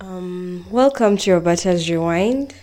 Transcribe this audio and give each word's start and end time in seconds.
Um, 0.00 0.64
welcome 0.70 1.16
to 1.18 1.32
Roberta's 1.32 1.90
Rewind. 1.90 2.54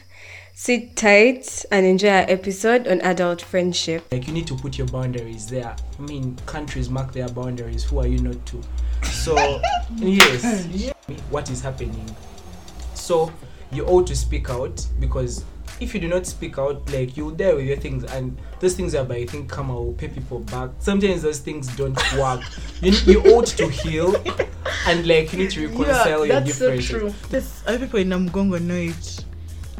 Sit 0.53 0.95
tight 0.95 1.65
and 1.69 1.85
enjoy 1.85 2.07
our 2.07 2.25
episode 2.29 2.87
on 2.87 3.01
adult 3.01 3.41
friendship. 3.41 4.05
Like 4.09 4.25
you 4.27 4.31
need 4.33 4.47
to 4.47 4.55
put 4.55 4.77
your 4.77 4.87
boundaries 4.87 5.45
there. 5.45 5.75
I 5.99 6.01
mean, 6.01 6.37
countries 6.45 6.89
mark 6.89 7.11
their 7.11 7.27
boundaries. 7.27 7.83
Who 7.83 7.99
are 7.99 8.07
you 8.07 8.19
not 8.19 8.45
to? 8.45 8.61
So 9.03 9.35
yes, 9.97 10.93
what 11.29 11.49
is 11.49 11.61
happening? 11.61 12.15
So 12.93 13.29
you 13.69 13.85
ought 13.85 14.07
to 14.07 14.15
speak 14.15 14.49
out 14.49 14.87
because 15.01 15.43
if 15.79 15.93
you 15.93 15.99
do 15.99 16.07
not 16.07 16.25
speak 16.25 16.57
out, 16.57 16.89
like 16.91 17.17
you'll 17.17 17.31
die 17.31 17.53
with 17.53 17.65
your 17.65 17.77
things, 17.77 18.03
and 18.05 18.37
those 18.59 18.75
things 18.75 18.95
are 18.95 19.03
by 19.05 19.15
I 19.17 19.25
think 19.25 19.49
karma 19.49 19.73
will 19.73 19.93
pay 19.93 20.07
people 20.07 20.39
back. 20.39 20.69
Sometimes 20.79 21.21
those 21.21 21.39
things 21.39 21.67
don't 21.75 21.97
work. 22.17 22.41
you 22.81 22.91
you 23.05 23.21
ought 23.33 23.47
to 23.47 23.67
heal, 23.67 24.15
and 24.87 25.07
like 25.07 25.33
you 25.33 25.39
need 25.39 25.51
to 25.51 25.67
reconcile 25.67 26.25
your 26.25 26.39
that's 26.41 26.57
so 26.57 26.77
true. 26.79 27.13
This 27.29 27.61
other 27.67 27.79
people 27.79 27.99
in 27.99 28.09
Namugongo 28.09 28.61
know 28.61 28.75
it. 28.75 29.25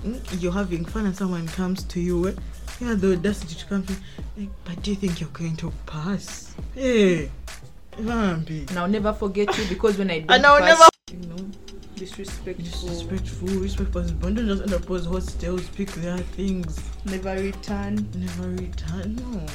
Mm, 0.03 0.41
You're 0.41 0.51
having 0.53 0.85
fun 0.85 1.05
and 1.07 1.15
someone 1.15 1.47
comes 1.47 1.83
to 1.83 1.99
you. 1.99 2.27
eh, 2.27 2.33
You 2.79 2.87
have 2.87 3.01
the 3.01 3.13
audacity 3.13 3.55
to 3.55 3.65
come 3.65 3.83
to 3.85 3.93
like, 4.37 4.49
but 4.65 4.81
do 4.83 4.91
you 4.91 4.97
think 4.97 5.19
you're 5.21 5.29
going 5.29 5.55
to 5.57 5.71
pass? 5.87 6.53
Hey, 6.75 7.31
Vampi. 7.97 8.69
And 8.69 8.77
I'll 8.79 8.87
never 8.89 9.13
forget 9.13 9.57
you 9.57 9.63
because 9.69 9.97
when 9.97 10.11
I 10.11 10.19
don't 10.19 10.31
And 10.31 10.45
I'll 10.45 10.59
pass, 10.59 10.67
never 10.67 11.21
you 11.23 11.27
know, 11.29 11.49
disrespectful, 11.95 12.63
disrespectful, 12.89 13.47
respectful. 13.59 14.01
Don't 14.03 14.35
just 14.35 14.61
end 14.63 14.73
up 14.73 14.89
as 14.91 15.05
hostels, 15.05 15.67
pick 15.69 15.89
their 15.93 16.17
things, 16.17 16.79
never 17.05 17.35
return. 17.35 18.07
never 18.15 18.49
return. 18.49 19.15
No, 19.15 19.45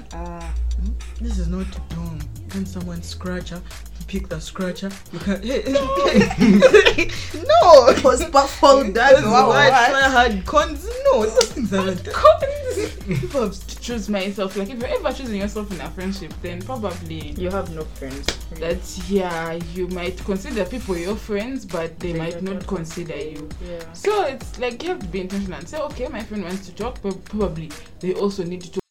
Ah, 0.12 0.54
Hmm? 0.80 0.92
this 1.20 1.38
is 1.38 1.48
not 1.48 1.66
dumb. 1.90 2.20
When 2.52 2.64
someone 2.64 3.02
scratcher, 3.02 3.60
to 3.98 4.04
pick 4.06 4.28
the 4.28 4.40
scratcher. 4.40 4.90
You 5.12 5.18
can. 5.18 5.42
Hey, 5.42 5.62
hey. 5.62 5.72
no, 7.34 7.88
it 7.88 8.02
was 8.02 8.24
baffled. 8.30 8.94
That's 8.94 9.20
That's 9.20 9.26
why. 9.26 9.70
I 9.70 10.08
had 10.08 10.46
cons. 10.46 10.88
No, 11.04 11.26
those 11.26 11.52
things 11.52 11.72
are 11.74 11.84
not. 11.84 12.06
if 12.06 13.36
I 13.36 13.48
choose 13.80 14.08
myself, 14.08 14.56
like 14.56 14.70
if 14.70 14.78
you're 14.78 14.88
ever 14.88 15.12
choosing 15.12 15.40
yourself 15.40 15.70
in 15.72 15.80
a 15.80 15.90
friendship, 15.90 16.32
then 16.42 16.62
probably 16.62 17.32
You 17.32 17.50
have 17.50 17.74
no 17.74 17.82
friends. 17.82 18.26
that 18.60 18.80
yeah, 19.08 19.58
you 19.74 19.88
might 19.88 20.16
consider 20.24 20.64
people 20.64 20.96
your 20.96 21.16
friends, 21.16 21.64
but 21.64 21.98
they, 21.98 22.12
might 22.12 22.42
not 22.42 22.66
consider 22.66 23.16
you. 23.16 23.48
Yeah. 23.66 23.92
So 23.92 24.24
it's 24.24 24.58
like 24.58 24.82
you 24.82 24.90
have 24.90 25.00
to 25.00 25.08
be 25.08 25.20
intentional 25.20 25.58
and 25.58 25.68
say, 25.68 25.78
okay, 25.78 26.08
my 26.08 26.22
friend 26.22 26.44
wants 26.44 26.66
to 26.66 26.74
talk, 26.74 27.00
but 27.02 27.22
probably 27.24 27.70
they 28.00 28.14
also 28.14 28.44
need 28.44 28.62
to 28.62 28.72
talk. 28.72 28.87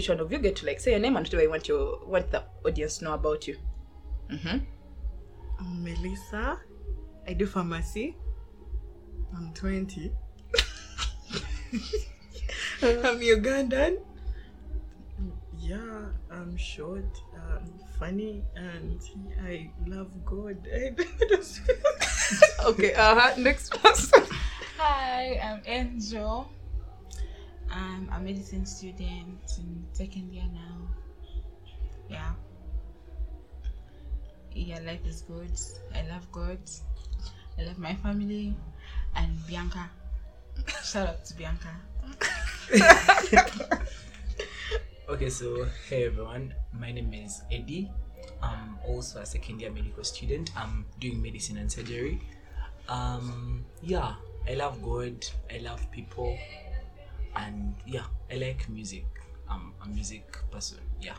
Each 0.00 0.08
one 0.08 0.18
of 0.18 0.32
you 0.32 0.38
get 0.38 0.56
to 0.56 0.66
like 0.66 0.80
say 0.80 0.92
your 0.92 1.00
name 1.00 1.16
and 1.16 1.26
whatever 1.26 1.42
you 1.42 1.50
want 1.50 1.68
your 1.68 2.00
want 2.06 2.30
the 2.30 2.42
audience 2.64 2.98
to 2.98 3.04
know 3.04 3.14
about 3.14 3.46
you. 3.46 3.56
Mm-hmm. 4.30 4.58
I'm 5.60 5.84
Melissa. 5.84 6.58
I 7.28 7.34
do 7.34 7.46
pharmacy. 7.46 8.16
I'm 9.36 9.52
20. 9.52 10.10
I'm 12.82 13.20
Ugandan. 13.20 13.98
Yeah, 15.58 16.06
I'm 16.32 16.56
short, 16.56 17.20
um, 17.36 17.70
funny, 17.98 18.42
and 18.56 19.02
I 19.44 19.70
love 19.86 20.10
God. 20.24 20.66
I 20.72 20.96
Okay. 22.64 22.94
Uh 22.94 23.20
huh. 23.20 23.34
Next 23.36 23.70
person. 23.82 24.24
Hi, 24.78 25.38
I'm 25.44 25.60
Angel. 25.66 26.48
I'm 27.70 28.10
a 28.12 28.20
medicine 28.20 28.66
student 28.66 29.40
in 29.58 29.84
second 29.92 30.32
year 30.32 30.44
now. 30.52 30.88
Yeah. 32.08 32.32
Yeah, 34.52 34.80
life 34.80 35.06
is 35.06 35.22
good. 35.22 35.50
I 35.94 36.02
love 36.08 36.30
God. 36.32 36.58
I 37.58 37.64
love 37.64 37.78
my 37.78 37.94
family 37.96 38.56
and 39.14 39.46
Bianca. 39.46 39.90
Shout 40.84 41.08
out 41.08 41.24
to 41.24 41.34
Bianca. 41.34 41.76
Okay, 45.10 45.28
so 45.28 45.66
hey 45.88 46.06
everyone, 46.06 46.54
my 46.72 46.92
name 46.92 47.12
is 47.12 47.42
Eddie. 47.50 47.90
I'm 48.40 48.78
also 48.86 49.18
a 49.18 49.26
second 49.26 49.60
year 49.60 49.68
medical 49.68 50.04
student. 50.04 50.52
I'm 50.54 50.86
doing 51.00 51.20
medicine 51.20 51.56
and 51.58 51.66
surgery. 51.66 52.22
Um, 52.88 53.64
yeah, 53.82 54.14
I 54.48 54.54
love 54.54 54.80
God, 54.80 55.26
I 55.52 55.58
love 55.58 55.82
people, 55.90 56.38
and 57.36 57.74
yeah, 57.86 58.04
I 58.30 58.36
like 58.36 58.68
music. 58.68 59.04
I'm 59.48 59.72
a 59.84 59.88
music 59.88 60.36
person. 60.50 60.78
Yeah. 61.00 61.14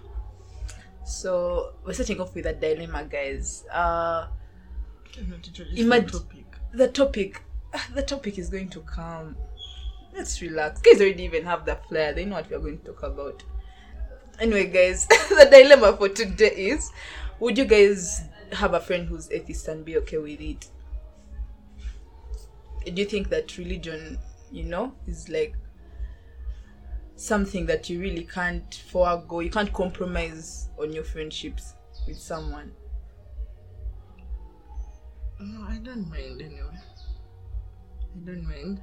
So 1.06 1.74
we're 1.86 1.94
starting 1.94 2.22
off 2.22 2.34
with 2.36 2.46
a 2.46 2.54
dilemma, 2.54 3.04
guys. 3.06 3.66
Uh, 3.72 4.28
Imagine 5.18 5.68
Imagine- 5.78 6.10
topic. 6.20 6.46
the 6.74 6.88
topic, 6.88 7.42
the 7.94 8.02
topic 8.02 8.38
is 8.38 8.50
going 8.50 8.70
to 8.70 8.80
come. 8.82 9.36
Let's 10.14 10.42
relax. 10.42 10.82
Guys 10.82 11.02
already 11.02 11.24
even 11.24 11.46
have 11.46 11.66
the 11.66 11.76
flyer. 11.90 12.14
They 12.14 12.26
know 12.26 12.36
what 12.36 12.50
we 12.50 12.56
are 12.56 12.60
going 12.60 12.80
to 12.80 12.86
talk 12.86 13.04
about. 13.04 13.44
Anyway, 14.40 14.66
guys, 14.68 15.08
the 15.30 15.48
dilemma 15.52 15.96
for 15.98 16.10
today 16.10 16.50
is: 16.56 16.92
Would 17.40 17.58
you 17.58 17.66
guys 17.66 18.22
have 18.54 18.74
a 18.74 18.80
friend 18.80 19.08
who's 19.08 19.30
atheist 19.32 19.68
and 19.68 19.84
be 19.86 19.98
okay 19.98 20.18
with 20.18 20.40
it? 20.42 20.68
Do 22.86 22.92
you 22.94 23.06
think 23.06 23.30
that 23.30 23.58
religion, 23.58 24.18
you 24.52 24.64
know, 24.64 24.94
is 25.08 25.30
like 25.30 25.56
something 27.22 27.66
that 27.68 27.90
you 27.90 28.00
really 28.00 28.24
can't 28.24 28.84
forego? 28.90 29.40
You 29.40 29.52
can't 29.52 29.72
compromise 29.72 30.70
on 30.80 30.92
your 30.92 31.04
friendships 31.04 31.76
with 32.08 32.18
someone. 32.18 32.72
No, 35.40 35.64
I 35.64 35.78
don't 35.78 36.10
mind 36.10 36.42
anyway. 36.42 36.78
I 38.16 38.26
don't 38.26 38.44
mind 38.44 38.82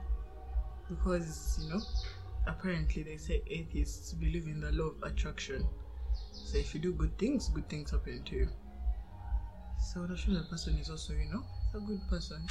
because 0.89 1.59
you 1.63 1.73
know, 1.73 1.81
apparently 2.47 3.03
they 3.03 3.17
say 3.17 3.43
atheists 3.49 4.13
believe 4.15 4.47
in 4.47 4.61
the 4.61 4.73
law 4.73 4.91
of 4.91 5.03
attraction. 5.03 5.67
So 6.33 6.59
if 6.59 6.75
you 6.75 6.81
do 6.81 6.93
good 6.93 7.17
things, 7.19 7.49
good 7.49 7.69
things 7.69 7.91
happen 7.91 8.23
to 8.25 8.35
you. 8.35 8.49
So 9.81 10.01
I'm 10.01 10.17
sure 10.17 10.35
the 10.35 10.43
person 10.43 10.79
is 10.79 10.91
also, 10.91 11.13
you 11.13 11.31
know, 11.33 11.45
a 11.75 11.81
good 11.81 12.01
person. 12.09 12.45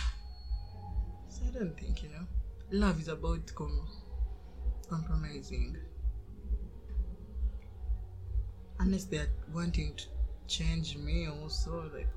So 1.30 1.44
I 1.48 1.52
don't 1.52 1.78
think 1.78 2.04
you 2.04 2.10
know, 2.10 2.26
love 2.72 3.00
is 3.00 3.08
about 3.08 3.54
com- 3.56 3.88
compromising. 4.90 5.78
Unless 8.80 9.06
they're 9.06 9.30
wanting 9.54 9.96
to 9.96 10.06
change 10.48 10.98
me 10.98 11.28
also, 11.28 11.90
like 11.94 12.08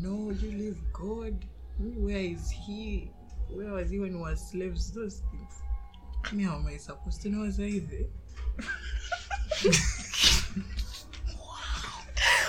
no, 0.00 0.30
you 0.30 0.50
leave 0.52 0.78
God. 0.92 1.44
Where 1.78 2.16
is 2.16 2.50
He? 2.50 3.10
Where 3.48 3.72
was 3.72 3.90
He 3.90 3.98
when 3.98 4.14
we 4.14 4.20
were 4.20 4.36
slaves? 4.36 4.90
Those 4.92 5.22
things. 5.30 5.62
Me, 6.32 6.44
how 6.44 6.56
am 6.56 6.66
I 6.66 6.76
supposed 6.76 7.22
to 7.22 7.28
know? 7.30 7.40
Was 7.44 7.58
I 7.58 7.80
there? 7.90 8.06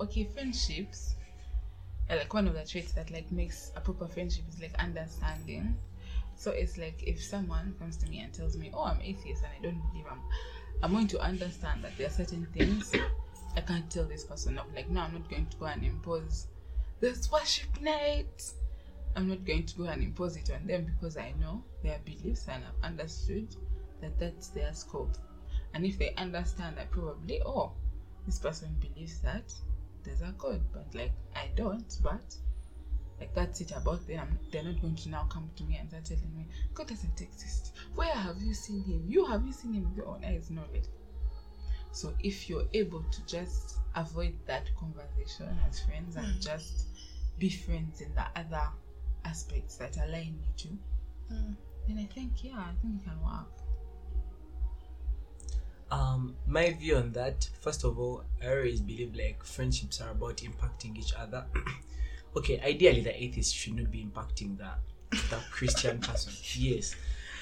okay, 0.00 0.24
friendships. 0.24 1.14
Like 2.08 2.32
one 2.32 2.48
of 2.48 2.54
the 2.54 2.64
traits 2.64 2.92
that 2.92 3.10
like 3.10 3.30
makes 3.30 3.70
a 3.76 3.80
proper 3.80 4.08
friendship 4.08 4.44
is 4.48 4.60
like 4.60 4.74
understanding. 4.78 5.76
So 6.36 6.52
it's 6.52 6.78
like 6.78 7.02
if 7.06 7.22
someone 7.22 7.74
comes 7.78 7.96
to 7.98 8.08
me 8.08 8.20
and 8.20 8.32
tells 8.32 8.56
me, 8.56 8.70
"Oh, 8.72 8.84
I'm 8.84 9.00
atheist 9.02 9.42
and 9.42 9.52
I 9.58 9.62
don't 9.62 9.82
believe 9.90 10.06
I'm," 10.10 10.22
I'm 10.82 10.92
going 10.92 11.08
to 11.08 11.20
understand 11.20 11.82
that 11.84 11.96
there 11.98 12.06
are 12.06 12.10
certain 12.10 12.46
things 12.54 12.94
I 13.56 13.60
can't 13.60 13.90
tell 13.90 14.04
this 14.04 14.24
person 14.24 14.56
off. 14.58 14.66
Like, 14.74 14.88
no, 14.88 15.00
I'm 15.00 15.12
not 15.12 15.28
going 15.28 15.46
to 15.46 15.56
go 15.56 15.66
and 15.66 15.84
impose 15.84 16.46
this 17.00 17.30
worship 17.30 17.80
night. 17.80 18.52
I'm 19.16 19.28
not 19.28 19.44
going 19.44 19.66
to 19.66 19.76
go 19.76 19.84
and 19.84 20.02
impose 20.02 20.36
it 20.36 20.50
on 20.50 20.66
them 20.66 20.84
because 20.84 21.16
I 21.16 21.32
know 21.40 21.64
their 21.82 21.98
beliefs 22.04 22.46
and 22.48 22.62
I've 22.64 22.90
understood 22.90 23.48
that 24.00 24.18
that's 24.18 24.48
their 24.48 24.72
scope. 24.72 25.16
And 25.74 25.84
if 25.84 25.98
they 25.98 26.14
understand 26.14 26.76
that 26.76 26.90
probably, 26.90 27.42
oh, 27.44 27.72
this 28.26 28.38
person 28.38 28.76
believes 28.80 29.18
that 29.20 29.52
there's 30.08 30.22
a 30.22 30.34
God, 30.38 30.60
but 30.72 30.86
like 30.94 31.12
I 31.36 31.50
don't, 31.54 31.98
but 32.02 32.34
like 33.20 33.34
that's 33.34 33.60
it 33.60 33.72
about 33.72 34.06
them. 34.06 34.38
They're 34.50 34.64
not 34.64 34.80
going 34.80 34.96
to 34.96 35.08
now 35.10 35.26
come 35.28 35.50
to 35.56 35.64
me 35.64 35.76
and 35.78 35.88
start 35.88 36.06
telling 36.06 36.34
me 36.34 36.46
God 36.74 36.88
doesn't 36.88 37.20
exist. 37.20 37.72
Where 37.94 38.08
have 38.08 38.40
you 38.40 38.54
seen 38.54 38.82
him? 38.84 39.04
You 39.06 39.26
have 39.26 39.44
you 39.44 39.52
seen 39.52 39.74
him 39.74 39.84
with 39.84 39.96
your 39.96 40.08
own 40.08 40.24
eyes? 40.24 40.50
No, 40.50 40.62
it. 40.72 40.88
So 41.92 42.14
if 42.20 42.48
you're 42.48 42.66
able 42.72 43.02
to 43.02 43.26
just 43.26 43.76
avoid 43.94 44.34
that 44.46 44.70
conversation 44.76 45.58
as 45.68 45.80
friends 45.80 46.16
and 46.16 46.26
hmm. 46.26 46.40
just 46.40 46.86
be 47.38 47.50
friends 47.50 48.00
in 48.00 48.14
the 48.14 48.24
other 48.34 48.68
aspects 49.24 49.76
that 49.76 49.96
align 49.98 50.38
you 50.40 50.52
two, 50.56 50.78
then 51.86 51.98
I 51.98 52.06
think 52.14 52.44
yeah, 52.44 52.58
I 52.58 52.72
think 52.80 53.02
it 53.02 53.04
can 53.04 53.22
work. 53.22 53.50
Um, 55.90 56.34
my 56.46 56.70
view 56.72 56.96
on 56.96 57.12
that, 57.12 57.48
first 57.60 57.84
of 57.84 57.98
all, 57.98 58.24
I 58.42 58.48
always 58.48 58.80
believe 58.80 59.14
like 59.14 59.42
friendships 59.44 60.00
are 60.00 60.10
about 60.10 60.36
impacting 60.38 60.96
each 60.98 61.14
other. 61.14 61.46
okay, 62.36 62.60
ideally 62.60 63.00
the 63.00 63.22
atheist 63.22 63.54
should 63.54 63.74
not 63.74 63.90
be 63.90 64.04
impacting 64.04 64.58
the 64.58 64.70
the 65.30 65.38
Christian 65.50 65.98
person. 66.08 66.32
Yes. 66.54 66.94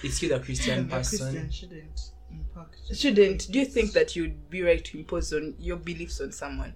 It's 0.03 0.23
you 0.23 0.29
the 0.29 0.39
Christian 0.41 0.89
The 0.89 0.97
person. 0.97 1.19
Christian 1.19 1.51
shouldn't 1.51 2.01
impact. 2.31 2.77
Shouldn't 2.95 3.51
do 3.51 3.59
you 3.59 3.65
think 3.65 3.93
that 3.93 4.15
you'd 4.15 4.49
be 4.51 4.63
right 4.63 4.85
to 4.85 4.99
impose 4.99 5.33
on 5.33 5.55
your 5.59 5.77
beliefs 5.79 6.21
on 6.21 6.31
someone? 6.33 6.75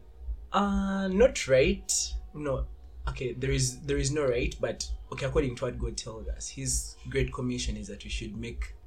Uh 0.53 1.07
not 1.09 1.47
right. 1.47 1.93
No. 2.35 2.67
Okay, 3.09 3.33
there 3.35 3.51
is 3.53 3.79
there 3.81 3.97
is 3.99 4.11
no 4.11 4.27
right, 4.27 4.55
but 4.61 4.89
okay, 5.13 5.27
according 5.27 5.55
to 5.57 5.65
what 5.67 5.79
God 5.79 5.97
tells 5.97 6.27
us, 6.29 6.49
His 6.49 6.97
great 7.09 7.33
commission 7.33 7.77
is 7.77 7.89
that 7.89 8.03
we 8.05 8.11
should 8.11 8.37
make, 8.37 8.63
fi- 8.65 8.80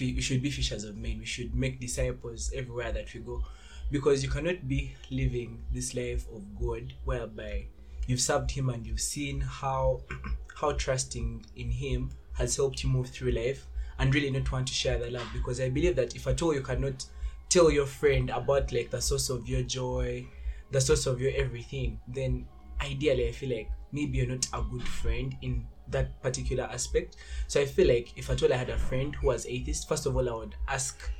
we 0.00 0.20
should 0.20 0.42
be 0.42 0.50
fishers 0.50 0.84
of 0.84 0.96
men. 0.96 1.18
We 1.18 1.24
should 1.24 1.54
make 1.54 1.80
disciples 1.80 2.50
everywhere 2.54 2.92
that 2.92 3.12
we 3.14 3.20
go, 3.20 3.44
because 3.90 4.22
you 4.22 4.30
cannot 4.30 4.66
be 4.66 4.94
living 5.10 5.62
this 5.72 5.94
life 5.94 6.26
of 6.34 6.42
God 6.58 6.92
whereby 7.04 7.66
you've 8.06 8.20
served 8.20 8.50
Him 8.50 8.70
and 8.70 8.86
you've 8.86 9.00
seen 9.00 9.40
how 9.40 10.00
how 10.60 10.72
trusting 10.72 11.44
in 11.56 11.70
Him 11.70 12.10
has 12.34 12.56
helped 12.56 12.82
you 12.82 12.90
move 12.90 13.08
through 13.10 13.32
life, 13.32 13.66
and 13.98 14.14
really 14.14 14.30
not 14.30 14.50
want 14.50 14.66
to 14.68 14.74
share 14.74 14.98
the 14.98 15.10
love. 15.10 15.28
Because 15.32 15.60
I 15.60 15.68
believe 15.68 15.96
that 15.96 16.16
if 16.16 16.26
at 16.26 16.42
all 16.42 16.54
you 16.54 16.62
cannot 16.62 17.04
tell 17.48 17.70
your 17.70 17.86
friend 17.86 18.30
about 18.30 18.72
like 18.72 18.90
the 18.90 19.00
source 19.00 19.30
of 19.30 19.48
your 19.48 19.62
joy 19.62 20.26
the 20.74 20.80
source 20.80 21.06
of 21.06 21.20
your 21.20 21.32
everything, 21.36 22.00
then 22.08 22.46
ideally 22.82 23.28
I 23.28 23.32
feel 23.32 23.56
like 23.56 23.70
maybe 23.92 24.18
you're 24.18 24.26
not 24.26 24.46
a 24.52 24.60
good 24.60 24.86
friend 24.86 25.36
in 25.42 25.64
that 25.88 26.20
particular 26.22 26.64
aspect. 26.64 27.16
So 27.46 27.60
I 27.60 27.66
feel 27.66 27.88
like 27.88 28.16
if 28.16 28.30
at 28.30 28.42
all 28.42 28.52
I 28.52 28.56
had 28.56 28.70
a 28.70 28.78
friend 28.78 29.14
who 29.14 29.28
was 29.28 29.46
atheist, 29.46 29.88
first 29.88 30.06
of 30.06 30.16
all 30.16 30.28
I 30.28 30.34
would 30.34 30.54
ask 30.68 31.10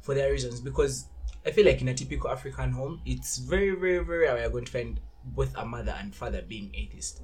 for 0.00 0.14
their 0.14 0.30
reasons 0.30 0.60
because 0.60 1.06
I 1.44 1.50
feel 1.50 1.66
like 1.66 1.80
in 1.80 1.88
a 1.88 1.94
typical 1.94 2.30
African 2.30 2.72
home, 2.72 3.00
it's 3.06 3.38
very, 3.38 3.70
very, 3.70 4.02
very 4.04 4.26
rare 4.26 4.40
you're 4.40 4.50
going 4.50 4.64
to 4.64 4.72
find 4.72 5.00
both 5.24 5.54
a 5.56 5.64
mother 5.64 5.94
and 5.98 6.14
father 6.14 6.42
being 6.42 6.72
atheist. 6.74 7.22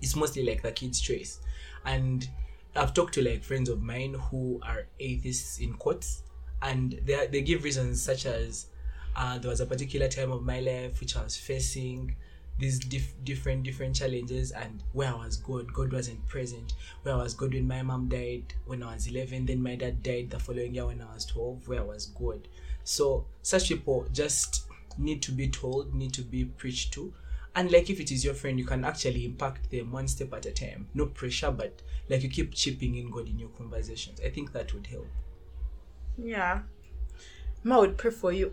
It's 0.00 0.16
mostly 0.16 0.44
like 0.44 0.62
the 0.62 0.72
kid's 0.72 1.00
choice. 1.00 1.40
And 1.84 2.28
I've 2.74 2.94
talked 2.94 3.14
to 3.14 3.22
like 3.22 3.42
friends 3.42 3.68
of 3.68 3.82
mine 3.82 4.14
who 4.14 4.60
are 4.62 4.86
atheists 5.00 5.58
in 5.58 5.74
quotes, 5.74 6.22
and 6.62 7.00
they 7.04 7.26
they 7.26 7.42
give 7.42 7.64
reasons 7.64 8.02
such 8.02 8.26
as 8.26 8.66
uh, 9.16 9.38
there 9.38 9.50
was 9.50 9.60
a 9.60 9.66
particular 9.66 10.08
time 10.08 10.30
of 10.30 10.42
my 10.42 10.60
life 10.60 11.00
which 11.00 11.16
I 11.16 11.24
was 11.24 11.36
facing 11.36 12.16
these 12.58 12.78
dif- 12.78 13.14
different 13.24 13.62
different 13.62 13.94
challenges 13.94 14.50
and 14.50 14.82
where 14.92 15.08
I 15.08 15.24
was 15.24 15.36
God, 15.36 15.72
God 15.72 15.92
wasn't 15.92 16.26
present. 16.26 16.74
Where 17.02 17.14
I 17.14 17.18
was 17.18 17.34
God 17.34 17.54
when 17.54 17.68
my 17.68 17.82
mom 17.82 18.08
died 18.08 18.54
when 18.66 18.82
I 18.82 18.94
was 18.94 19.06
11, 19.06 19.46
then 19.46 19.62
my 19.62 19.76
dad 19.76 20.02
died 20.02 20.30
the 20.30 20.38
following 20.38 20.74
year 20.74 20.86
when 20.86 21.00
I 21.00 21.14
was 21.14 21.24
12. 21.26 21.68
Where 21.68 21.80
I 21.80 21.84
was 21.84 22.06
God. 22.06 22.48
So 22.84 23.26
such 23.42 23.68
people 23.68 24.06
just 24.12 24.66
need 24.98 25.22
to 25.22 25.32
be 25.32 25.48
told, 25.48 25.94
need 25.94 26.12
to 26.14 26.22
be 26.22 26.44
preached 26.44 26.92
to. 26.94 27.12
And 27.54 27.70
like 27.70 27.90
if 27.90 28.00
it 28.00 28.12
is 28.12 28.24
your 28.24 28.34
friend, 28.34 28.58
you 28.58 28.64
can 28.64 28.84
actually 28.84 29.24
impact 29.24 29.70
them 29.70 29.90
one 29.92 30.08
step 30.08 30.32
at 30.32 30.46
a 30.46 30.52
time. 30.52 30.88
No 30.94 31.06
pressure, 31.06 31.50
but 31.50 31.82
like 32.08 32.22
you 32.22 32.28
keep 32.28 32.54
chipping 32.54 32.96
in 32.96 33.10
God 33.10 33.28
in 33.28 33.38
your 33.38 33.48
conversations. 33.50 34.20
I 34.24 34.30
think 34.30 34.52
that 34.52 34.72
would 34.74 34.86
help. 34.86 35.06
Yeah. 36.16 36.60
Ma 37.64 37.80
would 37.80 37.96
pray 37.96 38.10
for 38.10 38.32
you. 38.32 38.52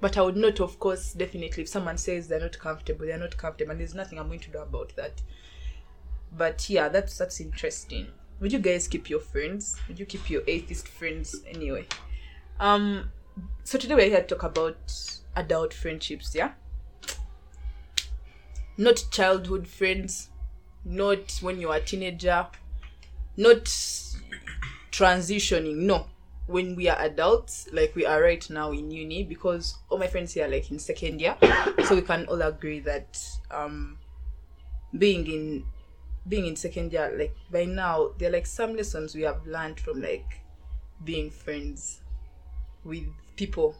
But 0.00 0.16
I 0.16 0.22
would 0.22 0.36
not, 0.36 0.60
of 0.60 0.78
course, 0.78 1.12
definitely, 1.12 1.64
if 1.64 1.68
someone 1.68 1.98
says 1.98 2.28
they're 2.28 2.40
not 2.40 2.58
comfortable, 2.58 3.06
they're 3.06 3.18
not 3.18 3.36
comfortable, 3.36 3.72
and 3.72 3.80
there's 3.80 3.94
nothing 3.94 4.18
I'm 4.18 4.28
going 4.28 4.40
to 4.40 4.50
do 4.50 4.58
about 4.58 4.94
that. 4.96 5.22
But 6.36 6.68
yeah, 6.70 6.88
that's 6.88 7.18
that's 7.18 7.40
interesting. 7.40 8.06
Would 8.40 8.52
you 8.52 8.60
guys 8.60 8.86
keep 8.86 9.10
your 9.10 9.20
friends? 9.20 9.76
Would 9.88 9.98
you 9.98 10.06
keep 10.06 10.30
your 10.30 10.42
atheist 10.46 10.86
friends 10.86 11.42
anyway? 11.48 11.86
Um, 12.60 13.10
so 13.64 13.78
today 13.78 13.94
we're 13.94 14.08
here 14.08 14.22
to 14.22 14.26
talk 14.26 14.44
about 14.44 14.76
adult 15.34 15.74
friendships, 15.74 16.34
yeah? 16.34 16.52
Not 18.76 19.04
childhood 19.10 19.66
friends, 19.66 20.28
not 20.84 21.38
when 21.40 21.60
you 21.60 21.70
are 21.70 21.78
a 21.78 21.80
teenager, 21.80 22.46
not 23.36 23.64
transitioning, 24.92 25.78
no 25.78 26.06
when 26.48 26.74
we 26.74 26.88
are 26.88 26.98
adults, 26.98 27.68
like 27.72 27.94
we 27.94 28.06
are 28.06 28.22
right 28.22 28.48
now 28.50 28.72
in 28.72 28.90
uni, 28.90 29.22
because 29.22 29.78
all 29.90 29.98
my 29.98 30.06
friends 30.06 30.32
here 30.32 30.46
are 30.46 30.48
like 30.48 30.70
in 30.70 30.78
second 30.78 31.20
year, 31.20 31.36
so 31.84 31.94
we 31.94 32.02
can 32.02 32.26
all 32.26 32.40
agree 32.42 32.80
that 32.80 33.20
um, 33.50 33.98
being 34.96 35.26
in 35.26 35.64
being 36.26 36.46
in 36.46 36.56
second 36.56 36.92
year, 36.92 37.14
like 37.16 37.36
by 37.50 37.64
now, 37.64 38.10
there 38.18 38.30
are 38.30 38.32
like 38.32 38.46
some 38.46 38.76
lessons 38.76 39.14
we 39.14 39.22
have 39.22 39.46
learned 39.46 39.78
from 39.78 40.00
like 40.00 40.40
being 41.04 41.30
friends 41.30 42.00
with 42.82 43.04
people. 43.36 43.76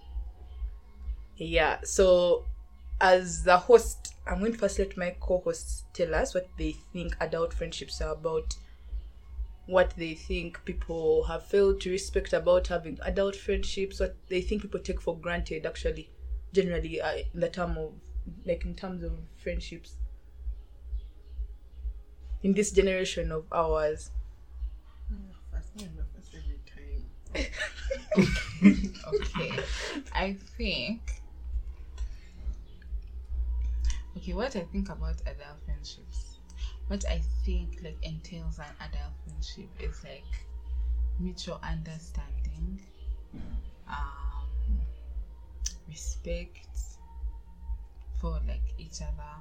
Yeah, 1.37 1.79
so 1.85 2.45
as 3.01 3.45
the 3.45 3.57
host, 3.57 4.15
I'm 4.27 4.41
going 4.41 4.53
to 4.53 4.59
first 4.59 4.79
let 4.79 4.97
my 4.97 5.17
co-hosts 5.21 5.85
tell 5.95 6.15
us 6.15 6.35
what 6.35 6.49
they 6.59 6.73
think 6.93 7.17
adult 7.21 7.55
friendships 7.55 8.01
are 8.01 8.13
about 8.13 8.57
what 9.69 9.95
they 9.97 10.15
think 10.15 10.65
people 10.67 11.25
have 11.25 11.45
failed 11.47 11.81
to 11.83 11.91
respect 11.91 12.33
about 12.33 12.69
having 12.69 12.99
adult 13.03 13.37
friendships, 13.37 14.01
what 14.01 14.17
they 14.29 14.43
think 14.43 14.63
people 14.63 14.81
take 14.81 15.01
for 15.01 15.19
granted, 15.19 15.67
actually, 15.67 16.11
generally, 16.55 17.01
uh, 17.01 17.19
in 17.35 17.41
the 17.41 17.51
term 17.51 17.79
of, 17.79 18.01
like, 18.45 18.65
in 18.65 18.75
terms 18.75 19.03
of 19.05 19.29
friendships. 19.37 19.99
In 22.43 22.55
this 22.55 22.73
generation 22.73 23.31
of 23.31 23.47
ours. 23.53 24.11
Okay. 29.07 29.53
I 30.13 30.35
think 30.57 31.23
Okay, 34.17 34.35
what 34.35 34.55
I 34.57 34.65
think 34.65 34.89
about 34.91 35.23
adult 35.27 35.63
friendships. 35.65 36.28
What 36.89 37.05
I 37.09 37.21
think 37.45 37.81
like 37.83 37.97
entails 38.03 38.59
an 38.59 38.75
adult 38.81 39.13
friendship 39.25 39.69
is 39.79 40.03
like 40.03 40.25
mutual 41.19 41.59
understanding, 41.63 42.81
um 43.87 44.49
respect 45.87 46.67
for 48.21 48.41
like 48.47 48.63
each 48.79 49.01
other, 49.03 49.37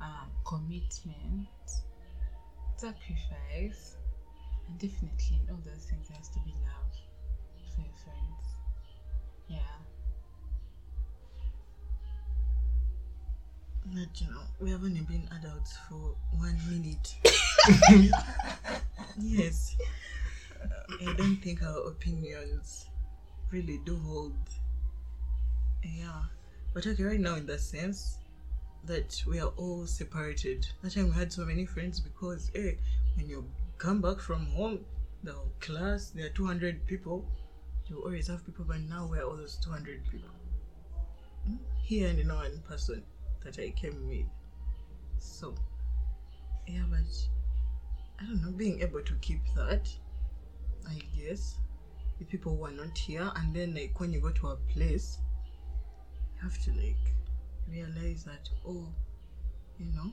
um 0.00 0.30
commitment, 0.44 1.46
sacrifice, 2.76 3.96
and 4.68 4.78
definitely 4.78 5.36
in 5.36 5.50
all 5.50 5.60
those 5.64 5.84
things 5.84 6.08
has 6.08 6.28
to 6.28 6.40
be 6.40 6.52
love 6.64 6.94
for 7.74 7.82
your 7.82 7.94
friends. 8.04 8.56
Yeah. 9.48 9.76
But 13.86 14.20
you 14.20 14.28
know, 14.28 14.42
we 14.60 14.70
haven't 14.70 14.94
been 15.08 15.28
adults 15.38 15.76
for 15.88 16.14
one 16.32 16.58
minute. 16.68 17.16
yes. 19.18 19.76
Uh, 20.62 21.10
I 21.10 21.12
don't 21.14 21.36
think 21.36 21.62
our 21.62 21.88
opinions 21.88 22.86
really 23.50 23.80
do 23.84 23.98
hold. 23.98 24.36
Yeah. 25.82 26.22
But 26.72 26.86
okay, 26.86 27.02
right 27.02 27.20
now, 27.20 27.34
in 27.34 27.46
the 27.46 27.58
sense 27.58 28.18
that 28.84 29.22
we 29.26 29.40
are 29.40 29.52
all 29.56 29.86
separated. 29.86 30.66
That 30.82 30.94
time 30.94 31.10
we 31.10 31.14
had 31.14 31.32
so 31.32 31.44
many 31.44 31.66
friends 31.66 32.00
because, 32.00 32.50
hey, 32.54 32.78
when 33.16 33.28
you 33.28 33.44
come 33.78 34.00
back 34.00 34.20
from 34.20 34.46
home, 34.46 34.84
the 35.22 35.34
class, 35.60 36.10
there 36.10 36.26
are 36.26 36.30
200 36.30 36.86
people. 36.86 37.26
You 37.88 37.98
always 37.98 38.28
have 38.28 38.44
people, 38.46 38.64
but 38.66 38.80
now 38.80 39.08
we're 39.10 39.22
all 39.22 39.36
those 39.36 39.56
200 39.56 40.02
people. 40.10 40.30
Hmm? 41.46 41.56
Here 41.82 42.08
and 42.08 42.18
in 42.18 42.28
one 42.28 42.62
person 42.68 43.02
that 43.44 43.58
I 43.58 43.70
came 43.70 44.08
with. 44.08 44.26
So, 45.18 45.54
yeah, 46.66 46.82
but 46.90 46.98
I 48.20 48.24
don't 48.24 48.42
know, 48.42 48.52
being 48.52 48.80
able 48.80 49.02
to 49.02 49.14
keep 49.20 49.40
that, 49.56 49.88
I 50.88 51.00
guess, 51.16 51.58
with 52.18 52.28
people 52.28 52.56
who 52.56 52.64
are 52.64 52.70
not 52.70 52.96
here, 52.96 53.30
and 53.36 53.54
then 53.54 53.74
like 53.74 53.98
when 53.98 54.12
you 54.12 54.20
go 54.20 54.30
to 54.30 54.48
a 54.48 54.56
place, 54.72 55.18
you 56.34 56.42
have 56.42 56.58
to 56.64 56.70
like 56.72 57.14
realize 57.68 58.24
that, 58.24 58.48
oh, 58.66 58.88
you 59.78 59.86
know, 59.94 60.12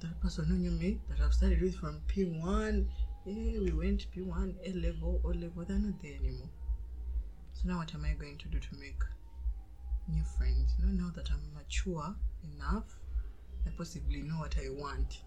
that 0.00 0.20
person 0.20 0.44
who 0.44 0.54
knew 0.54 0.70
me 0.70 0.98
that 1.08 1.20
I've 1.24 1.32
studied 1.32 1.62
with 1.62 1.76
from 1.76 2.00
P1, 2.08 2.86
yeah, 3.24 3.32
eh, 3.32 3.58
we 3.60 3.72
went 3.72 4.06
P1, 4.14 4.54
A 4.64 4.72
level, 4.72 5.20
O 5.24 5.28
level, 5.28 5.64
they're 5.66 5.78
not 5.78 6.00
there 6.02 6.14
anymore. 6.14 6.50
So 7.54 7.68
now 7.68 7.78
what 7.78 7.94
am 7.94 8.04
I 8.04 8.12
going 8.12 8.38
to 8.38 8.48
do 8.48 8.58
to 8.58 8.74
make 8.78 9.00
new 10.08 10.24
friends. 10.24 10.74
You 10.78 10.86
know, 10.86 11.04
now 11.04 11.10
that 11.14 11.30
I'm 11.30 11.40
mature 11.54 12.14
enough, 12.54 12.96
I 13.66 13.70
possibly 13.76 14.22
know 14.22 14.36
what 14.38 14.56
I 14.58 14.68
want. 14.70 15.22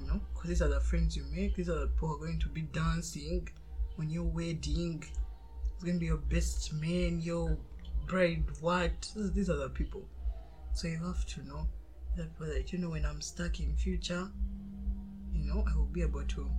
You 0.00 0.06
know, 0.06 0.20
because 0.32 0.48
these 0.48 0.62
are 0.62 0.68
the 0.68 0.80
friends 0.80 1.16
you 1.16 1.24
make. 1.34 1.56
These 1.56 1.68
are 1.68 1.78
the 1.80 1.86
people 1.88 2.08
who 2.08 2.14
are 2.14 2.18
going 2.18 2.38
to 2.40 2.48
be 2.48 2.62
dancing 2.62 3.48
when 3.96 4.10
you're 4.10 4.22
wedding. 4.22 5.02
It's 5.74 5.84
going 5.84 5.96
to 5.96 6.00
be 6.00 6.06
your 6.06 6.16
best 6.18 6.72
man, 6.72 7.20
your 7.20 7.56
bride, 8.06 8.44
what? 8.60 9.12
These- 9.16 9.50
are 9.50 9.56
the 9.56 9.70
people. 9.70 10.08
So 10.72 10.88
you 10.88 10.98
have 10.98 11.24
to 11.26 11.46
know 11.46 11.66
that, 12.16 12.38
that 12.38 12.72
you 12.72 12.78
know 12.78 12.90
when 12.90 13.04
I'm 13.04 13.20
stuck 13.20 13.60
in 13.60 13.74
future, 13.76 14.30
you 15.32 15.44
know, 15.44 15.64
I 15.68 15.76
will 15.76 15.86
be 15.86 16.02
able 16.02 16.24
to 16.24 16.50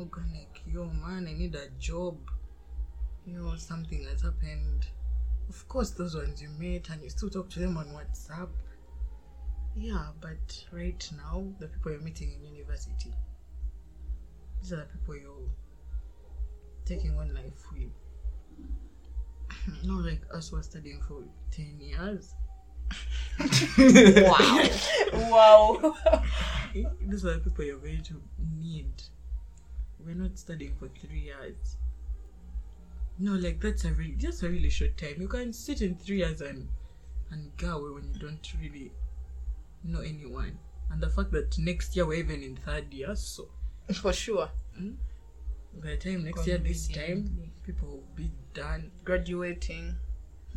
organic. 0.00 0.62
Yo, 0.66 0.86
man, 0.86 1.26
I 1.28 1.32
need 1.34 1.54
a 1.54 1.68
job. 1.78 2.16
You 3.26 3.34
know, 3.34 3.54
something 3.56 4.04
has 4.04 4.22
happened. 4.22 4.86
Of 5.48 5.68
course, 5.68 5.90
those 5.90 6.14
ones 6.14 6.40
you 6.40 6.48
meet 6.58 6.88
and 6.90 7.02
you 7.02 7.10
still 7.10 7.30
talk 7.30 7.50
to 7.50 7.58
them 7.58 7.76
on 7.76 7.86
WhatsApp. 7.86 8.48
Yeah, 9.74 10.08
but 10.20 10.64
right 10.72 11.10
now, 11.16 11.44
the 11.58 11.68
people 11.68 11.92
you're 11.92 12.00
meeting 12.00 12.32
in 12.32 12.54
university, 12.54 13.14
these 14.60 14.72
are 14.72 14.76
the 14.76 14.84
people 14.84 15.16
you're 15.16 15.48
taking 16.84 17.16
on 17.18 17.32
life 17.34 17.64
with. 17.72 17.90
Not 19.84 20.04
like 20.04 20.22
us 20.34 20.48
who 20.50 20.56
are 20.56 20.62
studying 20.62 21.00
for 21.06 21.22
10 21.52 21.78
years. 21.80 22.34
wow. 24.18 24.68
Wow. 25.30 25.96
These 26.72 27.24
are 27.24 27.34
the 27.34 27.40
people 27.40 27.64
you're 27.64 27.78
going 27.78 28.02
to 28.02 28.20
need. 28.58 29.02
We're 30.04 30.14
not 30.14 30.38
studying 30.38 30.74
for 30.78 30.88
three 30.88 31.20
years. 31.20 31.76
No, 33.20 33.34
like 33.34 33.60
that's 33.60 33.84
a 33.84 33.92
really 33.92 34.14
just 34.16 34.42
a 34.42 34.48
really 34.48 34.70
short 34.70 34.96
time. 34.96 35.16
You 35.18 35.28
can 35.28 35.52
sit 35.52 35.82
in 35.82 35.94
three 35.96 36.18
years 36.18 36.40
and 36.40 36.68
and 37.30 37.54
go 37.58 37.76
away 37.78 37.90
when 38.00 38.14
you 38.14 38.18
don't 38.18 38.52
really 38.60 38.92
know 39.84 40.00
anyone. 40.00 40.58
And 40.90 41.00
the 41.02 41.10
fact 41.10 41.30
that 41.32 41.58
next 41.58 41.94
year 41.94 42.06
we're 42.06 42.14
even 42.24 42.42
in 42.42 42.56
third 42.56 42.92
year, 42.92 43.14
so 43.14 43.48
For 43.92 44.12
sure. 44.12 44.50
by 45.82 45.90
the 45.90 45.96
time 45.98 46.24
next 46.24 46.46
year 46.46 46.58
this 46.58 46.88
time 46.88 47.52
people 47.64 47.88
will 47.88 48.08
be 48.16 48.30
done. 48.54 48.90
Graduating. 49.04 49.94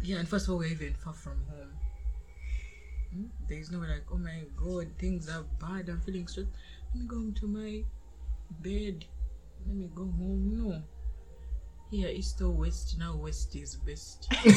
Yeah, 0.01 0.17
and 0.19 0.27
first 0.27 0.47
of 0.47 0.53
all 0.53 0.59
we're 0.59 0.69
even 0.69 0.93
far 0.93 1.13
from 1.13 1.43
home. 1.49 1.73
Hmm? 3.13 3.25
There 3.49 3.59
is 3.59 3.71
no 3.71 3.79
like, 3.79 4.05
oh 4.11 4.17
my 4.17 4.43
god, 4.55 4.87
things 4.97 5.29
are 5.29 5.43
bad, 5.59 5.89
I'm 5.89 5.99
feeling 5.99 6.27
stressed. 6.27 6.49
Let 6.93 7.01
me 7.01 7.07
go 7.07 7.17
home 7.17 7.33
to 7.41 7.47
my 7.47 7.83
bed. 8.61 9.05
Let 9.67 9.75
me 9.75 9.89
go 9.93 10.03
home. 10.03 10.51
No. 10.57 10.81
Here, 11.93 12.09
east 12.09 12.41
or 12.41 12.49
west, 12.49 12.97
now 12.97 13.15
west 13.15 13.55
is 13.55 13.75
best. 13.75 14.25
I'm 14.33 14.41
so 14.41 14.49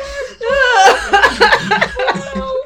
mad. 0.00 0.38
oh, 2.40 2.64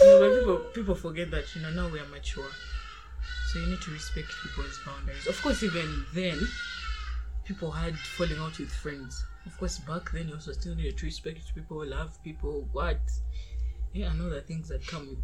no, 0.00 0.20
but 0.20 0.38
people 0.38 0.58
people 0.74 0.94
forget 0.94 1.32
that 1.32 1.52
you 1.56 1.62
know 1.62 1.70
now 1.70 1.88
we 1.88 1.98
are 1.98 2.06
mature, 2.06 2.46
so 3.48 3.58
you 3.58 3.66
need 3.66 3.80
to 3.80 3.90
respect 3.90 4.28
people's 4.44 4.78
boundaries. 4.86 5.26
Of 5.26 5.42
course, 5.42 5.64
even 5.64 6.06
then, 6.14 6.38
people 7.44 7.72
had 7.72 7.98
falling 7.98 8.38
out 8.38 8.60
with 8.60 8.70
friends. 8.70 9.24
Of 9.44 9.58
course, 9.58 9.80
back 9.80 10.12
then 10.12 10.28
you 10.28 10.34
also 10.34 10.52
still 10.52 10.76
needed 10.76 10.98
to 10.98 11.06
respect 11.06 11.52
people, 11.52 11.84
love 11.84 12.22
people, 12.22 12.68
what? 12.70 13.00
Yeah, 13.92 14.10
and 14.10 14.20
know 14.20 14.30
the 14.30 14.42
things 14.42 14.68
that 14.68 14.86
come 14.86 15.08
with 15.08 15.18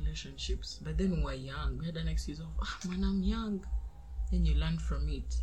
relationships. 0.00 0.78
But 0.84 0.98
then 0.98 1.16
we 1.16 1.22
were 1.24 1.34
young. 1.34 1.78
We 1.80 1.86
had 1.86 1.96
an 1.96 2.06
excuse 2.06 2.38
of, 2.38 2.46
ah, 2.62 2.78
man, 2.88 3.02
I'm 3.02 3.24
young. 3.24 3.66
Then 4.30 4.44
you 4.44 4.54
learn 4.54 4.78
from 4.78 5.08
it. 5.08 5.36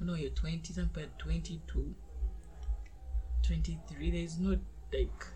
You 0.00 0.06
know, 0.06 0.14
you're 0.14 0.30
20, 0.30 0.72
some 0.72 0.88
people 0.88 1.10
22, 1.18 1.94
23. 3.42 4.10
There's 4.10 4.38
no 4.38 4.50
like, 4.50 5.26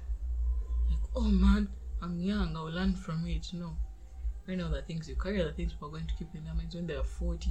like, 0.90 0.98
oh 1.14 1.28
man, 1.28 1.68
I'm 2.02 2.20
young, 2.20 2.56
I'll 2.56 2.70
learn 2.70 2.94
from 2.94 3.26
it. 3.26 3.46
No. 3.52 3.76
Right 4.46 4.58
now, 4.58 4.68
the 4.68 4.82
things 4.82 5.08
you 5.08 5.16
carry 5.16 5.40
are 5.40 5.46
the 5.46 5.52
things 5.52 5.72
people 5.72 5.88
are 5.88 5.92
going 5.92 6.06
to 6.06 6.14
keep 6.14 6.28
in 6.34 6.44
their 6.44 6.54
minds 6.54 6.74
when 6.74 6.86
they 6.86 6.94
are 6.94 7.04
40. 7.04 7.50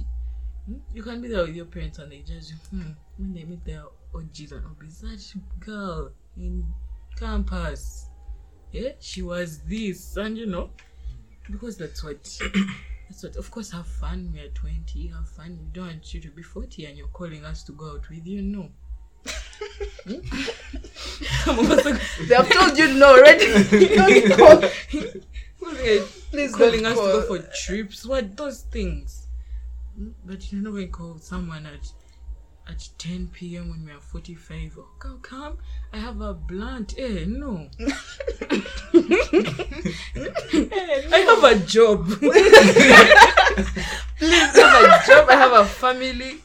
Hmm? 0.66 0.74
You 0.94 1.02
can 1.02 1.20
be 1.20 1.28
there 1.28 1.44
with 1.44 1.54
your 1.54 1.66
parents 1.66 1.98
and 1.98 2.10
they 2.10 2.20
judge 2.20 2.48
you. 2.50 2.56
Hmm. 2.70 2.92
When 3.18 3.34
they 3.34 3.44
meet 3.44 3.64
their 3.64 3.84
OGs 4.14 4.52
and 4.52 4.64
OBs, 4.64 5.00
that 5.00 5.34
girl 5.60 6.10
in 6.36 6.66
campus, 7.18 8.06
yeah, 8.72 8.90
she 9.00 9.22
was 9.22 9.60
this, 9.60 10.16
and 10.16 10.36
you 10.36 10.46
know, 10.46 10.70
because 11.50 11.76
that's 11.76 12.02
what, 12.02 12.38
that's 13.08 13.22
what. 13.22 13.36
Of 13.36 13.50
course, 13.50 13.70
have 13.72 13.86
fun. 13.86 14.30
We 14.32 14.40
are 14.40 14.48
20, 14.48 15.08
have 15.08 15.28
fun. 15.28 15.58
We 15.60 15.68
don't 15.72 15.86
want 15.86 16.14
you 16.14 16.20
to 16.20 16.30
be 16.30 16.42
40 16.42 16.86
and 16.86 16.98
you're 16.98 17.08
calling 17.08 17.44
us 17.44 17.62
to 17.64 17.72
go 17.72 17.92
out 17.92 18.08
with 18.08 18.26
you. 18.26 18.42
No. 18.42 18.70
Hmm? 20.06 20.20
Some 21.44 21.58
of 21.58 21.70
us 21.70 21.86
are 21.86 22.24
They 22.26 22.34
have 22.34 22.48
told 22.50 22.78
you 22.78 22.94
no 22.94 23.16
already. 23.16 23.46
Don't 23.96 24.38
call. 24.38 24.68
Please 26.30 26.54
calling 26.54 26.82
don't 26.82 26.92
us 26.92 26.98
to 26.98 27.04
go 27.04 27.22
for 27.22 27.38
trips. 27.54 28.04
What 28.06 28.36
those 28.36 28.62
things? 28.62 29.26
Mm, 29.98 30.12
But 30.24 30.52
you're 30.52 30.62
not 30.62 30.72
going 30.72 30.86
to 30.86 30.92
call 30.92 31.18
someone 31.18 31.66
at 31.66 31.92
at 32.68 32.88
10 32.98 33.28
p.m. 33.32 33.70
when 33.70 33.84
we 33.84 33.92
are 33.92 34.00
45. 34.00 34.78
Oh, 34.78 34.88
come, 34.98 35.20
come. 35.20 35.58
I 35.92 35.98
have 35.98 36.20
a 36.20 36.34
blunt. 36.34 36.94
Eh, 36.98 37.24
no. 37.26 37.68
I 41.12 41.18
have 41.28 41.44
a 41.44 41.54
job. 41.64 42.06
Please 42.06 42.28
I 44.20 44.68
have 44.68 44.84
a 44.84 45.06
job. 45.06 45.28
I 45.28 45.36
have 45.36 45.52
a 45.52 45.64
family. 45.64 46.42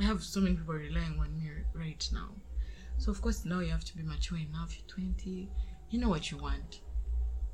I 0.00 0.04
have 0.04 0.22
so 0.22 0.40
many 0.40 0.54
people 0.56 0.74
relying 0.74 1.18
on 1.18 1.36
me 1.36 1.50
right 1.74 2.08
now. 2.12 2.30
So 2.98 3.10
of 3.10 3.20
course 3.20 3.44
now 3.44 3.60
you 3.60 3.70
have 3.70 3.84
to 3.84 3.96
be 3.96 4.02
mature 4.02 4.38
enough. 4.38 4.76
You're 4.76 4.86
20. 4.88 5.48
You 5.90 6.00
know 6.00 6.08
what 6.08 6.30
you 6.30 6.38
want 6.38 6.80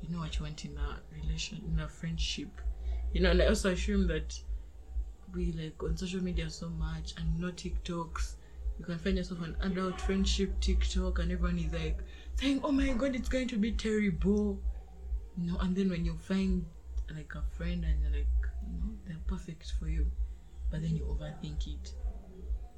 you 0.07 0.13
know 0.13 0.19
what 0.21 0.37
you 0.37 0.43
want 0.43 0.65
in 0.65 0.77
a 0.77 0.99
relation 1.21 1.61
in 1.67 1.79
a 1.79 1.87
friendship 1.87 2.49
you 3.13 3.21
know 3.21 3.31
and 3.31 3.41
i 3.41 3.47
also 3.47 3.71
assume 3.71 4.07
that 4.07 4.39
we 5.35 5.51
like 5.51 5.81
on 5.83 5.97
social 5.97 6.23
media 6.23 6.49
so 6.49 6.69
much 6.69 7.13
and 7.17 7.39
no 7.39 7.51
tiktoks. 7.51 8.35
You 8.79 8.85
can 8.85 8.97
find 8.97 9.17
yourself 9.17 9.41
an 9.41 9.55
adult 9.61 9.99
friendship 10.01 10.59
tiktok 10.59 11.19
and 11.19 11.31
everyone 11.31 11.59
is 11.59 11.71
like 11.73 11.99
saying 12.35 12.61
oh 12.63 12.71
my 12.71 12.89
god 12.89 13.15
it's 13.15 13.29
going 13.29 13.47
to 13.49 13.57
be 13.57 13.71
terrible. 13.71 14.59
You 15.37 15.51
know 15.51 15.57
and 15.59 15.75
then 15.75 15.89
when 15.89 16.05
you 16.05 16.17
find 16.17 16.65
like 17.13 17.33
a 17.35 17.43
friend 17.55 17.83
and 17.83 18.01
you're 18.01 18.11
like 18.11 18.27
you 18.71 18.79
know 18.79 18.93
they're 19.05 19.17
perfect 19.27 19.73
for 19.79 19.87
you 19.87 20.09
but 20.71 20.81
then 20.81 20.95
you 20.95 21.03
overthink 21.03 21.67
it. 21.67 21.93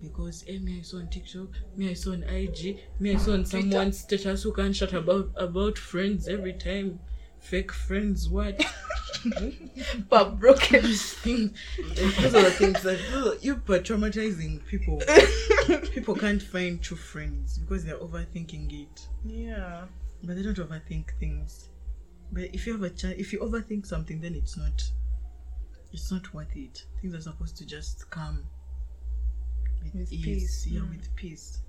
Because 0.01 0.43
eh, 0.47 0.59
me 0.59 0.79
I 0.79 0.81
saw 0.83 0.97
on 0.97 1.07
TikTok, 1.09 1.49
me 1.75 1.89
I 1.89 1.93
saw 1.93 2.11
on 2.11 2.23
IG, 2.23 2.77
me 2.99 3.15
I 3.15 3.17
saw 3.17 3.33
on 3.33 3.45
someone's 3.45 3.99
status 3.99 4.43
who 4.43 4.53
can't 4.53 4.75
shut 4.75 4.93
about 4.93 5.31
about 5.35 5.77
friends 5.77 6.27
every 6.27 6.53
time. 6.53 6.99
Fake 7.39 7.72
friends, 7.72 8.27
what? 8.29 8.62
But 10.10 10.39
broken. 10.39 10.82
Those 10.84 11.15
are 12.36 12.44
the 12.44 12.51
things 12.56 12.82
that 12.84 13.38
you 13.41 13.53
are 13.56 13.79
traumatizing 13.79 14.65
people. 14.67 15.01
people 15.94 16.15
can't 16.15 16.41
find 16.41 16.82
true 16.82 16.98
friends 16.98 17.58
because 17.58 17.84
they're 17.86 17.98
overthinking 17.98 18.84
it. 18.84 19.08
Yeah. 19.25 19.86
But 20.24 20.36
they 20.36 20.44
don't 20.44 20.58
overthink 20.58 21.12
things. 21.20 21.70
But 22.32 22.53
if 22.53 22.67
you 22.67 22.74
have 22.74 22.84
a 22.84 22.89
chance, 22.89 23.15
if 23.17 23.34
you 23.34 23.39
overthink 23.39 23.86
something, 23.86 24.22
then 24.22 24.36
it's 24.36 24.58
not. 24.58 24.84
It's 25.94 26.12
not 26.12 26.34
worth 26.34 26.56
it. 26.56 26.86
Things 27.01 27.15
are 27.15 27.22
supposed 27.22 27.58
to 27.58 27.65
just 27.65 28.10
come 28.10 28.44
with, 29.84 29.94
With 29.96 30.13
ease. 30.13 30.25
peace, 30.25 30.67
Yeah, 30.67 30.82
yeah. 30.82 30.89
with 30.89 31.15
peace. 31.15 31.60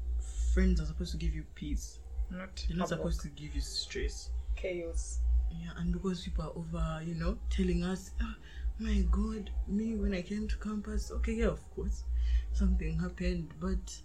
Friends 0.54 0.80
are 0.80 0.86
supposed 0.86 1.12
to 1.12 1.18
give 1.18 1.34
you 1.34 1.44
peace. 1.54 2.00
Not, 2.30 2.64
They're 2.68 2.76
not 2.76 2.88
supposed 2.88 3.20
to 3.22 3.28
give 3.28 3.54
you 3.54 3.60
stress. 3.60 4.30
chaos. 4.56 5.20
Yeah, 5.50 5.70
and 5.78 5.92
because 5.92 6.22
people 6.24 6.44
are 6.44 6.56
over, 6.56 7.02
you 7.04 7.14
know, 7.14 7.38
telling 7.50 7.82
us, 7.84 8.12
oh, 8.22 8.34
my 8.78 9.04
God, 9.10 9.50
me 9.66 9.96
when 9.96 10.14
I 10.14 10.22
came 10.22 10.46
to 10.48 10.56
campus, 10.58 11.10
okay, 11.10 11.32
yeah, 11.32 11.46
of 11.46 11.68
course, 11.74 12.04
something 12.52 12.98
happened, 12.98 13.54
but 13.60 14.00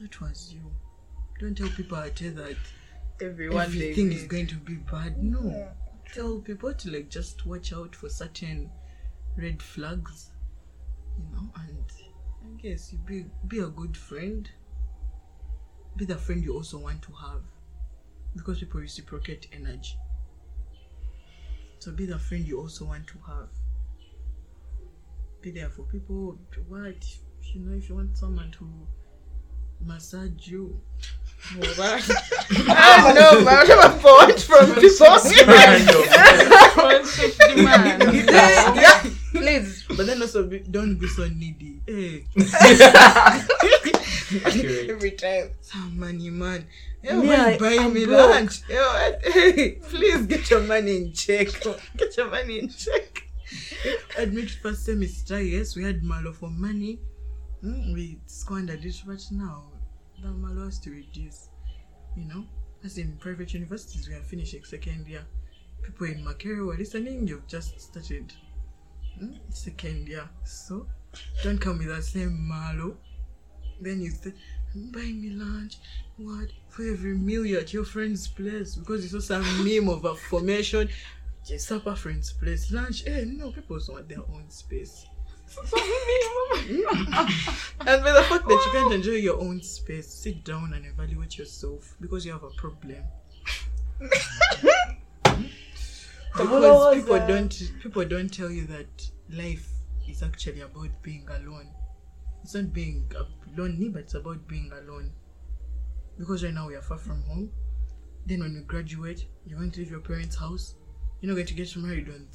that 0.00 0.20
was 0.20 0.52
you. 0.52 0.70
Don't 1.40 1.56
tell 1.56 1.68
people 1.68 1.98
out 1.98 2.16
there 2.16 2.30
that 2.30 2.56
Everyone 3.20 3.62
everything 3.62 4.10
is 4.12 4.24
going 4.24 4.46
to 4.48 4.56
be 4.56 4.74
bad. 4.74 5.22
No, 5.22 5.68
tell 6.12 6.38
people 6.40 6.74
to 6.74 6.90
like 6.90 7.08
just 7.08 7.46
watch 7.46 7.72
out 7.72 7.94
for 7.94 8.08
certain 8.08 8.70
red 9.36 9.62
flags, 9.62 10.30
you 11.18 11.24
know, 11.32 11.52
and 11.56 11.84
I 12.44 12.60
guess 12.60 12.92
you 12.92 12.98
be 12.98 13.26
be 13.46 13.58
a 13.60 13.68
good 13.68 13.96
friend. 13.96 14.50
Be 15.96 16.04
the 16.04 16.16
friend 16.16 16.42
you 16.42 16.54
also 16.54 16.78
want 16.78 17.02
to 17.02 17.12
have, 17.12 17.42
because 18.34 18.58
people 18.58 18.80
reciprocate 18.80 19.46
energy. 19.52 19.96
So 21.84 21.92
be 21.92 22.06
the 22.06 22.18
friend 22.18 22.48
you 22.48 22.58
also 22.58 22.86
want 22.86 23.06
to 23.08 23.18
have. 23.26 23.50
Be 25.42 25.50
there 25.50 25.68
for 25.68 25.82
people. 25.82 26.38
What 26.66 27.04
you 27.52 27.60
know? 27.60 27.76
If 27.76 27.90
you 27.90 27.96
want 27.96 28.16
someone 28.16 28.50
to 28.52 28.66
massage 29.84 30.48
you, 30.48 30.80
alright. 31.54 32.10
Ah, 32.68 33.12
no, 33.14 33.44
but 33.44 33.52
I'm 33.52 33.68
not 33.68 34.00
for 34.00 34.12
what 34.12 34.40
from 34.40 34.74
people. 34.76 34.96
yeah, 38.80 39.04
please. 39.44 39.84
But 39.96 40.06
then 40.06 40.20
also 40.22 40.46
be, 40.46 40.58
don't 40.60 40.96
be 40.96 41.06
so 41.08 41.28
needy. 41.28 41.80
Hey, 41.86 42.24
Every 44.88 45.12
time. 45.12 45.50
some 45.60 45.98
money 45.98 46.30
man. 46.30 46.66
Yo, 47.02 47.20
Me, 47.20 47.28
man, 47.28 47.58
buy 47.58 47.76
I'm 47.80 47.92
me 47.92 48.06
broke. 48.06 48.30
lunch. 48.30 48.62
Yo, 48.68 48.80
I- 48.80 49.18
hey, 49.22 49.70
please 49.90 50.26
get 50.26 50.50
your 50.50 50.60
money 50.62 50.96
in 50.96 51.12
check. 51.12 51.48
Get 51.96 52.16
your 52.16 52.30
money 52.30 52.60
in 52.60 52.68
check. 52.70 53.22
Admit 54.18 54.50
first 54.62 54.84
semester, 54.86 55.42
yes, 55.42 55.76
we 55.76 55.84
had 55.84 56.02
malo 56.02 56.32
for 56.32 56.48
money. 56.50 56.98
Hmm, 57.60 57.92
we 57.92 58.18
squandered 58.26 58.84
it, 58.84 58.96
but 59.06 59.20
now 59.30 59.64
the 60.22 60.28
malo 60.28 60.64
has 60.64 60.78
to 60.80 60.90
reduce. 60.90 61.48
You 62.16 62.24
know, 62.24 62.44
as 62.84 62.96
in 62.98 63.16
private 63.18 63.52
universities, 63.52 64.08
we 64.08 64.14
are 64.14 64.22
finishing 64.22 64.64
second 64.64 65.06
year. 65.06 65.24
people 65.82 66.06
in 66.06 66.24
Makerere 66.24 66.56
who 66.56 66.70
are 66.70 66.76
listening, 66.78 67.28
you've 67.28 67.46
just 67.46 67.78
started 67.80 68.32
hmm, 69.18 69.32
second 69.50 70.08
year. 70.08 70.28
So 70.44 70.86
don't 71.42 71.58
come 71.60 71.78
with 71.78 71.88
that 71.88 72.02
same 72.04 72.48
malo. 72.48 72.96
Then 73.80 74.00
you 74.00 74.10
say, 74.10 74.32
buy 74.74 75.00
me 75.00 75.30
lunch. 75.30 75.78
What? 76.16 76.48
For 76.68 76.82
every 76.82 77.14
meal 77.16 77.44
you're 77.46 77.60
at 77.60 77.72
your 77.72 77.84
friend's 77.84 78.26
place 78.28 78.76
because 78.76 79.02
you 79.02 79.20
saw 79.20 79.40
some 79.40 79.64
meme 79.64 79.88
of 79.88 80.04
a 80.04 80.14
formation. 80.14 80.88
Just 81.46 81.68
supper 81.68 81.94
friend's 81.94 82.32
place. 82.32 82.72
Lunch. 82.72 83.06
Eh, 83.06 83.24
no, 83.26 83.50
people 83.50 83.78
want 83.88 84.08
their 84.08 84.20
own 84.20 84.48
space. 84.48 85.06
And 87.86 88.02
by 88.02 88.12
the 88.12 88.24
fact 88.28 88.48
that 88.48 88.62
you 88.66 88.72
can't 88.72 88.94
enjoy 88.94 89.12
your 89.12 89.38
own 89.40 89.62
space, 89.62 90.08
sit 90.08 90.44
down 90.44 90.72
and 90.72 90.86
evaluate 90.86 91.36
yourself 91.38 91.96
because 92.00 92.24
you 92.24 92.32
have 92.32 92.44
a 92.44 92.50
problem. 92.50 93.04
because 96.36 96.96
people 96.96 97.26
don't 97.26 97.72
people 97.82 98.04
don't 98.04 98.32
tell 98.32 98.50
you 98.50 98.66
that 98.66 99.10
life 99.30 99.68
is 100.08 100.22
actually 100.22 100.60
about 100.60 100.90
being 101.02 101.26
alone. 101.28 101.68
It's 102.42 102.54
not 102.54 102.72
being 102.72 103.10
lonely, 103.56 103.88
but 103.88 104.02
it's 104.02 104.14
about 104.14 104.46
being 104.48 104.70
alone. 104.72 105.12
Because 106.18 106.44
right 106.44 106.52
now 106.52 106.68
we 106.68 106.74
are 106.74 106.82
far 106.82 106.98
from 106.98 107.22
home. 107.22 107.50
Then 108.26 108.40
when 108.40 108.54
you 108.54 108.62
graduate, 108.62 109.26
you're 109.46 109.58
going 109.58 109.70
to 109.72 109.80
leave 109.80 109.90
your 109.90 110.00
parents' 110.00 110.36
house. 110.36 110.74
You're 111.20 111.30
not 111.30 111.36
going 111.36 111.46
to 111.46 111.54
get 111.54 111.76
married 111.76 112.08
on 112.08 112.26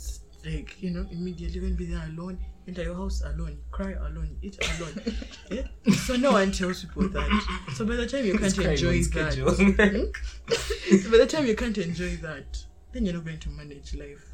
like 0.45 0.81
you 0.81 0.91
know 0.91 1.05
immediately. 1.11 1.55
You're 1.55 1.63
going 1.63 1.77
to 1.77 1.83
be 1.83 1.91
there 1.91 2.05
alone. 2.05 2.39
Enter 2.67 2.83
your 2.83 2.95
house 2.95 3.21
alone. 3.23 3.57
Cry 3.71 3.91
alone. 3.93 4.37
Eat 4.41 4.57
alone. 4.79 5.15
yeah? 5.51 5.93
So 5.93 6.15
no 6.15 6.31
one 6.31 6.51
tells 6.51 6.85
people 6.85 7.09
that. 7.09 7.65
So 7.73 7.85
by 7.85 7.95
the 7.95 8.07
time 8.07 8.25
you 8.25 8.37
can't 8.37 8.57
enjoy 8.57 9.01
that, 9.01 9.35
hmm? 9.35 10.97
so 11.01 11.11
by 11.11 11.17
the 11.17 11.27
time 11.27 11.45
you 11.45 11.55
can't 11.55 11.77
enjoy 11.77 12.15
that, 12.17 12.63
then 12.91 13.05
you're 13.05 13.13
not 13.13 13.25
going 13.25 13.39
to 13.39 13.49
manage 13.49 13.95
life. 13.95 14.25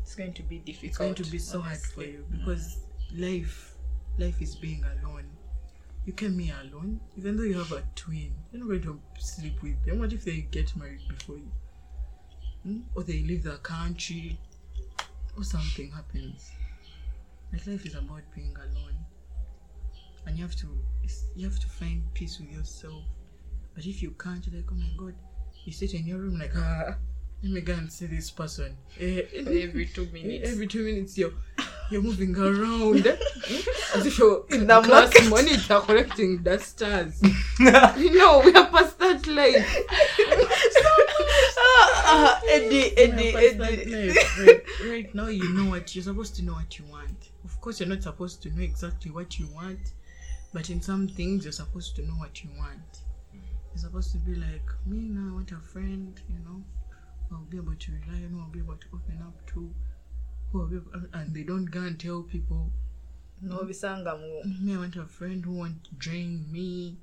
It's 0.00 0.14
going 0.14 0.32
to 0.34 0.42
be 0.42 0.58
difficult. 0.58 0.88
It's 0.88 0.98
going 0.98 1.14
to 1.14 1.30
be 1.30 1.38
so 1.38 1.60
hard 1.60 1.78
for 1.78 2.02
you 2.02 2.24
because 2.30 2.78
life, 3.14 3.74
life 4.18 4.40
is 4.42 4.56
being 4.56 4.84
alone. 4.84 5.24
You 6.04 6.12
came 6.12 6.38
here 6.38 6.56
alone, 6.62 7.00
even 7.16 7.36
though 7.36 7.44
you 7.44 7.58
have 7.58 7.70
a 7.72 7.82
twin. 7.94 8.32
You're 8.50 8.60
not 8.64 8.68
going 8.68 8.82
to 8.82 9.00
sleep 9.20 9.62
with 9.62 9.84
them. 9.84 10.00
What 10.00 10.12
if 10.12 10.24
they 10.24 10.48
get 10.50 10.74
married 10.76 11.00
before 11.08 11.36
you? 11.36 11.50
Hmm? 12.64 12.80
Or 12.94 13.04
they 13.04 13.20
leave 13.22 13.44
the 13.44 13.56
country, 13.58 14.38
or 15.36 15.44
something 15.44 15.90
happens. 15.92 16.50
Like 17.52 17.66
life 17.66 17.86
is 17.86 17.94
about 17.94 18.22
being 18.34 18.54
alone, 18.56 18.96
and 20.26 20.36
you 20.36 20.44
have 20.44 20.56
to, 20.56 20.66
you 21.36 21.46
have 21.46 21.60
to 21.60 21.68
find 21.68 22.02
peace 22.14 22.40
with 22.40 22.50
yourself. 22.50 23.04
But 23.74 23.86
if 23.86 24.02
you 24.02 24.10
can't, 24.12 24.44
you're 24.46 24.56
like, 24.56 24.70
oh 24.72 24.74
my 24.74 24.90
god, 24.96 25.14
you 25.64 25.72
sit 25.72 25.94
in 25.94 26.06
your 26.06 26.18
room 26.18 26.38
like, 26.38 26.52
ah, 26.56 26.96
let 27.42 27.52
me 27.52 27.60
go 27.60 27.72
and 27.74 27.90
see 27.92 28.06
this 28.06 28.30
person. 28.30 28.76
Eh, 29.00 29.22
Every 29.34 29.86
two 29.86 30.06
minutes. 30.12 30.48
Every 30.50 30.66
two 30.66 30.84
minutes, 30.84 31.18
you're 31.18 31.32
you're 31.90 32.02
moving 32.02 32.34
around 32.36 33.06
as 33.94 34.06
if 34.06 34.16
you're 34.18 34.46
In 34.50 34.66
the 34.66 34.80
class 34.80 35.12
market. 35.12 35.28
monitor 35.28 35.80
collecting 35.80 36.42
dusters. 36.42 37.20
no, 37.60 38.42
we 38.44 38.54
are 38.54 38.66
past 38.70 38.98
that 38.98 39.26
life. 39.26 39.76
ah, 41.58 42.40
Eddie, 42.48 42.96
Eddie, 42.96 43.34
Eddie. 43.36 44.18
Right, 44.40 44.62
right 44.88 45.14
now, 45.14 45.26
you 45.26 45.52
know 45.52 45.70
what 45.70 45.94
you're 45.94 46.04
supposed 46.04 46.34
to 46.36 46.44
know 46.44 46.54
what 46.54 46.78
you 46.78 46.84
want. 46.86 47.30
Of 47.44 47.60
course, 47.60 47.80
you're 47.80 47.88
not 47.88 48.02
supposed 48.02 48.42
to 48.44 48.50
know 48.50 48.62
exactly 48.62 49.10
what 49.10 49.38
you 49.38 49.46
want, 49.54 49.92
but 50.54 50.70
in 50.70 50.80
some 50.80 51.08
things, 51.08 51.44
you're 51.44 51.52
supposed 51.52 51.94
to 51.96 52.02
know 52.02 52.14
what 52.14 52.42
you 52.42 52.50
want. 52.56 53.01
You're 53.74 53.78
supposed 53.80 54.12
to 54.12 54.18
be 54.18 54.34
like, 54.34 54.68
me 54.86 55.08
now, 55.08 55.30
I 55.30 55.34
want 55.34 55.52
a 55.52 55.56
friend, 55.56 56.20
you 56.28 56.38
know, 56.44 56.62
I'll 57.30 57.46
be 57.50 57.56
able 57.56 57.74
to 57.74 57.92
rely 57.92 58.24
on, 58.24 58.38
I'll 58.40 58.50
be 58.50 58.58
able 58.58 58.76
to 58.76 58.86
open 58.92 59.18
up 59.26 59.46
to, 59.52 59.74
who 60.52 60.66
be 60.68 60.78
and 61.14 61.34
they 61.34 61.42
don't 61.42 61.64
go 61.64 61.80
and 61.80 61.98
tell 61.98 62.22
people, 62.22 62.70
No, 63.40 63.58
bisanga 63.60 64.18
mu. 64.20 64.42
me, 64.64 64.74
I 64.74 64.78
want 64.78 64.96
a 64.96 65.06
friend 65.06 65.42
who 65.44 65.52
won't 65.52 65.98
drain 65.98 66.44
me. 66.52 66.98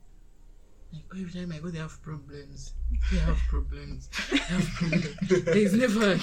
Like 0.93 1.03
every 1.19 1.31
time 1.31 1.51
I 1.55 1.59
go, 1.59 1.69
they 1.69 1.79
have 1.79 2.01
problems. 2.03 2.73
They 3.11 3.17
have 3.19 3.37
problems. 3.49 4.09
They 4.31 4.37
have 4.37 4.67
problems. 4.75 5.45
There's 5.45 5.73
never 5.73 6.19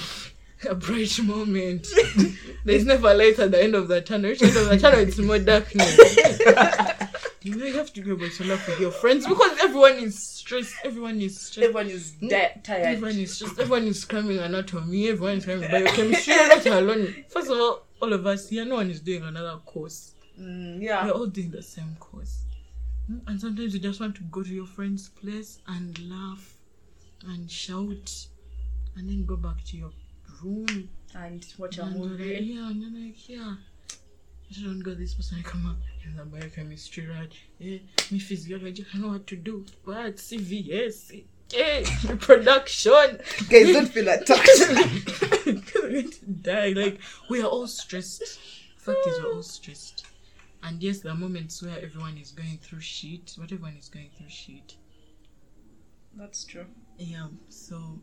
a 0.69 0.75
bright 0.75 1.19
moment. 1.23 1.87
There's 2.65 2.85
never 2.85 3.13
light 3.13 3.39
at 3.39 3.51
the 3.51 3.61
end 3.63 3.75
of 3.75 3.87
the 3.87 4.01
tunnel. 4.01 4.31
At 4.31 4.39
the 4.39 4.47
end 4.47 4.57
of 4.57 4.69
the 4.69 4.77
tunnel, 4.79 4.99
it's 4.99 5.17
more 5.19 5.39
darkness. 5.39 5.97
you 7.47 7.55
know, 7.55 7.65
you 7.65 7.73
have 7.75 7.91
to 7.93 8.01
be 8.01 8.11
able 8.11 8.29
to 8.29 8.43
laugh 8.45 8.67
with 8.67 8.79
your 8.79 8.91
friends 8.91 9.25
because 9.29 9.57
everyone 9.63 9.93
is 9.97 10.21
stressed. 10.21 10.75
Everyone 10.83 11.19
is 11.21 11.39
stressed. 11.39 11.69
Everyone 11.69 11.87
is 11.87 12.11
dead, 12.11 12.63
tired. 12.63 12.85
Everyone 12.85 13.17
is 13.17 13.39
just 13.39 13.59
everyone 13.59 13.87
is 13.87 14.05
cramming 14.05 14.37
anatomy, 14.39 15.09
everyone 15.09 15.37
is 15.37 15.45
cramming 15.45 15.69
biochemistry, 15.71 16.33
you're 16.33 16.47
not 16.55 16.65
alone. 16.67 17.25
First 17.29 17.49
of 17.51 17.57
all, 17.57 17.83
all 18.01 18.13
of 18.13 18.25
us 18.27 18.49
here, 18.49 18.65
no 18.65 18.75
one 18.75 18.89
is 18.91 18.99
doing 19.01 19.23
another 19.23 19.57
course. 19.65 20.13
Mm, 20.39 20.79
We're 20.81 21.11
all 21.11 21.25
doing 21.27 21.49
the 21.51 21.63
same 21.63 21.95
course. 21.99 22.43
Mm, 23.11 23.21
And 23.27 23.41
sometimes 23.41 23.73
you 23.73 23.79
just 23.79 23.99
want 23.99 24.15
to 24.17 24.23
go 24.23 24.43
to 24.43 24.53
your 24.53 24.67
friend's 24.67 25.09
place 25.09 25.59
and 25.67 25.97
laugh 26.09 26.55
and 27.25 27.49
shout 27.49 28.27
and 28.95 29.09
then 29.09 29.25
go 29.25 29.35
back 29.35 29.63
to 29.65 29.77
your 29.77 29.91
room. 30.43 30.89
And 31.15 31.43
watch 31.57 31.77
a 31.79 31.83
and 31.83 31.95
you're 31.95 32.03
like, 32.09 32.19
movie. 32.19 32.39
yeah, 32.53 32.69
and 32.69 32.81
you're 32.81 33.05
like, 33.05 33.29
yeah. 33.29 33.55
I 34.49 34.63
don't 34.63 34.79
got 34.79 34.97
this 34.97 35.13
person 35.13 35.43
come 35.43 35.65
up 35.65 35.77
in 36.05 36.15
the 36.15 36.23
biochemistry, 36.23 37.07
right? 37.07 37.31
Yeah, 37.59 37.79
me 38.11 38.19
physiology, 38.19 38.85
I 38.93 38.97
know 38.97 39.09
what 39.09 39.27
to 39.27 39.35
do. 39.35 39.65
But 39.85 40.15
CVS, 40.15 41.23
yeah, 41.51 41.59
eh, 41.59 41.85
reproduction. 42.07 43.19
Guys, 43.49 43.73
don't 43.73 43.87
feel 43.87 44.07
attacked. 44.07 44.49
We're 45.45 45.53
going 45.73 46.11
to 46.11 46.25
die. 46.25 46.69
Like 46.69 46.99
we 47.29 47.41
are 47.41 47.47
all 47.47 47.67
stressed. 47.67 48.39
Fact 48.77 48.99
is, 49.05 49.21
we're 49.21 49.33
all 49.33 49.43
stressed. 49.43 50.05
And 50.63 50.81
yes, 50.81 50.99
there 50.99 51.11
are 51.11 51.15
moments 51.15 51.61
where 51.61 51.77
everyone 51.81 52.17
is 52.17 52.31
going 52.31 52.59
through 52.61 52.81
shit, 52.81 53.35
but 53.37 53.51
everyone 53.51 53.75
is 53.77 53.89
going 53.89 54.09
through 54.17 54.29
shit. 54.29 54.75
That's 56.15 56.43
true. 56.45 56.65
Yeah. 56.97 57.27
So, 57.49 57.99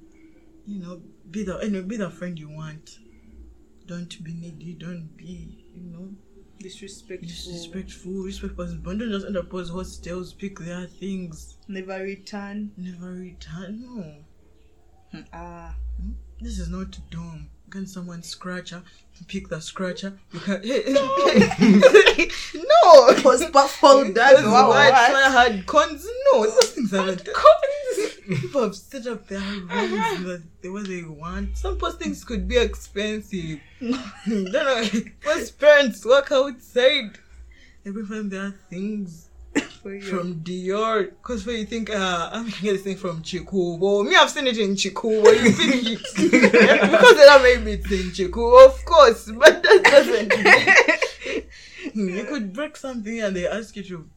you 0.66 0.80
know, 0.80 1.02
be 1.30 1.42
the 1.42 1.56
anyway, 1.56 1.82
be 1.84 1.96
the 1.96 2.10
friend 2.10 2.38
you 2.38 2.48
want. 2.48 2.98
Don't 3.86 4.22
be 4.22 4.32
needy. 4.32 4.74
Don't 4.74 5.14
be, 5.16 5.64
you 5.74 5.90
know, 5.90 6.08
Disrespectful. 6.58 7.28
disrespectful. 7.28 8.12
Respect 8.24 8.56
person. 8.56 8.80
But 8.82 8.98
don't 8.98 9.10
just 9.10 9.26
end 9.26 9.36
up 9.36 9.52
as 9.54 9.68
hostels. 9.68 10.32
Pick 10.32 10.58
their 10.60 10.86
things. 10.86 11.56
Never 11.68 11.98
return. 12.02 12.72
Never 12.76 13.12
return. 13.12 13.82
No. 13.82 14.14
Hmm, 15.12 15.24
Ah. 15.32 15.74
This 16.40 16.58
is 16.58 16.68
not 16.68 16.98
dumb. 17.10 17.48
Can 17.70 17.86
someone 17.86 18.22
scratcher? 18.22 18.82
Pick 19.28 19.48
the 19.48 19.60
scratcher. 19.60 20.18
You 20.32 20.40
can. 20.40 20.62
hey, 20.62 20.84
no. 22.54 23.22
Was 23.24 23.44
baffled 23.50 24.14
that 24.14 24.36
Those 24.36 24.44
wow, 24.44 24.68
white 24.68 24.90
what? 24.90 25.12
fire 25.12 25.30
had 25.30 25.66
cons. 25.66 26.06
No, 26.32 26.44
those 26.44 26.70
things 26.70 26.92
are 26.94 27.06
cons. 27.16 27.73
People 28.26 28.62
have 28.62 28.74
set 28.74 29.06
up 29.06 29.26
their 29.28 29.40
rooms 29.40 29.68
the, 30.24 30.42
the 30.62 30.68
way 30.70 30.82
they 30.82 31.02
want. 31.02 31.56
Some 31.56 31.78
postings 31.78 32.24
could 32.24 32.48
be 32.48 32.56
expensive. 32.56 33.60
don't 33.80 34.52
know. 34.52 34.84
Most 35.24 35.58
parents 35.58 36.04
work 36.04 36.32
outside. 36.32 37.18
Every 37.86 38.06
time 38.06 38.30
there 38.30 38.42
are 38.46 38.54
things 38.70 39.28
from 39.82 40.40
Dior. 40.42 41.10
Because 41.10 41.44
when 41.44 41.56
you 41.58 41.66
think, 41.66 41.90
uh, 41.90 42.30
I'm 42.32 42.44
gonna 42.44 42.62
get 42.62 42.72
this 42.72 42.82
thing 42.82 42.96
from 42.96 43.22
Kikuubo. 43.22 44.08
Me, 44.08 44.16
I've 44.16 44.30
seen 44.30 44.46
it 44.46 44.56
in 44.56 44.74
Kikuubo. 44.74 45.32
You 45.44 45.50
think 45.50 46.00
it. 46.34 46.90
because 46.90 47.16
then 47.16 47.42
maybe 47.42 47.72
it's 47.72 47.90
in 47.92 48.10
Kikuubo, 48.10 48.66
of 48.66 48.84
course. 48.84 49.30
But 49.30 49.62
that 49.62 49.82
doesn't 49.84 50.28
mean. 51.94 52.08
you 52.16 52.24
could 52.24 52.52
break 52.52 52.76
something 52.76 53.20
and 53.20 53.36
they 53.36 53.46
ask 53.46 53.76
you 53.76 53.82
to 53.84 54.08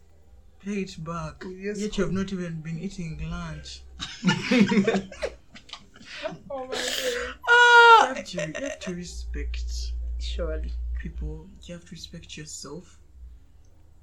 pay 0.63 0.82
it 0.82 0.96
back. 1.04 1.43
Yes, 1.50 1.80
Yet 1.80 1.98
you 1.98 2.04
have 2.06 2.13
not 2.13 2.32
even 2.32 2.62
been 2.62 2.80
eating 2.80 3.20
lunch. 3.30 3.82
Ah. 7.50 8.10
You 8.10 8.16
have 8.16 8.26
to, 8.26 8.38
you 8.38 8.54
have 8.68 8.80
to 8.80 8.94
respect 8.96 9.94
Surely. 10.20 10.72
people. 11.02 11.48
You 11.64 11.74
have 11.76 11.86
to 11.86 11.92
respect 11.92 12.38
yourself. 12.38 13.00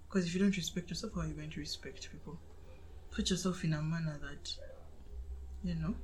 Because 0.09 0.27
if 0.27 0.35
you 0.35 0.41
don't 0.41 0.57
respect 0.57 0.91
yourself, 0.91 1.15
how 1.15 1.23
are 1.23 1.27
you 1.27 1.35
going 1.35 1.51
to 1.51 1.61
respect 1.61 2.09
people? 2.11 2.39
Put 3.11 3.31
yourself 3.31 3.65
in 3.65 3.73
a 3.75 3.83
manner 3.83 4.19
that, 4.23 4.57
you 5.63 5.75
know, 5.75 5.95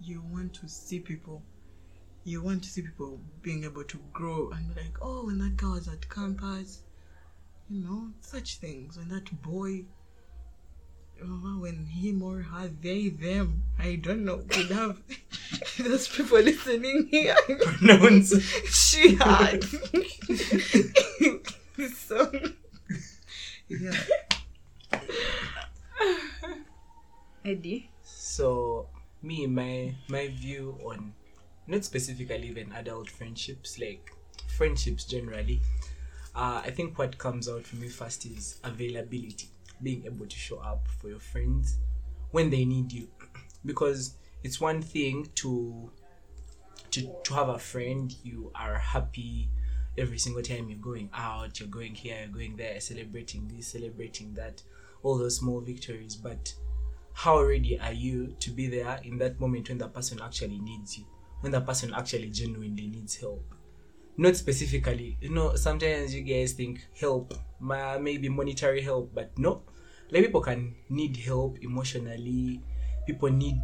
you 0.00 0.22
want 0.30 0.54
to 0.54 0.68
see 0.68 1.00
people. 1.00 1.42
You 2.24 2.42
want 2.42 2.62
to 2.62 2.68
see 2.68 2.82
people 2.82 3.20
being 3.40 3.64
able 3.64 3.84
to 3.84 3.98
grow 4.12 4.50
and 4.50 4.74
be 4.74 4.80
like, 4.80 4.98
oh, 5.00 5.26
when 5.26 5.38
that 5.38 5.56
guy 5.56 5.68
was 5.68 5.88
at 5.88 6.08
campus, 6.08 6.82
you 7.68 7.82
know, 7.82 8.10
such 8.20 8.56
things. 8.56 8.96
When 8.96 9.08
that 9.08 9.42
boy, 9.42 9.86
uh, 11.22 11.58
when 11.58 11.86
him 11.86 12.22
or 12.22 12.42
her, 12.42 12.68
they, 12.80 13.08
them, 13.08 13.62
I 13.78 13.96
don't 13.96 14.24
know, 14.24 14.36
would 14.36 14.70
have 14.70 15.00
those 15.78 16.08
people 16.08 16.40
listening 16.40 17.08
here. 17.10 17.34
Pronounce. 17.46 18.40
she 18.68 19.14
had. 19.16 19.64
so, 21.94 22.30
yeah. 23.68 23.92
Eddie. 27.44 27.90
So 28.02 28.88
me, 29.22 29.46
my 29.46 29.94
my 30.08 30.28
view 30.28 30.78
on 30.84 31.12
not 31.66 31.84
specifically 31.84 32.48
even 32.48 32.72
adult 32.72 33.10
friendships, 33.10 33.78
like 33.78 34.12
friendships 34.56 35.04
generally. 35.04 35.60
Uh, 36.34 36.62
I 36.64 36.70
think 36.70 36.98
what 36.98 37.18
comes 37.18 37.48
out 37.48 37.64
for 37.64 37.76
me 37.76 37.88
first 37.88 38.24
is 38.24 38.58
availability, 38.64 39.48
being 39.82 40.04
able 40.06 40.26
to 40.26 40.36
show 40.36 40.58
up 40.58 40.86
for 41.00 41.08
your 41.08 41.20
friends 41.20 41.78
when 42.30 42.50
they 42.50 42.64
need 42.64 42.92
you, 42.92 43.08
because 43.64 44.14
it's 44.42 44.60
one 44.60 44.82
thing 44.82 45.28
to 45.36 45.90
to 46.90 47.14
to 47.24 47.34
have 47.34 47.48
a 47.48 47.58
friend 47.58 48.14
you 48.22 48.50
are 48.54 48.78
happy 48.78 49.48
every 49.98 50.18
single 50.18 50.42
time 50.42 50.68
you're 50.68 50.78
going 50.78 51.10
out, 51.14 51.60
you're 51.60 51.68
going 51.68 51.94
here, 51.94 52.16
you're 52.20 52.28
going 52.28 52.56
there, 52.56 52.80
celebrating 52.80 53.48
this, 53.48 53.68
celebrating 53.68 54.32
that, 54.34 54.62
all 55.02 55.18
those 55.18 55.36
small 55.36 55.60
victories, 55.60 56.16
but 56.16 56.54
how 57.12 57.42
ready 57.42 57.78
are 57.78 57.92
you 57.92 58.34
to 58.40 58.50
be 58.50 58.68
there 58.68 58.98
in 59.04 59.18
that 59.18 59.38
moment 59.38 59.68
when 59.68 59.78
that 59.78 59.92
person 59.92 60.18
actually 60.22 60.58
needs 60.58 60.96
you 60.96 61.04
when 61.40 61.52
that 61.52 61.66
person 61.66 61.92
actually 61.94 62.30
genuinely 62.30 62.86
needs 62.86 63.16
help? 63.16 63.54
Not 64.16 64.36
specifically 64.36 65.18
you 65.20 65.30
know 65.30 65.54
sometimes 65.56 66.14
you 66.14 66.22
guys 66.22 66.52
think 66.52 66.86
help 66.98 67.34
ma- 67.60 67.98
maybe 67.98 68.28
monetary 68.28 68.80
help 68.80 69.14
but 69.14 69.36
no 69.38 69.62
like 70.12 70.24
people 70.24 70.42
can 70.42 70.74
need 70.90 71.16
help 71.16 71.58
emotionally. 71.62 72.60
People 73.06 73.30
need 73.30 73.60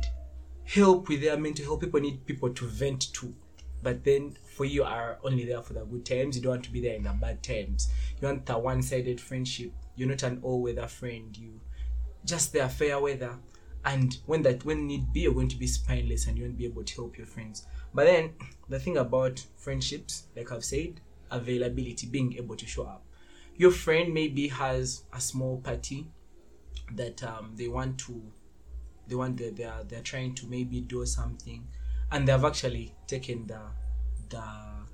help 0.65 1.09
with 1.09 1.21
their 1.21 1.37
mental 1.37 1.65
health. 1.67 1.81
People 1.81 2.01
need 2.01 2.25
people 2.27 2.51
to 2.51 2.67
vent 2.67 3.13
to. 3.13 3.35
But 3.83 4.03
then 4.03 4.37
for 4.57 4.65
you 4.65 4.83
are 4.83 5.19
only 5.23 5.45
there 5.45 5.63
for 5.63 5.75
the 5.75 5.85
good 5.85 6.07
times. 6.07 6.37
You 6.37 6.43
don't 6.43 6.53
want 6.53 6.65
to 6.65 6.73
be 6.73 6.81
there 6.81 6.95
in 6.95 7.05
the 7.05 7.11
bad 7.11 7.43
times. 7.43 7.91
You 8.21 8.29
want 8.29 8.47
the 8.47 8.59
one-sided 8.59 9.21
friendship. 9.21 9.73
You're 9.95 10.09
not 10.09 10.23
an 10.23 10.41
all-weather 10.43 10.89
friend. 10.89 11.37
You 11.37 11.61
just 12.25 12.53
there 12.53 12.69
fair 12.69 12.99
weather. 12.99 13.37
And 13.85 14.17
when 14.27 14.43
that 14.43 14.65
when 14.65 14.87
need 14.87 15.13
be 15.13 15.21
you're 15.21 15.35
going 15.35 15.49
to 15.49 15.57
be 15.57 15.67
spineless 15.67 16.27
and 16.27 16.37
you 16.37 16.45
won't 16.45 16.59
be 16.59 16.65
able 16.65 16.83
to 16.83 16.95
help 16.95 17.17
your 17.17 17.27
friends. 17.27 17.67
But 17.95 18.05
then 18.05 18.33
the 18.69 18.81
thing 18.81 18.97
about 18.97 19.45
friendships 19.57 20.25
like 20.37 20.53
i've 20.53 20.65
said 20.65 21.01
availability 21.31 22.07
being 22.07 22.37
able 22.37 22.57
to 22.57 22.67
show 22.67 22.85
up. 22.85 23.05
Your 23.57 23.71
friend 23.71 24.13
maybe 24.13 24.49
has 24.49 25.05
a 25.13 25.21
small 25.21 25.59
party 25.59 26.09
that 26.92 27.22
um, 27.22 27.53
they 27.55 27.68
want 27.68 27.98
to 27.98 28.22
they 29.07 29.14
want 29.14 29.37
they 29.37 29.51
they're 29.51 29.85
they're 29.87 30.03
trying 30.03 30.35
to 30.37 30.46
maybe 30.46 30.81
do 30.81 31.05
something. 31.07 31.66
And 32.11 32.27
they've 32.27 32.44
actually 32.44 32.94
taken 33.07 33.46
the 33.46 33.61
the 34.29 34.44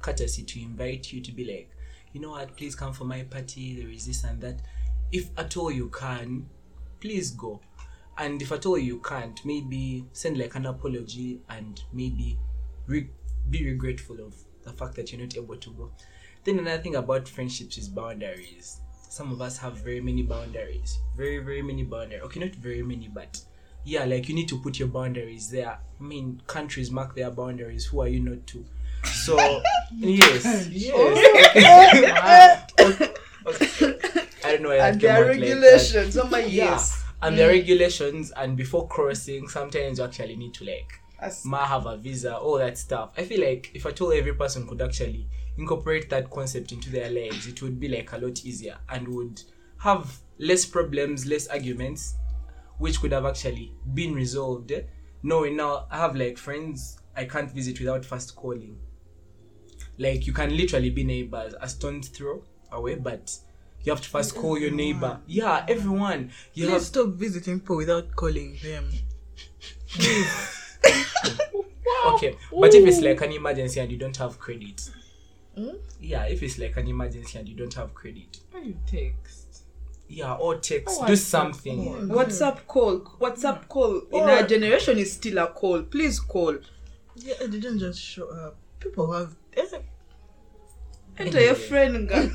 courtesy 0.01 0.43
to 0.45 0.63
invite 0.63 1.13
you 1.13 1.21
to 1.21 1.33
be 1.33 1.45
like 1.45 1.71
you 2.13 2.21
know 2.21 2.31
what? 2.31 2.57
Please 2.57 2.75
come 2.75 2.93
for 2.93 3.05
my 3.05 3.23
party. 3.23 3.81
There 3.81 3.91
is 3.91 4.07
this 4.07 4.25
and 4.25 4.41
that. 4.41 4.61
If 5.13 5.31
at 5.37 5.57
all 5.57 5.71
you 5.71 5.89
can 5.89 6.47
please 7.01 7.33
go. 7.33 7.61
And 8.17 8.41
if 8.41 8.53
at 8.53 8.65
all 8.65 8.79
you 8.79 9.01
can't 9.01 9.39
maybe 9.45 10.07
send 10.13 10.39
like 10.39 10.55
an 10.55 10.67
apology 10.67 11.41
and 11.51 11.83
maybe 11.93 12.39
re- 12.87 13.11
be 13.51 13.67
regretful 13.67 14.21
of 14.21 14.35
the 14.63 14.73
fact 14.73 14.95
that 14.95 15.13
you're 15.13 15.21
not 15.21 15.37
able 15.37 15.57
to 15.57 15.71
go. 15.73 15.91
Then 16.45 16.61
another 16.61 16.83
thing 16.83 16.95
about 16.95 17.29
friendships 17.29 17.77
is 17.77 17.89
boundaries 17.89 18.81
some 19.15 19.31
of 19.31 19.41
us 19.41 19.57
have 19.59 19.75
very 19.75 20.01
many 20.01 20.23
boundaries. 20.23 20.99
Very 21.17 21.39
very 21.39 21.63
many 21.63 21.85
boundaries 21.85 22.23
okay 22.25 22.41
not 22.41 22.55
very 22.57 22.83
many 22.83 23.07
but 23.07 23.41
yeah 23.85 24.05
like 24.05 24.29
you 24.29 24.35
need 24.35 24.49
to 24.49 24.59
put 24.59 24.79
your 24.79 24.89
boundaries 24.89 25.51
there. 25.51 25.79
I 26.01 26.03
mean 26.03 26.43
countries 26.49 26.91
mark 26.91 27.15
their 27.15 27.31
boundaries. 27.31 27.87
Who 27.87 28.03
are 28.03 28.09
you 28.09 28.21
not 28.21 28.45
to? 28.49 28.65
So 29.05 29.37
yes 29.97 30.67
yes. 30.69 30.93
Oh. 30.97 31.15
okay. 33.47 33.95
i 34.45 34.53
don't 34.53 34.63
know 34.63 34.71
why 34.71 34.79
that 34.79 34.93
and 34.93 35.01
there 35.01 35.23
are 35.23 35.29
like 35.29 35.41
regulations. 35.41 36.17
oh 36.17 36.27
my 36.29 36.41
Yeah. 36.41 36.73
yes. 36.73 37.05
and 37.23 37.39
there 37.39 37.49
are 37.49 37.53
mm. 37.53 37.61
regulations 37.61 38.33
and 38.37 38.57
before 38.57 38.89
crossing 38.89 39.49
sometimes 39.49 39.99
you 39.99 40.05
actually 40.05 40.37
need 40.37 40.55
to 40.55 40.65
like 40.65 41.01
Ma 41.45 41.65
have 41.67 41.87
a 41.87 41.97
visa 41.97 42.37
all 42.37 42.59
that 42.59 42.77
stuff. 42.79 43.13
I 43.17 43.25
feel 43.25 43.41
like 43.41 43.71
if 43.75 43.87
i 43.87 43.91
told 43.91 44.15
every 44.15 44.35
person 44.35 44.67
could 44.67 44.83
actually 44.83 45.27
incorporate 45.57 46.11
that 46.11 46.31
concept 46.31 46.73
into 46.73 46.91
their 46.91 47.09
lives 47.11 47.47
it 47.47 47.63
would 47.63 47.79
be 47.79 47.89
like 47.89 48.13
a 48.13 48.19
lot 48.19 48.45
easier 48.45 48.77
and 48.89 49.07
would 49.07 49.41
have 49.79 50.19
less 50.39 50.67
problems 50.67 51.27
less 51.27 51.47
arguments 51.47 52.17
which 52.79 53.01
could 53.01 53.13
have 53.13 53.25
actually 53.25 53.73
been 53.95 54.15
resolved. 54.15 54.73
Knowing 55.23 55.57
now 55.57 55.87
i 55.91 55.97
have 55.97 56.17
like 56.17 56.37
friends 56.37 56.99
i 57.17 57.25
can't 57.25 57.51
visit 57.51 57.79
without 57.79 58.05
first 58.05 58.35
calling. 58.35 58.77
Like 59.97 60.27
you 60.27 60.33
can 60.33 60.57
literally 60.57 60.91
be 60.91 61.05
neighbors 61.05 61.55
a 61.61 61.69
stone's 61.69 62.09
throw 62.09 62.43
away 62.73 62.97
but 62.97 63.39
you 63.85 63.93
have 63.93 64.03
to 64.03 64.09
first 64.09 64.35
call 64.35 64.59
your 64.59 64.73
neighbor. 64.73 65.21
Yeah 65.27 65.65
everyone. 65.69 66.33
You 66.55 66.67
Please 66.67 66.73
have 66.73 66.83
stop 66.83 67.09
visiting 67.09 67.61
people 67.61 67.77
without 67.77 68.17
calling 68.17 68.59
them. 68.63 68.91
okay 72.07 72.37
but 72.61 72.73
if 72.75 72.87
it's 72.87 73.01
like 73.01 73.21
an 73.23 73.33
emergency 73.33 73.81
and 73.81 73.91
you 73.91 73.99
don't 73.99 74.17
have 74.17 74.39
credit 74.39 74.91
Hmm? 75.57 75.69
yeah 76.01 76.25
if 76.25 76.43
it's 76.43 76.59
like 76.59 76.77
an 76.77 76.89
emergency 76.89 77.39
and 77.39 77.49
you 77.49 77.55
don't 77.55 77.75
have 77.75 77.95
credit 77.95 78.41
Why 78.51 78.61
you 78.63 78.77
text? 78.87 79.63
yeah 80.09 80.35
or 80.35 80.57
text 80.57 80.99
Oh, 81.01 81.07
do 81.07 81.13
I- 81.13 81.17
something 81.17 82.09
WhatsApp 82.09 82.67
call. 82.67 83.01
WhatsApp 83.21 83.69
call 83.69 83.99
in 84.01 84.05
Or- 84.13 84.31
our 84.31 84.43
generation 84.43 84.99
is 84.99 85.13
still 85.13 85.39
a 85.39 85.47
call. 85.47 85.83
Please 85.83 86.19
call. 86.21 86.57
Yeah, 87.15 87.35
they 87.41 87.47
didn't 87.47 87.79
just 87.79 88.01
show 88.01 88.29
up. 88.31 88.57
People 88.81 89.13
have. 89.13 89.37
eh, 89.57 89.63
Enter 91.19 91.41
your 91.41 91.55
friend. 91.55 92.09
girl. 92.09 92.29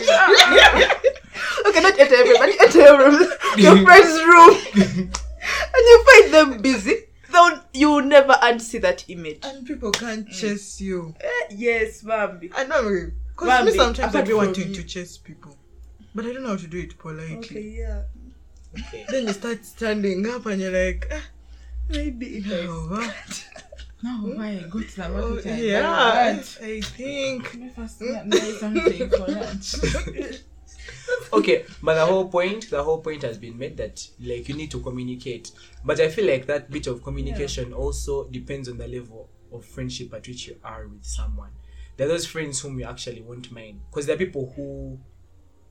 okay, 1.67 1.81
not 1.81 1.99
enter 1.99 2.15
everybody. 2.15 2.53
Enter 2.61 2.81
your 2.81 2.99
room, 2.99 3.33
your 3.57 3.77
friend's 3.83 4.15
room, 4.31 5.11
and 5.75 5.83
you 5.91 6.05
find 6.05 6.35
them 6.35 6.63
busy. 6.63 6.97
though 7.31 7.61
you 7.73 7.91
will 7.91 8.03
never 8.03 8.33
unsee 8.35 8.81
that 8.81 9.05
image. 9.09 9.41
And 9.43 9.67
people 9.67 9.91
can't 9.91 10.29
chase 10.29 10.81
you. 10.81 11.15
uh, 11.23 11.29
yes, 11.51 12.03
Bambi. 12.03 12.51
I 12.55 12.65
know. 12.65 13.11
Because 13.31 13.65
me 13.67 13.73
sometimes 13.73 14.15
I 14.15 14.23
be 14.23 14.35
wanting 14.35 14.69
you- 14.69 14.75
to 14.75 14.85
chase 14.85 15.17
people. 15.19 15.57
But 16.15 16.27
I 16.27 16.33
don't 16.35 16.43
know 16.43 16.51
how 16.51 16.57
to 16.57 16.67
do 16.67 16.79
it 16.79 16.99
politely. 16.99 17.39
Okay, 17.39 17.61
yeah. 17.61 18.03
okay. 18.79 19.07
Then 19.11 19.27
you 19.29 19.33
start 19.33 19.65
standing 19.65 20.29
up 20.29 20.45
and 20.45 20.61
you're 20.61 20.71
like, 20.71 21.09
ah, 21.11 21.23
Maybe 21.89 22.27
it 22.39 22.47
no, 22.67 22.73
what? 22.91 23.49
No, 24.03 24.19
my 24.37 24.65
good 24.69 24.89
Oh, 24.99 25.41
yeah, 25.45 26.43
I 26.61 26.81
think. 26.81 27.45
Let 27.45 27.55
me 27.55 27.71
first 27.75 28.01
get 28.01 28.33
something 28.61 29.09
for 29.11 29.27
lunch. 29.29 30.43
okay 31.33 31.65
but 31.83 31.95
the 31.95 32.05
whole 32.05 32.29
point 32.29 32.71
the 32.71 32.83
whole 32.83 33.01
point 33.01 33.23
has 33.23 33.39
been 33.39 33.57
made 33.59 33.77
that 33.77 34.07
like 34.21 34.49
you 34.49 34.55
need 34.55 34.71
to 34.71 34.81
communicate. 34.81 35.51
But 35.85 36.01
i 36.01 36.09
feel 36.09 36.27
like 36.27 36.47
that 36.47 36.71
bit 36.71 36.87
of 36.87 37.03
communication 37.03 37.73
also 37.73 38.29
depends 38.29 38.69
on 38.69 38.79
the 38.79 38.87
level 38.87 39.29
of 39.53 39.65
friendship 39.65 40.13
at 40.15 40.27
which 40.27 40.47
you 40.49 40.57
are 40.65 40.87
with 40.87 41.05
someone. 41.05 41.51
There 41.97 42.07
are 42.07 42.11
those 42.11 42.27
friends 42.27 42.61
whom 42.61 42.79
you 42.79 42.87
actually 42.87 43.21
won't 43.21 43.53
mind. 43.53 43.81
Because 43.91 44.07
there 44.07 44.17
are 44.17 44.19
people 44.19 44.53
who 44.57 44.99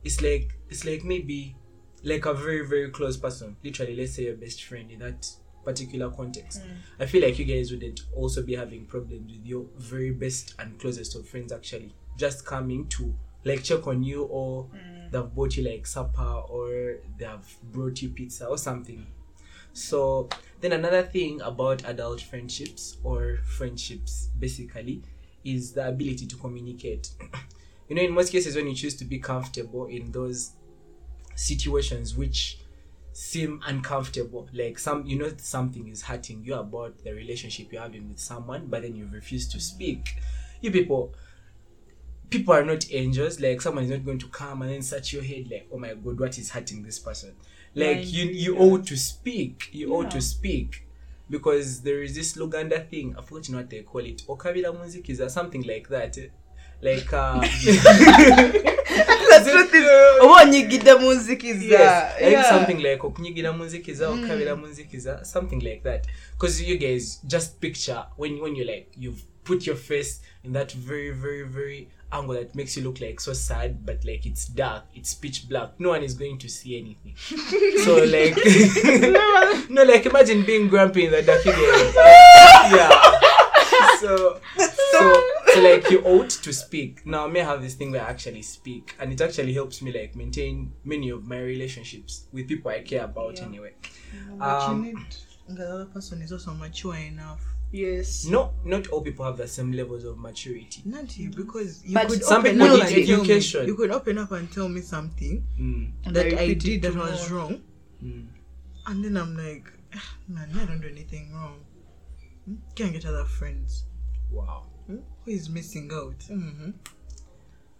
it's 0.03 0.21
like 0.21 0.53
it's 0.69 0.85
like 0.85 1.03
maybe 1.03 1.55
like 2.03 2.25
a 2.25 2.33
very 2.33 2.65
very 2.65 2.89
close 2.89 3.17
person. 3.17 3.55
Literally 3.63 3.95
let's 3.95 4.13
say 4.15 4.23
your 4.23 4.35
best 4.35 4.63
friend 4.63 4.91
in 4.91 4.99
that 4.99 5.27
particular 5.63 6.09
context. 6.09 6.61
Hmm. 6.63 7.03
I 7.03 7.05
feel 7.05 7.23
like 7.23 7.37
you 7.37 7.45
guys 7.45 7.71
wouldn't 7.71 8.01
also 8.15 8.41
be 8.41 8.55
having 8.55 8.85
problems 8.85 9.31
with 9.31 9.45
your 9.45 9.65
very 9.77 10.11
best 10.11 10.55
and 10.59 10.79
closest 10.79 11.15
of 11.15 11.27
friends 11.27 11.51
actually 11.51 11.93
just 12.17 12.45
coming 12.45 12.87
to 12.87 13.13
like 13.43 13.63
check 13.63 13.87
on 13.87 14.03
you 14.03 14.23
or 14.23 14.65
mm. 14.65 15.11
they've 15.11 15.33
bought 15.35 15.57
you 15.57 15.69
like 15.69 15.85
supper 15.85 16.21
or 16.49 16.97
they 17.17 17.25
have 17.25 17.47
brought 17.71 18.01
you 18.01 18.09
pizza 18.09 18.45
or 18.45 18.57
something. 18.57 19.05
So 19.73 20.29
then 20.59 20.73
another 20.73 21.03
thing 21.03 21.41
about 21.41 21.85
adult 21.85 22.21
friendships 22.21 22.97
or 23.03 23.39
friendships 23.45 24.29
basically 24.37 25.01
is 25.43 25.73
the 25.73 25.87
ability 25.87 26.27
to 26.27 26.35
communicate. 26.37 27.11
You 27.89 27.95
know 27.95 28.03
in 28.03 28.13
most 28.13 28.31
cases 28.31 28.55
when 28.55 28.67
you 28.67 28.73
choose 28.73 28.95
to 28.95 29.03
be 29.03 29.19
comfortable 29.19 29.87
in 29.87 30.13
those 30.13 30.53
situations 31.35 32.15
which 32.15 32.57
seem 33.11 33.59
uncomfortable 33.65 34.47
like 34.53 34.79
some 34.79 35.05
you 35.05 35.19
know 35.19 35.29
something 35.35 35.89
is 35.89 36.01
hurting 36.01 36.41
you 36.45 36.55
about 36.55 37.03
the 37.03 37.11
relationship 37.13 37.67
you're 37.69 37.81
having 37.81 38.07
with 38.07 38.17
someone 38.19 38.67
but 38.67 38.83
then 38.83 38.95
you 38.95 39.09
refuse 39.11 39.45
to 39.49 39.59
speak. 39.59 40.15
You 40.61 40.71
people 40.71 41.13
people 42.31 42.53
are 42.53 42.65
not 42.65 42.85
angels 42.91 43.39
like 43.39 43.61
someone 43.61 43.83
is 43.83 43.89
not 43.91 44.03
going 44.03 44.17
to 44.17 44.27
come 44.29 44.61
and 44.63 44.71
then 44.71 44.81
search 44.81 45.13
your 45.13 45.21
head 45.23 45.45
like 45.51 45.67
oh 45.71 45.77
my 45.77 45.93
god 45.93 46.19
what 46.19 46.37
is 46.37 46.49
hurting 46.51 46.81
this 46.83 46.97
person 46.99 47.33
like 47.75 47.97
Mind 47.97 48.07
you 48.07 48.25
you 48.25 48.53
yeah. 48.55 48.59
owe 48.61 48.77
to 48.77 48.97
speak 48.97 49.69
you 49.71 49.93
owe 49.93 50.01
Yeah. 50.01 50.09
to 50.09 50.21
speak 50.21 50.87
because 51.29 51.81
there 51.83 52.01
is 52.03 52.15
this 52.15 52.35
luganda 52.37 52.79
thing 52.89 53.15
i 53.17 53.21
forgot 53.21 53.49
what 53.49 53.69
they 53.69 53.81
call 53.83 54.05
it 54.05 54.23
okabira 54.27 54.71
munzikiza 54.73 55.29
something 55.29 55.61
like 55.67 55.87
that 55.89 56.17
like 56.81 57.13
uh 57.13 57.39
the 59.31 59.51
truth 59.51 59.73
is, 59.79 59.85
oba 60.21 60.33
onyigidde 60.41 60.93
mu 60.95 61.13
nzikiza. 61.13 61.65
yes, 61.65 62.03
I 62.15 62.19
think 62.19 62.31
Yeah. 62.31 62.49
something 62.49 62.77
like 62.83 63.01
okunyigira 63.07 63.53
munzikiza 63.53 64.09
okukabira 64.09 64.55
munzikiza 64.55 65.25
something 65.25 65.59
like 65.61 65.81
that 65.83 66.07
because 66.31 66.63
you 66.63 66.77
guys 66.77 67.21
just 67.27 67.59
picture 67.59 68.03
when 68.17 68.39
when 68.41 68.55
you 68.55 68.63
like 68.65 68.87
you've 68.97 69.21
put 69.43 69.67
your 69.67 69.77
face 69.77 70.21
in 70.43 70.53
that 70.53 70.75
very 70.75 71.11
very 71.11 71.43
very 71.43 71.87
angle 72.13 72.35
that 72.35 72.53
makes 72.55 72.75
you 72.77 72.83
look 72.83 72.99
like 73.01 73.19
so 73.19 73.33
sad, 73.33 73.85
but 73.85 74.03
like 74.05 74.25
it's 74.25 74.45
dark, 74.45 74.83
it's 74.93 75.13
pitch 75.13 75.47
black. 75.49 75.79
No 75.79 75.89
one 75.89 76.03
is 76.03 76.13
going 76.13 76.37
to 76.39 76.49
see 76.49 76.77
anything. 76.79 77.15
so 77.83 77.97
like, 78.03 78.37
no, 79.69 79.83
like 79.83 80.05
imagine 80.05 80.43
being 80.45 80.67
grumpy 80.67 81.05
in 81.05 81.11
the 81.11 81.21
dark 81.21 81.41
again. 81.41 81.93
yeah. 82.75 83.19
So, 83.99 84.39
so, 84.57 85.13
so 85.53 85.61
like 85.61 85.89
you 85.89 86.01
ought 86.03 86.29
to 86.29 86.51
speak. 86.53 87.05
Now, 87.05 87.25
I 87.25 87.29
may 87.29 87.39
have 87.41 87.61
this 87.61 87.75
thing 87.75 87.91
where 87.91 88.01
I 88.03 88.09
actually 88.09 88.41
speak, 88.41 88.95
and 88.99 89.11
it 89.13 89.21
actually 89.21 89.53
helps 89.53 89.81
me 89.81 89.91
like 89.91 90.15
maintain 90.15 90.73
many 90.83 91.09
of 91.09 91.25
my 91.27 91.39
relationships 91.39 92.25
with 92.31 92.47
people 92.47 92.71
I 92.71 92.81
care 92.81 93.05
about 93.05 93.39
anyway. 93.41 93.73
But 94.37 94.61
Um, 94.69 94.85
you 94.85 94.93
need 94.93 95.05
the 95.47 95.67
other 95.69 95.85
person 95.85 96.21
is 96.21 96.31
also 96.31 96.53
mature 96.53 96.95
enough. 96.95 97.43
Yes. 97.71 98.25
No, 98.25 98.53
not 98.65 98.87
all 98.89 99.01
people 99.01 99.25
have 99.25 99.37
the 99.37 99.47
same 99.47 99.71
levels 99.71 100.03
of 100.03 100.17
maturity. 100.17 100.81
Not 100.85 101.17
you, 101.17 101.29
because 101.29 101.83
you 101.85 101.93
But 101.93 102.07
could 102.09 102.23
some 102.23 102.41
open 102.41 102.51
people 102.59 102.67
up 102.67 102.73
need 102.89 102.97
and 102.97 103.07
tell 103.07 103.23
me- 103.23 103.67
You 103.67 103.75
could 103.75 103.91
open 103.91 104.17
up 104.17 104.31
and 104.31 104.51
tell 104.51 104.67
me 104.69 104.81
something 104.81 105.45
Mm, 105.59 106.13
that 106.13 106.25
I 106.33 106.41
I 106.43 106.53
did 106.53 106.81
that 106.81 106.95
was 106.95 107.31
wrong, 107.31 107.61
mm. 108.03 108.27
and 108.87 109.05
then 109.05 109.15
I'm 109.15 109.37
like, 109.37 109.71
"Ah, 109.95 110.15
man, 110.27 110.49
I 110.59 110.65
don't 110.65 110.81
do 110.81 110.87
anything 110.89 111.33
wrong. 111.33 111.59
Hmm? 112.45 112.55
Can't 112.75 112.91
get 112.91 113.05
other 113.05 113.25
friends. 113.25 113.85
Wow. 114.31 114.65
Hmm? 114.87 114.97
Who 115.23 115.31
is 115.31 115.49
missing 115.49 115.89
out? 115.93 116.21
hmm 116.27 116.71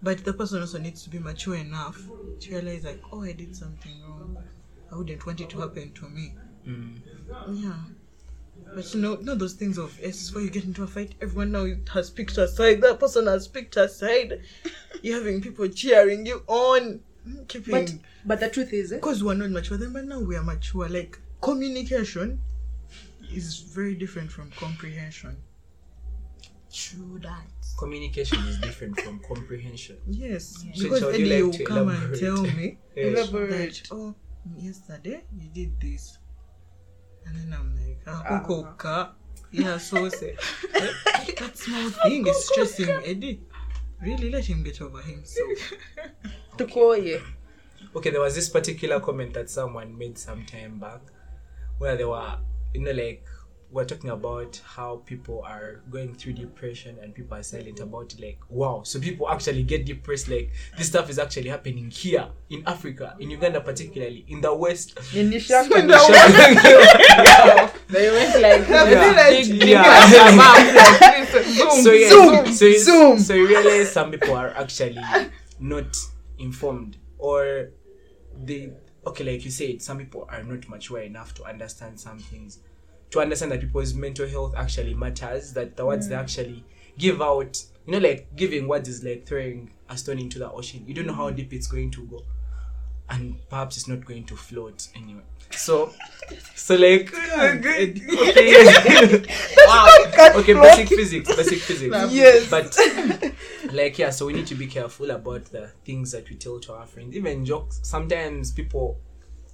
But 0.04 0.24
the 0.24 0.34
person 0.34 0.62
also 0.62 0.80
needs 0.80 1.04
to 1.04 1.10
be 1.10 1.20
mature 1.20 1.56
enough 1.56 1.98
to 2.40 2.50
realize, 2.52 2.84
like, 2.86 3.02
oh, 3.12 3.24
I 3.24 3.34
did 3.34 3.56
something 3.56 4.02
wrong. 4.04 4.38
I 4.92 4.96
wouldn't 4.96 5.26
want 5.26 5.42
it 5.42 5.50
to 5.50 5.60
happen 5.60 5.92
to 5.94 6.10
me. 6.10 6.34
Mm. 6.68 7.02
Yeah. 7.64 7.76
But 8.74 8.94
you 8.94 9.02
know, 9.02 9.16
not 9.16 9.38
those 9.40 9.54
things 9.54 9.78
of 9.78 9.98
it's 10.02 10.28
before 10.30 10.42
you 10.44 10.50
get 10.50 10.64
into 10.64 10.84
a 10.84 10.88
fight, 10.88 11.16
everyone 11.22 11.52
now 11.52 11.66
has 11.94 12.10
picked 12.10 12.38
a 12.38 12.48
side, 12.48 12.82
that 12.82 13.00
person 13.00 13.28
has 13.28 13.48
picked 13.48 13.76
a 13.78 13.90
side. 13.90 14.42
You're 15.02 15.18
having 15.18 15.42
people 15.42 15.68
cheering 15.68 16.26
you 16.26 16.44
on. 16.48 17.02
Keeping 17.48 17.72
But 17.72 17.94
but 18.26 18.40
the 18.40 18.50
truth 18.50 18.74
is, 18.74 18.92
eh, 18.92 18.96
because 18.96 19.24
we're 19.24 19.34
not 19.34 19.50
mature 19.52 19.78
then, 19.78 19.94
but 19.94 20.06
now 20.06 20.20
we 20.20 20.36
are 20.36 20.44
mature. 20.44 20.88
Like 20.90 21.20
communication 21.42 22.40
is 23.32 23.60
very 23.60 23.96
different 23.96 24.32
from 24.32 24.52
comprehension. 24.52 25.38
True 26.74 27.20
that. 27.20 27.48
Communication 27.78 28.40
is 28.48 28.58
different 28.60 28.98
from 29.02 29.20
comprehension. 29.28 29.98
Yes, 30.08 30.64
Yeah. 30.66 30.84
because 30.84 31.00
Shall 31.00 31.10
Eddie 31.10 31.24
you 31.24 31.34
like 31.36 31.44
will 31.44 31.52
to 31.54 31.64
come 31.66 31.90
and 31.90 32.16
tell 32.20 32.44
me 32.44 32.78
Yes. 32.96 33.30
elaborate. 33.30 33.84
that 33.84 33.88
oh 33.92 34.16
yesterday 34.58 35.22
you 35.38 35.50
did 35.54 35.80
this, 35.82 36.18
and 37.26 37.36
then 37.36 37.54
I'm 37.58 37.76
like 37.76 38.00
ah, 38.08 38.24
kukoka. 38.44 39.10
yeah, 39.52 39.78
so 39.78 40.10
say 40.10 40.36
that 41.40 41.58
small 41.58 41.90
thing 41.90 42.28
is 42.28 42.46
stressing 42.48 42.90
Eddie. 43.06 43.42
Really, 44.02 44.32
let 44.32 44.46
him 44.46 44.64
get 44.64 44.82
over 44.82 45.02
himself. 45.02 45.74
tukoye. 46.58 47.22
Okay, 47.96 48.10
there 48.10 48.22
was 48.22 48.36
this 48.36 48.50
particular 48.50 49.00
comment 49.00 49.34
that 49.34 49.50
someone 49.50 49.98
made 49.98 50.18
some 50.18 50.46
time 50.46 50.80
back 50.80 51.02
where 51.78 51.96
they 51.98 52.06
were, 52.06 52.38
you 52.74 52.82
know, 52.82 52.92
like, 52.92 53.26
we're 53.72 53.86
talking 53.86 54.10
about 54.10 54.60
how 54.66 54.98
people 55.06 55.42
are 55.48 55.82
going 55.90 56.14
through 56.14 56.34
depression 56.34 56.98
and 57.02 57.16
people 57.16 57.38
are 57.38 57.44
silent 57.44 57.80
about 57.80 58.14
it. 58.14 58.20
Like, 58.22 58.40
wow, 58.50 58.82
so 58.84 59.00
people 59.00 59.30
actually 59.30 59.64
get 59.64 59.86
depressed. 59.86 60.28
Like, 60.28 60.52
this 60.78 60.88
stuff 60.88 61.10
is 61.10 61.18
actually 61.18 61.48
happening 61.50 61.90
here 61.90 62.28
in 62.50 62.64
Africa, 62.68 63.16
in 63.20 63.30
Uganda, 63.32 63.62
particularly 63.62 64.26
in 64.28 64.42
the 64.42 64.54
West. 64.54 65.00
In 65.16 65.30
the 65.30 65.40
shack. 65.48 65.72
In 65.72 65.88
the 65.88 65.94
West. 65.94 67.76
They 67.92 68.10
went 68.10 68.42
like 68.42 68.68
Yeah. 69.68 71.26
so 71.82 71.92
yeah, 71.92 72.10
Zoom, 72.10 72.54
so, 72.54 72.66
you- 72.66 72.80
zoom. 72.80 73.20
so 73.20 73.34
you 73.34 73.48
realize 73.48 73.92
some 73.92 74.12
people 74.12 74.36
are 74.36 74.50
actually 74.50 74.98
not 75.60 75.96
informed 76.40 76.98
or 77.18 77.70
they 78.38 78.72
okay 79.06 79.24
like 79.24 79.44
you 79.46 79.52
said 79.52 79.82
some 79.82 79.98
people 79.98 80.26
are 80.30 80.44
not 80.44 80.68
mature 80.70 81.00
enough 81.02 81.34
to 81.36 81.44
understand 81.44 82.00
some 82.00 82.18
things 82.20 82.60
to 83.12 83.20
understand 83.20 83.52
that 83.52 83.62
people's 83.62 83.94
mental 83.94 84.28
health 84.28 84.54
actually 84.58 84.94
matters 84.94 85.54
that 85.54 85.76
the 85.76 85.86
words 85.86 86.08
they 86.08 86.16
actually 86.16 86.64
give 86.98 87.22
out 87.22 87.64
you 87.86 87.94
know 87.94 88.00
like 88.00 88.28
giving 88.36 88.68
words 88.68 88.88
is 88.90 89.04
like 89.04 89.26
throwing 89.26 89.72
a 89.90 89.98
stone 89.98 90.20
into 90.20 90.40
the 90.40 90.50
ocean. 90.52 90.84
You 90.88 90.94
don't 90.94 91.06
know 91.06 91.14
how 91.14 91.30
deep 91.30 91.54
it's 91.54 91.68
going 91.68 91.92
to 91.92 92.06
go. 92.06 92.24
And 93.10 93.38
perhaps 93.50 93.76
it's 93.76 93.88
not 93.90 94.06
going 94.06 94.24
to 94.26 94.38
float 94.38 94.88
anyway. 94.96 95.24
So 95.52 95.94
so 96.56 96.76
like 96.76 97.14
okay. 97.38 97.94
Wow, 99.68 99.88
okay 100.36 100.54
basic 100.54 100.88
physics 100.88 101.36
basic 101.36 101.60
physics. 101.60 101.96
Yes. 102.10 102.50
but 102.50 102.78
like 103.74 103.98
yeah 104.00 104.12
so 104.12 104.26
we 104.28 104.34
need 104.34 104.48
to 104.48 104.56
be 104.56 104.68
careful 104.68 105.12
about 105.12 105.46
the 105.46 105.68
things 105.84 106.12
that 106.14 106.30
we 106.30 106.38
tell 106.38 106.60
to 106.62 106.74
our 106.74 106.88
friends. 106.88 107.16
Even 107.16 107.44
jokes. 107.44 107.82
Sometimes 107.84 108.52
people 108.52 108.98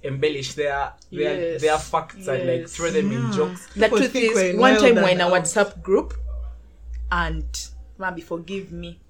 embellish 0.02 0.54
their 0.54 0.92
their 1.10 1.52
Yes. 1.52 1.60
their 1.60 1.78
facts 1.78 2.26
and 2.28 2.46
like 2.46 2.68
throw 2.68 2.90
them 2.90 3.10
in 3.10 3.32
jokes 3.32 3.66
The 3.74 3.82
People 3.82 3.98
truth 3.98 4.14
is, 4.16 4.56
one 4.58 4.76
time 4.78 4.94
we're 4.96 5.02
and 5.02 5.10
in 5.12 5.20
a 5.20 5.26
out. 5.26 5.32
WhatsApp 5.32 5.82
group, 5.82 6.14
and 7.10 7.68
Mommy, 7.98 8.20
forgive 8.20 8.70
me, 8.70 9.00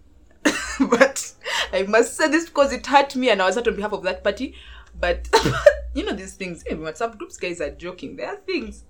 but 0.81 1.35
I 1.73 1.83
must 1.83 2.17
say 2.17 2.29
this 2.29 2.47
because 2.47 2.73
it 2.73 2.87
hurt 2.87 3.15
me, 3.17 3.29
and 3.31 3.43
I 3.43 3.47
was 3.47 3.57
hurt 3.57 3.69
on 3.69 3.77
behalf 3.77 3.93
of 3.93 4.03
that 4.05 4.25
party. 4.25 4.55
But 4.99 5.29
you 5.95 6.05
know 6.05 6.13
these 6.15 6.35
things. 6.35 6.63
In 6.63 6.79
WhatsApp 6.79 7.19
groups, 7.19 7.37
guys 7.37 7.61
are 7.61 7.71
joking. 7.71 8.17
There 8.17 8.29
are 8.29 8.37
things. 8.37 8.85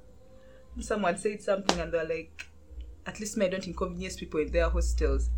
Someone 0.81 1.17
said 1.19 1.43
something, 1.43 1.81
and 1.81 1.93
they're 1.93 2.05
like, 2.07 2.47
"At 3.07 3.19
least 3.19 3.37
me, 3.37 3.47
I 3.47 3.49
don't 3.49 3.67
inconvenience 3.67 4.17
people 4.17 4.41
in 4.41 4.53
their 4.53 4.71
hostels." 4.71 5.31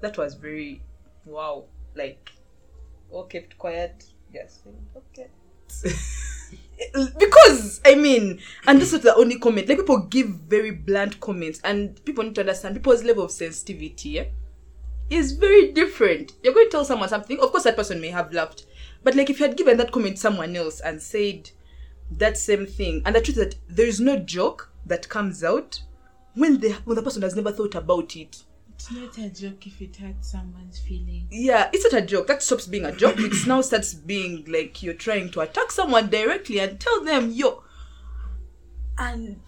That 0.00 0.16
was 0.16 0.34
very 0.34 0.82
wow. 1.26 1.66
Like, 1.94 2.30
all 3.10 3.24
kept 3.24 3.58
quiet. 3.58 4.04
Yes. 4.32 4.62
Okay 4.96 5.28
because 7.18 7.80
I 7.84 7.94
mean, 7.94 8.40
and 8.66 8.80
this 8.80 8.92
is 8.92 9.00
the 9.00 9.14
only 9.14 9.38
comment. 9.38 9.68
Like 9.68 9.78
people 9.78 9.98
give 9.98 10.28
very 10.28 10.70
blunt 10.70 11.20
comments, 11.20 11.60
and 11.64 12.02
people 12.04 12.24
need 12.24 12.34
to 12.36 12.42
understand 12.42 12.74
people's 12.74 13.04
level 13.04 13.24
of 13.24 13.30
sensitivity 13.30 14.10
yeah, 14.10 14.24
is 15.08 15.32
very 15.32 15.72
different. 15.72 16.32
You're 16.42 16.54
going 16.54 16.66
to 16.66 16.70
tell 16.70 16.84
someone 16.84 17.08
something. 17.08 17.38
Of 17.40 17.50
course, 17.50 17.64
that 17.64 17.76
person 17.76 18.00
may 18.00 18.08
have 18.08 18.32
laughed, 18.32 18.66
but 19.02 19.14
like 19.14 19.30
if 19.30 19.40
you 19.40 19.46
had 19.46 19.56
given 19.56 19.76
that 19.78 19.92
comment 19.92 20.16
to 20.16 20.20
someone 20.20 20.56
else 20.56 20.80
and 20.80 21.00
said 21.00 21.50
that 22.10 22.36
same 22.36 22.66
thing, 22.66 23.02
and 23.04 23.14
the 23.14 23.20
truth 23.20 23.38
is 23.38 23.44
that 23.44 23.54
there 23.68 23.86
is 23.86 24.00
no 24.00 24.16
joke 24.18 24.72
that 24.86 25.08
comes 25.08 25.44
out 25.44 25.82
when 26.34 26.60
the 26.60 26.72
when 26.84 26.96
the 26.96 27.02
person 27.02 27.22
has 27.22 27.36
never 27.36 27.52
thought 27.52 27.74
about 27.74 28.16
it. 28.16 28.44
It's 28.80 28.90
not 28.90 29.18
a 29.18 29.28
joke 29.28 29.66
if 29.66 29.82
it 29.82 29.94
hurts 29.96 30.30
someone's 30.32 30.78
feelings. 30.78 31.26
Yeah, 31.30 31.68
it's 31.70 31.84
not 31.92 32.02
a 32.02 32.06
joke. 32.06 32.28
That 32.28 32.42
stops 32.42 32.66
being 32.66 32.86
a 32.86 32.92
joke. 32.92 33.16
it 33.18 33.46
now 33.46 33.60
starts 33.60 33.92
being 33.92 34.42
like 34.48 34.82
you're 34.82 34.94
trying 34.94 35.30
to 35.32 35.40
attack 35.42 35.70
someone 35.70 36.08
directly 36.08 36.60
and 36.60 36.80
tell 36.80 37.04
them 37.04 37.30
yo. 37.30 37.62
And 38.96 39.38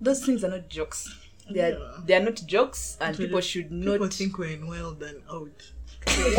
those 0.00 0.24
things 0.24 0.44
are 0.44 0.50
not 0.50 0.68
jokes. 0.68 1.12
They 1.50 1.60
are 1.60 1.70
Yeah. 1.70 1.76
they 2.06 2.14
are 2.14 2.20
not 2.22 2.36
jokes, 2.46 2.96
and 3.00 3.16
People- 3.16 3.26
people 3.26 3.40
should 3.40 3.72
not. 3.72 3.94
People 3.94 4.08
think 4.10 4.38
we're 4.38 4.50
in 4.50 4.64
wild 4.68 5.02
and 5.02 5.22
out. 5.28 5.72
guys, 6.06 6.36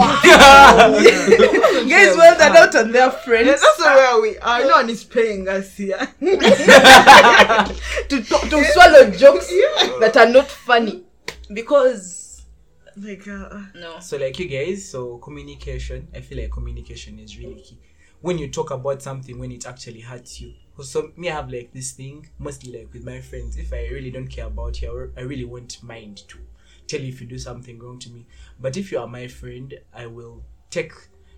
well, 2.15 2.37
they're 2.37 2.53
not 2.53 2.73
on 2.75 2.91
their 2.93 3.11
friends 3.11 3.47
Yes, 3.47 3.61
that's 3.61 3.79
where 3.79 4.21
we 4.21 4.37
are. 4.37 4.61
No 4.61 4.69
one 4.69 4.89
is 4.89 5.03
paying 5.03 5.45
us 5.49 5.75
here. 5.75 5.97
to, 6.21 6.37
to, 8.07 8.21
to 8.23 8.63
swallow 8.71 9.11
jokes 9.11 9.49
that 9.99 10.15
are 10.17 10.29
not 10.29 10.47
funny 10.47 11.03
because 11.53 12.15
like, 13.03 13.27
uh, 13.27 13.61
no. 13.75 13.99
so 13.99 14.17
like 14.17 14.37
you 14.39 14.47
guys 14.47 14.89
so 14.89 15.17
communication 15.17 16.07
i 16.15 16.21
feel 16.21 16.39
like 16.39 16.51
communication 16.51 17.19
is 17.19 17.37
really 17.37 17.61
key. 17.61 17.77
When 18.21 18.37
you 18.37 18.49
talk 18.49 18.71
about 18.71 19.01
something 19.01 19.39
when 19.39 19.53
it 19.53 19.65
actually 19.65 20.01
hurts 20.01 20.41
you. 20.41 20.53
So 20.81 21.11
me 21.15 21.29
i 21.29 21.33
have 21.33 21.49
like 21.49 21.71
this 21.73 21.91
thing 21.93 22.29
mostly 22.37 22.77
like 22.77 22.91
with 22.91 23.05
my 23.05 23.21
friends 23.21 23.57
if 23.57 23.71
i 23.71 23.87
really 23.87 24.11
don't 24.11 24.27
care 24.27 24.47
about 24.47 24.81
you 24.81 25.11
i 25.17 25.21
really 25.21 25.45
won't 25.45 25.81
mind 25.83 26.27
to 26.27 26.37
tell 26.87 26.99
you 26.99 27.07
if 27.09 27.21
you 27.21 27.27
do 27.27 27.37
something 27.37 27.79
wrong 27.79 27.99
to 27.99 28.09
me. 28.09 28.25
But 28.59 28.75
if 28.75 28.91
you 28.91 28.99
are 28.99 29.07
my 29.07 29.27
friend 29.27 29.73
i 29.93 30.05
will 30.05 30.43
take 30.69 30.91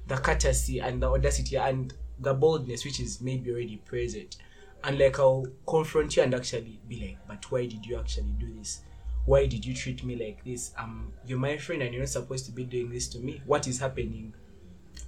the 0.08 0.18
courtesy 0.18 0.80
and 0.80 1.02
the 1.02 1.08
audacity 1.08 1.58
and 1.58 1.94
the 2.20 2.34
boldness 2.34 2.84
which 2.86 3.00
is 3.00 3.22
maybe 3.22 3.52
already 3.52 3.78
present. 3.78 4.38
And 4.84 4.98
like 4.98 5.20
i'll 5.20 5.46
confront 5.68 6.16
you 6.16 6.24
and 6.24 6.34
actually 6.34 6.80
be 6.88 7.00
like 7.02 7.18
but 7.28 7.52
why 7.52 7.68
did 7.68 7.86
you 7.86 7.98
actually 7.98 8.34
do 8.40 8.52
this 8.58 8.82
why 9.26 9.46
did 9.46 9.66
you 9.66 9.74
treat 9.74 10.04
me 10.04 10.16
like 10.16 10.44
this? 10.44 10.72
Um 10.78 11.14
you're 11.26 11.40
my 11.40 11.58
friend 11.58 11.82
and 11.82 11.94
you're 11.94 12.02
not 12.02 12.10
supposed 12.10 12.46
to 12.46 12.52
be 12.52 12.64
doing 12.64 12.90
this 12.90 13.08
to 13.10 13.20
me. 13.20 13.42
What 13.46 13.68
is 13.68 13.80
happening? 13.80 14.34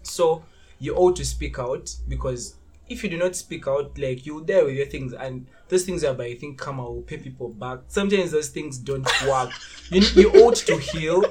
So 0.04 0.44
you 0.80 0.96
ought 0.96 1.16
to 1.18 1.26
speak 1.26 1.60
out 1.60 1.96
because 2.08 2.56
if 2.90 3.04
you 3.04 3.10
do 3.10 3.18
not 3.18 3.36
speak 3.36 3.68
out 3.68 3.98
like 3.98 4.26
you're 4.26 4.42
there 4.44 4.66
with 4.66 4.76
your 4.76 4.86
things 4.86 5.14
and 5.14 5.48
those 5.70 5.86
things 5.86 6.04
are 6.04 6.14
by 6.14 6.26
I 6.26 6.36
think 6.36 6.58
karma 6.58 6.84
will 6.84 7.02
pay 7.02 7.18
people 7.18 7.50
back. 7.50 7.80
Sometimes 7.88 8.32
those 8.32 8.50
things 8.50 8.78
don't 8.78 9.08
work. 9.28 9.52
You, 9.90 10.02
you 10.16 10.30
ought 10.44 10.56
to 10.58 10.78
heal 10.78 11.24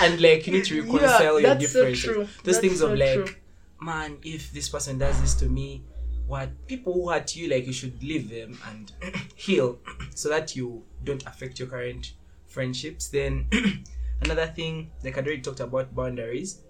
and 0.00 0.20
like 0.20 0.46
you 0.46 0.54
need 0.54 0.64
to 0.66 0.82
reconcile 0.82 1.38
your 1.40 1.54
that's 1.54 1.70
so 1.72 1.84
differences. 1.84 2.04
true. 2.04 2.24
those 2.24 2.42
That's 2.44 2.58
things 2.58 2.78
so 2.80 2.92
of 2.92 2.98
like 2.98 3.14
true. 3.26 3.34
man 3.80 4.16
if 4.22 4.52
this 4.52 4.68
person 4.68 4.98
does 4.98 5.20
this 5.20 5.34
to 5.34 5.46
me 5.46 5.82
what 6.26 6.50
people 6.66 6.92
who 6.92 7.10
hurt 7.10 7.34
you 7.36 7.48
like 7.48 7.66
you 7.66 7.72
should 7.72 8.02
leave 8.02 8.28
them 8.30 8.58
and 8.68 8.92
heal 9.34 9.78
so 10.14 10.28
that 10.28 10.54
you 10.54 10.82
don't 11.04 11.24
affect 11.26 11.58
your 11.58 11.68
current 11.68 12.12
friendships 12.46 13.08
then 13.08 13.46
another 14.22 14.46
thing, 14.46 14.90
like 15.04 15.16
I 15.16 15.20
already 15.20 15.40
talked 15.40 15.60
about 15.60 15.94
boundaries. 15.94 16.60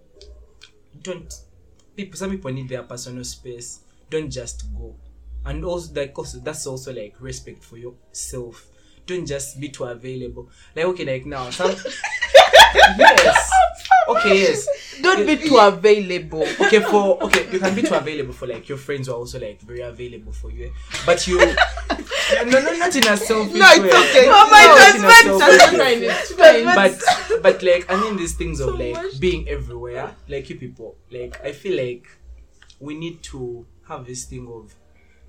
Don't 1.03 1.33
people. 1.97 2.17
Some 2.17 2.31
people 2.31 2.53
need 2.53 2.69
their 2.69 2.83
personal 2.83 3.25
space. 3.25 3.81
Don't 4.11 4.31
just 4.31 4.65
go. 4.77 4.95
And 5.45 5.65
also, 5.65 5.93
like 5.95 6.19
also, 6.19 6.39
that's 6.41 6.67
also 6.67 6.93
like 6.93 7.15
respect 7.21 7.63
for 7.65 7.77
yourself. 7.77 8.67
Don't 9.07 9.27
just 9.27 9.61
be 9.61 9.69
too 9.69 9.85
available. 9.85 10.49
Like 10.75 10.85
okay, 10.87 11.05
like 11.05 11.27
now 11.27 11.51
some. 11.51 11.71
yes. 12.99 13.51
Okay. 14.09 14.39
Yes. 14.41 14.67
Don't 15.03 15.27
be 15.27 15.37
too 15.37 15.57
available. 15.57 16.43
okay 16.43 16.81
for 16.81 17.23
okay 17.23 17.49
you 17.53 17.59
can 17.59 17.75
be 17.75 17.83
too 17.83 17.95
available 17.95 18.33
for 18.33 18.47
like 18.47 18.69
your 18.69 18.79
friends 18.79 19.07
who 19.07 19.13
are 19.15 19.17
also 19.17 19.39
like 19.39 19.61
very 19.61 19.81
available 19.81 20.33
for 20.33 20.51
you 20.51 20.67
eh? 20.67 20.71
but 21.07 21.27
you 21.27 21.39
no 22.47 22.61
no 22.61 22.77
not 22.79 22.95
in 22.97 23.07
a 23.07 23.17
selfish 23.17 23.55
No, 23.59 23.67
it's 23.71 23.81
way 23.81 23.89
okay. 23.89 24.27
no, 24.27 24.33
Oh 24.35 24.51
my 24.51 24.65
not 24.65 24.79
God, 24.79 24.95
in 24.95 25.05
a 25.05 25.39
but- 25.39 25.49
selfish 25.49 26.31
It's 26.31 26.37
way. 26.39 26.65
fine, 26.65 26.75
but 26.75 27.43
but 27.43 27.63
like 27.63 27.87
I 27.91 28.01
mean 28.01 28.17
these 28.17 28.35
things 28.35 28.61
of 28.61 28.79
like 28.79 29.19
being 29.21 29.49
everywhere 29.49 30.15
like 30.29 30.49
you 30.51 30.57
people 30.57 30.97
like 31.11 31.41
I 31.45 31.53
feel 31.53 31.77
like 31.83 32.07
we 32.81 32.95
need 32.97 33.23
to 33.25 33.67
have 33.89 34.07
this 34.07 34.25
thing 34.25 34.47
of 34.49 34.75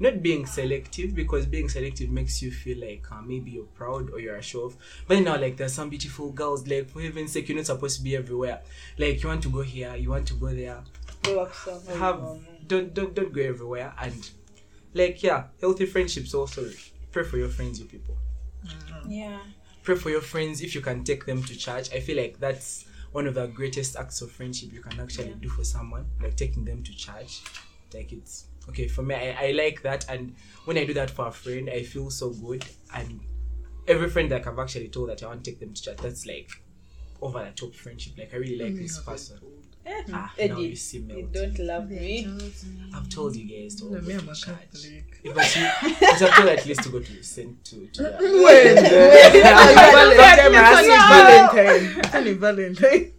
not 0.02 0.22
being 0.22 0.46
selective 0.46 1.14
because 1.14 1.46
being 1.46 1.68
selective 1.68 2.10
makes 2.10 2.42
you 2.42 2.52
feel 2.52 2.80
like 2.80 3.06
uh, 3.12 3.22
maybe 3.22 3.52
you're 3.52 3.66
proud 3.66 4.10
or 4.12 4.20
you're 4.22 4.38
a 4.38 4.42
show 4.42 4.62
off. 4.68 4.78
But 5.06 5.16
then 5.16 5.26
now, 5.26 5.38
like, 5.38 5.58
there's 5.58 5.74
some 5.74 5.90
beautiful 5.90 6.32
girls, 6.32 6.66
like, 6.66 6.90
for 6.90 7.02
heaven's 7.02 7.34
sake, 7.34 7.50
you're 7.50 7.58
not 7.58 7.66
supposed 7.66 7.98
to 7.98 8.04
be 8.04 8.16
everywhere. 8.16 8.62
Like, 8.98 9.22
you 9.22 9.28
want 9.28 9.44
to 9.44 9.50
go 9.50 9.60
here, 9.60 9.94
you 9.98 10.10
want 10.12 10.26
to 10.28 10.36
go 10.36 10.48
there. 10.54 10.82
Have 11.98 12.22
don't 12.66 12.94
don't 12.94 13.14
don't 13.14 13.34
go 13.34 13.42
everywhere 13.42 13.94
and 14.00 14.30
like 14.94 15.22
yeah, 15.24 15.46
healthy 15.60 15.86
friendships 15.86 16.34
also. 16.34 16.70
Pray 17.12 17.24
for 17.24 17.38
your 17.38 17.50
friends, 17.50 17.80
you 17.80 17.86
people. 17.86 18.18
Mm-hmm. 18.66 19.12
Yeah. 19.12 19.40
Pray 19.84 19.96
for 19.96 20.10
your 20.10 20.22
friends 20.22 20.62
if 20.62 20.76
you 20.76 20.82
can 20.82 21.04
take 21.04 21.26
them 21.26 21.44
to 21.44 21.58
church. 21.58 21.94
I 21.94 22.00
feel 22.00 22.18
like 22.18 22.40
that's 22.40 22.86
one 23.12 23.26
of 23.26 23.34
the 23.34 23.48
greatest 23.48 23.96
acts 23.96 24.22
of 24.22 24.32
friendship 24.32 24.72
you 24.72 24.82
can 24.82 25.00
actually 25.00 25.34
do 25.42 25.50
for 25.50 25.64
someone, 25.64 26.06
like 26.22 26.36
taking 26.36 26.66
them 26.66 26.84
to 26.84 26.96
church. 26.96 27.42
Like 27.94 28.12
it's 28.12 28.46
okay 28.68 28.88
for 28.88 29.02
me. 29.02 29.16
I, 29.16 29.48
I 29.48 29.52
like 29.52 29.82
that, 29.82 30.06
and 30.10 30.36
when 30.66 30.78
I 30.78 30.86
do 30.86 30.94
that 30.94 31.10
for 31.10 31.28
a 31.28 31.32
friend, 31.32 31.70
I 31.70 31.84
feel 31.84 32.10
so 32.12 32.32
good. 32.32 32.66
And 32.94 33.20
every 33.88 34.10
friend 34.10 34.30
that 34.32 34.46
I've 34.48 34.60
actually 34.60 34.90
told 34.90 35.10
that 35.10 35.24
I 35.24 35.28
want 35.28 35.44
to 35.44 35.52
take 35.52 35.60
them 35.60 35.74
to 35.74 35.82
church, 35.82 35.98
that's 35.98 36.26
like 36.26 36.50
over 37.22 37.44
the 37.44 37.52
top 37.52 37.74
friendship. 37.74 38.14
Like 38.18 38.34
I 38.34 38.38
really 38.38 38.64
like 38.64 38.74
mm, 38.74 38.82
this 38.82 39.00
person. 39.00 39.40
Ah, 40.14 40.32
now 40.40 40.58
you 40.58 40.76
see 40.76 41.00
me. 41.00 41.28
love 41.60 41.90
me. 41.90 42.28
I've 42.94 43.10
told 43.10 43.36
you 43.36 43.46
guys 43.46 43.76
to 43.76 43.86
all 43.86 43.92
No, 43.92 44.02
me, 44.02 44.14
I'm 44.14 44.20
to 44.26 44.32
a 44.32 44.36
church. 44.36 44.56
Catholic. 44.72 45.06
If 45.24 45.36
but 45.36 45.56
you, 45.56 45.68
but 46.00 46.22
I've 46.22 46.36
told 46.36 46.48
at 46.50 46.66
least 46.66 46.84
to 46.84 46.90
go 46.90 47.00
to 47.00 47.24
send 47.24 47.64
to 47.66 47.88
to 47.88 48.04
the, 48.04 48.10
Valentine. 50.52 52.00
Valentine. 52.12 52.40
Valentine. 52.40 53.12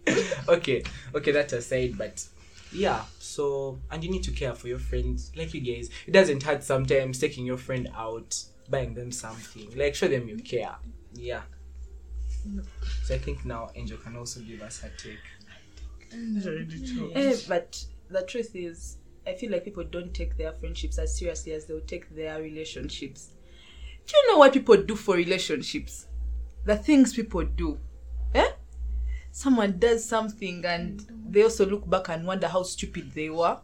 okay 0.47 0.83
okay 1.15 1.31
that 1.31 1.51
aside 1.53 1.97
but 1.97 2.25
yeah 2.73 3.03
so 3.19 3.77
and 3.91 4.03
you 4.03 4.09
need 4.09 4.23
to 4.23 4.31
care 4.31 4.55
for 4.55 4.67
your 4.67 4.79
friends 4.79 5.31
like 5.35 5.53
you 5.53 5.61
guys 5.61 5.89
it 6.07 6.11
doesn't 6.11 6.41
hurt 6.43 6.63
sometimes 6.63 7.19
taking 7.19 7.45
your 7.45 7.57
friend 7.57 7.89
out 7.95 8.43
buying 8.69 8.93
them 8.93 9.11
something 9.11 9.67
like 9.75 9.93
show 9.95 10.07
them 10.07 10.27
you 10.27 10.37
care 10.37 10.75
yeah 11.13 11.41
so 13.03 13.13
i 13.13 13.17
think 13.17 13.45
now 13.45 13.69
angel 13.75 13.97
can 13.97 14.15
also 14.15 14.39
give 14.41 14.61
us 14.61 14.79
her 14.81 14.91
take 14.97 15.19
Eh, 17.15 17.35
but 17.47 17.83
the 18.09 18.23
truth 18.23 18.55
is, 18.55 18.97
I 19.25 19.33
feel 19.33 19.51
like 19.51 19.65
people 19.65 19.83
don't 19.83 20.13
take 20.13 20.37
their 20.37 20.53
friendships 20.53 20.97
as 20.97 21.17
seriously 21.17 21.53
as 21.53 21.65
they'll 21.65 21.81
take 21.81 22.13
their 22.15 22.41
relationships. 22.41 23.31
Do 24.07 24.13
you 24.17 24.31
know 24.31 24.39
what 24.39 24.53
people 24.53 24.77
do 24.77 24.95
for 24.95 25.15
relationships? 25.15 26.07
The 26.65 26.75
things 26.75 27.13
people 27.13 27.43
do. 27.43 27.79
Eh? 28.33 28.51
Someone 29.31 29.79
does 29.79 30.03
something 30.03 30.65
and 30.65 31.05
they 31.29 31.43
also 31.43 31.65
look 31.65 31.89
back 31.89 32.09
and 32.09 32.25
wonder 32.25 32.47
how 32.47 32.63
stupid 32.63 33.13
they 33.13 33.29
were. 33.29 33.57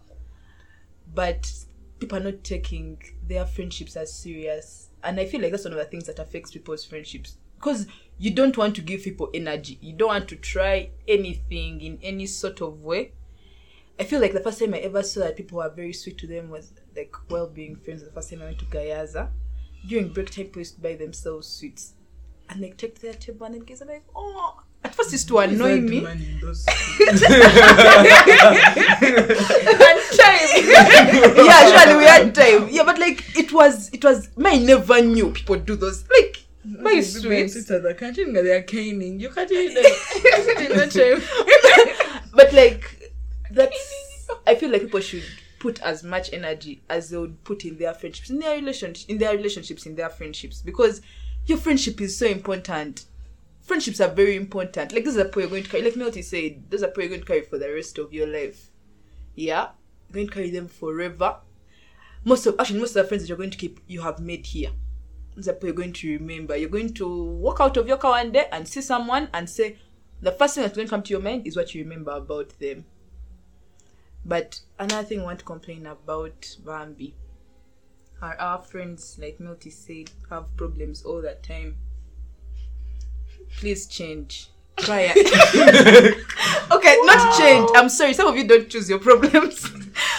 But 1.13 1.51
people 1.99 2.19
are 2.19 2.23
not 2.31 2.43
taking 2.43 3.01
their 3.27 3.45
friendships 3.45 3.95
as 3.95 4.13
serious. 4.13 4.89
And 5.03 5.19
I 5.19 5.25
feel 5.25 5.41
like 5.41 5.51
that's 5.51 5.65
one 5.65 5.73
of 5.73 5.79
the 5.79 5.85
things 5.85 6.05
that 6.05 6.19
affects 6.19 6.51
people's 6.51 6.85
friendships. 6.85 7.37
Because 7.55 7.87
you 8.17 8.31
don't 8.31 8.57
want 8.57 8.75
to 8.75 8.81
give 8.81 9.03
people 9.03 9.29
energy. 9.33 9.77
You 9.81 9.93
don't 9.93 10.07
want 10.09 10.27
to 10.29 10.35
try 10.35 10.89
anything 11.07 11.81
in 11.81 11.99
any 12.01 12.25
sort 12.25 12.61
of 12.61 12.81
way. 12.81 13.11
I 13.99 14.03
feel 14.03 14.21
like 14.21 14.33
the 14.33 14.39
first 14.39 14.59
time 14.59 14.73
I 14.73 14.79
ever 14.79 15.03
saw 15.03 15.21
that 15.21 15.35
people 15.37 15.57
were 15.57 15.69
very 15.69 15.93
sweet 15.93 16.17
to 16.19 16.27
them 16.27 16.49
was 16.49 16.71
like 16.95 17.15
well 17.29 17.47
being 17.47 17.75
friends. 17.75 18.03
The 18.03 18.11
first 18.11 18.29
time 18.29 18.41
I 18.41 18.45
went 18.45 18.59
to 18.59 18.65
Gayaza. 18.65 19.29
During 19.87 20.09
break 20.09 20.31
time, 20.31 20.45
people 20.45 20.61
used 20.61 20.75
to 20.75 20.81
buy 20.81 20.95
themselves 20.95 21.47
sweets. 21.47 21.93
And 22.49 22.61
like 22.61 22.77
take 22.77 22.99
their 22.99 23.13
table 23.13 23.45
and 23.45 23.55
then 23.55 23.61
guys 23.63 23.81
are 23.81 23.85
like, 23.85 24.05
oh 24.15 24.63
at 24.83 24.95
first 24.95 25.09
it 25.09 25.13
used 25.13 25.27
to 25.27 25.39
annoy 25.39 25.81
me. 25.81 25.99
Those 26.41 26.65
time. 26.65 26.75
yeah, 31.35 31.83
surely 31.83 31.97
we 31.97 32.05
had 32.05 32.33
time. 32.33 32.69
Yeah, 32.69 32.83
but 32.83 32.99
like 32.99 33.37
it 33.37 33.51
was, 33.51 33.89
it 33.93 34.03
was. 34.03 34.29
I 34.43 34.57
never 34.59 35.01
knew 35.01 35.31
people 35.31 35.57
do 35.57 35.75
those. 35.75 36.05
Like 36.09 36.26
my 36.67 37.01
People 37.01 37.75
at 37.75 37.83
the 37.83 37.95
canteen 37.97 38.33
they 38.33 38.51
are 38.51 38.61
caning. 38.61 39.19
You 39.19 39.29
can't 39.29 39.49
even 39.51 39.75
like, 39.75 39.93
sit 39.93 40.71
in 40.71 40.77
the 40.77 40.87
chair. 40.87 41.17
but 42.33 42.51
like 42.53 43.13
that's. 43.51 44.29
I 44.45 44.55
feel 44.55 44.69
like 44.69 44.81
people 44.81 44.99
should 44.99 45.23
put 45.59 45.81
as 45.81 46.03
much 46.03 46.33
energy 46.33 46.83
as 46.89 47.09
they 47.09 47.17
would 47.17 47.43
put 47.45 47.63
in 47.63 47.77
their 47.77 47.93
friendships, 47.93 48.29
in 48.29 48.39
their 48.39 48.55
relationship, 48.55 49.09
in 49.09 49.17
their 49.17 49.35
relationships, 49.35 49.85
in 49.85 49.95
their 49.95 50.09
friendships, 50.09 50.61
because 50.61 51.01
your 51.45 51.57
friendship 51.57 52.01
is 52.01 52.17
so 52.17 52.27
important. 52.27 53.05
Friendships 53.61 54.01
are 54.01 54.09
very 54.09 54.35
important. 54.35 54.93
Like 54.93 55.05
this 55.05 55.15
is 55.15 55.21
a 55.21 55.25
point 55.25 55.43
you're 55.43 55.49
going 55.49 55.63
to 55.63 55.69
carry. 55.69 55.83
Like 55.83 55.93
Melty 55.93 56.23
said, 56.23 56.69
those 56.69 56.83
are 56.83 56.87
point 56.87 57.09
you're 57.09 57.09
going 57.09 57.21
to 57.21 57.27
carry 57.27 57.41
for 57.41 57.57
the 57.57 57.73
rest 57.73 57.97
of 57.97 58.13
your 58.13 58.27
life. 58.27 58.71
Yeah, 59.35 59.69
you're 60.09 60.15
going 60.15 60.27
to 60.27 60.33
carry 60.33 60.51
them 60.51 60.67
forever. 60.67 61.37
Most 62.25 62.45
of 62.45 62.55
actually 62.59 62.79
most 62.79 62.95
of 62.95 63.03
the 63.03 63.07
friends 63.07 63.23
that 63.23 63.29
you're 63.29 63.37
going 63.37 63.51
to 63.51 63.57
keep, 63.57 63.79
you 63.87 64.01
have 64.01 64.19
made 64.19 64.45
here. 64.47 64.71
Those 65.37 65.55
you're 65.61 65.73
going 65.73 65.93
to 65.93 66.17
remember. 66.17 66.55
You're 66.57 66.69
going 66.69 66.95
to 66.95 67.07
walk 67.07 67.59
out 67.61 67.77
of 67.77 67.87
your 67.87 67.97
car 67.97 68.11
one 68.11 68.31
day 68.31 68.47
and 68.51 68.67
see 68.67 68.81
someone 68.81 69.29
and 69.33 69.47
say, 69.47 69.77
the 70.19 70.31
first 70.31 70.55
thing 70.55 70.63
that's 70.63 70.75
going 70.75 70.87
to 70.87 70.89
come 70.89 71.03
to 71.03 71.11
your 71.11 71.21
mind 71.21 71.45
is 71.45 71.55
what 71.55 71.75
you 71.75 71.83
remember 71.83 72.11
about 72.11 72.57
them. 72.59 72.85
But 74.25 74.61
another 74.79 75.07
thing 75.07 75.21
I 75.21 75.25
want 75.25 75.39
to 75.39 75.45
complain 75.45 75.85
about 75.85 76.55
Bambi 76.65 77.13
are 78.19 78.35
our 78.39 78.63
friends, 78.63 79.19
like 79.21 79.39
Milty 79.39 79.69
said, 79.69 80.09
have 80.31 80.57
problems 80.57 81.03
all 81.03 81.21
the 81.21 81.37
time. 81.43 81.77
Please 83.57 83.85
change. 83.85 84.49
Try 84.77 85.11
it. 85.15 85.17
okay, 86.71 86.97
not 87.03 87.37
change. 87.37 87.69
I'm 87.75 87.89
sorry. 87.89 88.13
Some 88.13 88.27
of 88.27 88.35
you 88.35 88.47
don't 88.47 88.67
choose 88.69 88.89
your 88.89 88.99
problems. 88.99 89.71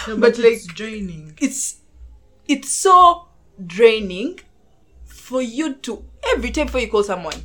No, 0.07 0.15
But, 0.15 0.19
but, 0.21 0.37
like- 0.37 0.53
it's 0.53 0.65
draining. 0.65 1.33
it's 1.41 1.81
it's 2.47 2.69
so 2.69 3.27
draining 3.65 4.39
for 5.29 5.43
you 5.43 5.75
to 5.75 6.03
every 6.33 6.49
time 6.49 6.65
before 6.65 6.81
you 6.81 6.87
call 6.89 7.03
someone. 7.03 7.35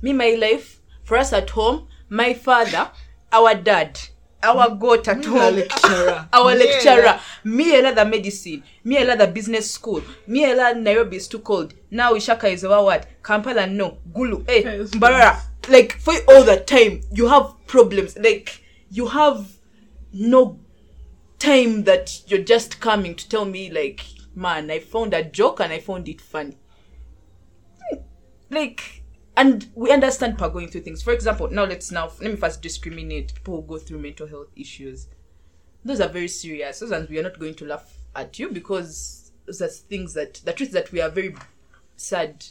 Me, 0.00 0.12
my 0.12 0.36
life, 0.38 0.80
for 1.02 1.16
us 1.16 1.32
at 1.32 1.50
home, 1.50 1.88
my 2.08 2.32
father, 2.32 2.88
our 3.32 3.52
dad, 3.54 3.98
our 4.44 4.70
goat 4.76 5.08
at 5.08 5.24
home, 5.24 5.56
lecturer. 5.56 6.28
our 6.32 6.52
Yeah. 6.52 6.64
lecturer, 6.64 7.20
me 7.42 7.76
another 7.76 8.04
medicine, 8.04 8.62
me 8.84 8.98
another 8.98 9.26
business 9.26 9.68
school, 9.68 10.02
me 10.28 10.44
I 10.48 10.72
Nairobi 10.74 11.16
is 11.16 11.26
too 11.26 11.40
cold. 11.40 11.74
Now 11.90 12.14
Ishaka 12.14 12.48
is 12.52 12.64
our 12.64 12.84
word. 12.84 13.06
Kampala 13.24 13.66
no. 13.66 13.98
Gulu. 14.12 14.44
Eh, 14.48 14.62
hey, 14.62 14.78
Yes, 14.78 14.90
Mbarara. 14.90 15.40
Like 15.68 15.94
for 15.98 16.14
all 16.28 16.44
the 16.44 16.58
time, 16.60 17.00
you 17.12 17.26
have 17.26 17.54
problems. 17.66 18.16
Like 18.16 18.62
you 18.88 19.06
have 19.08 19.50
no 20.12 20.60
time 21.40 21.82
that 21.84 22.22
you're 22.28 22.44
just 22.44 22.80
coming 22.80 23.16
to 23.16 23.28
tell 23.28 23.44
me 23.44 23.70
like 23.70 24.06
man 24.34 24.70
i 24.70 24.78
found 24.78 25.12
a 25.12 25.22
joke 25.22 25.60
and 25.60 25.70
i 25.72 25.78
found 25.78 26.08
it 26.08 26.18
funny. 26.20 26.56
Like 28.50 29.02
and 29.36 29.68
we 29.74 29.90
understand 29.90 30.34
people 30.34 30.48
going 30.50 30.68
through 30.68 30.82
things. 30.82 31.02
For 31.02 31.12
example 31.12 31.48
now 31.50 31.64
let's 31.64 31.90
now 31.90 32.10
let 32.20 32.30
me 32.30 32.36
first 32.36 32.62
discriminate 32.62 33.34
people 33.34 33.60
who 33.60 33.66
go 33.66 33.78
through 33.78 33.98
mental 33.98 34.26
health 34.26 34.48
issues. 34.56 35.08
Those 35.84 36.00
are 36.00 36.08
very 36.08 36.28
serious. 36.28 36.80
Those 36.80 36.90
ones 36.90 37.08
we 37.08 37.18
are 37.18 37.22
not 37.22 37.38
going 37.38 37.54
to 37.54 37.66
laugh 37.66 37.92
at 38.14 38.38
you 38.38 38.50
because 38.50 39.32
those 39.46 39.62
are 39.62 39.68
things 39.68 40.14
that 40.14 40.34
the 40.44 40.52
truth 40.52 40.68
is 40.68 40.74
that 40.74 40.92
we 40.92 41.00
are 41.00 41.10
very 41.10 41.34
sad 41.96 42.44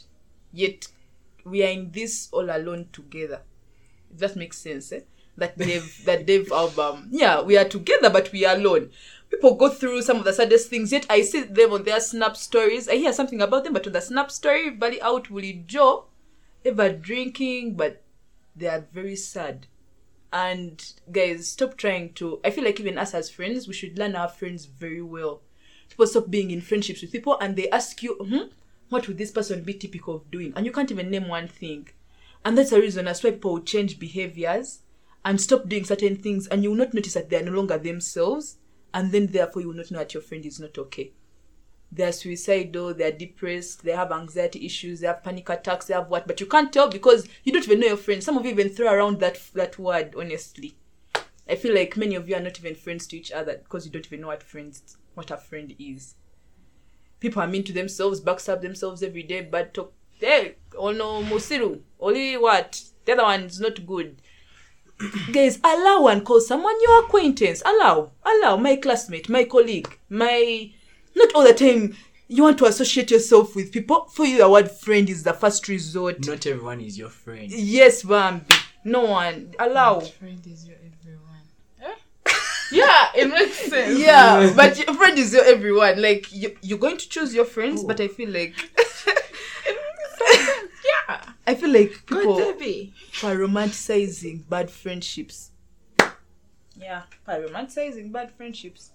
yet 0.52 0.88
we 1.44 1.62
are 1.62 1.68
in 1.68 1.90
this 1.92 2.28
all 2.32 2.50
alone 2.50 2.88
together. 2.92 3.42
If 4.12 4.18
that 4.18 4.36
makes 4.36 4.58
sense 4.58 4.92
eh? 4.92 5.00
that 5.36 5.58
Dave 5.58 6.02
that 6.04 6.26
Dave 6.26 6.50
album. 6.52 7.08
Yeah 7.10 7.42
we 7.42 7.56
are 7.58 7.64
together 7.64 8.10
but 8.10 8.32
we 8.32 8.44
are 8.44 8.56
alone 8.56 8.90
people 9.36 9.54
go 9.54 9.68
through 9.68 10.00
some 10.00 10.16
of 10.16 10.24
the 10.24 10.32
saddest 10.32 10.70
things 10.70 10.90
yet 10.92 11.06
I 11.10 11.20
see 11.20 11.42
them 11.42 11.72
on 11.72 11.82
their 11.82 12.00
snap 12.00 12.36
stories. 12.36 12.88
I 12.88 12.96
hear 12.96 13.12
something 13.12 13.42
about 13.42 13.64
them 13.64 13.74
but 13.74 13.86
on 13.86 13.92
the 13.92 14.00
snap 14.00 14.30
story 14.30 14.60
everybody 14.60 15.00
out 15.02 15.30
Willie 15.30 15.62
Joe 15.66 16.06
ever 16.64 16.90
drinking 16.90 17.74
but 17.74 18.02
they 18.54 18.66
are 18.66 18.86
very 18.92 19.16
sad. 19.16 19.66
And 20.32 20.84
guys 21.12 21.48
stop 21.48 21.76
trying 21.76 22.14
to 22.14 22.40
I 22.44 22.50
feel 22.50 22.64
like 22.64 22.80
even 22.80 22.98
us 22.98 23.14
as 23.14 23.30
friends 23.30 23.68
we 23.68 23.74
should 23.74 23.98
learn 23.98 24.16
our 24.16 24.28
friends 24.28 24.64
very 24.64 25.02
well. 25.02 25.42
People 25.90 26.06
stop 26.06 26.30
being 26.30 26.50
in 26.50 26.62
friendships 26.62 27.02
with 27.02 27.12
people 27.12 27.38
and 27.38 27.56
they 27.56 27.68
ask 27.70 28.02
you 28.02 28.14
hmm, 28.14 28.48
what 28.88 29.06
would 29.06 29.18
this 29.18 29.32
person 29.32 29.62
be 29.62 29.74
typical 29.74 30.16
of 30.16 30.30
doing? 30.30 30.54
And 30.56 30.64
you 30.64 30.72
can't 30.72 30.90
even 30.90 31.10
name 31.10 31.28
one 31.28 31.48
thing. 31.48 31.88
And 32.44 32.56
that's 32.56 32.70
the 32.70 32.80
reason 32.80 33.06
as 33.06 33.22
why 33.22 33.32
people 33.32 33.60
change 33.60 33.98
behaviors 33.98 34.80
and 35.26 35.40
stop 35.40 35.68
doing 35.68 35.84
certain 35.84 36.16
things 36.16 36.46
and 36.46 36.62
you 36.62 36.70
will 36.70 36.78
not 36.78 36.94
notice 36.94 37.14
that 37.14 37.28
they 37.28 37.36
are 37.36 37.42
no 37.42 37.52
longer 37.52 37.76
themselves 37.76 38.56
and 38.96 39.12
then 39.12 39.26
therefore 39.28 39.62
you 39.62 39.68
will 39.68 39.76
not 39.76 39.90
know 39.90 39.98
that 39.98 40.14
your 40.14 40.22
friend 40.22 40.44
is 40.44 40.58
not 40.58 40.76
okay 40.78 41.12
they're 41.92 42.12
suicidal, 42.12 42.94
they're 42.94 43.12
depressed, 43.12 43.84
they 43.84 43.92
have 43.92 44.12
anxiety 44.12 44.66
issues, 44.66 45.00
they 45.00 45.06
have 45.06 45.22
panic 45.22 45.48
attacks, 45.48 45.86
they 45.86 45.94
have 45.94 46.08
what, 46.08 46.26
but 46.26 46.40
you 46.40 46.46
can't 46.46 46.72
tell 46.72 46.88
because 46.88 47.28
you 47.44 47.52
don't 47.52 47.64
even 47.64 47.80
know 47.80 47.86
your 47.86 47.96
friends. 47.96 48.24
Some 48.24 48.36
of 48.36 48.44
you 48.44 48.50
even 48.50 48.68
throw 48.68 48.92
around 48.92 49.20
that 49.20 49.40
that 49.54 49.78
word, 49.78 50.14
honestly. 50.18 50.76
I 51.48 51.54
feel 51.54 51.74
like 51.74 51.96
many 51.96 52.16
of 52.16 52.28
you 52.28 52.34
are 52.34 52.40
not 52.40 52.58
even 52.58 52.74
friends 52.74 53.06
to 53.08 53.16
each 53.16 53.30
other 53.30 53.58
because 53.58 53.86
you 53.86 53.92
don't 53.92 54.06
even 54.06 54.22
know 54.22 54.26
what 54.28 54.42
friends 54.42 54.96
what 55.14 55.30
a 55.30 55.36
friend 55.36 55.74
is. 55.78 56.16
People 57.20 57.40
are 57.40 57.46
mean 57.46 57.64
to 57.64 57.72
themselves, 57.72 58.20
backstab 58.20 58.60
themselves 58.60 59.02
every 59.02 59.22
day, 59.22 59.42
bad 59.42 59.72
talk. 59.72 59.92
Hey, 60.18 60.56
oh 60.76 60.90
no, 60.90 61.22
Musiru. 61.22 61.80
Only 62.00 62.36
what? 62.36 62.82
The 63.04 63.12
other 63.12 63.22
one 63.22 63.44
is 63.44 63.60
not 63.60 63.86
good. 63.86 64.20
Guys, 65.32 65.58
allow 65.62 66.06
and 66.06 66.24
call 66.24 66.40
someone 66.40 66.74
your 66.82 67.04
acquaintance. 67.04 67.62
Allow. 67.64 68.12
Allow. 68.24 68.56
My 68.56 68.76
classmate, 68.76 69.28
my 69.28 69.44
colleague, 69.44 69.98
my 70.08 70.70
not 71.14 71.34
all 71.34 71.44
the 71.44 71.54
time 71.54 71.96
you 72.28 72.42
want 72.42 72.58
to 72.58 72.64
associate 72.66 73.10
yourself 73.10 73.54
with 73.54 73.72
people. 73.72 74.06
For 74.12 74.24
you, 74.24 74.38
the 74.38 74.48
word 74.48 74.70
friend 74.70 75.08
is 75.08 75.22
the 75.22 75.32
first 75.32 75.68
resort. 75.68 76.26
Not 76.26 76.46
everyone 76.46 76.80
is 76.80 76.98
your 76.98 77.10
friend. 77.10 77.50
Yes, 77.50 78.02
Bambi. 78.02 78.46
No 78.84 79.02
one. 79.02 79.54
Allow. 79.58 80.00
Friend 80.00 80.40
is 80.46 80.66
your 80.66 80.76
everyone. 80.76 81.42
Eh? 81.82 82.32
yeah, 82.72 83.08
it 83.14 83.28
makes 83.28 83.56
sense. 83.70 83.98
Yeah, 83.98 84.52
but 84.56 84.78
your 84.78 84.94
friend 84.94 85.18
is 85.18 85.32
your 85.32 85.44
everyone. 85.44 86.00
Like 86.00 86.32
you, 86.32 86.56
you're 86.62 86.78
going 86.78 86.96
to 86.96 87.08
choose 87.08 87.34
your 87.34 87.44
friends, 87.44 87.82
Ooh. 87.82 87.86
but 87.86 88.00
I 88.00 88.08
feel 88.08 88.30
like 88.30 88.54
Yeah. 90.32 90.65
I 91.46 91.54
feel 91.54 91.72
like 91.72 91.92
people 92.06 92.38
are 92.40 93.36
romanticizing 93.36 94.48
bad 94.48 94.70
friendships. 94.70 95.52
Yeah, 96.78 97.02
by 97.24 97.40
romanticizing 97.40 98.10
bad 98.12 98.32
friendships. 98.32 98.90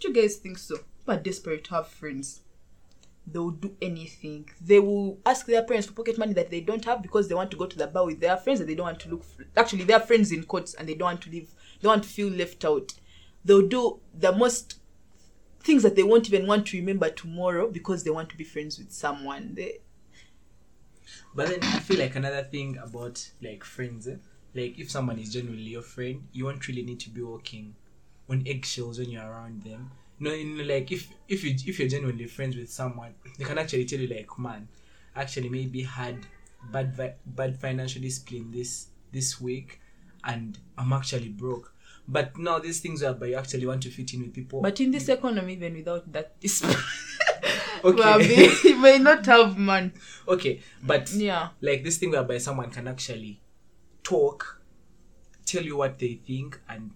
Do 0.00 0.08
you 0.08 0.14
guys 0.14 0.36
think 0.36 0.58
so? 0.58 0.76
People 0.76 1.14
are 1.14 1.22
desperate 1.22 1.64
to 1.64 1.74
have 1.74 1.88
friends. 1.88 2.40
They 3.26 3.38
will 3.38 3.50
do 3.50 3.76
anything. 3.82 4.48
They 4.60 4.80
will 4.80 5.18
ask 5.26 5.46
their 5.46 5.62
parents 5.62 5.86
for 5.86 5.92
pocket 5.92 6.18
money 6.18 6.32
that 6.32 6.50
they 6.50 6.62
don't 6.62 6.84
have 6.86 7.02
because 7.02 7.28
they 7.28 7.34
want 7.34 7.50
to 7.50 7.56
go 7.56 7.66
to 7.66 7.76
the 7.76 7.86
bar 7.86 8.06
with 8.06 8.18
their 8.18 8.38
friends 8.38 8.60
and 8.60 8.68
they 8.68 8.74
don't 8.74 8.86
want 8.86 9.00
to 9.00 9.10
look. 9.10 9.24
Actually, 9.56 9.84
they 9.84 9.92
are 9.92 10.00
friends 10.00 10.32
in 10.32 10.44
quotes 10.44 10.74
and 10.74 10.88
they 10.88 10.94
don't 10.94 11.06
want 11.06 11.22
to 11.22 11.30
live. 11.30 11.48
They 11.80 11.88
want 11.88 12.04
to 12.04 12.08
feel 12.08 12.28
left 12.28 12.64
out. 12.64 12.94
They'll 13.44 13.68
do 13.68 14.00
the 14.18 14.32
most 14.32 14.80
things 15.62 15.82
that 15.82 15.96
they 15.96 16.02
won't 16.02 16.28
even 16.28 16.46
want 16.46 16.66
to 16.68 16.78
remember 16.78 17.10
tomorrow 17.10 17.70
because 17.70 18.02
they 18.02 18.10
want 18.10 18.30
to 18.30 18.36
be 18.36 18.44
friends 18.44 18.78
with 18.78 18.90
someone. 18.90 19.54
They, 19.54 19.80
But 21.34 21.48
then 21.48 21.60
I 21.62 21.78
feel 21.80 21.98
like 21.98 22.16
another 22.16 22.42
thing 22.42 22.78
about 22.78 23.30
like 23.42 23.64
friends, 23.64 24.08
eh? 24.08 24.16
like 24.54 24.78
if 24.78 24.90
someone 24.90 25.18
is 25.18 25.32
genuinely 25.32 25.70
your 25.70 25.82
friend, 25.82 26.26
you 26.32 26.44
won't 26.46 26.66
really 26.68 26.82
need 26.82 27.00
to 27.00 27.10
be 27.10 27.22
walking 27.22 27.74
on 28.28 28.42
eggshells 28.46 28.98
when 28.98 29.10
you're 29.10 29.24
around 29.26 29.62
them. 29.62 29.90
No, 30.18 30.32
you 30.32 30.44
know, 30.44 30.64
like 30.64 30.92
if 30.92 31.08
if 31.28 31.44
you 31.44 31.54
if 31.66 31.78
you're 31.78 31.88
genuinely 31.88 32.26
friends 32.26 32.56
with 32.56 32.70
someone, 32.70 33.14
they 33.38 33.44
can 33.44 33.58
actually 33.58 33.84
tell 33.86 33.98
you 33.98 34.08
like, 34.08 34.38
man, 34.38 34.68
actually 35.16 35.48
maybe 35.48 35.82
had 35.82 36.26
bad 36.70 36.94
vi- 36.94 37.14
bad 37.24 37.56
financial 37.58 38.02
discipline 38.02 38.50
this 38.50 38.88
this 39.12 39.40
week, 39.40 39.80
and 40.24 40.58
I'm 40.76 40.92
actually 40.92 41.28
broke. 41.30 41.72
But 42.06 42.36
now 42.36 42.58
these 42.58 42.80
things 42.80 43.02
are, 43.02 43.14
but 43.14 43.28
you 43.28 43.36
actually 43.36 43.66
want 43.66 43.82
to 43.84 43.90
fit 43.90 44.12
in 44.14 44.22
with 44.22 44.34
people. 44.34 44.60
but 44.60 44.80
in 44.80 44.90
this 44.90 45.08
economy, 45.08 45.52
even 45.54 45.74
without 45.74 46.10
that 46.12 46.38
discipline, 46.40 46.76
okay, 47.84 48.50
you 48.64 48.76
may 48.78 48.98
not 48.98 49.26
have 49.26 49.56
man. 49.58 49.92
okay, 50.28 50.60
but 50.82 51.10
Yeah. 51.12 51.48
like 51.60 51.84
this 51.84 51.98
thing 51.98 52.10
whereby 52.10 52.38
someone 52.38 52.70
can 52.70 52.86
actually 52.88 53.40
talk, 54.02 54.60
tell 55.46 55.62
you 55.62 55.76
what 55.76 55.98
they 55.98 56.14
think, 56.26 56.60
and 56.68 56.92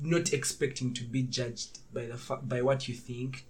not 0.00 0.32
expecting 0.32 0.94
to 0.94 1.04
be 1.04 1.22
judged 1.22 1.78
by 1.92 2.06
the 2.06 2.16
fa- 2.16 2.40
by 2.42 2.62
what 2.62 2.88
you 2.88 2.94
think. 2.94 3.44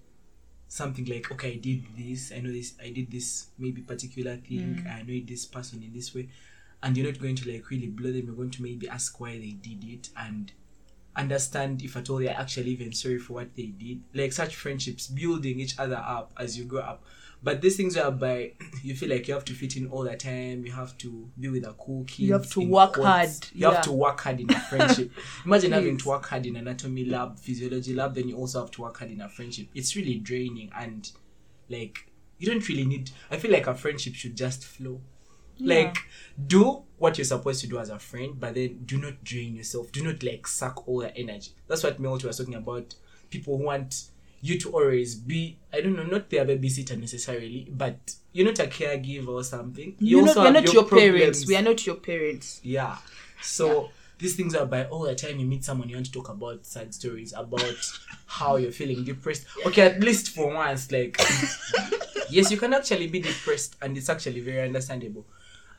Something 0.70 1.06
like, 1.06 1.30
okay, 1.32 1.52
I 1.52 1.56
did 1.56 1.84
this. 1.96 2.30
I 2.30 2.40
know 2.40 2.52
this. 2.52 2.74
I 2.82 2.90
did 2.90 3.10
this 3.10 3.48
maybe 3.58 3.80
particular 3.82 4.36
thing. 4.36 4.82
Mm. 4.84 4.94
I 4.94 5.02
know 5.02 5.18
this 5.26 5.46
person 5.46 5.82
in 5.82 5.94
this 5.94 6.14
way, 6.14 6.28
and 6.82 6.94
you're 6.96 7.06
not 7.10 7.18
going 7.20 7.36
to 7.36 7.50
like 7.50 7.70
really 7.70 7.86
blow 7.86 8.12
them. 8.12 8.26
You're 8.26 8.34
going 8.34 8.50
to 8.50 8.62
maybe 8.62 8.86
ask 8.88 9.18
why 9.18 9.38
they 9.38 9.56
did 9.60 9.82
it 9.84 10.10
and 10.16 10.52
understand 11.18 11.82
if 11.82 11.96
at 11.96 12.08
all 12.08 12.18
they're 12.18 12.38
actually 12.38 12.70
even 12.70 12.92
sorry 12.92 13.18
for 13.18 13.34
what 13.34 13.54
they 13.54 13.66
did. 13.66 14.02
Like 14.14 14.32
such 14.32 14.56
friendships, 14.56 15.08
building 15.08 15.60
each 15.60 15.78
other 15.78 15.96
up 15.96 16.32
as 16.38 16.56
you 16.56 16.64
grow 16.64 16.80
up. 16.80 17.04
But 17.42 17.60
these 17.60 17.76
things 17.76 17.96
are 17.96 18.10
by 18.10 18.52
you 18.82 18.94
feel 18.94 19.10
like 19.10 19.28
you 19.28 19.34
have 19.34 19.44
to 19.46 19.52
fit 19.52 19.76
in 19.76 19.88
all 19.88 20.04
the 20.04 20.16
time, 20.16 20.64
you 20.64 20.72
have 20.72 20.96
to 20.98 21.28
be 21.38 21.48
with 21.48 21.66
a 21.66 21.72
cool 21.74 22.04
kid. 22.04 22.24
You 22.24 22.32
have 22.32 22.50
to 22.50 22.60
work 22.60 22.96
hard, 22.96 23.30
You 23.52 23.70
have 23.70 23.82
to 23.82 23.92
work 23.92 24.20
hard 24.20 24.40
in 24.40 24.50
a 24.50 24.60
friendship. 24.60 25.12
Imagine 25.44 25.72
having 25.72 25.98
to 25.98 26.08
work 26.08 26.26
hard 26.26 26.46
in 26.46 26.56
anatomy 26.56 27.04
lab, 27.04 27.38
physiology 27.38 27.94
lab, 27.94 28.14
then 28.14 28.28
you 28.28 28.36
also 28.36 28.60
have 28.60 28.70
to 28.72 28.82
work 28.82 28.98
hard 28.98 29.10
in 29.10 29.20
a 29.20 29.28
friendship. 29.28 29.68
It's 29.74 29.94
really 29.94 30.16
draining 30.18 30.70
and 30.76 31.10
like 31.68 32.10
you 32.38 32.46
don't 32.48 32.66
really 32.68 32.86
need 32.86 33.10
I 33.30 33.36
feel 33.36 33.50
like 33.50 33.66
a 33.66 33.74
friendship 33.74 34.14
should 34.14 34.36
just 34.36 34.64
flow. 34.64 35.00
Like 35.60 35.98
do 36.46 36.82
what 36.98 37.18
you're 37.18 37.24
supposed 37.24 37.60
to 37.62 37.66
do 37.66 37.78
as 37.78 37.90
a 37.90 37.98
friend, 37.98 38.38
but 38.38 38.54
then 38.54 38.80
do 38.84 38.98
not 38.98 39.22
drain 39.24 39.56
yourself. 39.56 39.90
Do 39.92 40.02
not 40.02 40.22
like 40.22 40.46
suck 40.46 40.86
all 40.86 41.00
the 41.00 41.16
energy. 41.16 41.52
That's 41.66 41.82
what 41.82 41.98
Milton 42.00 42.28
was 42.28 42.38
talking 42.38 42.54
about. 42.54 42.94
People 43.30 43.58
who 43.58 43.64
want 43.64 44.04
you 44.40 44.58
to 44.58 44.70
always 44.70 45.14
be 45.14 45.58
I 45.72 45.80
don't 45.80 45.96
know, 45.96 46.04
not 46.04 46.30
their 46.30 46.44
babysitter 46.44 46.98
necessarily, 46.98 47.68
but 47.70 48.14
you're 48.32 48.46
not 48.46 48.58
a 48.58 48.66
caregiver 48.66 49.28
or 49.28 49.44
something. 49.44 49.96
You 49.98 50.18
You're 50.18 50.26
not, 50.26 50.36
we're 50.36 50.52
not 50.52 50.72
your, 50.72 50.84
parents. 50.84 51.46
We 51.46 51.56
are 51.56 51.62
not 51.62 51.84
your 51.86 51.96
parents. 51.96 52.60
Yeah. 52.62 52.96
So 53.42 53.90
these 54.18 54.34
things 54.36 54.54
are 54.54 54.66
by 54.66 54.84
all 54.86 55.02
the 55.02 55.14
time 55.14 55.38
you 55.38 55.46
meet 55.46 55.64
someone 55.64 55.88
you 55.88 55.96
want 55.96 56.06
to 56.06 56.12
talk 56.12 56.28
about 56.28 56.66
sad 56.66 56.92
stories 56.92 57.32
about 57.36 57.76
how 58.26 58.56
you're 58.56 58.72
feeling 58.72 59.04
depressed. 59.04 59.46
Okay, 59.66 59.82
at 59.82 60.00
least 60.00 60.30
for 60.30 60.52
once, 60.52 60.90
like 60.90 61.20
yes, 62.30 62.50
you 62.50 62.56
can 62.56 62.74
actually 62.74 63.06
be 63.06 63.20
depressed 63.20 63.76
and 63.80 63.96
it's 63.96 64.08
actually 64.08 64.40
very 64.40 64.62
understandable. 64.66 65.26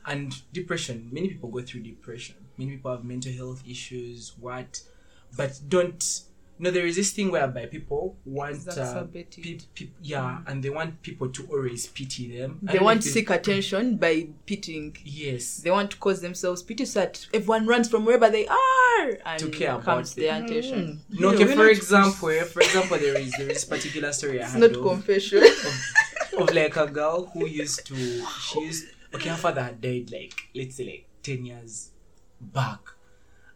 And 0.06 0.34
depression, 0.52 1.08
many 1.12 1.28
people 1.28 1.50
go 1.50 1.60
through 1.62 1.82
depression. 1.82 2.36
Many 2.56 2.72
people 2.72 2.90
have 2.92 3.04
mental 3.04 3.32
health 3.32 3.62
issues, 3.68 4.32
what 4.40 4.82
but 5.36 5.60
don't 5.68 6.22
no, 6.62 6.70
there 6.70 6.84
is 6.84 6.94
this 6.96 7.10
thing 7.12 7.30
whereby 7.30 7.64
people 7.64 8.18
want 8.26 8.68
uh, 8.68 9.04
peop- 9.04 9.62
peop- 9.74 9.94
yeah, 10.02 10.40
and 10.46 10.62
they 10.62 10.68
want 10.68 11.00
people 11.00 11.30
to 11.30 11.46
always 11.46 11.86
pity 11.86 12.36
them. 12.36 12.58
They 12.60 12.78
want 12.78 13.00
to 13.00 13.08
seek 13.08 13.30
attention 13.30 13.96
by 13.96 14.28
pitying. 14.44 14.94
Yes. 15.02 15.56
They 15.58 15.70
want 15.70 15.90
to 15.92 15.96
cause 15.96 16.20
themselves 16.20 16.62
pity 16.62 16.84
so 16.84 17.00
that 17.00 17.26
everyone 17.32 17.66
runs 17.66 17.88
from 17.88 18.04
wherever 18.04 18.28
they 18.28 18.46
are 18.46 19.18
and 19.24 19.40
To 19.40 19.48
care 19.48 19.70
about 19.76 19.84
comes 19.84 20.12
it. 20.12 20.20
their 20.20 20.44
attention. 20.44 21.00
No, 21.08 21.30
okay, 21.30 21.46
for 21.46 21.66
example, 21.66 22.28
for 22.44 22.60
example, 22.60 22.98
there 22.98 23.18
is 23.18 23.32
there 23.38 23.48
is 23.50 23.64
a 23.64 23.66
particular 23.66 24.12
story 24.12 24.40
I 24.40 24.44
It's 24.44 24.52
had 24.52 24.60
not 24.60 24.72
confession. 24.74 25.42
of, 25.42 26.40
of 26.42 26.54
like 26.54 26.76
a 26.76 26.86
girl 26.88 27.24
who 27.32 27.46
used 27.46 27.86
to 27.86 27.96
she 27.96 28.60
used 28.60 28.84
okay 29.14 29.28
her 29.28 29.36
father 29.36 29.62
had 29.62 29.80
died 29.80 30.10
like 30.12 30.34
let's 30.54 30.76
say 30.76 30.84
like 30.84 31.06
ten 31.22 31.44
years 31.44 31.90
back, 32.40 32.80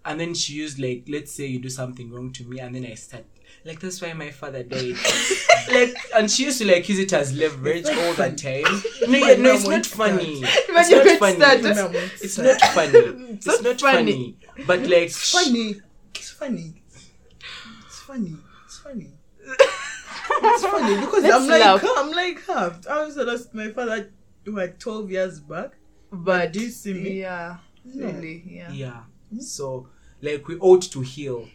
and 0.05 0.21
then 0.21 0.35
she 0.35 0.55
used 0.55 0.79
like 0.79 1.05
let's 1.09 1.33
say 1.33 1.47
you 1.47 1.59
do 1.59 1.69
something 1.71 2.11
wrong 2.13 2.33
to 2.33 2.45
me 2.45 2.61
and 2.61 2.75
then 2.75 2.85
I 2.87 2.95
start 2.95 3.25
like 3.65 3.81
that's 3.81 4.01
why 4.03 4.13
my 4.13 4.31
father 4.31 4.63
died 4.63 4.97
like 5.73 5.95
and 6.15 6.31
she 6.31 6.45
used 6.45 6.59
to 6.59 6.67
like 6.67 6.87
use 6.89 6.99
it 6.99 7.13
as 7.13 7.33
leverage 7.35 7.87
all 7.87 8.13
the 8.15 8.31
time. 8.33 8.83
No, 9.09 9.19
yeah, 9.19 9.35
no, 9.37 9.53
it's 9.55 9.67
not 9.67 9.85
funny. 9.87 10.41
It's 10.43 10.91
not 10.91 11.19
funny. 11.19 11.39
It's 12.23 12.39
not 12.39 12.61
funny. 12.61 12.99
It's 13.33 13.47
not 13.47 13.63
not 13.63 13.81
funny. 13.81 14.37
funny. 14.53 14.67
But 14.67 14.81
like 14.81 15.05
It's 15.05 15.31
funny. 15.33 15.77
It's 16.15 16.31
funny. 16.31 16.83
It's 17.87 18.01
funny. 18.01 18.37
It's 18.65 18.79
funny. 18.79 19.11
It's 19.47 20.65
funny 20.65 21.01
because 21.01 21.23
Let's 21.23 21.35
I'm 21.37 21.49
like 21.49 21.61
laugh. 21.61 21.85
I'm 21.97 22.11
like 22.13 22.47
half. 22.47 22.87
I 22.89 22.99
also 23.01 23.25
lost 23.25 23.55
my 23.55 23.69
father 23.71 24.11
what 24.53 24.79
twelve 24.79 25.11
years 25.11 25.41
back. 25.41 25.73
But 26.13 26.53
Do 26.53 26.61
you 26.61 26.71
see 26.71 26.95
me? 26.95 27.21
Yeah. 27.21 27.57
No. 27.85 28.07
Really, 28.07 28.43
yeah. 28.47 28.71
Yeah. 28.71 29.01
So, 29.41 29.89
like, 30.23 30.47
we 30.49 30.57
ought 30.59 30.83
to 30.83 31.01
heal. 31.01 31.49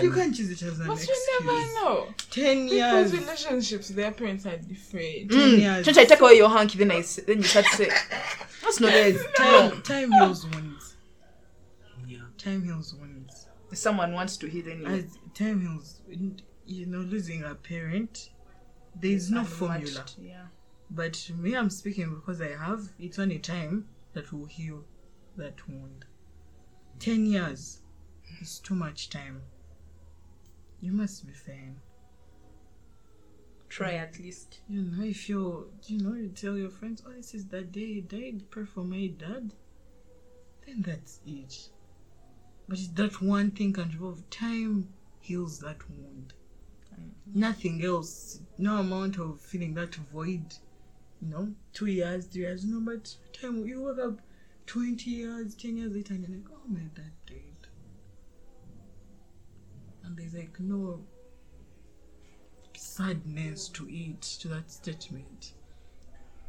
you 0.00 0.10
can't 0.10 0.36
use 0.38 0.50
it 0.50 0.62
as 0.66 0.80
an 0.80 0.86
But 0.86 0.94
excuse. 0.94 1.18
you 1.40 1.46
never 1.46 1.58
know. 1.74 2.08
Ten 2.30 2.68
years. 2.68 3.10
Because 3.10 3.26
relationships, 3.26 3.88
their 3.90 4.10
parents 4.12 4.46
are 4.46 4.56
different. 4.56 5.30
Ten 5.30 5.38
Mm. 5.50 5.58
years. 5.60 5.86
Don't 5.86 5.98
I 5.98 6.04
take 6.06 6.20
away 6.20 6.34
your 6.36 6.48
hanky, 6.48 6.78
then 6.78 6.90
I 6.90 7.00
s- 7.00 7.20
then 7.26 7.38
you 7.38 7.42
start 7.44 7.66
to 7.66 7.76
say 7.76 7.90
that's 8.62 8.80
not 8.80 8.90
Yes, 8.92 9.22
time 9.36 9.82
time 9.82 10.10
heals 10.12 10.46
wounds. 10.46 10.96
Yeah. 12.06 12.18
Time 12.38 12.64
heals 12.64 12.94
wounds. 12.94 13.46
If 13.70 13.78
someone 13.78 14.12
wants 14.14 14.36
to 14.38 14.46
heal 14.48 14.68
anyway. 14.68 15.00
As 15.00 15.18
time 15.34 15.60
heals, 15.60 16.00
you 16.66 16.86
know, 16.86 16.98
losing 17.00 17.42
a 17.44 17.54
parent, 17.54 18.30
there 19.00 19.10
is 19.12 19.30
no 19.30 19.44
formula. 19.44 19.90
Unmatched, 19.90 20.16
Yeah. 20.18 20.46
But 20.94 21.30
me, 21.38 21.56
I'm 21.56 21.70
speaking 21.70 22.14
because 22.14 22.42
I 22.42 22.50
have. 22.50 22.90
It's 22.98 23.18
only 23.18 23.38
time 23.38 23.88
that 24.12 24.30
will 24.30 24.44
heal 24.44 24.84
that 25.36 25.66
wound. 25.66 26.04
Ten 26.98 27.24
years 27.24 27.80
is 28.42 28.58
too 28.58 28.74
much 28.74 29.08
time. 29.08 29.40
You 30.82 30.92
must 30.92 31.26
be 31.26 31.32
fine. 31.32 31.80
Try 33.70 33.94
at 33.94 34.18
least. 34.18 34.60
You 34.68 34.82
know, 34.82 35.02
if 35.02 35.30
you 35.30 35.72
you 35.86 35.98
know, 35.98 36.12
you 36.12 36.28
tell 36.28 36.58
your 36.58 36.68
friends, 36.68 37.02
"Oh, 37.06 37.12
this 37.12 37.32
is 37.32 37.46
the 37.46 37.62
day 37.62 37.94
he 37.94 38.00
died. 38.02 38.50
Pray 38.50 38.66
for 38.66 38.84
my 38.84 39.06
dad." 39.06 39.54
Then 40.66 40.82
that's 40.82 41.20
it. 41.26 41.70
But 42.68 42.78
it's 42.78 42.88
that 42.88 43.22
one 43.22 43.50
thing 43.52 43.72
can 43.72 43.88
revolve. 43.92 44.28
Time 44.28 44.92
heals 45.20 45.58
that 45.60 45.88
wound. 45.88 46.34
Mm-hmm. 46.92 47.40
Nothing 47.40 47.82
else. 47.82 48.40
No 48.58 48.76
amount 48.76 49.18
of 49.18 49.40
feeling 49.40 49.72
that 49.74 49.94
void. 49.94 50.54
You 51.22 51.28
know, 51.28 51.48
two 51.72 51.86
years, 51.86 52.26
three 52.26 52.42
years. 52.42 52.64
No, 52.64 52.80
but 52.80 53.14
time 53.32 53.64
you 53.64 53.82
wake 53.84 53.98
up 54.04 54.20
20 54.66 55.08
years, 55.10 55.54
10 55.54 55.76
years 55.76 55.92
later, 55.94 56.14
and 56.14 56.26
you're 56.28 56.36
like, 56.38 56.48
oh 56.52 56.68
my 56.68 56.80
dad 56.94 57.12
died. 57.26 57.68
And 60.04 60.16
there's 60.16 60.34
like 60.34 60.58
no 60.58 61.04
sadness 62.76 63.68
to 63.68 63.86
it, 63.88 64.20
to 64.20 64.48
that 64.48 64.70
statement. 64.70 65.52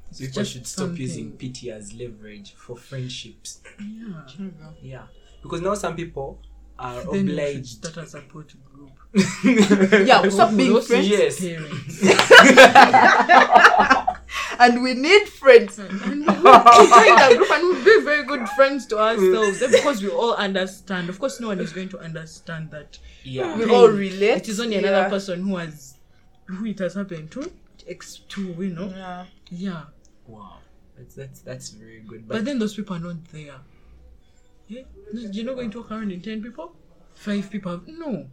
It's 0.09 0.19
People 0.19 0.33
just 0.41 0.51
should 0.53 0.67
stop 0.67 0.97
using 0.97 1.31
pity 1.33 1.71
as 1.71 1.93
leverage 1.93 2.53
for 2.53 2.75
friendships. 2.75 3.61
Yeah. 3.79 4.23
Yeah, 4.81 5.03
because 5.41 5.61
now 5.61 5.75
some 5.75 5.95
people 5.95 6.39
are 6.79 7.03
Then 7.11 7.29
obliged. 7.29 7.67
start 7.85 7.97
a 7.97 8.07
support 8.07 8.53
group. 8.73 8.91
Yeah, 10.07 10.27
stop 10.29 10.55
being 10.55 10.73
Those 10.73 10.87
friends. 10.87 11.07
Yes. 11.07 11.39
Parents. 14.57 14.75
And 14.75 14.83
we 14.83 14.93
need 14.93 15.27
friends. 15.27 15.79
and 15.79 15.91
we 15.91 16.07
will 16.07 16.25
join 16.25 16.43
that 16.43 17.33
group 17.37 17.51
and 17.51 17.63
we'll 17.63 17.83
be 17.83 18.03
very 18.03 18.23
good 18.23 18.47
friends 18.49 18.85
to 18.87 18.99
ourselves 18.99 19.59
because 19.59 20.01
we 20.01 20.09
all 20.09 20.33
understand. 20.35 21.09
Of 21.09 21.19
course, 21.19 21.39
no 21.39 21.47
one 21.47 21.59
is 21.59 21.71
going 21.73 21.89
to 21.89 21.99
understand 21.99 22.71
that. 22.71 22.99
Yeah, 23.23 23.55
We 23.57 23.65
all 23.69 23.89
relate. 23.89 24.37
It 24.37 24.49
is 24.49 24.59
only 24.59 24.75
Yeah. 24.75 24.87
another 24.87 25.09
person 25.09 25.41
who 25.41 25.57
has 25.57 25.95
who 26.45 26.65
it 26.65 26.79
has 26.79 26.93
happened 26.93 27.31
to. 27.31 27.51
Ex 27.87 28.19
to 28.29 28.41
you 28.41 28.73
know. 28.73 28.89
Yeah. 28.89 29.25
Yeah. 29.49 29.83
wow, 30.27 30.59
that's 30.97 31.15
that's 31.15 31.41
that's 31.41 31.69
very 31.69 31.99
good. 31.99 32.27
But, 32.27 32.35
But, 32.37 32.45
then 32.45 32.59
those 32.59 32.75
people 32.75 32.95
are 32.95 32.99
not 32.99 33.25
there. 33.25 33.55
Yeah? 34.67 34.83
You're 35.13 35.45
not 35.45 35.55
going 35.55 35.71
to 35.71 35.81
walk 35.81 35.91
around 35.91 36.11
in 36.11 36.21
ten 36.21 36.41
people? 36.41 36.75
Five 37.13 37.49
people? 37.51 37.81
No. 37.87 38.27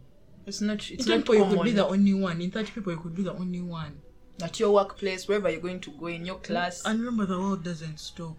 It's 0.45 0.61
not. 0.61 0.89
It's 0.89 0.89
in 0.91 0.97
ten 0.97 1.17
not 1.19 1.27
people 1.27 1.35
you 1.35 1.55
could 1.55 1.63
be 1.65 1.71
the 1.71 1.85
only 1.85 2.13
one. 2.13 2.39
In 2.41 2.49
thirty 2.51 2.71
people 2.71 2.93
you 2.93 2.99
could 2.99 3.15
be 3.15 3.23
the 3.23 3.33
only 3.33 3.61
one. 3.61 4.01
At 4.41 4.59
your 4.59 4.73
workplace, 4.73 5.27
wherever 5.27 5.49
you're 5.49 5.61
going 5.61 5.81
to 5.81 5.91
go 5.91 6.07
in 6.07 6.25
your 6.25 6.39
class. 6.39 6.83
And 6.85 6.99
remember, 6.99 7.25
the 7.25 7.39
world 7.39 7.63
doesn't 7.63 7.99
stop. 7.99 8.37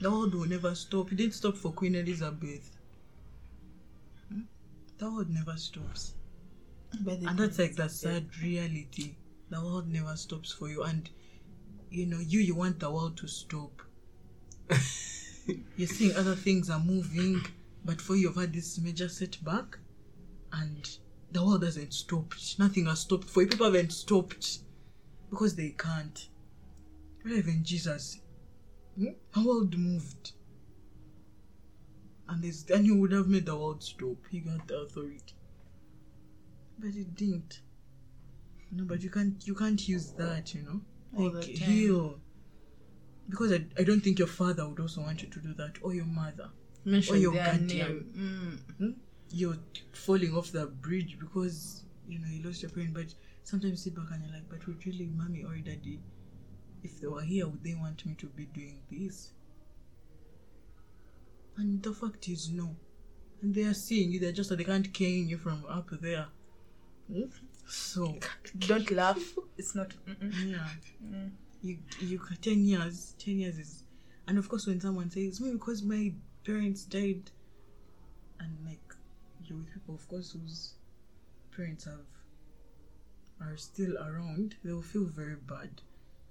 The 0.00 0.10
world 0.10 0.34
will 0.34 0.46
never 0.46 0.74
stop. 0.74 1.10
It 1.10 1.16
didn't 1.16 1.34
stop 1.34 1.56
for 1.56 1.72
Queen 1.72 1.94
Elizabeth. 1.94 2.70
Hmm? 4.28 4.42
The 4.98 5.10
world 5.10 5.30
never 5.30 5.56
stops. 5.56 6.14
By 7.00 7.12
And 7.12 7.38
that's 7.38 7.58
like 7.58 7.76
the 7.76 7.88
sad 7.88 8.26
reality. 8.42 9.16
The 9.50 9.60
world 9.60 9.88
never 9.88 10.14
stops 10.16 10.52
for 10.52 10.68
you. 10.68 10.82
And, 10.82 11.08
you 11.90 12.06
know, 12.06 12.18
you, 12.18 12.40
you 12.40 12.54
want 12.54 12.78
the 12.78 12.90
world 12.90 13.16
to 13.18 13.26
stop. 13.26 13.82
You're 15.76 15.88
seeing 15.88 16.14
other 16.16 16.34
things 16.34 16.68
are 16.70 16.80
moving, 16.80 17.44
but 17.84 18.00
for 18.00 18.16
you, 18.16 18.22
you've 18.28 18.36
had 18.36 18.52
this 18.52 18.78
major 18.78 19.08
setback, 19.08 19.78
and 20.52 20.88
the 21.30 21.44
world 21.44 21.62
hasn't 21.62 21.94
stopped. 21.94 22.58
Nothing 22.58 22.86
has 22.86 23.00
stopped 23.00 23.30
for 23.30 23.42
you. 23.42 23.48
People 23.48 23.66
haven't 23.66 23.92
stopped 23.92 24.58
because 25.30 25.54
they 25.56 25.70
can't. 25.70 26.28
Not 27.24 27.38
even 27.38 27.64
Jesus. 27.64 28.20
Hmm? 28.98 29.06
The 29.34 29.42
world 29.46 29.76
moved. 29.76 30.32
And, 32.28 32.44
and 32.44 32.84
he 32.84 32.92
would 32.92 33.12
have 33.12 33.28
made 33.28 33.46
the 33.46 33.56
world 33.56 33.82
stop. 33.82 34.16
He 34.30 34.40
got 34.40 34.66
the 34.66 34.80
authority. 34.80 35.34
But 36.78 36.90
it 36.90 37.14
didn't. 37.14 37.60
No, 38.72 38.84
but 38.84 39.00
you 39.00 39.10
can't 39.10 39.34
you 39.46 39.54
can't 39.54 39.88
use 39.88 40.10
that, 40.12 40.52
you 40.54 40.62
know? 40.62 40.80
All 41.16 41.32
Like 41.32 41.44
heal. 41.44 42.18
Because 43.28 43.52
I, 43.52 43.64
I 43.78 43.82
don't 43.84 44.00
think 44.00 44.18
your 44.18 44.28
father 44.28 44.68
would 44.68 44.80
also 44.80 45.00
want 45.02 45.22
you 45.22 45.28
to 45.28 45.38
do 45.40 45.54
that, 45.54 45.74
or 45.82 45.94
your 45.94 46.04
mother. 46.04 46.50
mention 46.84 47.14
or 47.14 47.18
your 47.18 47.34
guardian. 47.34 48.56
name. 48.76 48.96
You're 49.30 49.56
falling 49.92 50.34
off 50.36 50.52
the 50.52 50.66
bridge 50.66 51.18
because 51.18 51.84
you 52.08 52.18
know 52.18 52.28
you 52.28 52.44
lost 52.44 52.62
your 52.62 52.70
parent, 52.70 52.94
but 52.94 53.12
sometimes 53.46 53.70
you 53.70 53.76
sit 53.76 53.94
back 53.94 54.06
and 54.12 54.24
you're 54.24 54.34
like, 54.34 54.48
but 54.50 54.66
would 54.66 54.84
really 54.84 55.06
mommy 55.06 55.44
or 55.44 55.54
daddy, 55.56 56.00
if 56.82 57.00
they 57.00 57.06
were 57.06 57.22
here, 57.22 57.46
would 57.46 57.62
they 57.62 57.74
want 57.74 58.04
me 58.04 58.14
to 58.14 58.26
be 58.26 58.46
doing 58.46 58.80
this? 58.90 59.32
And 61.56 61.80
the 61.82 61.92
fact 61.92 62.28
is 62.28 62.50
no. 62.50 62.74
And 63.40 63.54
they 63.54 63.62
are 63.62 63.74
seeing 63.74 64.10
you, 64.10 64.18
they're 64.18 64.32
just 64.32 64.50
that 64.50 64.56
they 64.56 64.64
can't 64.64 64.92
cane 64.92 65.28
you 65.28 65.38
from 65.38 65.64
up 65.68 65.88
there. 66.02 66.26
So. 67.66 68.18
Don't 68.58 68.90
laugh. 68.90 69.22
It's 69.58 69.74
not. 69.74 69.94
Mm-mm. 70.06 70.50
yeah. 70.50 70.68
Mm. 71.02 71.30
You 71.62 71.78
you 72.00 72.20
ten 72.42 72.66
years, 72.66 73.14
ten 73.18 73.38
years 73.38 73.58
is 73.58 73.84
and 74.28 74.36
of 74.38 74.48
course 74.48 74.66
when 74.66 74.80
someone 74.80 75.10
says 75.10 75.40
me 75.40 75.52
because 75.52 75.82
my 75.82 76.12
parents 76.44 76.84
died 76.84 77.30
and 78.38 78.52
like 78.66 78.94
you're 79.44 79.58
with 79.58 79.72
people 79.72 79.94
of 79.94 80.06
course 80.08 80.32
whose 80.32 80.74
parents 81.56 81.84
have 81.84 82.04
are 83.40 83.56
still 83.56 83.96
around, 83.98 84.56
they'll 84.64 84.82
feel 84.82 85.04
very 85.06 85.36
bad. 85.36 85.82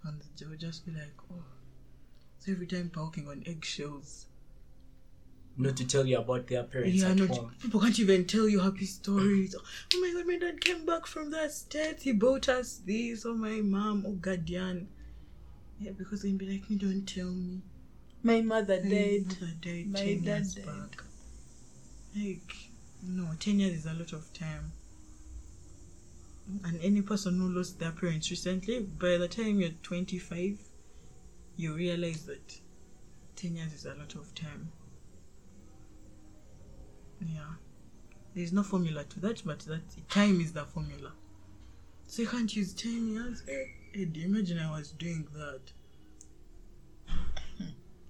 And 0.04 0.22
they'll 0.40 0.58
just 0.58 0.86
be 0.86 0.92
like, 0.92 1.14
Oh 1.32 1.44
so 2.40 2.52
every 2.52 2.68
time 2.68 2.92
walking 2.96 3.28
on 3.28 3.44
eggshells. 3.48 4.28
not 5.58 5.76
to 5.78 5.86
tell 5.88 6.06
you 6.06 6.18
about 6.20 6.48
their 6.48 6.64
parents 6.64 7.02
Yeah, 7.02 7.10
at 7.12 7.18
no, 7.18 7.28
home. 7.28 7.52
people 7.62 7.80
can't 7.80 8.00
even 8.00 8.26
tell 8.26 8.48
you 8.48 8.60
happy 8.60 8.86
stories. 8.86 9.56
Oh 9.96 10.00
my 10.02 10.12
god, 10.14 10.28
my 10.28 10.38
dad 10.38 10.62
came 10.62 10.86
back 10.86 11.06
from 11.08 11.32
that 11.32 11.52
state. 11.54 12.02
He 12.02 12.12
bought 12.12 12.50
us 12.50 12.82
this. 12.86 13.26
Oh 13.26 13.34
my 13.34 13.62
mom, 13.62 14.04
oh 14.08 14.12
guardian. 14.12 14.90
Yeah, 15.80 15.92
because 15.98 16.22
they'll 16.22 16.38
be 16.38 16.48
like, 16.50 16.70
you 16.70 16.78
don't 16.78 17.06
tell 17.06 17.32
me. 17.32 17.62
My 18.24 18.42
mother 18.42 18.80
My 18.84 18.90
died. 18.90 19.26
mother 19.28 19.54
died 19.62 19.88
My 19.88 20.00
10 20.00 20.22
dad 20.22 20.26
years 20.38 20.54
died. 20.56 20.66
back. 20.66 21.04
Like, 22.16 22.56
no, 23.04 23.28
10 23.40 23.60
years 23.60 23.74
is 23.74 23.86
a 23.86 23.94
lot 23.94 24.14
of 24.14 24.32
time. 24.34 24.72
And 26.64 26.80
any 26.82 27.02
person 27.02 27.40
who 27.40 27.50
lost 27.50 27.80
their 27.80 27.92
parents 27.92 28.30
recently, 28.30 28.80
by 28.82 29.18
the 29.18 29.28
time 29.28 29.60
you're 29.60 29.72
25, 29.82 30.60
you 31.58 31.74
realize 31.74 32.26
that 32.26 32.60
10 33.36 33.56
years 33.56 33.74
is 33.74 33.86
a 33.86 33.96
lot 33.96 34.14
of 34.16 34.34
time. 34.36 34.72
Yeah. 37.26 37.42
There's 38.36 38.54
no 38.54 38.64
formula 38.64 39.06
to 39.06 39.20
that, 39.22 39.42
but 39.46 39.60
that 39.62 40.10
time 40.10 40.40
is 40.42 40.54
the 40.54 40.66
formula. 40.66 41.14
So 42.08 42.22
you 42.22 42.28
can't 42.28 42.54
use 42.56 42.74
10 42.74 43.08
years. 43.08 43.44
Eh, 43.48 44.02
Eddie, 44.02 44.26
imagine 44.26 44.60
I 44.60 44.72
was 44.78 44.92
doing 44.92 45.28
that. 45.34 45.62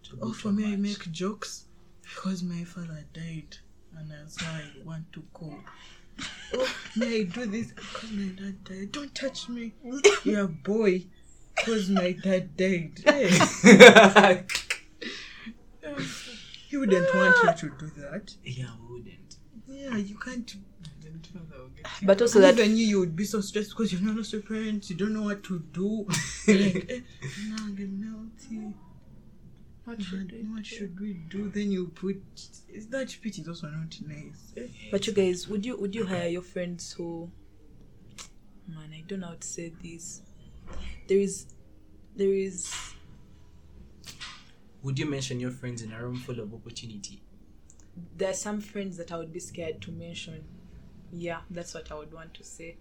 To 0.04 0.18
Oh, 0.22 0.34
for 0.34 0.52
me, 0.52 0.74
I 0.74 0.76
make 0.76 1.12
jokes 1.12 1.66
because 2.02 2.44
my 2.44 2.64
father 2.64 3.06
died, 3.14 3.58
and 3.98 4.12
that's 4.12 4.42
how 4.42 4.52
I 4.52 4.66
want 4.84 5.12
to 5.14 5.24
cope. 5.34 5.54
Oh, 6.54 6.76
may 6.96 7.22
I 7.22 7.24
do 7.24 7.46
this 7.46 7.72
because 7.72 8.12
my 8.12 8.28
dad 8.30 8.64
died? 8.64 8.92
Don't 8.92 9.14
touch 9.14 9.50
me, 9.50 9.74
you're 10.24 10.46
a 10.46 10.48
boy, 10.48 11.06
because 11.56 11.90
my 11.90 12.12
dad 12.14 12.56
died. 12.58 12.92
Hey, 13.06 13.30
he 16.68 16.78
wouldn't 16.78 17.14
want 17.14 17.36
you 17.44 17.70
to 17.70 17.76
do 17.78 17.92
that. 18.02 18.36
yeah, 18.44 18.68
we 18.82 18.98
wouldn't. 18.98 19.36
Yeah, 19.68 19.98
you 19.98 20.18
can't. 20.18 20.56
But 22.02 22.22
also 22.22 22.40
And 22.40 22.58
that 22.58 22.64
even 22.64 22.78
you, 22.78 22.86
you 22.86 23.00
would 23.00 23.16
be 23.16 23.26
so 23.26 23.42
stressed 23.42 23.70
because 23.70 23.92
you've 23.92 24.02
not 24.02 24.16
lost 24.16 24.34
your 24.34 24.42
parents, 24.42 24.90
you 24.90 24.96
don't 24.96 25.14
know 25.14 25.24
what 25.24 25.44
to 25.44 25.60
do. 25.72 26.08
Like, 26.48 26.86
eh, 26.90 27.00
nah, 27.50 27.68
get 27.70 27.92
melty. 28.02 28.74
What 29.86 30.02
should 30.02 30.32
we 30.32 30.40
What 30.44 30.66
should 30.66 31.00
we 31.00 31.14
do? 31.30 31.50
Then 31.50 31.72
you 31.72 31.88
put 31.88 32.22
is 32.70 32.88
that 32.88 33.16
pity 33.22 33.42
is 33.42 33.48
also 33.48 33.68
not 33.68 33.96
nice. 34.08 34.54
eh? 34.58 34.68
But 34.92 35.06
you 35.08 35.14
guys, 35.14 35.48
would 35.48 35.66
you 35.66 35.78
would 35.78 35.94
you 35.96 36.06
hire 36.06 36.28
your 36.28 36.42
friends 36.42 36.92
who 36.94 37.30
man, 38.68 38.90
I 38.94 39.04
don't 39.08 39.20
know 39.20 39.28
how 39.28 39.36
to 39.36 39.48
say 39.48 39.72
this. 39.84 40.22
There 41.08 41.20
is 41.20 41.46
there 42.16 42.34
is 42.34 42.74
Would 44.84 44.98
you 45.00 45.06
mention 45.06 45.40
your 45.40 45.52
friends 45.52 45.82
in 45.82 45.92
a 45.94 46.02
room 46.04 46.16
full 46.18 46.40
of 46.40 46.54
opportunity? 46.54 47.22
there 48.18 48.30
are 48.30 48.34
some 48.34 48.60
friends 48.60 48.98
that 48.98 49.10
I 49.14 49.18
would 49.18 49.32
be 49.32 49.40
scared 49.40 49.82
to 49.84 49.92
mention. 49.92 50.44
Yeah, 51.14 51.42
that's 51.50 51.74
what 51.74 51.90
I 51.92 51.96
would 51.96 52.12
want 52.14 52.34
to 52.34 52.44
say. 52.44 52.76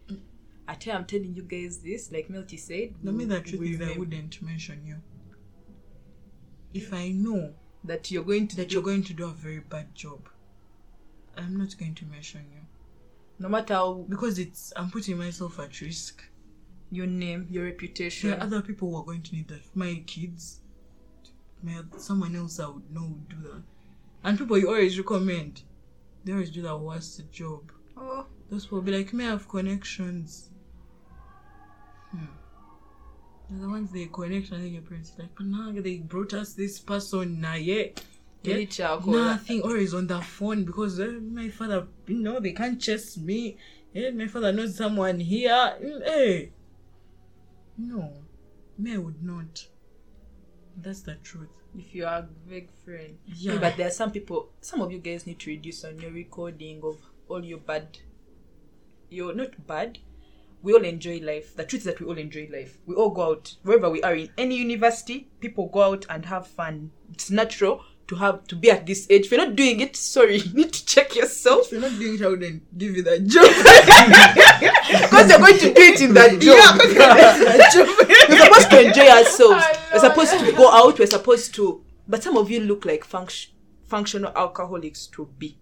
I 0.67 0.75
tell 0.75 0.97
I'm 0.97 1.05
telling 1.05 1.35
you 1.37 1.43
guys 1.43 1.79
this, 1.79 2.11
like 2.11 2.27
Melty 2.29 2.59
said. 2.59 2.95
No, 3.03 3.13
me 3.13 3.19
we- 3.19 3.25
the 3.27 3.41
truth 3.41 3.63
is 3.63 3.81
I 3.81 3.97
wouldn't 3.97 4.43
mention 4.43 4.85
you. 4.85 4.97
If 6.75 6.93
I 6.93 7.09
know 7.11 7.55
that 7.85 8.11
you're 8.11 8.25
going 8.25 8.49
to 8.49 8.57
that 8.57 8.69
do, 8.69 8.75
you're 8.75 8.83
going 8.83 9.05
to 9.05 9.15
do 9.15 9.25
a 9.25 9.33
very 9.33 9.61
bad 9.61 9.95
job, 9.95 10.29
I'm 11.37 11.57
not 11.57 11.79
going 11.79 11.95
to 11.95 12.05
mention 12.07 12.45
you 12.53 12.61
no 13.39 13.49
matter 13.49 13.75
how 13.75 14.05
because 14.09 14.39
it's 14.39 14.73
I'm 14.77 14.91
putting 14.91 15.19
myself 15.19 15.59
at 15.59 15.81
risk. 15.81 16.23
your 16.91 17.07
name, 17.07 17.47
your 17.51 17.65
reputation. 17.65 18.31
There 18.31 18.39
are 18.39 18.43
other 18.43 18.63
people 18.63 18.91
who 18.91 18.97
are 18.99 19.05
going 19.05 19.23
to 19.23 19.35
need 19.35 19.49
that. 19.49 19.63
My 19.75 20.03
kids, 20.07 20.61
my 21.63 21.83
someone 21.97 22.37
else 22.37 22.61
I 22.61 22.69
would 22.69 22.91
know 22.91 23.03
would 23.07 23.29
do 23.29 23.37
that, 23.49 23.63
and 24.23 24.39
people 24.39 24.59
you 24.59 24.69
always 24.69 24.97
recommend, 24.99 25.63
they 26.25 26.33
always 26.33 26.51
do 26.51 26.63
the 26.63 26.77
worst 26.77 27.21
job. 27.33 27.73
oh, 27.97 28.27
Those 28.51 28.65
people 28.67 28.83
be 28.83 28.97
like, 28.97 29.13
may 29.13 29.27
I 29.27 29.31
have 29.31 29.49
connections? 29.49 30.51
They're 33.51 33.61
the 33.61 33.69
ones 33.69 33.93
they 33.93 34.07
connect 34.07 34.51
and 34.53 34.65
then 34.65 34.73
your 34.73 34.83
parents 34.83 35.13
are 35.19 35.23
like, 35.23 35.35
but 35.37 35.47
now 35.47 35.73
they 35.73 35.99
brought 35.99 36.33
us 36.35 36.55
this 36.55 36.79
person 36.79 37.41
now, 37.41 37.55
yeah. 37.55 37.87
Charcoal. 38.69 39.15
Nothing. 39.15 39.63
Or 39.63 39.77
is 39.79 39.95
on 39.95 40.07
the 40.07 40.21
phone 40.21 40.65
because 40.65 41.01
uh, 41.01 41.19
my 41.23 41.49
father, 41.49 41.87
you 42.07 42.19
know, 42.19 42.41
they 42.41 42.53
can't 42.53 42.79
chase 42.81 43.17
me. 43.17 43.57
Eh, 43.95 44.11
my 44.11 44.27
father 44.27 44.53
knows 44.53 44.77
someone 44.77 45.19
here. 45.21 45.51
Mm, 45.83 46.05
Hey. 46.05 46.53
No. 47.79 48.13
Me, 48.77 48.95
I 48.95 48.99
would 48.99 49.23
not. 49.25 49.67
That's 50.77 51.01
the 51.03 51.15
truth. 51.17 51.49
if 51.79 51.95
you 51.95 52.05
are 52.05 52.19
a 52.19 52.29
big 52.49 52.69
friend. 52.85 53.17
Yeah. 53.27 53.57
But 53.59 53.77
there 53.79 53.87
are 53.89 53.91
some 53.91 54.11
people, 54.11 54.51
some 54.61 54.81
of 54.83 54.93
you 54.93 54.99
guys 54.99 55.27
need 55.27 55.39
to 55.41 55.51
reduce 55.51 55.85
on 55.85 55.99
your 55.99 56.11
recording 56.11 56.83
of 56.85 56.99
all 57.29 57.43
your 57.45 57.59
bad. 57.59 57.99
You're 59.11 59.35
not 59.35 59.67
bad. 59.67 59.99
We 60.65 60.73
all 60.73 60.83
enjoy 60.83 61.21
life. 61.23 61.55
The 61.55 61.65
truth 61.65 61.83
is 61.83 61.85
that 61.85 62.01
we 62.01 62.07
all 62.07 62.17
enjoy 62.17 62.49
life. 62.51 62.79
We 62.87 62.95
all 62.95 63.11
go 63.11 63.33
out 63.33 63.55
wherever 63.65 63.91
we 63.91 64.03
are 64.03 64.15
in 64.15 64.31
any 64.39 64.57
university. 64.57 65.29
People 65.39 65.69
go 65.69 65.83
out 65.83 66.07
and 66.09 66.25
have 66.25 66.47
fun. 66.47 66.91
It's 67.13 67.31
natural 67.31 67.83
to 68.07 68.17
have 68.17 68.47
to 68.47 68.57
be 68.57 68.71
at 68.71 68.87
this 68.87 69.07
age. 69.11 69.27
If 69.27 69.31
you're 69.33 69.47
not 69.47 69.57
doing 69.57 69.81
it, 69.81 69.95
sorry, 69.95 70.37
you 70.39 70.55
need 70.55 70.73
to 70.73 70.87
check 70.87 71.15
yourself 71.17 71.67
If 71.67 71.73
you're 71.73 71.81
not 71.83 71.99
doing 71.99 72.15
it, 72.15 72.23
I 72.23 72.29
wouldn't 72.29 72.79
give 72.79 72.97
you 72.97 73.03
that 73.03 73.27
job. 73.27 73.45
because 75.03 75.29
you're 75.29 75.39
going 75.39 75.59
to 75.59 75.75
do 75.75 75.83
it 75.83 76.01
in 76.01 76.15
that 76.15 76.41
job. 77.71 77.89
We're 78.31 78.39
supposed 78.47 78.71
to 78.71 78.87
enjoy 78.87 79.09
ourselves. 79.11 79.65
We're 79.93 80.01
supposed 80.01 80.47
to 80.47 80.53
go 80.53 80.71
out. 80.73 80.99
We're 80.99 81.07
supposed 81.07 81.55
to. 81.57 81.85
But 82.09 82.23
some 82.23 82.39
of 82.39 82.51
you 82.51 82.61
look 82.61 82.87
like 82.87 83.07
func- 83.07 83.49
functional 83.85 84.33
alcoholics 84.35 85.09
to 85.09 85.29
be, 85.39 85.59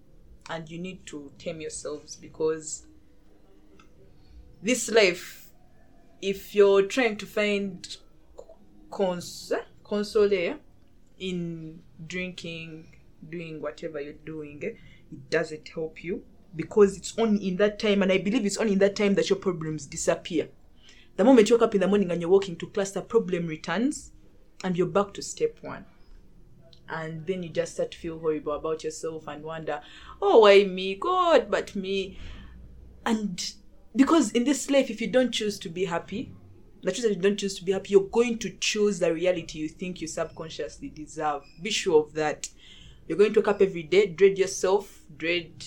and 0.49 0.71
you 0.71 0.79
need 0.79 1.07
to 1.07 1.33
tame 1.39 1.61
yourselves 1.61 2.15
because 2.15 2.87
this 4.63 4.91
life, 4.91 5.51
if 6.21 6.55
you're 6.55 6.83
trying 6.83 7.17
to 7.17 7.27
find 7.27 7.97
cons- 8.91 9.53
console 9.83 10.57
in 11.19 11.81
drinking, 12.07 12.97
doing 13.29 13.61
whatever 13.61 14.01
you're 14.01 14.13
doing, 14.13 14.61
eh, 14.63 14.69
it 15.11 15.31
doesn't 15.31 15.69
help 15.69 16.03
you 16.03 16.23
because 16.55 16.97
it's 16.97 17.15
only 17.19 17.49
in 17.49 17.57
that 17.57 17.79
time, 17.79 18.03
and 18.03 18.13
I 18.13 18.19
believe 18.19 18.45
it's 18.45 18.59
only 18.59 18.75
in 18.75 18.79
that 18.81 18.97
time 18.97 19.15
that 19.15 19.31
your 19.31 19.39
problems 19.39 19.87
disappear. 19.87 20.49
The 21.17 21.25
moment 21.25 21.51
you 21.51 21.57
wake 21.57 21.63
up 21.63 21.75
in 21.75 21.81
the 21.81 21.89
morning 21.89 22.11
and 22.11 22.21
you're 22.21 22.31
walking 22.31 22.57
to 22.57 22.67
class, 22.67 22.91
the 22.91 23.03
problem 23.03 23.47
returns, 23.47 24.13
and 24.65 24.77
you're 24.77 24.87
back 24.87 25.13
to 25.15 25.23
step 25.23 25.59
one. 25.61 25.87
And 26.89 27.27
then 27.27 27.43
you 27.43 27.49
just 27.49 27.75
start 27.75 27.93
to 27.93 27.99
feel 27.99 28.19
horrible 28.19 28.53
about 28.53 28.85
yourself 28.85 29.27
and 29.27 29.43
wonder, 29.43 29.81
oh, 30.21 30.41
why 30.41 30.65
me? 30.65 30.95
God, 30.95 31.51
but 31.51 31.75
me. 31.75 32.19
And 33.05 33.55
because 33.95 34.33
in 34.33 34.45
this 34.45 34.71
life, 34.71 34.91
if 34.91 35.01
you 35.01 35.09
don't 35.09 35.33
choose 35.33 35.59
to 35.61 35.69
be 35.69 35.85
happy, 35.85 36.33
the 36.83 36.91
truth 36.91 37.03
that 37.03 37.17
you 37.17 37.23
don't 37.23 37.39
choose 37.39 37.57
to 37.59 37.65
be 37.65 37.73
happy, 37.73 37.91
you're 37.91 38.09
going 38.09 38.39
to 38.39 38.51
choose 38.59 38.99
the 38.99 39.13
reality 39.13 39.59
you 39.59 39.69
think 39.69 40.01
you 40.01 40.09
subconsciously 40.09 40.89
deserve. 40.89 41.43
Be 41.63 41.71
sure 41.71 42.05
of 42.05 42.15
that. 42.15 42.49
You're 43.07 43.19
going 43.19 43.33
to 43.35 43.41
wake 43.41 43.49
up 43.49 43.63
every 43.63 43.83
day, 43.83 44.07
dread 44.07 44.39
yourself, 44.39 45.03
dread, 45.17 45.65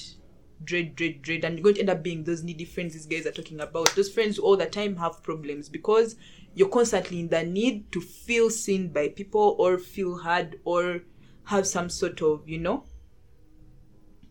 dread, 0.64 0.96
dread, 0.96 1.22
dread, 1.22 1.46
and 1.46 1.58
you're 1.58 1.64
going 1.64 1.76
to 1.76 1.82
end 1.82 1.90
up 1.90 2.04
being 2.04 2.24
those 2.24 2.44
needy 2.44 2.66
friends 2.66 2.94
these 2.94 3.06
guys 3.06 3.26
are 3.26 3.32
talking 3.32 3.62
about. 3.62 3.96
Those 3.96 4.12
friends 4.12 4.38
who 4.38 4.44
all 4.44 4.58
the 4.58 4.66
time 4.66 4.96
have 4.98 5.24
problems 5.24 5.70
because 5.70 6.16
you're 6.54 6.70
constantly 6.70 7.20
in 7.20 7.30
the 7.30 7.44
need 7.44 7.92
to 7.92 8.02
feel 8.02 8.50
seen 8.50 8.90
by 8.90 9.10
people 9.10 9.56
or 9.60 9.78
feel 9.78 10.18
heard 10.18 10.60
or 10.66 11.02
have 11.46 11.68
some 11.68 11.90
sort 11.90 12.22
of, 12.22 12.48
you 12.48 12.58
know, 12.58 12.86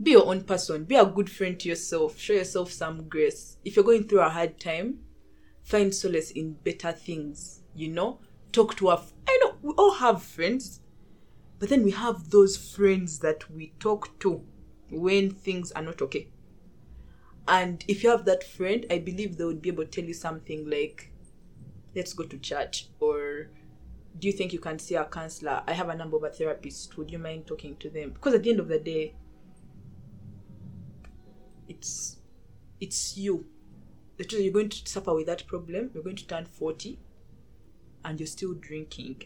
be 0.03 0.13
your 0.13 0.27
own 0.27 0.43
person. 0.43 0.85
Be 0.85 0.97
a 0.97 1.07
good 1.07 1.31
friend 1.31 1.59
to 1.61 1.69
yourself. 1.69 2.19
Show 2.19 2.35
yourself 2.35 2.73
some 2.73 3.09
grace. 3.09 3.59
If 3.65 3.77
you're 3.77 3.85
going 3.85 4.09
through 4.09 4.21
a 4.21 4.29
hard 4.29 4.59
time, 4.59 5.01
find 5.63 5.95
solace 5.95 6.31
in 6.31 6.55
better 6.55 6.93
things. 6.93 7.63
You 7.75 7.89
know, 7.89 8.21
talk 8.53 8.77
to 8.77 8.91
I 8.91 9.39
know 9.43 9.55
we 9.63 9.73
all 9.77 9.95
have 9.95 10.23
friends, 10.23 10.81
but 11.59 11.69
then 11.69 11.83
we 11.83 11.91
have 11.93 12.31
those 12.31 12.57
friends 12.57 13.19
that 13.21 13.51
we 13.51 13.73
talk 13.79 14.19
to 14.21 14.45
when 14.91 15.31
things 15.31 15.73
are 15.73 15.83
not 15.83 16.03
okay. 16.03 16.29
And 17.47 17.85
if 17.89 18.03
you 18.03 18.11
have 18.11 18.25
that 18.27 18.45
friend, 18.45 18.87
I 18.91 18.99
believe 18.99 19.37
they 19.37 19.45
would 19.45 19.63
be 19.63 19.71
able 19.71 19.85
to 19.85 19.91
tell 19.91 20.05
you 20.05 20.15
something 20.15 20.69
like, 20.69 21.13
"Let's 21.95 22.13
go 22.13 22.25
to 22.25 22.39
church," 22.39 22.89
or 23.01 23.51
"Do 24.19 24.29
you 24.29 24.33
think 24.33 24.53
you 24.53 24.61
can 24.61 24.79
see 24.79 24.95
a 24.95 25.05
counselor? 25.05 25.63
I 25.67 25.73
have 25.73 25.89
a 25.89 25.97
number 25.97 26.17
of 26.17 26.23
a 26.23 26.31
therapist. 26.31 26.97
Would 26.97 27.11
you 27.11 27.19
mind 27.19 27.47
talking 27.47 27.77
to 27.77 27.91
them?" 27.91 28.13
Because 28.13 28.35
at 28.35 28.43
the 28.45 28.51
end 28.51 28.61
of 28.61 28.69
the 28.69 28.79
day, 28.79 29.15
it's 31.69 32.17
it's 32.81 33.17
you. 33.17 33.47
You're 34.19 34.53
going 34.53 34.69
to 34.69 34.89
suffer 34.89 35.15
with 35.15 35.27
that 35.27 35.47
problem. 35.47 35.91
You're 35.93 36.05
going 36.05 36.17
to 36.17 36.27
turn 36.27 36.45
40 36.45 36.99
and 38.05 38.21
you're 38.21 38.27
still 38.27 38.55
drinking 38.55 39.25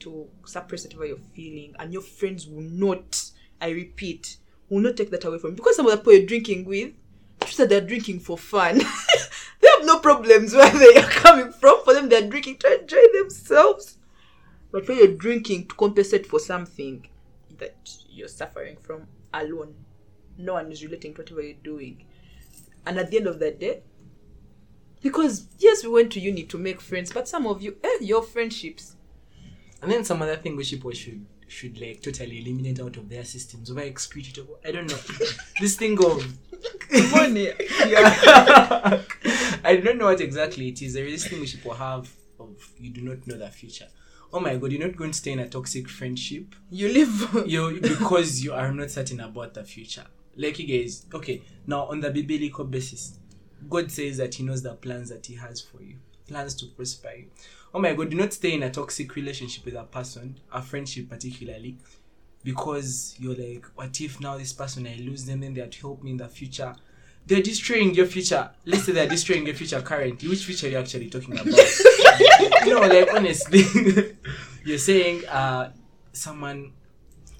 to 0.00 0.28
suppress 0.44 0.84
whatever 0.84 1.06
you're 1.06 1.16
feeling. 1.16 1.74
And 1.78 1.92
your 1.92 2.02
friends 2.02 2.46
will 2.46 2.62
not, 2.62 3.30
I 3.60 3.70
repeat, 3.70 4.36
will 4.68 4.80
not 4.80 4.96
take 4.96 5.10
that 5.10 5.24
away 5.24 5.38
from 5.38 5.50
you. 5.50 5.56
Because 5.56 5.76
some 5.76 5.86
of 5.86 5.92
the 5.92 5.98
people 5.98 6.12
you're 6.12 6.26
drinking 6.26 6.66
with, 6.66 6.92
that 7.56 7.68
they're 7.68 7.80
drinking 7.80 8.20
for 8.20 8.38
fun. 8.38 8.78
they 9.60 9.68
have 9.76 9.84
no 9.84 9.98
problems 9.98 10.54
where 10.54 10.70
they 10.70 11.00
are 11.00 11.08
coming 11.08 11.52
from. 11.52 11.82
For 11.84 11.94
them, 11.94 12.08
they're 12.08 12.28
drinking 12.28 12.58
to 12.58 12.80
enjoy 12.80 13.02
themselves. 13.18 13.98
But 14.70 14.88
when 14.88 14.98
you're 14.98 15.16
drinking 15.16 15.68
to 15.68 15.74
compensate 15.74 16.26
for 16.26 16.38
something 16.38 17.06
that 17.58 17.94
you're 18.08 18.28
suffering 18.28 18.76
from 18.80 19.06
alone, 19.34 19.74
no 20.42 20.54
one 20.54 20.70
is 20.70 20.82
relating 20.82 21.14
to 21.14 21.22
whatever 21.22 21.42
you're 21.42 21.54
doing. 21.62 22.04
And 22.84 22.98
at 22.98 23.10
the 23.10 23.18
end 23.18 23.26
of 23.26 23.38
the 23.38 23.50
day, 23.52 23.82
because 25.00 25.46
yes, 25.58 25.84
we 25.84 25.90
went 25.90 26.12
to 26.12 26.20
uni 26.20 26.44
to 26.44 26.58
make 26.58 26.80
friends, 26.80 27.12
but 27.12 27.28
some 27.28 27.46
of 27.46 27.62
you, 27.62 27.76
eh, 27.82 27.98
your 28.00 28.22
friendships. 28.22 28.96
And 29.80 29.90
then 29.90 30.04
some 30.04 30.22
other 30.22 30.36
thing 30.36 30.56
which 30.56 30.70
people 30.70 30.92
should 30.92 31.26
should 31.48 31.78
like 31.78 32.02
totally 32.02 32.40
eliminate 32.40 32.80
out 32.80 32.96
of 32.96 33.08
their 33.08 33.24
systems 33.24 33.70
over 33.70 33.80
it. 33.80 34.08
I 34.64 34.72
don't 34.72 34.88
know. 34.88 34.98
this 35.60 35.76
thing 35.76 36.02
of 36.02 36.24
Money. 37.12 37.50
yeah. 37.86 39.02
I 39.64 39.80
don't 39.82 39.98
know 39.98 40.06
what 40.06 40.20
exactly 40.20 40.68
it 40.68 40.82
is. 40.82 40.94
There 40.94 41.04
is 41.04 41.22
this 41.22 41.30
thing 41.30 41.40
which 41.40 41.54
people 41.54 41.74
have 41.74 42.10
of 42.38 42.56
you 42.78 42.90
do 42.90 43.00
not 43.02 43.26
know 43.26 43.36
the 43.36 43.48
future. 43.48 43.88
Oh 44.32 44.40
my 44.40 44.56
god, 44.56 44.72
you're 44.72 44.86
not 44.86 44.96
going 44.96 45.10
to 45.10 45.18
stay 45.18 45.32
in 45.32 45.40
a 45.40 45.48
toxic 45.48 45.88
friendship. 45.88 46.54
You 46.70 46.88
live. 46.88 47.46
You 47.46 47.80
because 47.80 48.42
you 48.42 48.52
are 48.52 48.72
not 48.72 48.90
certain 48.90 49.20
about 49.20 49.54
the 49.54 49.64
future. 49.64 50.06
Like 50.36 50.58
you 50.58 50.66
guys, 50.66 51.06
okay, 51.12 51.42
now 51.66 51.86
on 51.86 52.00
the 52.00 52.10
biblical 52.10 52.64
basis, 52.64 53.18
God 53.68 53.90
says 53.90 54.16
that 54.16 54.34
He 54.34 54.42
knows 54.42 54.62
the 54.62 54.74
plans 54.74 55.10
that 55.10 55.26
He 55.26 55.34
has 55.34 55.60
for 55.60 55.82
you, 55.82 55.96
plans 56.26 56.54
to 56.56 56.66
prosper 56.66 57.12
you. 57.16 57.26
Oh 57.74 57.80
my 57.80 57.94
God, 57.94 58.10
do 58.10 58.16
not 58.16 58.32
stay 58.32 58.52
in 58.52 58.62
a 58.62 58.70
toxic 58.70 59.14
relationship 59.14 59.64
with 59.64 59.74
a 59.74 59.84
person, 59.84 60.38
a 60.52 60.60
friendship 60.60 61.08
particularly, 61.08 61.78
because 62.44 63.14
you're 63.18 63.34
like, 63.34 63.66
what 63.74 64.00
if 64.00 64.20
now 64.20 64.36
this 64.36 64.52
person 64.52 64.86
I 64.86 64.96
lose 64.96 65.24
them, 65.24 65.40
then 65.40 65.54
they're 65.54 65.66
to 65.68 65.80
help 65.80 66.02
me 66.02 66.12
in 66.12 66.16
the 66.16 66.28
future. 66.28 66.74
They're 67.26 67.42
destroying 67.42 67.94
your 67.94 68.06
future. 68.06 68.50
Let's 68.64 68.84
say 68.84 68.92
they're 68.92 69.08
destroying 69.08 69.46
your 69.46 69.54
future 69.54 69.80
currently. 69.80 70.28
Which 70.28 70.44
future 70.44 70.66
are 70.66 70.70
you 70.70 70.78
actually 70.78 71.08
talking 71.08 71.34
about? 71.34 71.46
you 72.66 72.74
know 72.74 72.80
like 72.80 73.14
honestly, 73.14 73.64
you're 74.64 74.78
saying 74.78 75.24
uh 75.26 75.70
someone, 76.12 76.72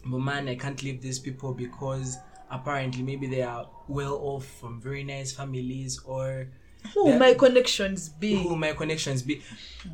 but 0.06 0.18
man, 0.18 0.48
I 0.48 0.54
can't 0.54 0.80
leave 0.82 1.02
these 1.02 1.18
people 1.18 1.52
because 1.52 2.18
apparently 2.52 3.02
maybe 3.02 3.26
they 3.26 3.42
are 3.42 3.66
well 3.88 4.18
off 4.22 4.44
from 4.60 4.80
very 4.80 5.02
nice 5.02 5.32
families 5.32 5.98
or 6.04 6.48
Who 6.94 7.18
my 7.18 7.34
connections 7.34 8.08
be? 8.08 8.34
who 8.42 8.54
my 8.56 8.72
connections 8.72 9.22
be. 9.22 9.42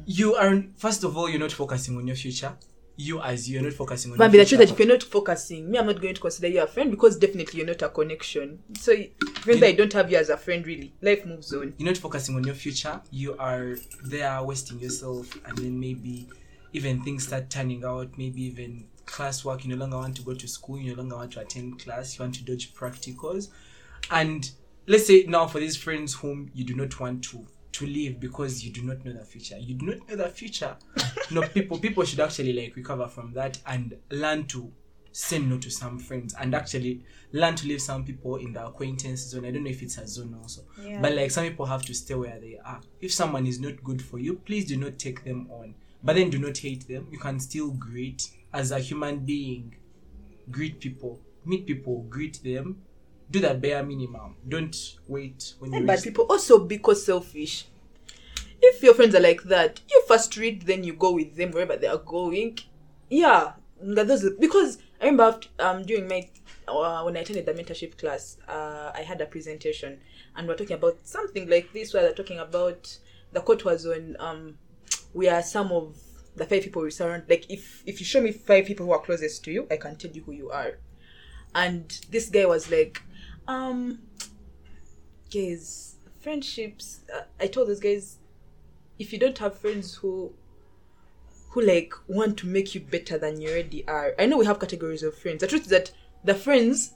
You 0.06 0.34
are 0.34 0.64
first 0.76 1.04
of 1.04 1.16
all, 1.16 1.28
you're 1.30 1.38
not 1.40 1.52
focusing 1.52 1.96
on 1.96 2.06
your 2.06 2.16
future. 2.16 2.52
You 3.00 3.20
as 3.22 3.48
you, 3.48 3.54
you're 3.54 3.62
not 3.62 3.74
focusing 3.74 4.11
on. 4.11 4.18
But 4.18 4.32
your 4.32 4.42
the 4.42 4.48
truth 4.48 4.48
future. 4.48 4.66
that 4.66 4.72
if 4.72 4.78
you're 4.80 4.88
not 4.96 5.02
focusing, 5.04 5.70
me, 5.70 5.78
I'm 5.78 5.86
not 5.86 6.00
going 6.02 6.14
to 6.14 6.20
consider 6.20 6.48
you 6.48 6.62
a 6.62 6.66
friend 6.66 6.90
because 6.90 7.16
definitely 7.16 7.59
you're 7.59 7.66
not 7.66 7.80
a 7.82 7.88
connection. 7.90 8.59
So 8.76 8.90
even 8.90 9.61
though 9.61 9.66
I 9.68 9.72
don't 9.72 9.92
have 9.92 10.11
you 10.11 10.16
as 10.18 10.30
a 10.30 10.36
friend, 10.36 10.66
really, 10.66 10.92
life 11.00 11.24
moves 11.24 11.52
on. 11.54 11.74
you're 11.78 11.86
not 11.88 11.96
focusing 11.96 12.34
on 12.34 12.42
your 12.42 12.56
future 12.56 13.00
you 13.12 13.36
are 13.38 13.76
there 14.04 14.42
wasting 14.42 14.80
yourself 14.80 15.32
and 15.46 15.56
then 15.59 15.78
maybe 15.78 16.26
even 16.72 17.00
things 17.04 17.26
start 17.26 17.48
turning 17.48 17.84
out 17.84 18.09
maybe 18.18 18.42
even 18.42 18.84
classwork 19.09 19.64
you 19.64 19.70
no 19.70 19.76
longer 19.76 19.96
want 19.96 20.16
to 20.16 20.22
go 20.22 20.34
to 20.34 20.46
school 20.46 20.78
you 20.78 20.90
no 20.94 20.98
longer 21.02 21.16
want 21.16 21.32
to 21.32 21.40
attend 21.40 21.78
class 21.82 22.16
you 22.16 22.22
want 22.22 22.34
to 22.34 22.44
dodge 22.44 22.74
practicals 22.74 23.48
and 24.11 24.52
let's 24.86 25.06
say 25.06 25.24
now 25.26 25.46
for 25.46 25.59
these 25.59 25.76
friends 25.76 26.14
whom 26.14 26.50
you 26.54 26.64
do 26.64 26.74
not 26.74 26.98
want 27.00 27.22
to 27.24 27.46
to 27.72 27.86
leave 27.86 28.18
because 28.18 28.64
you 28.64 28.72
do 28.72 28.82
not 28.82 29.04
know 29.04 29.12
the 29.12 29.24
future 29.24 29.59
you 29.59 29.74
do 29.74 29.86
not 29.86 30.09
know 30.09 30.16
the 30.16 30.28
future 30.28 30.76
no 31.30 31.42
people 31.48 31.78
people 31.78 32.04
should 32.04 32.20
actually 32.20 32.52
like 32.52 32.74
recover 32.76 33.06
from 33.09 33.32
that 33.32 33.59
and 33.66 33.96
learn 34.11 34.46
to 34.46 34.70
say 35.12 35.38
no 35.38 35.59
to 35.59 35.70
some 35.70 35.98
friends 35.98 36.34
and 36.38 36.54
actually 36.54 37.02
learn 37.32 37.54
to 37.54 37.66
leave 37.66 37.80
some 37.82 38.04
people 38.04 38.36
in 38.36 38.52
the 38.52 38.64
acquaintance 38.64 39.20
zone 39.22 39.44
i 39.44 39.50
don't 39.50 39.64
know 39.64 39.70
if 39.70 39.82
it's 39.82 39.98
a 39.98 40.06
zone 40.06 40.36
also 40.40 40.62
but 41.00 41.14
like 41.14 41.30
some 41.30 41.44
people 41.44 41.66
have 41.66 41.82
to 41.82 41.94
stay 41.94 42.14
where 42.14 42.38
they 42.40 42.59
are. 42.64 42.80
If 43.00 43.12
someone 43.12 43.46
is 43.46 43.61
not 43.61 43.82
good 43.82 44.02
for 44.02 44.18
you, 44.18 44.34
please 44.36 44.64
do 44.66 44.76
not 44.76 44.98
take 44.98 45.24
them 45.24 45.48
on. 45.50 45.74
But 46.02 46.16
then 46.16 46.30
do 46.30 46.38
not 46.38 46.56
hate 46.59 46.86
them. 46.86 47.09
You 47.11 47.18
can 47.18 47.40
still 47.40 47.70
greet 47.72 48.30
as 48.53 48.70
a 48.70 48.78
human 48.78 49.18
being. 49.20 49.74
Greet 50.51 50.80
people, 50.80 51.20
meet 51.44 51.66
people, 51.66 52.05
greet 52.09 52.42
them. 52.42 52.82
Do 53.30 53.40
that 53.40 53.61
bare 53.61 53.82
minimum. 53.82 54.36
Don't 54.49 54.74
wait 55.07 55.55
when 55.59 55.72
you 55.72 55.86
But 55.86 56.03
people 56.03 56.26
also 56.30 56.59
because 56.59 57.05
selfish. 57.05 57.66
If 58.61 58.82
your 58.82 58.94
friends 58.94 59.14
are 59.14 59.20
like 59.20 59.42
that, 59.44 59.80
you 59.90 60.03
first 60.09 60.36
read, 60.36 60.62
then 60.62 60.82
you 60.82 60.94
go 60.94 61.12
with 61.12 61.36
them 61.36 61.53
wherever 61.53 61.76
they 61.76 61.86
are 61.86 61.99
going. 61.99 62.59
Yeah, 63.11 63.53
those 63.80 64.28
because 64.40 64.78
I 65.01 65.05
remember 65.05 65.24
after, 65.24 65.49
um 65.59 65.82
during 65.84 66.09
my 66.09 66.28
uh, 66.66 67.03
when 67.03 67.16
I 67.16 67.20
attended 67.20 67.46
the 67.46 67.55
mentorship 67.55 67.96
class, 67.99 68.38
uh, 68.49 68.92
I 68.94 69.03
had 69.03 69.20
a 69.20 69.26
presentation 69.26 70.01
and 70.36 70.46
we 70.46 70.55
are 70.55 70.57
talking 70.57 70.76
about 70.76 70.99
something 71.05 71.49
like 71.49 71.72
this 71.72 71.92
where 71.92 72.03
they're 72.03 72.14
talking 72.14 72.38
about 72.38 72.99
the 73.32 73.40
quote 73.40 73.64
was 73.64 73.86
on 73.86 74.16
um 74.18 74.59
we 75.14 75.28
are 75.28 75.42
some 75.42 75.70
of 75.72 75.96
the 76.39 76.47
five 76.47 76.62
people 76.62 76.82
we 76.82 76.91
surround 76.91 77.24
like 77.28 77.47
if 77.51 77.82
if 77.86 78.01
you 78.01 78.07
show 78.07 78.20
me 78.20 78.32
five 78.32 78.66
people 78.66 78.86
who 78.86 78.93
are 78.93 79.01
closest 79.01 79.45
to 79.45 79.51
you, 79.53 79.66
I 79.70 79.76
can 79.76 79.97
tell 79.97 80.11
you 80.11 80.22
who 80.22 80.32
you 80.32 80.51
are. 80.51 80.78
And 81.55 81.89
this 82.11 82.28
guy 82.28 82.47
was 82.47 82.70
like, 82.70 83.03
um 83.47 84.01
guys, 85.32 85.97
friendships 86.20 87.01
uh, 87.14 87.22
I 87.41 87.47
told 87.47 87.68
those 87.68 87.80
guys 87.80 88.18
if 88.99 89.12
you 89.12 89.18
don't 89.18 89.39
have 89.39 89.59
friends 89.59 89.95
who 89.95 90.32
who 91.51 91.62
like 91.62 91.95
want 92.07 92.36
to 92.39 92.47
make 92.47 92.74
you 92.74 92.80
better 92.80 93.18
than 93.18 93.41
you 93.41 93.49
already 93.51 93.86
are. 93.89 94.14
I 94.18 94.26
know 94.26 94.39
we 94.39 94.47
have 94.47 94.61
categories 94.61 95.03
of 95.03 95.16
friends. 95.16 95.41
The 95.41 95.47
truth 95.47 95.62
is 95.62 95.68
that 95.68 95.91
the 96.24 96.34
friends, 96.34 96.93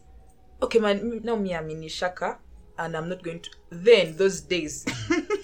okay, 0.62 0.78
man, 0.78 1.20
now 1.24 1.36
me 1.36 1.54
I'm 1.54 1.70
in 1.70 1.80
Ishaka, 1.80 2.38
and 2.78 2.96
I'm 2.96 3.08
not 3.08 3.22
going 3.22 3.40
to. 3.40 3.50
Then 3.70 4.16
those 4.16 4.40
days, 4.42 4.84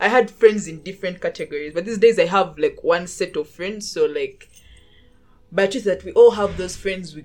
I 0.00 0.08
had 0.08 0.30
friends 0.30 0.66
in 0.66 0.82
different 0.82 1.20
categories, 1.20 1.72
but 1.74 1.84
these 1.84 1.98
days 1.98 2.18
I 2.18 2.26
have 2.26 2.58
like 2.58 2.82
one 2.82 3.06
set 3.06 3.36
of 3.36 3.48
friends. 3.48 3.90
So 3.90 4.06
like, 4.06 4.48
but 5.52 5.66
the 5.66 5.72
truth 5.72 5.84
that 5.84 6.04
we 6.04 6.12
all 6.12 6.32
have 6.32 6.56
those 6.56 6.76
friends 6.76 7.14
we 7.14 7.24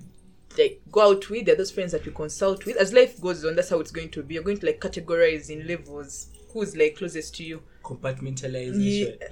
like 0.58 0.82
go 0.92 1.12
out 1.12 1.30
with. 1.30 1.46
They're 1.46 1.56
those 1.56 1.72
friends 1.72 1.92
that 1.94 2.06
we 2.06 2.12
consult 2.12 2.66
with. 2.66 2.78
As 2.78 2.94
life 2.94 3.20
goes 3.22 3.46
on, 3.46 3.56
that's 3.56 3.70
how 3.70 3.80
it's 3.80 3.92
going 3.92 4.10
to 4.10 4.24
be. 4.24 4.36
You're 4.36 4.44
going 4.44 4.60
to 4.60 4.66
like 4.66 4.80
categorize 4.80 5.50
in 5.50 5.68
levels. 5.68 6.28
Who's 6.54 6.76
like 6.76 6.98
closest 6.98 7.36
to 7.36 7.44
you? 7.44 7.62
Compartmentalization. 7.84 9.18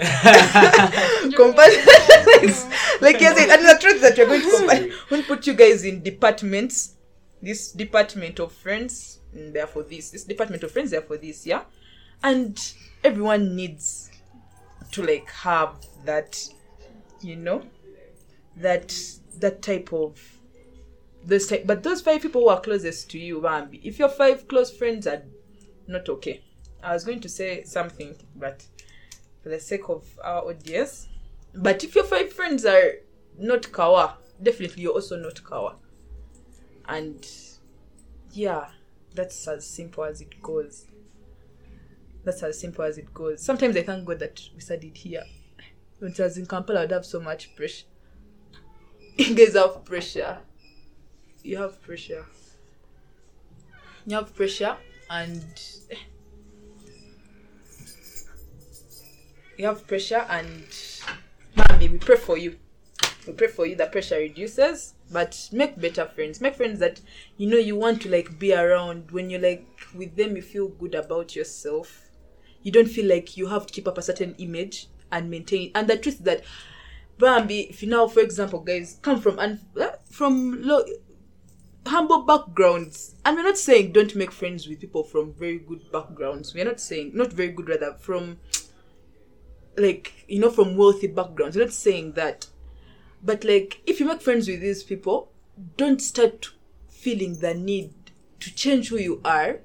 compartmentalize. 1.33 3.01
like 3.01 3.19
yes, 3.19 3.37
and 3.39 3.65
the 3.65 3.77
truth 3.79 3.95
is 3.95 4.01
that 4.01 4.17
you're 4.17 4.27
going 4.27 4.41
to 4.41 4.47
compart- 4.47 4.91
when 5.09 5.23
put 5.23 5.47
you 5.47 5.53
guys 5.53 5.83
in 5.83 6.01
departments. 6.01 6.93
This 7.39 7.71
department 7.71 8.39
of 8.39 8.51
friends, 8.51 9.19
mm, 9.35 9.53
they're 9.53 9.67
for 9.67 9.83
this. 9.83 10.09
This 10.09 10.23
department 10.23 10.63
of 10.63 10.71
friends, 10.71 10.89
they're 10.89 11.03
for 11.03 11.17
this. 11.17 11.45
Yeah, 11.45 11.65
and 12.23 12.59
everyone 13.03 13.55
needs 13.55 14.11
to 14.91 15.03
like 15.03 15.29
have 15.31 15.75
that, 16.05 16.47
you 17.21 17.35
know, 17.35 17.63
that 18.57 18.97
that 19.39 19.61
type 19.61 19.93
of 19.93 20.19
this 21.23 21.47
type. 21.47 21.65
But 21.65 21.83
those 21.83 22.01
five 22.01 22.21
people 22.21 22.41
who 22.41 22.49
are 22.49 22.61
closest 22.61 23.09
to 23.11 23.19
you, 23.19 23.41
Bambi. 23.41 23.81
If 23.83 23.99
your 23.99 24.09
five 24.09 24.47
close 24.47 24.71
friends 24.71 25.07
are 25.07 25.23
not 25.87 26.09
okay, 26.09 26.41
I 26.83 26.93
was 26.93 27.03
going 27.03 27.19
to 27.21 27.29
say 27.29 27.63
something, 27.63 28.15
but 28.35 28.65
for 29.43 29.49
the 29.49 29.59
sake 29.59 29.89
of 29.89 30.05
our 30.23 30.47
audience. 30.49 31.07
But 31.53 31.83
if 31.83 31.95
your 31.95 32.03
five 32.03 32.31
friends 32.31 32.65
are 32.65 32.93
not 33.37 33.71
kawa, 33.71 34.17
definitely 34.41 34.83
you're 34.83 34.93
also 34.93 35.17
not 35.17 35.43
kawa. 35.43 35.75
And 36.87 37.27
yeah, 38.31 38.69
that's 39.13 39.47
as 39.47 39.65
simple 39.65 40.03
as 40.03 40.21
it 40.21 40.41
goes. 40.41 40.85
That's 42.27 42.43
as 42.43 42.59
simple 42.59 42.83
as 42.83 42.97
it 42.97 43.13
goes. 43.13 43.41
Sometimes 43.41 43.77
I 43.77 43.83
thank 43.83 44.03
God 44.03 44.19
that 44.19 44.41
we 44.53 44.59
studied 44.59 44.97
here. 44.97 45.23
When 45.99 46.13
I 46.19 46.23
was 46.23 46.37
in 46.37 46.45
Kampala, 46.45 46.81
I'd 46.81 46.91
have 46.91 47.05
so 47.05 47.21
much 47.21 47.55
pressure. 47.55 47.85
You 49.17 49.33
guys 49.33 49.53
have 49.53 49.85
pressure. 49.85 50.39
You 51.41 51.55
have 51.59 51.81
pressure. 51.81 52.25
You 54.05 54.17
have 54.17 54.35
pressure, 54.35 54.75
and 55.09 55.41
eh. 55.89 55.95
you 59.57 59.65
have 59.65 59.87
pressure 59.87 60.25
and 60.29 60.65
mommy 61.55 61.87
we 61.87 61.97
pray 61.97 62.17
for 62.17 62.37
you 62.37 62.57
we 63.25 63.33
pray 63.33 63.47
for 63.47 63.65
you 63.65 63.75
that 63.75 63.91
pressure 63.91 64.17
reduces 64.17 64.93
but 65.11 65.49
make 65.51 65.79
better 65.79 66.05
friends 66.05 66.41
make 66.41 66.55
friends 66.55 66.79
that 66.79 67.01
you 67.37 67.47
know 67.47 67.57
you 67.57 67.75
want 67.75 68.01
to 68.01 68.09
like 68.09 68.37
be 68.37 68.53
around 68.53 69.09
when 69.11 69.29
you're 69.29 69.41
like 69.41 69.65
with 69.95 70.15
them 70.15 70.35
you 70.35 70.41
feel 70.43 70.67
good 70.67 70.93
about 70.93 71.35
yourself 71.35 72.06
you 72.67 72.73
don't 72.73 72.89
feel 72.89 73.07
like 73.07 73.37
you 73.37 73.47
have 73.47 73.65
to 73.65 73.73
keep 73.73 73.87
up 73.87 73.97
a 73.97 74.01
certain 74.01 74.35
image 74.39 74.87
and 75.09 75.29
maintain 75.29 75.71
and 75.73 75.87
the 75.87 75.97
truth 75.97 76.15
is 76.15 76.21
that 76.21 76.43
Bambi, 77.17 77.61
if 77.61 77.81
you 77.81 77.87
now 77.87 78.07
for 78.07 78.19
example 78.19 78.59
guys 78.59 78.99
come 79.01 79.21
from 79.21 79.39
and 79.39 79.61
uh, 79.79 79.91
from 80.11 80.61
low 80.61 80.83
humble 81.85 82.23
backgrounds. 82.23 83.15
And 83.23 83.37
we're 83.37 83.43
not 83.43 83.57
saying 83.57 83.93
don't 83.93 84.13
make 84.17 84.33
friends 84.33 84.67
with 84.67 84.81
people 84.81 85.05
from 85.05 85.31
very 85.31 85.59
good 85.59 85.89
backgrounds. 85.93 86.53
We're 86.53 86.65
not 86.65 86.81
saying 86.81 87.11
not 87.13 87.31
very 87.31 87.53
good 87.53 87.69
rather 87.69 87.93
from 87.93 88.37
like 89.77 90.25
you 90.27 90.39
know 90.39 90.51
from 90.51 90.75
wealthy 90.75 91.07
backgrounds. 91.07 91.55
We're 91.55 91.63
not 91.63 91.73
saying 91.73 92.11
that. 92.13 92.47
But 93.23 93.45
like 93.45 93.81
if 93.85 94.01
you 94.01 94.05
make 94.05 94.21
friends 94.21 94.49
with 94.49 94.59
these 94.59 94.83
people 94.83 95.31
don't 95.77 96.01
start 96.01 96.49
feeling 96.89 97.39
the 97.39 97.53
need 97.53 97.93
to 98.41 98.53
change 98.53 98.89
who 98.89 98.97
you 98.97 99.21
are 99.23 99.61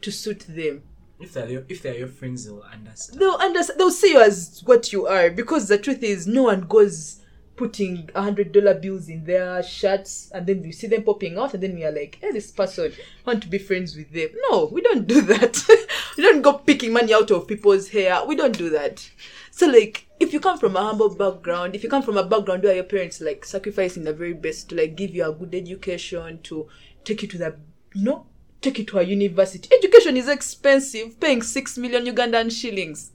to 0.00 0.10
suit 0.10 0.46
them 0.48 0.82
If 1.18 1.32
they're 1.32 1.48
your, 1.48 1.64
if 1.68 1.82
they're 1.82 1.96
your 1.96 2.08
friends, 2.08 2.44
they'll 2.44 2.60
understand. 2.60 3.20
they'll 3.20 3.36
understand. 3.36 3.80
They'll 3.80 3.90
see 3.90 4.12
you 4.12 4.20
as 4.20 4.62
what 4.66 4.92
you 4.92 5.06
are 5.06 5.30
because 5.30 5.68
the 5.68 5.78
truth 5.78 6.02
is 6.02 6.26
no 6.26 6.44
one 6.44 6.62
goes 6.62 7.22
putting 7.56 8.10
hundred 8.14 8.52
dollar 8.52 8.74
bills 8.74 9.08
in 9.08 9.24
their 9.24 9.62
shirts 9.62 10.30
and 10.34 10.46
then 10.46 10.62
you 10.62 10.72
see 10.72 10.86
them 10.86 11.02
popping 11.02 11.38
out 11.38 11.54
and 11.54 11.62
then 11.62 11.74
we 11.74 11.84
are 11.84 11.90
like 11.90 12.18
hey 12.20 12.30
this 12.30 12.50
person 12.50 12.92
want 13.24 13.42
to 13.42 13.48
be 13.48 13.58
friends 13.58 13.96
with 13.96 14.12
them. 14.12 14.28
No 14.50 14.66
we 14.66 14.82
don't 14.82 15.06
do 15.06 15.22
that. 15.22 15.62
We 16.16 16.22
don't 16.22 16.40
go 16.40 16.54
picking 16.54 16.94
money 16.94 17.12
out 17.12 17.30
of 17.30 17.46
people's 17.46 17.88
hair. 17.88 18.24
We 18.26 18.36
don't 18.36 18.56
do 18.56 18.70
that. 18.70 19.10
So 19.50 19.66
like 19.66 20.06
if 20.18 20.32
you 20.32 20.40
come 20.40 20.58
from 20.58 20.76
a 20.76 20.82
humble 20.82 21.14
background 21.14 21.74
if 21.74 21.82
you 21.82 21.88
come 21.90 22.02
from 22.02 22.18
a 22.18 22.24
background 22.24 22.62
where 22.62 22.74
your 22.74 22.84
parents 22.84 23.20
like 23.20 23.44
sacrificing 23.44 24.04
the 24.04 24.12
very 24.12 24.34
best 24.34 24.68
to 24.68 24.76
like 24.76 24.96
give 24.96 25.14
you 25.14 25.26
a 25.26 25.32
good 25.32 25.54
education 25.54 26.40
to 26.42 26.68
take 27.04 27.22
you 27.22 27.28
to 27.28 27.38
the 27.38 27.56
you 27.94 28.04
know 28.04 28.26
take 28.60 28.78
it 28.78 28.86
to 28.88 28.98
a 28.98 29.02
university. 29.02 29.68
Education 29.76 30.16
is 30.16 30.28
expensive 30.28 31.18
paying 31.20 31.42
6 31.42 31.78
million 31.78 32.04
ugandan 32.06 32.50
shillings. 32.50 33.12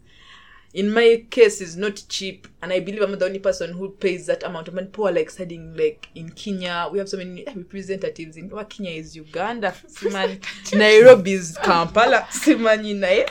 In 0.73 0.89
my 0.93 1.25
case 1.29 1.59
is 1.59 1.75
not 1.75 2.01
cheap 2.07 2.47
and 2.61 2.71
i 2.71 2.79
believe 2.79 3.01
i'm 3.01 3.19
the 3.19 3.25
only 3.25 3.39
person 3.39 3.73
who 3.73 3.89
pays 3.89 4.25
that 4.27 4.43
amount. 4.43 4.69
Of 4.69 4.73
money 4.73 4.87
Poor, 4.87 5.11
like 5.11 5.29
studying 5.29 5.75
like 5.75 6.07
in 6.15 6.29
kenya. 6.29 6.87
We 6.89 6.99
have 6.99 7.09
so 7.09 7.17
many 7.17 7.43
representatives 7.45 8.37
in 8.37 8.49
what 8.49 8.69
kenya 8.69 8.91
is 8.91 9.15
uganda. 9.15 9.73
Siman 9.87 10.41
nairobi 10.73 11.33
is 11.33 11.57
kampala. 11.61 12.25
Simanyi 12.31 12.95
naye 12.95 13.29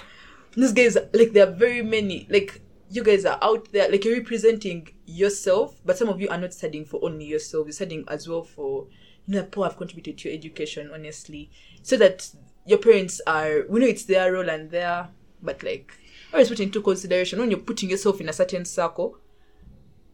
these 0.52 0.72
guys 0.72 0.98
like 1.14 1.32
there 1.32 1.48
are 1.48 1.52
very 1.52 1.80
many 1.80 2.26
like 2.28 2.60
you 2.90 3.02
guys 3.04 3.24
are 3.24 3.38
out 3.40 3.70
there 3.72 3.88
like 3.90 4.04
you're 4.04 4.16
representing 4.16 4.88
yourself 5.06 5.80
but 5.84 5.96
some 5.96 6.08
of 6.08 6.20
you 6.20 6.28
are 6.28 6.38
not 6.38 6.52
studying 6.52 6.84
for 6.84 7.00
only 7.02 7.24
yourself. 7.24 7.66
You're 7.66 7.72
studying 7.72 8.04
as 8.08 8.28
well 8.28 8.44
for 8.44 8.86
people 9.30 9.62
have 9.64 9.76
contributed 9.76 10.18
to 10.18 10.28
your 10.28 10.36
education 10.36 10.90
honestly 10.92 11.50
so 11.82 11.96
that 11.96 12.30
your 12.66 12.78
parents 12.78 13.20
are 13.26 13.64
we 13.68 13.80
know 13.80 13.86
it's 13.86 14.04
their 14.04 14.32
role 14.32 14.48
and 14.48 14.70
their 14.70 15.08
but 15.42 15.62
like 15.62 15.92
always 16.32 16.48
put 16.48 16.60
into 16.60 16.82
consideration 16.82 17.38
when 17.38 17.50
you're 17.50 17.60
putting 17.60 17.90
yourself 17.90 18.20
in 18.20 18.28
a 18.28 18.32
certain 18.32 18.64
circle 18.64 19.18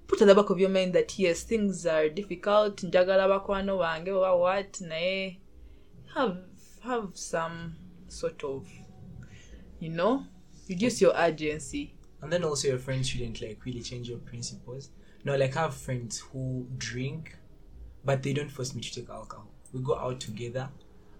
put 0.06 0.20
at 0.22 0.28
the 0.28 0.34
back 0.34 0.50
of 0.50 0.60
your 0.60 0.68
mind 0.68 0.92
that 0.92 1.18
yes 1.18 1.42
things 1.42 1.86
are 1.86 2.08
difficult 2.08 2.82
njagala 2.82 3.28
bakwano 3.28 3.78
bange 3.78 4.10
or 4.10 4.40
what 4.40 4.80
naye 4.80 5.38
have 6.14 6.36
have 6.82 7.08
some 7.14 7.74
sort 8.08 8.44
of 8.44 8.66
you 9.80 9.88
know 9.88 10.24
reduce 10.68 11.00
your 11.00 11.14
urgency 11.16 11.96
And 12.22 12.32
then 12.32 12.44
also 12.44 12.68
your 12.68 12.78
friends 12.78 13.08
shouldn't 13.08 13.40
like 13.40 13.64
really 13.64 13.82
change 13.82 14.08
your 14.08 14.18
principles. 14.18 14.90
No, 15.24 15.36
like 15.36 15.56
I 15.56 15.62
have 15.62 15.74
friends 15.74 16.18
who 16.18 16.66
drink, 16.76 17.36
but 18.06 18.22
they 18.22 18.32
don't 18.32 18.50
force 18.50 18.74
me 18.74 18.80
to 18.80 18.94
take 18.94 19.10
alcohol. 19.10 19.48
We 19.72 19.80
go 19.80 19.98
out 19.98 20.20
together, 20.20 20.68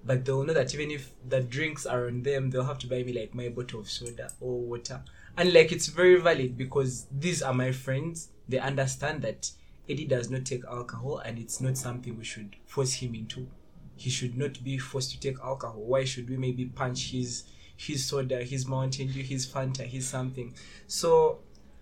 but 0.04 0.24
they'll 0.24 0.44
know 0.44 0.54
that 0.54 0.72
even 0.72 0.92
if 0.92 1.10
the 1.28 1.40
drinks 1.40 1.84
are 1.84 2.06
on 2.06 2.22
them, 2.22 2.48
they'll 2.48 2.64
have 2.64 2.78
to 2.78 2.86
buy 2.86 3.02
me 3.02 3.12
like 3.12 3.34
my 3.34 3.48
bottle 3.48 3.80
of 3.80 3.90
soda 3.90 4.30
or 4.40 4.60
water. 4.60 5.02
And 5.36 5.52
like 5.52 5.72
it's 5.72 5.88
very 5.88 6.18
valid 6.20 6.56
because 6.56 7.06
these 7.10 7.42
are 7.42 7.52
my 7.52 7.72
friends. 7.72 8.28
They 8.48 8.58
understand 8.58 9.22
that 9.22 9.50
Eddie 9.88 10.06
does 10.06 10.30
not 10.30 10.44
take 10.44 10.64
alcohol 10.64 11.18
and 11.18 11.38
it's 11.38 11.60
not 11.60 11.76
something 11.76 12.16
we 12.16 12.24
should 12.24 12.54
force 12.64 12.94
him 12.94 13.14
into. 13.16 13.48
He 13.96 14.08
should 14.08 14.38
not 14.38 14.62
be 14.62 14.78
forced 14.78 15.10
to 15.12 15.20
take 15.20 15.38
alcohol. 15.42 15.80
Why 15.80 16.04
should 16.04 16.30
we 16.30 16.36
maybe 16.36 16.66
punch 16.66 17.10
his 17.10 17.44
his 17.76 18.06
soda, 18.06 18.42
his 18.42 18.66
Mountain 18.66 19.08
Dew, 19.08 19.22
his 19.22 19.46
Fanta, 19.46 19.82
his 19.84 20.06
something? 20.08 20.54
So 20.86 21.40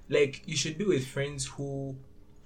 like 0.09 0.43
you 0.47 0.57
should 0.57 0.79
be 0.79 0.85
with 0.85 1.07
friends 1.07 1.47
who 1.47 1.95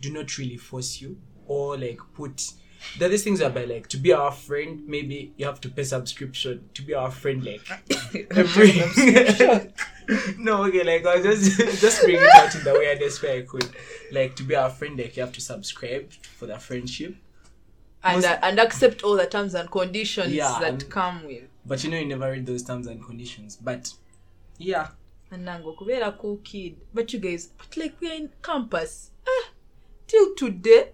do 0.00 0.12
not 0.12 0.36
really 0.38 0.56
force 0.56 1.00
you 1.00 1.18
or 1.48 1.76
like 1.76 1.98
put 2.14 2.52
there 2.98 3.08
are 3.08 3.10
these 3.10 3.24
things 3.24 3.40
whereby 3.40 3.64
like 3.64 3.88
to 3.88 3.96
be 3.96 4.12
our 4.12 4.30
friend 4.30 4.82
maybe 4.86 5.32
you 5.36 5.44
have 5.44 5.60
to 5.60 5.68
pay 5.68 5.82
subscription. 5.82 6.68
To 6.74 6.82
be 6.82 6.94
our 6.94 7.10
friend 7.10 7.42
like 7.44 7.60
every 8.30 8.70
no 10.38 10.64
okay 10.64 10.84
like 10.84 11.04
I 11.04 11.16
was 11.20 11.24
just 11.56 11.58
just 11.80 12.02
bring 12.02 12.16
it 12.16 12.30
out 12.36 12.54
in 12.54 12.62
the 12.64 12.72
weirdest 12.72 13.22
way 13.22 13.38
I 13.38 13.42
could 13.42 13.68
like 14.12 14.36
to 14.36 14.42
be 14.42 14.54
our 14.54 14.70
friend 14.70 14.96
like 14.98 15.16
you 15.16 15.22
have 15.22 15.32
to 15.32 15.40
subscribe 15.40 16.12
for 16.12 16.46
the 16.46 16.58
friendship. 16.58 17.16
And 18.04 18.16
Most- 18.22 18.26
uh, 18.26 18.38
and 18.42 18.58
accept 18.60 19.02
all 19.02 19.16
the 19.16 19.26
terms 19.26 19.54
and 19.54 19.70
conditions 19.70 20.32
Yeah, 20.32 20.58
that 20.60 20.68
and- 20.68 20.90
come 20.90 21.26
with. 21.26 21.44
but 21.66 21.82
you 21.84 21.90
know 21.90 21.98
you 21.98 22.06
never 22.06 22.30
read 22.30 22.46
those 22.46 22.62
terms 22.62 22.86
and 22.86 23.04
conditions 23.04 23.56
but 23.56 23.92
yeah. 24.58 24.88
Nanango 25.32 25.76
kubeera 25.76 26.16
cool 26.18 26.38
kid. 26.38 26.76
But 26.94 27.12
you 27.12 27.18
guys 27.18 27.50
but 27.58 27.76
like 27.76 27.96
we're 28.00 28.14
in 28.14 28.30
campus. 28.42 29.10
Eh, 29.26 29.48
till 30.06 30.34
today 30.36 30.92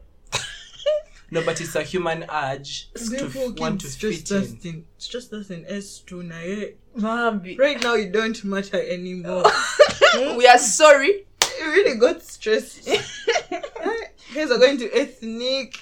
No, 1.35 1.43
but 1.45 1.61
it's 1.61 1.74
a 1.74 1.82
human 1.82 2.24
urge 2.30 2.93
to 2.93 3.26
f- 3.26 3.35
want 3.59 3.80
to 3.80 3.89
it's 3.89 3.97
just 3.97 4.28
fit 4.28 4.37
us 4.37 4.53
in. 4.53 4.70
in. 4.70 4.85
It's 4.95 5.09
just 5.09 5.32
us 5.32 5.51
in 5.51 5.64
S2 5.64 6.24
now. 6.24 6.41
Yeah. 6.41 6.66
Mambi. 6.97 7.59
Right 7.59 7.82
now, 7.82 7.95
you 7.95 8.09
don't 8.09 8.45
matter 8.45 8.80
anymore. 8.80 9.43
we 10.37 10.47
are 10.47 10.59
sorry. 10.59 11.26
you 11.59 11.66
really 11.66 11.99
got 11.99 12.22
stressed. 12.22 12.87
Guys 14.35 14.49
are 14.53 14.59
going 14.59 14.78
to 14.78 14.89
ethnic. 14.97 15.76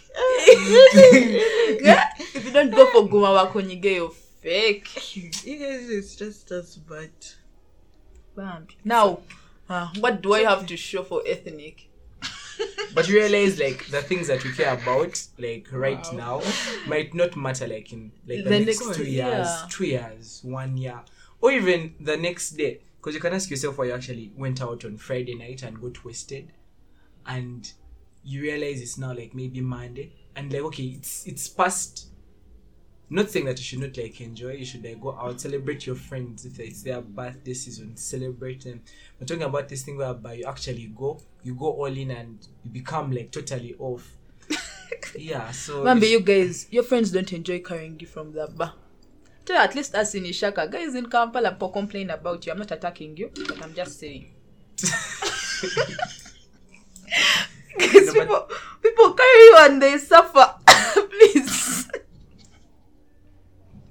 Yeah? 1.82 2.08
If 2.34 2.46
you 2.46 2.50
don't 2.50 2.70
go 2.70 2.90
for 2.90 3.06
Guma 3.06 3.36
Wakonyige, 3.36 3.94
you're 3.96 4.10
fake. 4.10 5.14
You 5.14 5.58
guys, 5.58 5.90
it's 5.90 6.16
just 6.16 6.50
us, 6.50 6.76
but 6.76 7.36
Bambi. 8.34 8.78
Now, 8.84 9.18
uh, 9.68 9.88
what 10.00 10.22
do 10.22 10.32
I 10.32 10.44
have 10.44 10.64
to 10.64 10.78
show 10.78 11.02
for 11.02 11.22
ethnic? 11.26 11.90
But 12.94 13.08
you 13.08 13.16
realize 13.16 13.58
like 13.58 13.86
the 13.90 14.02
things 14.02 14.26
that 14.28 14.44
you 14.44 14.52
care 14.52 14.74
about, 14.74 15.22
like 15.38 15.66
right 15.72 16.04
Wow. 16.12 16.40
now, 16.42 16.42
might 16.86 17.14
not 17.14 17.36
matter 17.36 17.66
like 17.66 17.92
in 17.92 18.12
like 18.26 18.44
the, 18.44 18.50
The 18.50 18.60
next, 18.60 18.80
next 18.84 18.96
two 18.96 19.04
years, 19.04 19.46
year. 19.46 19.66
two 19.70 19.84
years, 19.86 20.40
one 20.44 20.76
year, 20.76 21.00
or 21.40 21.52
even 21.52 21.94
the 22.00 22.16
next 22.16 22.50
day. 22.50 22.80
Because 22.98 23.14
you 23.14 23.20
can 23.20 23.32
ask 23.34 23.50
yourself 23.50 23.78
why 23.78 23.86
you 23.86 23.92
actually 23.92 24.32
went 24.36 24.60
out 24.62 24.84
on 24.84 24.96
Friday 24.98 25.34
night 25.34 25.62
and 25.62 25.80
got 25.80 26.04
wasted, 26.04 26.52
and 27.26 27.72
you 28.22 28.42
realize 28.42 28.80
it's 28.80 28.98
now 28.98 29.12
like 29.14 29.34
maybe 29.34 29.60
Monday, 29.60 30.12
and 30.36 30.52
like 30.52 30.62
okay, 30.62 30.84
it's 30.84 31.26
it's 31.26 31.48
past. 31.48 32.08
Not 33.12 33.30
saying 33.30 33.44
that 33.44 33.58
you 33.58 33.64
should 33.64 33.80
not 33.80 33.96
like 33.96 34.20
enjoy. 34.22 34.52
You 34.52 34.64
should 34.64 34.82
like 34.84 34.98
go 35.00 35.12
out, 35.20 35.38
celebrate 35.38 35.86
your 35.86 35.96
friends 35.96 36.46
if 36.46 36.58
it's 36.58 36.82
their 36.82 37.02
birthday 37.02 37.52
season, 37.52 37.94
celebrate 37.96 38.64
them. 38.64 38.80
We're 39.20 39.26
talking 39.26 39.42
about 39.42 39.68
this 39.68 39.82
thing 39.82 39.98
whereby 39.98 40.32
you 40.34 40.46
actually 40.46 40.86
go, 40.96 41.20
you 41.42 41.54
go 41.54 41.66
all 41.72 41.86
in, 41.94 42.10
and 42.10 42.38
you 42.64 42.70
become 42.70 43.12
like 43.12 43.30
totally 43.30 43.74
off. 43.78 44.16
yeah. 45.18 45.50
So 45.50 45.84
Mambi, 45.84 45.96
it's- 45.98 46.10
you 46.12 46.20
guys, 46.20 46.66
your 46.70 46.82
friends 46.84 47.10
don't 47.10 47.30
enjoy 47.32 47.60
carrying 47.60 48.00
you 48.00 48.06
from 48.06 48.32
the 48.32 48.46
bar. 48.48 48.72
Tell 49.44 49.58
at 49.60 49.74
least 49.74 49.94
us 49.94 50.14
in 50.14 50.24
Ishaka, 50.24 50.70
guys 50.70 50.94
in 50.94 51.06
Kampala 51.10 51.52
po 51.52 51.68
complain 51.68 52.10
about 52.10 52.46
you. 52.46 52.52
I'm 52.52 52.58
not 52.58 52.70
attacking 52.70 53.16
you, 53.16 53.30
but 53.34 53.60
I'm 53.62 53.74
just 53.74 53.98
saying. 53.98 54.32
Guys, 57.78 58.06
No, 58.06 58.12
people, 58.12 58.48
people 58.82 59.12
carry 59.14 59.44
you 59.44 59.56
and 59.60 59.82
they 59.82 59.98
suffer. 59.98 60.54
Please. 61.10 61.88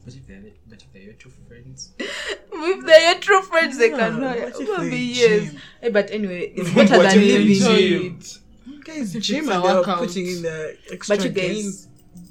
But 0.03 0.15
if 0.15 0.27
they're, 0.27 0.41
but 0.67 0.81
if 0.81 0.90
they're 0.90 0.90
your 1.03 1.13
two 1.13 1.31
friends, 1.47 1.91
If 1.99 2.85
they're 2.85 3.11
your 3.11 3.19
true 3.21 3.41
friends, 3.43 3.77
they 3.77 3.89
can 3.89 4.19
know. 4.19 4.27
what 4.29 4.59
if 4.59 4.69
Mambi, 4.69 4.89
they 4.91 4.97
yes. 4.97 5.51
gym? 5.51 5.61
Hey, 5.81 5.89
but 5.89 6.11
anyway, 6.11 6.53
it's 6.55 6.69
better 6.75 6.97
than 6.97 7.05
if 7.05 7.13
they 7.13 7.39
living. 7.43 8.19
gym? 8.19 8.81
guys, 8.83 9.13
gym 9.13 9.19
it's 9.19 9.29
a 9.31 9.37
and 9.37 9.63
they're 9.63 9.75
workout. 9.75 9.97
putting 9.99 10.27
in 10.27 10.41
the 10.41 10.77
extra 10.91 11.15
But 11.15 11.25
you 11.25 11.31
guys, 11.31 11.47
gains. 11.47 11.87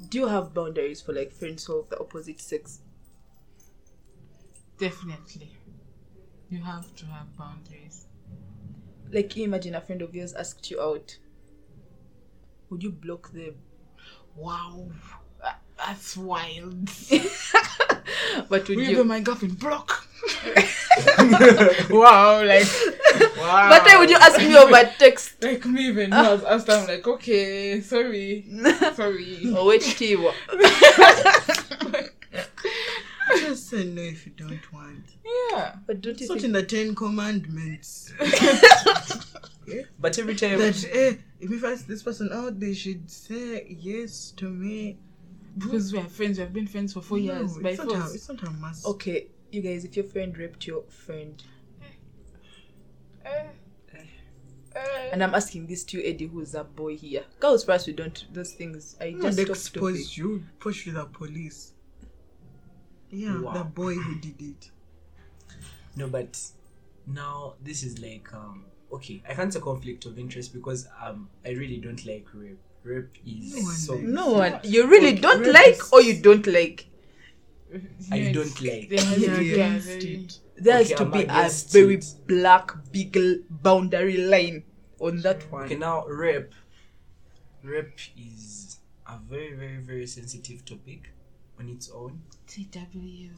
do 0.08 0.18
you 0.18 0.26
have 0.28 0.52
boundaries 0.54 1.00
for 1.00 1.12
like 1.12 1.32
friends 1.32 1.68
of 1.68 1.88
the 1.90 1.98
opposite 2.00 2.40
sex? 2.40 2.80
Definitely. 4.78 5.56
You 6.48 6.62
have 6.62 6.94
to 6.96 7.06
have 7.06 7.36
boundaries. 7.36 8.06
Like, 9.12 9.36
you 9.36 9.44
imagine 9.44 9.74
a 9.74 9.80
friend 9.80 10.02
of 10.02 10.14
yours 10.14 10.32
asked 10.34 10.70
you 10.70 10.80
out. 10.80 11.18
Would 12.70 12.82
you 12.82 12.90
block 12.92 13.32
them? 13.32 13.54
Wow. 14.36 14.88
Tha- 15.80 15.86
That's 15.86 16.16
wild. 16.16 16.88
But 18.48 18.68
would 18.68 18.76
Will 18.76 18.84
you? 18.84 18.96
you 18.98 19.04
my 19.04 19.20
girlfriend 19.20 19.58
block? 19.58 20.06
wow, 21.90 22.42
like 22.44 22.66
wow. 23.38 23.68
But 23.70 23.84
then 23.84 23.98
would 23.98 24.10
you 24.10 24.16
ask 24.16 24.38
me 24.38 24.56
over 24.56 24.84
text? 24.98 25.42
like 25.42 25.64
me 25.64 25.86
even 25.88 26.12
I 26.12 26.32
was 26.32 26.42
asked 26.44 26.68
I'm 26.68 26.86
like, 26.86 27.06
okay, 27.06 27.80
sorry. 27.80 28.46
Sorry. 28.94 29.52
or 29.56 29.66
which 29.66 29.84
Tiwa? 29.98 30.34
Just 33.36 33.68
say 33.68 33.84
no 33.84 34.02
if 34.02 34.26
you 34.26 34.32
don't 34.36 34.72
want. 34.72 35.04
Yeah. 35.24 35.76
But 35.86 36.00
don't 36.00 36.18
you 36.20 36.24
It's 36.24 36.28
not 36.28 36.44
in 36.44 36.52
the 36.52 36.62
Ten 36.64 36.94
Commandments. 36.94 38.12
but 40.00 40.18
every 40.18 40.34
time 40.34 40.58
that 40.58 40.84
eh, 40.92 41.14
if 41.40 41.48
we 41.48 41.64
ask 41.64 41.86
this 41.86 42.02
person 42.02 42.30
out, 42.32 42.58
they 42.58 42.74
should 42.74 43.08
say 43.10 43.66
yes 43.68 44.32
to 44.36 44.48
me. 44.48 44.98
Because 45.58 45.92
we 45.92 45.98
are 45.98 46.04
friends, 46.08 46.38
we 46.38 46.44
have 46.44 46.52
been 46.52 46.66
friends 46.66 46.92
for 46.92 47.02
four 47.02 47.18
No, 47.18 47.24
years. 47.24 47.58
By 47.58 47.70
it's, 47.70 47.78
not 47.84 47.92
a, 48.10 48.14
it's 48.14 48.28
not 48.28 48.42
a 48.42 48.50
must. 48.50 48.86
Okay, 48.86 49.26
you 49.50 49.60
guys, 49.60 49.84
if 49.84 49.96
your 49.96 50.04
friend 50.06 50.36
raped 50.38 50.66
your 50.66 50.82
friend, 50.84 51.42
Eh, 53.24 53.46
eh. 54.74 55.08
and 55.12 55.22
I'm 55.22 55.34
asking 55.34 55.66
this 55.66 55.84
to 55.84 55.98
you, 55.98 56.08
Eddie, 56.08 56.26
who's 56.26 56.54
a 56.54 56.64
boy 56.64 56.96
here. 56.96 57.24
Girls 57.40 57.64
first, 57.64 57.86
we 57.86 57.92
don't 57.92 58.24
those 58.32 58.52
things. 58.52 58.96
I 59.00 59.12
just 59.12 59.38
stop 59.38 59.48
expose 59.50 60.06
talking. 60.08 60.24
you, 60.24 60.42
push 60.58 60.84
to 60.84 60.92
the 60.92 61.04
police. 61.06 61.72
Yeah, 63.10 63.40
Wow. 63.40 63.52
the 63.54 63.64
boy 63.64 63.94
who 63.94 64.14
did 64.20 64.40
it. 64.40 64.70
No, 65.96 66.06
but 66.08 66.40
now 67.06 67.54
this 67.62 67.82
is 67.82 67.98
like 67.98 68.32
um 68.32 68.64
okay. 68.92 69.22
I 69.28 69.34
can't 69.34 69.52
say 69.52 69.58
conflict 69.60 70.06
of 70.06 70.18
interest 70.18 70.54
because 70.54 70.86
um 71.04 71.28
I 71.44 71.50
really 71.50 71.78
don't 71.78 72.04
like 72.06 72.26
rape. 72.32 72.60
Rape 72.82 73.16
is 73.26 73.54
No 73.54 73.62
one 73.62 73.74
so 73.74 73.92
likes 73.94 74.06
No 74.08 74.26
one, 74.32 74.60
you 74.64 74.86
really 74.88 75.12
don't 75.14 75.46
like, 75.52 75.92
or 75.92 76.00
you 76.02 76.20
don't 76.22 76.46
like. 76.46 76.86
I 78.10 78.16
Yes. 78.16 78.34
don't 78.34 78.60
like. 78.62 78.88
There 78.88 79.04
has 79.04 79.18
Yeah, 79.18 79.34
to 79.34 79.40
be 79.40 79.50
a 79.50 79.54
against 79.54 79.86
very- 79.86 80.14
it. 80.24 80.38
There 80.56 80.76
has 80.76 80.86
Okay, 80.86 80.94
to 80.96 81.02
I'm 81.04 81.10
be 81.10 81.22
a 81.24 81.48
very 81.72 81.94
it. 81.94 82.14
black, 82.26 82.72
big 82.92 83.16
l- 83.16 83.38
boundary 83.48 84.16
line 84.18 84.64
on 84.98 85.20
that 85.22 85.50
one. 85.52 85.64
Okay, 85.64 85.76
now 85.76 86.04
rape. 86.06 86.52
Rape 87.62 87.98
is 88.16 88.78
a 89.06 89.18
very 89.18 89.52
very 89.54 89.78
very 89.78 90.06
sensitive 90.06 90.64
topic 90.64 91.10
on 91.58 91.68
its 91.68 91.90
own. 91.90 92.22
TW. 92.46 93.30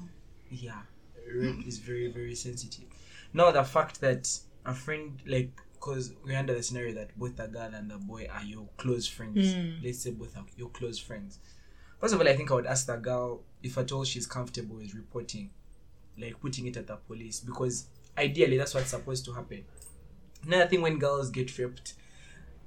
yeah 0.50 0.82
rape 1.32 1.66
is 1.66 1.78
very 1.78 2.08
very 2.12 2.34
sensitive 2.34 2.84
now 3.32 3.50
the 3.50 3.64
fact 3.64 4.00
that 4.02 4.28
a 4.66 4.74
friend 4.74 5.18
like 5.26 5.61
because 5.82 6.12
we're 6.24 6.38
under 6.38 6.54
the 6.54 6.62
scenario 6.62 6.94
that 6.94 7.18
both 7.18 7.34
the 7.36 7.48
girl 7.48 7.70
and 7.74 7.90
the 7.90 7.96
boy 7.98 8.28
are 8.32 8.44
your 8.44 8.68
close 8.76 9.08
friends. 9.08 9.52
Hmm. 9.52 9.84
Let's 9.84 9.98
say 9.98 10.12
both 10.12 10.36
are 10.36 10.44
your 10.56 10.68
close 10.68 10.98
friends. 10.98 11.38
First 12.00 12.14
of 12.14 12.20
all 12.20 12.28
i 12.28 12.34
think 12.36 12.50
i 12.50 12.54
would 12.54 12.66
ask 12.66 12.86
the 12.86 12.96
girl 12.96 13.42
if 13.62 13.78
at 13.78 13.92
all 13.92 14.02
she's 14.04 14.26
comfortable 14.26 14.74
with 14.76 14.92
reporting 14.94 15.50
like 16.18 16.40
putting 16.40 16.66
it 16.66 16.76
at 16.76 16.86
the 16.88 16.96
police 16.96 17.38
because 17.40 17.86
ideally 18.18 18.56
that's 18.58 18.74
what's 18.74 18.90
supposed 18.90 19.24
to 19.24 19.32
happen. 19.32 19.64
Another 20.44 20.66
thing 20.68 20.82
when 20.82 20.98
girls 20.98 21.30
get 21.30 21.56
raped 21.58 21.94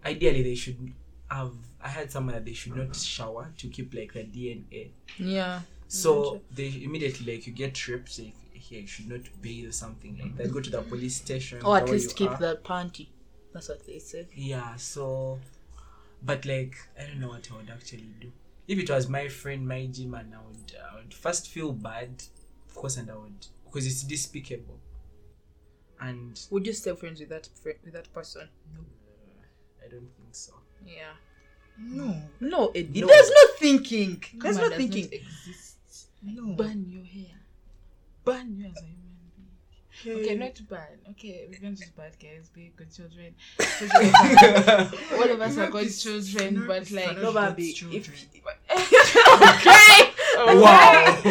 ideally 0.05 0.41
they 0.43 0.55
should 0.55 0.93
have 1.29 1.51
i 1.81 1.89
heard 1.89 2.09
somewhere 2.11 2.35
that 2.35 2.45
they 2.45 2.53
should 2.53 2.75
not 2.77 2.95
shower 2.95 3.51
to 3.57 3.67
keep 3.67 3.93
like 3.93 4.13
the 4.13 4.19
dna 4.23 4.91
Yeah. 5.17 5.61
so 5.87 6.41
they 6.51 6.67
immediately 6.83 7.33
like 7.35 7.45
you 7.47 7.53
get 7.53 7.73
tripped 7.73 8.17
like 8.19 8.35
here 8.65 8.81
you 8.81 8.87
should 8.87 9.09
not 9.09 9.21
bathe 9.41 9.69
or 9.69 9.71
something 9.71 10.17
like 10.21 10.35
that. 10.37 10.51
Go 10.51 10.59
to 10.59 10.69
the 10.69 10.81
police 10.81 11.15
station. 11.17 11.61
Or 11.63 11.77
at 11.77 11.89
least 11.89 12.15
keep 12.15 12.31
are. 12.31 12.37
that 12.37 12.63
panty. 12.63 13.07
That's 13.53 13.69
what 13.69 13.85
they 13.85 13.99
said. 13.99 14.27
Yeah, 14.35 14.75
so 14.75 15.39
but 16.21 16.45
like 16.45 16.75
I 16.99 17.05
don't 17.05 17.19
know 17.19 17.29
what 17.29 17.47
I 17.51 17.57
would 17.57 17.69
actually 17.69 18.09
do. 18.19 18.31
If 18.67 18.79
it 18.79 18.89
was 18.89 19.07
my 19.07 19.27
friend, 19.27 19.67
my 19.67 19.85
gym 19.85 20.13
and 20.15 20.33
I 20.33 20.39
would 20.47 20.77
I 20.91 20.95
would 20.97 21.13
first 21.13 21.47
feel 21.49 21.71
bad, 21.71 22.23
of 22.67 22.75
course, 22.75 22.97
and 22.97 23.09
I 23.09 23.15
would 23.15 23.47
because 23.65 23.85
it's 23.85 24.03
despicable. 24.03 24.79
And 26.01 26.39
Would 26.51 26.67
you 26.67 26.73
stay 26.73 26.93
friends 26.95 27.19
with 27.19 27.29
that 27.29 27.47
friend, 27.61 27.77
with 27.83 27.93
that 27.93 28.13
person? 28.13 28.49
No. 28.73 28.81
Uh, 28.81 29.85
I 29.85 29.89
don't 29.89 30.09
think 30.17 30.29
so. 30.31 30.53
Yeah. 30.85 31.13
No, 31.79 32.15
No, 32.39 32.67
Eddie. 32.75 33.01
No. 33.01 33.07
There's 33.07 33.29
no 33.29 33.47
thinking. 33.57 34.23
There's 34.35 34.57
on, 34.57 34.69
no 34.69 34.77
thinking. 34.77 35.03
Not 35.05 35.13
exist. 35.13 36.07
no. 36.21 36.53
Burn 36.53 36.85
your 36.89 37.03
hair. 37.03 37.37
Burn 38.25 38.57
you 38.59 38.65
as 38.65 38.81
a 38.81 38.85
human 38.85 39.03
being. 40.05 40.25
Okay, 40.25 40.35
not 40.35 40.59
bad. 40.69 40.97
Okay, 41.11 41.47
revenge 41.51 41.81
is 41.81 41.89
bad, 41.91 42.13
guys. 42.21 42.49
Be 42.53 42.73
good 42.75 42.91
children. 42.93 43.33
Children 43.79 44.11
All 45.13 45.29
of 45.31 45.41
us 45.41 45.57
are 45.57 45.69
good 45.69 45.89
children, 45.89 46.65
but 46.67 46.89
like. 46.91 47.17
No, 47.17 47.31
baby. 47.33 47.71
children. 47.73 48.01
If 48.67 49.15
okay. 49.57 50.11
Wow. 50.37 51.21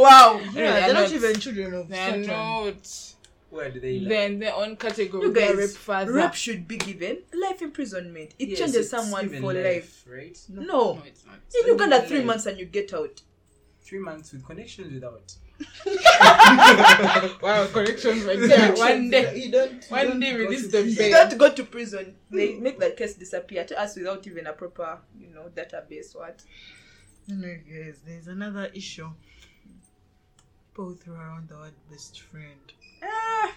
wow. 0.00 0.40
Yeah, 0.40 0.46
No, 0.46 0.52
they're, 0.52 0.72
they're 0.80 0.94
not, 0.94 1.00
not. 1.02 1.12
even 1.12 1.40
children 1.40 1.74
of 1.74 1.88
They're 1.88 2.10
Satan. 2.10 2.26
not. 2.26 3.14
Where 3.50 3.70
do 3.70 3.78
they 3.78 4.00
live? 4.00 4.08
Then 4.08 4.38
their 4.40 4.54
own 4.54 4.76
category. 4.76 5.26
You 5.26 5.32
guys, 5.32 5.54
rape 5.56 5.70
further. 5.70 6.12
rape 6.12 6.34
should 6.34 6.66
be 6.66 6.76
given 6.78 7.18
life 7.34 7.62
imprisonment. 7.62 8.34
It 8.38 8.48
Yes, 8.50 8.58
changes 8.58 8.90
someone 8.90 9.28
for 9.28 9.52
life. 9.52 10.04
right? 10.10 10.36
No. 10.48 10.62
No, 10.62 11.02
it's 11.06 11.24
not. 11.26 11.36
In 11.62 11.68
Uganda, 11.72 12.02
three 12.02 12.18
life. 12.18 12.26
months 12.26 12.46
and 12.46 12.58
you 12.58 12.64
get 12.64 12.92
out. 12.94 13.20
Three 13.82 13.98
months 14.00 14.32
with 14.32 14.44
connections 14.46 14.92
without. 14.94 15.34
Wow, 17.42 17.66
corrections 17.72 18.24
right 18.24 18.38
there. 18.38 18.74
One 18.74 19.10
day. 19.10 19.36
You 19.36 19.50
don't. 19.52 19.84
One 19.88 20.06
don't 20.08 20.20
day 20.20 20.34
release 20.34 20.62
to 20.62 20.68
the. 20.68 20.82
You 20.90 20.96
bail. 20.96 21.28
don't 21.28 21.38
go 21.38 21.52
to 21.52 21.64
prison. 21.64 22.14
They 22.30 22.54
make 22.54 22.80
the 22.80 22.90
case 22.90 23.14
disappear 23.14 23.64
to 23.64 23.80
us 23.80 23.96
without 23.96 24.26
even 24.26 24.46
a 24.46 24.52
proper, 24.52 24.98
you 25.18 25.28
know, 25.30 25.50
database. 25.54 26.14
What? 26.16 26.42
Anyway, 27.30 27.62
guys, 27.68 28.00
there's 28.06 28.28
another 28.28 28.70
issue. 28.74 29.10
People 30.70 30.86
who 30.86 30.96
throw 30.96 31.14
around 31.14 31.48
the 31.48 31.56
word 31.56 31.72
best 31.90 32.20
friend. 32.20 32.72
Ah. 33.02 33.52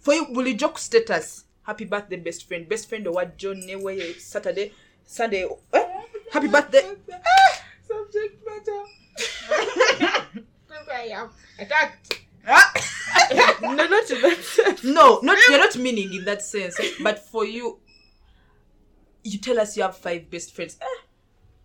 For 0.00 0.14
you, 0.14 0.26
will 0.30 0.46
you 0.46 0.54
joke 0.54 0.78
status? 0.78 1.44
Happy 1.62 1.84
birthday, 1.84 2.16
best 2.16 2.48
friend. 2.48 2.68
Best 2.68 2.88
friend 2.88 3.06
or 3.06 3.12
what? 3.12 3.36
John 3.36 3.56
Newe 3.56 4.18
Saturday, 4.18 4.72
Sunday. 5.04 5.46
Eh? 5.72 5.84
Happy 6.32 6.48
birthday. 6.48 6.82
Subject 7.86 8.42
matter. 8.46 10.06
I 10.92 11.02
am 11.12 11.30
attacked. 11.58 12.20
no, 13.62 13.74
not 13.74 14.10
in 14.10 14.22
that 14.22 14.38
sense. 14.42 14.84
No, 14.84 15.20
not 15.22 15.38
you're 15.48 15.58
not 15.58 15.76
meaning 15.76 16.14
in 16.14 16.24
that 16.24 16.42
sense. 16.42 16.78
But 17.02 17.18
for 17.18 17.44
you, 17.44 17.78
you 19.22 19.38
tell 19.38 19.60
us 19.60 19.76
you 19.76 19.82
have 19.82 19.96
five 19.96 20.30
best 20.30 20.54
friends. 20.54 20.78
Eh, 20.80 20.86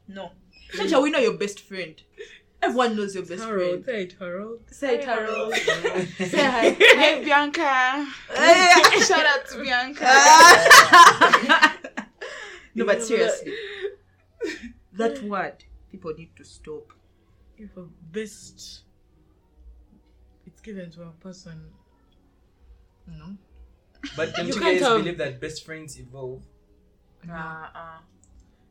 no. 0.07 0.32
Chacha, 0.74 0.99
we 0.99 1.09
know 1.11 1.20
your 1.20 1.38
best 1.38 1.59
friend. 1.61 2.01
Everyone 2.61 2.95
knows 2.95 3.13
your 3.13 3.26
best 3.26 3.43
Harold, 3.43 3.84
friend. 3.84 3.86
say 3.86 4.03
it, 4.03 4.16
Harold. 4.20 4.59
Say 4.72 4.95
it, 4.95 5.05
Harold. 5.05 5.53
Say 5.53 6.43
hi. 6.43 6.76
Hi, 6.80 7.24
Bianca. 7.24 8.07
Shout 9.05 9.26
out 9.26 9.47
to 9.49 9.61
Bianca. 9.61 10.05
no, 12.76 12.86
but 12.86 13.03
seriously, 13.03 13.53
that 14.93 15.22
word 15.24 15.63
people 15.91 16.13
need 16.18 16.36
to 16.38 16.43
stop. 16.43 16.91
If 17.57 17.78
a 17.78 17.84
best, 18.11 18.53
it's 18.55 18.82
given 20.66 20.91
to 20.91 21.03
a 21.03 21.11
person. 21.26 21.57
No. 23.07 23.38
But 24.16 24.34
don't 24.36 24.47
You 24.47 24.53
you, 24.55 24.59
guys 24.61 24.82
have- 24.82 24.97
believe 24.97 25.18
that 25.20 25.39
best 25.39 25.66
friends 25.66 25.99
evolve? 25.99 26.43
Uh, 27.30 27.34
uh. 27.34 27.99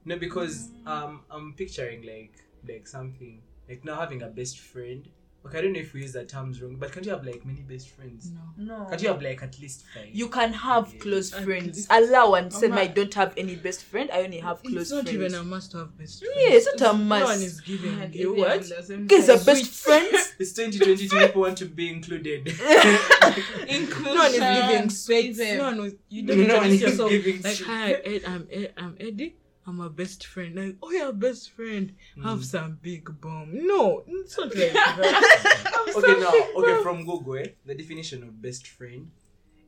No, 0.05 0.19
because 0.19 0.69
um, 0.87 1.23
I'm 1.31 1.55
picturing 1.55 2.03
like 2.03 2.35
like 2.69 2.87
something 2.87 3.41
like 3.69 3.85
now 3.85 3.99
having 4.01 4.23
a 4.23 4.29
best 4.29 4.59
friend. 4.59 5.09
Okay, 5.47 5.59
I 5.59 5.61
don't 5.61 5.75
know 5.75 5.81
if 5.81 5.93
we 5.93 6.01
use 6.01 6.13
that 6.15 6.27
terms 6.29 6.63
wrong, 6.63 6.77
but 6.77 6.91
can't 6.91 7.05
you 7.05 7.13
have 7.13 7.23
like 7.25 7.45
many 7.45 7.61
best 7.61 7.91
friends? 7.91 8.31
No. 8.57 8.79
No. 8.79 8.87
Can't 8.89 9.03
you 9.03 9.09
have 9.09 9.21
like 9.21 9.43
at 9.43 9.61
least 9.61 9.85
five? 9.95 10.09
You 10.11 10.29
can 10.29 10.55
have 10.55 10.91
Yeah. 10.95 10.99
close 11.01 11.33
And 11.35 11.45
friends. 11.45 11.79
it's- 11.85 11.87
Allow 11.91 12.33
and 12.35 12.51
say, 12.51 12.69
Mama- 12.69 12.81
I 12.81 12.87
don't 12.87 13.13
have 13.13 13.35
any 13.37 13.55
best 13.57 13.83
friend. 13.85 14.09
I 14.11 14.23
only 14.23 14.39
have 14.39 14.63
close 14.63 14.83
it's 14.83 14.91
not 14.91 15.05
friends. 15.05 15.15
even 15.23 15.35
a 15.35 15.45
must 15.45 15.71
to 15.73 15.79
have 15.79 15.99
best 15.99 16.21
friends. 16.25 16.35
Yeah, 16.39 16.49
it's 16.57 16.67
not 16.81 16.95
a 16.95 16.97
must. 16.97 16.99
No 16.99 17.05
must. 17.05 17.25
one 17.39 17.43
is 17.43 17.61
giving 17.61 18.01
Like, 18.01 18.15
you 18.15 18.33
if 18.33 18.39
what? 18.39 18.91
in 18.91 19.07
the 19.07 19.15
Guys 19.17 19.29
are 19.29 19.45
best 19.45 19.67
friends. 19.67 20.33
It's 20.39 20.53
2022. 20.55 21.09
people 21.27 21.43
want 21.43 21.59
to 21.59 21.67
be 21.67 21.91
included. 21.91 22.49
Inclusion. 23.69 24.05
No 24.05 24.15
one 24.15 24.35
is 24.35 24.41
giving 24.71 24.91
sweets. 24.91 25.39
No 25.39 25.63
one 25.65 25.81
was, 25.83 25.93
you 26.09 26.23
don't 26.27 26.39
one 26.39 26.47
introduce 26.51 26.73
is 26.75 26.81
yourself 26.81 27.11
giving 27.11 27.43
like, 27.43 27.61
hi, 27.61 27.93
Ed, 27.93 28.23
I'm 28.27 28.49
Ed, 28.51 28.73
I'm 28.77 28.97
Eddie. 28.99 29.37
I'm 29.67 29.81
a 29.81 29.89
best 29.89 30.27
friend. 30.27 30.55
Like, 30.55 30.77
oh, 30.83 30.91
yeah, 30.91 31.11
best 31.11 31.51
friend. 31.53 31.95
Have 32.23 32.41
Mm. 32.41 32.45
some 32.45 32.79
big 32.83 33.09
bomb. 33.21 33.49
No, 33.67 34.05
it's 34.07 34.37
not 34.37 34.55
like 34.55 34.73
that. 34.75 35.93
okay, 35.97 36.21
now, 36.21 36.33
okay, 36.61 36.83
from 36.83 37.05
Google, 37.05 37.37
eh, 37.37 37.47
the 37.65 37.75
definition 37.75 38.23
of 38.23 38.41
best 38.43 38.67
friend 38.67 39.11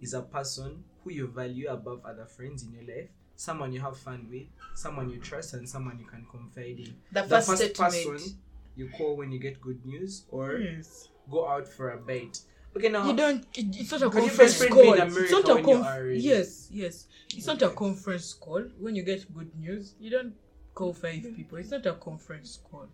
is 0.02 0.12
a 0.14 0.22
person 0.22 0.84
who 1.02 1.10
you 1.12 1.26
value 1.28 1.68
above 1.68 2.00
other 2.04 2.26
friends 2.26 2.62
in 2.62 2.72
your 2.72 2.82
life, 2.84 3.08
someone 3.36 3.72
you 3.72 3.80
have 3.80 3.96
fun 3.96 4.26
with, 4.30 4.46
someone 4.74 5.08
you 5.08 5.18
trust, 5.18 5.54
and 5.54 5.66
someone 5.68 5.98
you 5.98 6.04
can 6.06 6.26
confide 6.30 6.78
in. 6.78 6.94
The 7.12 7.22
The 7.22 7.28
first, 7.40 7.48
first 7.48 7.74
person 7.74 8.38
you 8.76 8.90
call 8.90 9.16
when 9.16 9.32
you 9.32 9.38
get 9.38 9.60
good 9.62 9.84
news 9.86 10.24
or 10.28 10.58
yes. 10.58 11.08
go 11.30 11.48
out 11.48 11.66
for 11.66 11.90
a 11.92 11.96
bite. 11.96 12.40
Okay, 12.76 12.88
now 12.90 13.06
You 13.08 13.16
don't. 13.16 13.44
it- 13.54 13.76
It's 13.80 13.90
not 13.92 14.02
a 14.02 14.10
conference 14.10 14.64
call. 14.66 14.92
be 14.94 15.00
in 15.00 15.08
It's 15.16 15.30
not 15.32 15.48
a 15.48 15.62
conf- 15.62 16.22
Yes, 16.22 16.68
yes. 16.70 17.06
It's 17.34 17.46
not 17.46 17.62
a 17.62 17.70
conference 17.70 18.34
call. 18.34 18.62
When 18.78 18.94
you 18.94 19.02
get 19.02 19.32
good 19.34 19.50
news, 19.58 19.94
you 19.98 20.10
don't 20.10 20.34
call 20.74 20.92
five 20.92 21.22
people. 21.34 21.58
It's 21.58 21.70
not 21.70 21.86
a 21.86 21.94
conference 21.94 22.58
call. 22.70 22.88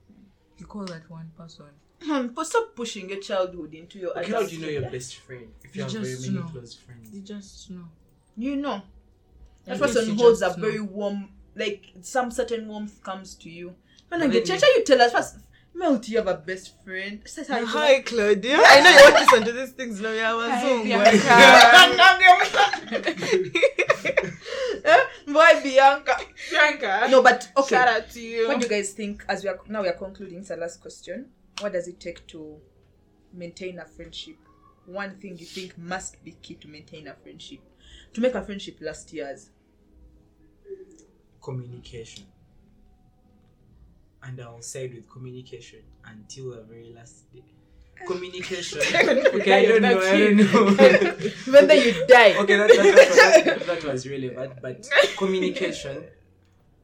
You 0.59 0.67
call 0.67 0.85
that 0.87 1.09
one 1.11 1.31
person. 1.37 1.67
Hmm, 2.01 2.29
but 2.29 2.47
stop 2.47 2.75
pushing 2.75 3.09
your 3.11 3.21
childhood 3.21 3.75
into 3.75 3.99
your 3.99 4.17
Okay, 4.19 4.33
how 4.33 4.43
do 4.45 4.55
you 4.57 4.61
know 4.63 4.69
your 4.69 4.91
best 4.91 5.17
friend 5.17 5.47
if 5.63 5.75
you, 5.77 5.81
You 5.81 5.83
have 5.85 5.93
very 5.93 6.05
just 6.15 6.27
many 6.27 6.39
know. 6.39 6.49
close 6.49 6.75
friends? 6.75 7.11
You 7.15 7.23
just 7.23 7.71
know. 7.71 7.85
You 8.37 8.57
know. 8.57 8.83
That 9.65 9.77
I 9.77 9.79
person 9.79 10.17
holds 10.17 10.43
a 10.43 10.49
know. 10.49 10.55
very 10.55 10.81
warm, 10.81 11.29
like 11.55 11.93
some 12.03 12.31
certain 12.33 12.67
warmth 12.69 13.03
comes 13.05 13.37
to 13.37 13.51
you. 13.51 13.69
When 14.09 14.21
But 14.21 14.23
I 14.23 14.27
get 14.29 14.47
then 14.47 14.59
Chacha, 14.59 14.67
you 14.77 14.85
tell 14.85 15.01
us 15.01 15.13
first. 15.13 15.37
Melt, 15.75 16.09
you 16.09 16.19
have 16.19 16.27
a 16.29 16.35
best 16.35 16.83
friend. 16.85 17.21
Says 17.25 17.49
hi. 17.49 17.63
Hi, 17.63 18.01
Claudia. 18.03 18.59
I 18.61 18.81
know 18.81 18.91
you 18.91 18.97
want 19.03 19.17
to 19.17 19.21
listen 19.23 19.45
to 19.47 19.53
these 19.53 19.73
things 19.73 20.01
now. 20.01 20.13
Yeah, 20.13 20.35
I 20.35 20.51
Hi, 20.51 20.73
was 20.75 21.23
Bianca. 25.25 25.33
Boy, 25.33 25.61
Bianca. 25.63 26.17
Bianca. 26.51 27.09
No, 27.11 27.23
but 27.23 27.49
okay. 27.57 27.77
Shout 27.77 27.89
out 27.89 28.11
to 28.11 28.21
you. 28.21 28.49
What 28.49 28.61
do 28.61 28.67
you 28.67 28.71
guys 28.71 28.91
think? 28.93 29.25
As 29.29 29.43
we 29.43 29.49
are 29.49 29.59
now, 29.69 29.83
we 29.83 29.89
are 29.89 29.95
concluding. 29.95 30.39
It's 30.41 30.49
the 30.49 30.57
last 30.57 30.81
question. 30.81 31.31
What 31.61 31.73
does 31.73 31.89
it 31.89 32.01
take 32.01 32.27
to 32.29 32.59
maintain 33.33 33.79
a 33.79 33.85
friendship? 33.87 34.37
One 34.87 35.17
thing 35.21 35.39
you 35.39 35.47
think 35.47 35.79
must 35.79 36.23
be 36.25 36.33
key 36.43 36.55
to 36.57 36.69
maintain 36.69 37.07
a 37.07 37.15
friendship, 37.15 37.61
to 38.15 38.21
make 38.21 38.35
a 38.35 38.43
friendship 38.45 38.79
last 38.81 39.13
years. 39.13 39.51
Communication. 41.41 42.25
And 44.25 44.41
I'll 44.41 44.63
side 44.63 44.95
with 44.95 45.09
communication 45.11 45.81
until 46.05 46.51
the 46.51 46.63
very 46.63 46.93
last 46.95 47.33
day. 47.33 47.45
Communication. 48.07 48.79
okay, 49.35 49.53
I 49.53 49.67
don't 49.67 49.83
know. 49.83 50.01
I 50.01 50.19
don't 50.19 50.37
know. 50.37 51.53
Whether 51.53 51.75
you 51.75 52.07
die. 52.07 52.35
okay, 52.39 52.57
that, 52.57 52.69
that, 52.69 53.45
that, 53.45 53.67
that, 53.67 53.85
was 53.85 54.09
relevant, 54.09 54.55
but 54.61 54.89
communication, 55.17 56.05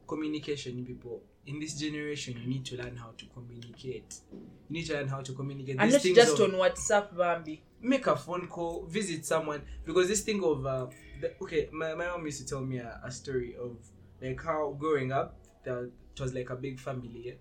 communication, 0.07 0.85
people 0.85 1.23
in 1.49 1.59
this 1.59 1.75
generation, 1.75 2.37
you 2.41 2.47
need 2.47 2.65
to 2.67 2.77
learn 2.77 2.95
how 2.97 3.11
to 3.17 3.25
communicate. 3.35 4.21
You 4.31 4.41
need 4.69 4.85
to 4.87 4.95
learn 4.95 5.09
how 5.09 5.23
to 5.23 5.33
communicate. 5.33 5.77
and 5.79 5.91
not 5.91 6.03
just 6.03 6.39
of- 6.39 6.41
on 6.41 6.61
WhatsApp, 6.61 7.17
Bambi. 7.17 7.63
make 7.81 8.07
a 8.07 8.17
phone 8.17 8.47
call, 8.47 8.85
visit 8.87 9.25
someone 9.25 9.63
because 9.85 10.09
this 10.09 10.21
thing 10.21 10.45
of 10.45 10.67
uh, 10.67 10.87
the, 11.21 11.33
okay, 11.43 11.69
my, 11.73 11.95
my 11.95 12.07
mom 12.07 12.25
used 12.27 12.41
to 12.43 12.47
tell 12.47 12.61
me 12.61 12.79
a, 12.79 13.01
a 13.03 13.11
story 13.11 13.57
of 13.59 13.77
like 14.21 14.41
how 14.43 14.77
growing 14.79 15.11
up 15.11 15.37
that 15.65 15.91
it 16.19 16.25
was 16.25 16.35
like 16.35 16.51
a 16.51 16.57
big 16.57 16.79
family. 16.79 17.23
Yeah? 17.27 17.33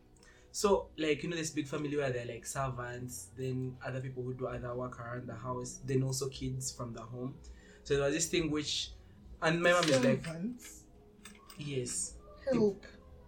So 0.52 0.88
like 0.98 1.22
you 1.24 1.30
know 1.30 1.36
this 1.36 1.52
big 1.52 1.68
family 1.68 1.96
where 1.98 2.10
they're 2.10 2.26
like 2.26 2.46
servants, 2.46 3.28
then 3.38 3.76
other 3.86 4.00
people 4.02 4.24
who 4.24 4.34
do 4.34 4.48
other 4.48 4.74
work 4.74 5.00
around 5.00 5.28
the 5.28 5.36
house, 5.36 5.80
then 5.86 6.04
also 6.04 6.30
kids 6.30 6.72
from 6.72 6.94
the 6.94 7.02
home. 7.02 7.36
So 7.84 7.96
there 7.96 8.04
was 8.04 8.14
this 8.14 8.26
thing 8.28 8.50
which, 8.52 8.92
and 9.42 9.62
my 9.62 9.72
mom 9.72 9.84
is 9.84 10.04
like, 10.04 10.26
yes, 11.58 12.14
Help. 12.52 12.84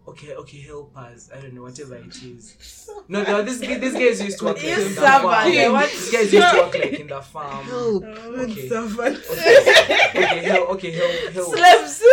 okay, 0.08 0.34
okay, 0.34 0.62
help 0.62 0.98
us. 0.98 1.30
I 1.34 1.40
don't 1.40 1.54
know, 1.54 1.62
whatever 1.62 1.96
it 1.96 2.22
is. 2.24 2.90
No, 3.08 3.24
no, 3.24 3.42
this 3.44 3.60
these 3.60 3.94
guys 3.94 4.22
used 4.22 4.40
to 4.40 4.46
work 4.46 4.58
like 4.64 4.66
in 4.66 4.96
the 4.96 5.02
farm. 5.02 5.28
I 5.28 5.70
want 5.70 5.92
These 5.92 6.12
guys 6.12 6.34
used 6.34 6.52
to 6.52 6.58
work 6.58 6.74
like 6.74 7.00
in 7.00 7.08
the 7.08 7.22
farm. 7.22 7.66
Help. 7.66 8.04
Okay. 8.04 8.70
Servant. 8.70 9.18
okay, 9.30 10.44
help, 10.44 10.70
okay, 10.72 10.92
help, 10.92 11.34
help. 11.34 11.56
Slaves. 11.56 12.04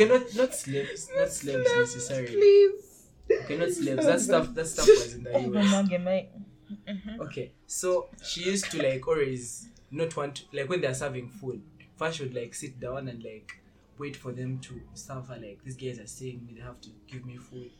Okay, 0.00 0.06
not 0.08 0.32
not 0.36 0.54
slaves, 0.54 1.10
not 1.16 1.28
slaves 1.28 1.70
necessarily. 1.76 2.28
Please. 2.28 3.08
Okay, 3.42 3.56
not 3.56 3.70
slaves. 3.70 4.06
That 4.06 4.20
stuff, 4.20 4.54
that 4.54 4.66
stuff 4.66 4.86
was 4.88 5.14
in 5.14 5.24
the 5.24 5.58
US. 5.58 5.90
Okay, 7.20 7.50
so 7.66 8.08
she 8.22 8.44
used 8.44 8.70
to 8.70 8.80
like 8.80 9.08
always 9.08 9.70
not 9.90 10.16
want 10.16 10.36
to, 10.36 10.42
like 10.52 10.68
when 10.68 10.80
they're 10.80 10.94
serving 10.94 11.28
food. 11.28 11.62
First, 11.96 12.18
she 12.18 12.22
would 12.22 12.34
like 12.34 12.54
sit 12.54 12.78
down 12.78 13.08
and 13.08 13.24
like 13.24 13.60
wait 13.98 14.16
for 14.16 14.30
them 14.30 14.60
to 14.60 14.80
serve 14.94 15.26
her. 15.26 15.34
Like 15.36 15.64
these 15.64 15.76
guys 15.76 15.98
are 15.98 16.06
saying 16.06 16.46
me, 16.46 16.54
they 16.54 16.62
have 16.62 16.80
to 16.82 16.90
give 17.08 17.26
me 17.26 17.36
food, 17.36 17.72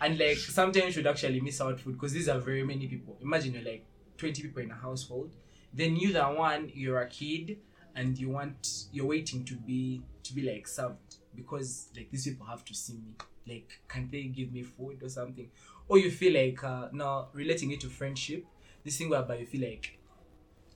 and 0.00 0.18
like 0.18 0.38
sometimes 0.38 0.94
she 0.94 0.98
would 0.98 1.06
actually 1.06 1.40
miss 1.40 1.60
out 1.60 1.78
food 1.78 1.92
because 1.92 2.12
these 2.12 2.28
are 2.28 2.40
very 2.40 2.64
many 2.64 2.88
people. 2.88 3.16
Imagine 3.22 3.54
you're 3.54 3.62
like 3.62 3.84
twenty 4.18 4.42
people 4.42 4.60
in 4.60 4.72
a 4.72 4.74
household. 4.74 5.30
Then 5.72 5.94
you 5.94 6.12
the 6.12 6.24
one 6.24 6.72
you're 6.74 7.00
a 7.00 7.06
kid 7.06 7.58
and 7.94 8.18
you 8.18 8.30
want 8.30 8.86
you're 8.90 9.06
waiting 9.06 9.44
to 9.44 9.54
be 9.54 10.02
to 10.24 10.34
be 10.34 10.42
like 10.42 10.66
served 10.66 11.09
because 11.34 11.88
like 11.96 12.10
these 12.10 12.24
people 12.24 12.46
have 12.46 12.64
to 12.64 12.74
see 12.74 12.94
me. 12.94 13.14
Like, 13.46 13.80
can 13.88 14.08
they 14.10 14.24
give 14.24 14.52
me 14.52 14.62
food 14.62 15.02
or 15.02 15.08
something? 15.08 15.50
Or 15.88 15.98
you 15.98 16.10
feel 16.10 16.34
like 16.34 16.62
uh 16.62 16.88
now 16.92 17.28
relating 17.32 17.70
it 17.72 17.80
to 17.80 17.88
friendship, 17.88 18.44
this 18.84 18.98
thing 18.98 19.08
whereby 19.10 19.38
you 19.38 19.46
feel 19.46 19.68
like 19.68 19.98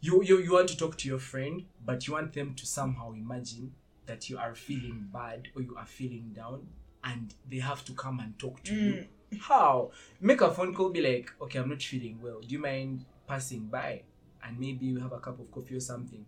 you, 0.01 0.23
you 0.23 0.39
you 0.39 0.53
want 0.53 0.69
to 0.69 0.77
talk 0.77 0.99
to 0.99 1.09
your 1.09 1.19
friend, 1.19 1.65
but 1.85 2.07
you 2.07 2.13
want 2.15 2.33
them 2.33 2.55
to 2.55 2.67
somehow 2.67 3.13
imagine 3.13 3.73
that 4.07 4.29
you 4.29 4.37
are 4.39 4.55
feeling 4.55 5.09
bad 5.13 5.49
or 5.57 5.63
you 5.63 5.75
are 5.77 5.87
feeling 5.87 6.33
down 6.35 6.67
and 7.05 7.35
they 7.51 7.59
have 7.59 7.85
to 7.85 7.93
come 7.93 8.21
and 8.21 8.39
talk 8.39 8.63
to 8.65 8.75
you. 8.75 9.07
How? 9.41 9.91
Make 10.21 10.41
a 10.43 10.51
phone 10.51 10.75
call, 10.75 10.91
be 10.91 11.01
like, 11.01 11.33
okay, 11.41 11.59
I'm 11.59 11.69
not 11.69 11.83
feeling 11.83 12.19
well. 12.23 12.41
Do 12.41 12.49
you 12.49 12.59
mind 12.59 13.05
passing 13.27 13.67
by? 13.67 14.03
And 14.43 14.59
maybe 14.59 14.87
you 14.87 14.99
have 15.01 15.13
a 15.13 15.19
cup 15.19 15.41
of 15.41 15.51
coffee 15.51 15.77
or 15.77 15.81
something. 15.81 16.25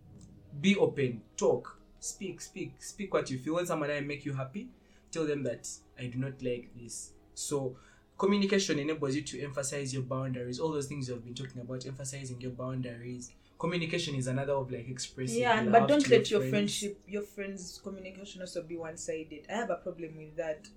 Be 0.59 0.75
open, 0.75 1.21
talk, 1.35 1.79
speak, 2.07 2.41
speak, 2.41 2.73
speak 2.79 3.13
what 3.13 3.29
you 3.29 3.37
feel. 3.37 3.55
When 3.55 3.65
someone 3.65 3.91
I 3.91 3.99
make 4.01 4.25
you 4.25 4.33
happy, 4.33 4.69
tell 5.11 5.25
them 5.25 5.43
that 5.43 5.69
I 5.99 6.07
do 6.07 6.17
not 6.17 6.41
like 6.41 6.69
this. 6.75 7.11
So 7.33 7.75
communication 8.17 8.79
enables 8.79 9.15
you 9.15 9.21
to 9.21 9.41
emphasize 9.41 9.93
your 9.93 10.03
boundaries. 10.03 10.59
All 10.59 10.71
those 10.71 10.87
things 10.87 11.07
you 11.07 11.13
have 11.15 11.23
been 11.23 11.35
talking 11.35 11.61
about, 11.61 11.85
emphasizing 11.85 12.41
your 12.41 12.51
boundaries. 12.51 13.31
Communication 13.59 14.15
is 14.15 14.27
another 14.27 14.53
of 14.53 14.71
like 14.71 14.87
expressing. 14.89 15.41
Yeah, 15.41 15.63
but 15.63 15.87
don't 15.87 16.07
let 16.09 16.29
your 16.29 16.41
friends. 16.41 16.51
friendship, 16.51 17.01
your 17.07 17.23
friends' 17.23 17.79
communication 17.83 18.41
also 18.41 18.61
be 18.61 18.77
one-sided. 18.77 19.47
I 19.49 19.53
have 19.53 19.69
a 19.71 19.75
problem 19.75 20.17
with 20.17 20.35
that. 20.37 20.67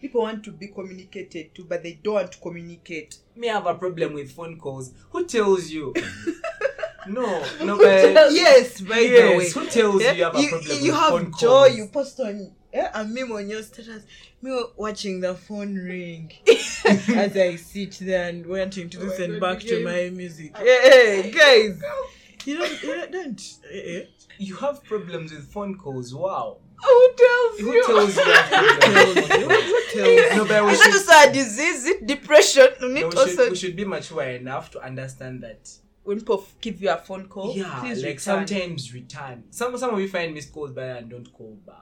People 0.00 0.22
want 0.22 0.42
to 0.44 0.52
be 0.52 0.68
communicated 0.68 1.54
to, 1.54 1.64
but 1.64 1.82
they 1.82 2.00
don't 2.02 2.14
want 2.14 2.32
to 2.32 2.38
communicate. 2.38 3.18
may 3.36 3.48
have 3.48 3.66
a 3.66 3.74
problem 3.74 4.14
with 4.14 4.32
phone 4.32 4.58
calls. 4.58 4.92
Who 5.10 5.26
tells 5.26 5.68
you? 5.68 5.92
no, 7.08 7.44
no, 7.64 7.78
but 7.78 8.12
tells- 8.12 8.34
Yes, 8.34 8.80
by 8.82 8.96
the 8.96 9.00
way. 9.02 9.38
yes, 9.44 9.52
who 9.52 9.66
tells 9.66 10.02
you 10.02 10.10
you 10.12 10.24
have 10.24 10.34
a 10.36 10.40
you, 10.40 10.48
problem 10.48 10.78
you 10.84 10.92
have 10.92 11.12
joy. 11.38 11.48
calls? 11.66 11.76
You 11.76 11.86
post 11.86 12.20
on 12.20 12.52
Yeah, 12.72 12.90
a 12.94 13.04
meme 13.04 13.32
on 13.32 13.48
your 13.48 13.62
status. 13.62 14.04
Me 14.42 14.58
watching 14.76 15.20
the 15.20 15.34
phone 15.34 15.74
ring 15.74 16.32
as 16.46 17.36
I 17.36 17.56
sit 17.56 17.98
there 18.00 18.28
and 18.28 18.46
wanting 18.46 18.88
to 18.90 19.00
Oh 19.00 19.04
listen 19.04 19.32
God, 19.32 19.40
back 19.40 19.60
to 19.60 19.84
my 19.84 20.10
music. 20.10 20.56
Hey, 20.56 21.22
hey, 21.22 21.30
guys, 21.30 21.82
you 22.46 22.56
don't, 22.58 22.82
you 22.82 23.06
don't, 23.10 23.54
eh, 23.70 23.78
eh. 23.98 24.04
You 24.38 24.56
have 24.56 24.82
problems 24.84 25.32
with 25.32 25.44
phone 25.52 25.76
calls. 25.76 26.14
Wow. 26.14 26.58
Who 26.82 27.08
tells 27.18 27.60
you 27.60 27.66
Who 27.66 27.72
you? 27.74 27.86
tells 27.86 28.16
you 28.16 28.22
you 28.24 28.32
have 28.32 28.80
problems 28.80 29.14
with 29.16 29.28
phone 29.28 29.48
calls? 29.48 30.36
No, 30.36 30.44
but 30.46 30.64
we 30.64 30.70
that 30.72 30.80
should, 30.82 30.92
just 30.92 31.10
a 31.28 31.32
disease? 31.32 31.84
Is 31.84 31.86
it 31.86 32.06
depression? 32.06 32.68
You 32.80 32.88
no, 32.88 32.94
we, 32.94 33.16
also 33.16 33.50
we 33.50 33.56
should 33.56 33.76
be 33.76 33.84
mature 33.84 34.22
enough 34.22 34.70
to 34.70 34.80
understand 34.80 35.42
that. 35.42 35.68
When 36.02 36.18
people 36.18 36.46
give 36.60 36.80
you 36.82 36.90
a 36.90 36.96
phone 36.96 37.28
call. 37.28 37.54
yeah, 37.54 37.80
please 37.80 37.98
like 38.02 38.16
return. 38.16 38.46
sometimes 38.46 38.92
return. 38.94 39.44
Some 39.50 39.76
some 39.78 39.94
of 39.94 40.00
you 40.00 40.08
find 40.08 40.32
missed 40.34 40.52
calls 40.52 40.70
by 40.72 40.84
and 40.84 41.10
don't 41.10 41.32
call 41.32 41.56
back. 41.66 41.76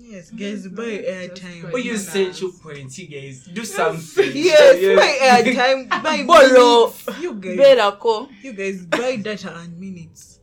Yes, 0.00 0.30
guys, 0.30 0.66
mm, 0.68 0.76
buy 0.76 0.84
Just 0.84 1.42
airtime. 1.42 1.62
buy 1.62 1.70
But 1.72 1.84
you 1.84 1.92
Bananas. 1.92 2.08
say 2.08 2.32
two 2.32 2.52
points, 2.62 2.98
you 2.98 3.08
guys 3.08 3.48
do 3.52 3.64
something. 3.78 4.30
Yes, 4.34 4.96
buy 4.96 5.52
airtime, 5.52 5.88
buy 5.88 6.24
Bolo. 6.26 6.86
minutes. 6.88 7.20
You 7.22 7.34
guys, 7.34 7.56
Better 7.56 7.96
call. 7.96 8.28
you 8.42 8.52
guys 8.52 8.84
buy 8.86 9.16
data 9.16 9.56
and 9.56 9.78
minutes. 9.80 10.37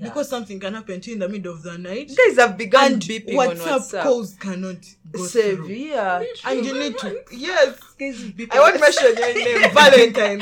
Yeah. 0.00 0.08
Because 0.08 0.30
something 0.30 0.58
can 0.58 0.72
happen 0.72 0.98
to 1.02 1.10
you 1.10 1.14
in 1.14 1.20
the 1.20 1.28
middle 1.28 1.52
of 1.52 1.62
the 1.62 1.76
night. 1.76 2.10
Guys 2.16 2.36
have 2.38 2.56
begun 2.56 2.94
And 2.94 3.02
beeping 3.02 3.36
on 3.38 3.56
WhatsApp, 3.56 3.78
WhatsApp. 3.80 4.02
calls 4.02 4.34
cannot 4.40 4.76
go 5.12 5.26
through. 5.26 5.58
Severe. 5.58 6.26
And 6.46 6.64
you 6.64 6.72
need 6.78 6.96
to, 6.98 7.20
yes. 7.32 7.78
Guys 7.98 8.16
beeping. 8.32 8.50
I 8.52 8.60
won't 8.60 8.80
mention 8.80 9.14
your 9.14 9.34
name, 9.34 9.70
Valentine. 9.74 10.40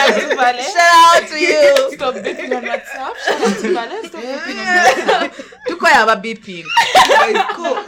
Shout 0.00 1.22
out 1.22 1.28
to 1.28 1.38
you. 1.38 1.92
Stop 1.94 2.14
beeping 2.16 2.56
on 2.56 2.62
WhatsApp. 2.64 3.14
Shout 3.16 3.40
out 3.42 3.56
to 3.60 3.68
Valen. 3.68 4.04
Stop 4.08 4.22
beeping 4.22 4.58
on 4.60 4.66
WhatsApp. 4.76 5.30
Tuko 5.68 5.86
ya 5.88 6.06
ba 6.06 6.16
beeping. 6.16 6.64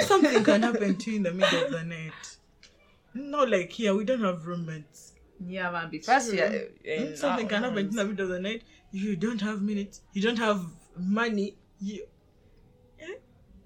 Something 0.07 0.45
can 0.45 0.63
happen 0.63 0.97
to 0.97 1.11
you 1.11 1.17
in 1.17 1.23
the 1.23 1.33
middle 1.33 1.65
of 1.65 1.71
the 1.73 1.85
night. 1.85 2.13
Not 3.15 3.51
like 3.51 3.71
here, 3.73 3.95
we 3.95 4.05
don't 4.05 4.21
have 4.25 4.47
roommates. 4.47 5.12
Yeah, 5.47 5.71
man. 5.71 5.91
Be 5.91 5.99
fast. 5.99 6.33
Yeah. 6.33 6.51
Hmm? 6.87 7.15
Something 7.15 7.49
can 7.49 7.63
happen 7.63 7.79
in 7.79 7.91
the 7.95 8.05
middle 8.05 8.27
of 8.27 8.31
the 8.31 8.41
night. 8.41 8.63
If 8.93 9.03
You 9.03 9.17
don't 9.17 9.41
have 9.41 9.63
minutes. 9.63 10.03
You 10.13 10.23
don't 10.23 10.39
have 10.39 10.65
money. 10.97 11.57
You, 11.81 12.07
eh? 13.01 13.15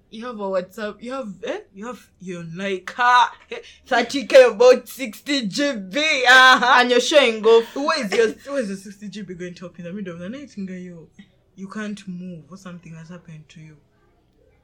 you 0.09 0.25
have 0.25 0.39
a 0.39 0.43
WhatsApp. 0.43 1.01
You 1.01 1.11
have, 1.13 1.33
eh? 1.43 1.59
You 1.73 1.87
have 1.87 2.09
your 2.19 2.43
Leica. 2.43 3.27
30k 3.87 4.51
about 4.53 4.87
60 4.87 5.49
GB. 5.49 5.95
Uh-huh. 5.97 6.79
And 6.79 6.91
you're 6.91 6.99
showing 6.99 7.45
off. 7.45 7.75
Where 7.75 8.05
is 8.05 8.11
your 8.11 8.53
where 8.53 8.61
is 8.61 8.69
your 8.69 8.77
60 8.77 9.09
GB 9.09 9.37
going 9.37 9.53
to 9.55 9.65
up 9.65 9.77
in 9.79 9.85
the 9.85 9.93
middle 9.93 10.13
of 10.13 10.19
the 10.19 10.29
night, 10.29 10.55
you? 10.57 11.09
You 11.55 11.67
can't 11.67 12.07
move 12.07 12.45
or 12.51 12.57
something 12.57 12.93
has 12.95 13.09
happened 13.09 13.49
to 13.49 13.59
you. 13.59 13.77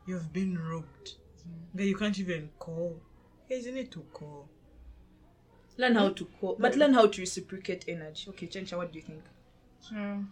You've 0.06 0.32
been 0.32 0.58
robbed. 0.58 1.16
Nga, 1.74 1.86
you 1.86 1.96
can't 1.96 2.20
even 2.20 2.50
call. 2.60 3.02
Guys, 3.50 3.66
you 3.66 3.72
need 3.72 3.92
to 3.92 4.02
call. 4.14 4.48
Learn 5.78 5.96
how 5.96 6.10
to 6.10 6.26
call, 6.26 6.56
but 6.60 6.76
learn 6.76 6.94
how 6.94 7.08
to 7.08 7.22
reciprocate 7.22 7.86
energy. 7.88 8.30
Okay, 8.30 8.48
Chencha, 8.48 8.78
what 8.78 8.92
do 8.92 9.00
you 9.00 9.06
think? 9.06 9.24
Sure. 9.88 10.24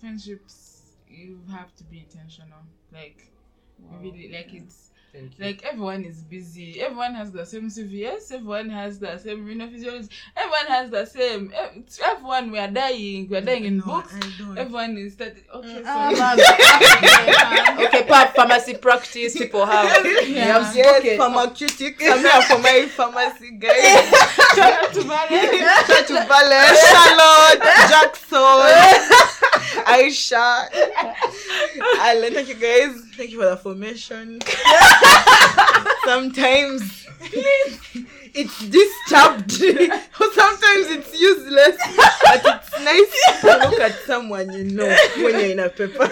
Friendships, 0.00 0.96
you 1.08 1.40
have 1.50 1.74
to 1.76 1.84
be 1.84 1.98
intentional. 2.00 2.60
Like, 2.92 3.30
really, 3.78 4.30
like 4.32 4.52
it's 4.54 4.89
Thank 5.12 5.38
you. 5.38 5.44
like 5.44 5.64
everyone 5.64 6.04
is 6.04 6.22
busy. 6.22 6.80
Everyone 6.80 7.14
has 7.14 7.32
the 7.32 7.44
same 7.44 7.68
CVS. 7.68 8.30
Everyone 8.32 8.70
has 8.70 8.98
the 9.00 9.18
same 9.18 9.46
you 9.48 9.54
know, 9.56 9.68
physiology. 9.68 10.08
Everyone 10.36 10.66
has 10.68 10.90
the 10.90 11.04
same. 11.04 11.52
Everyone, 12.04 12.50
we 12.52 12.58
are 12.58 12.68
dying. 12.70 13.28
We 13.28 13.36
are 13.36 13.40
dying 13.40 13.64
in 13.64 13.78
No, 13.78 13.84
books. 13.86 14.14
Everyone 14.56 14.96
is 14.98 15.14
starting. 15.14 15.42
Okay, 15.52 15.82
Ah, 15.84 16.36
so 17.76 17.84
Okay, 17.86 18.02
pap, 18.04 18.34
pharmacy 18.36 18.74
practice 18.74 19.36
people 19.36 19.66
have. 19.66 20.02
They 20.04 20.28
Yeah. 20.34 20.58
have 20.62 20.76
Yes, 20.76 20.96
spoken. 21.02 21.18
pharmaceutics. 21.18 22.04
I'm 22.06 22.18
here 22.20 22.42
for 22.42 22.58
my 22.58 22.86
pharmacy, 22.86 23.50
guys. 23.58 24.08
shout 24.54 24.84
out 24.84 24.92
to 24.94 25.00
Valen. 25.00 25.86
Shout 25.86 26.06
to 26.06 26.14
Valen, 26.14 26.70
Charlotte, 26.86 27.62
Jackson, 27.90 28.38
Aisha. 29.86 30.68
Alan, 32.00 32.34
thank 32.34 32.48
you 32.48 32.54
guys. 32.54 33.00
Thank 33.16 33.30
you 33.30 33.38
for 33.40 33.46
the 33.46 33.56
formation. 33.56 34.40
Sometimes 36.04 37.06
it's 38.32 38.58
disturbed, 38.68 39.50
sometimes 39.52 40.86
it's 40.88 41.20
useless, 41.20 41.76
but 42.22 42.40
it's 42.44 42.80
nice 42.80 43.40
to 43.42 43.68
look 43.68 43.80
at 43.80 43.92
someone 44.06 44.50
you 44.52 44.64
know 44.64 44.86
when 45.16 45.32
you're 45.38 45.50
in 45.50 45.58
a 45.58 45.68
paper. 45.68 46.08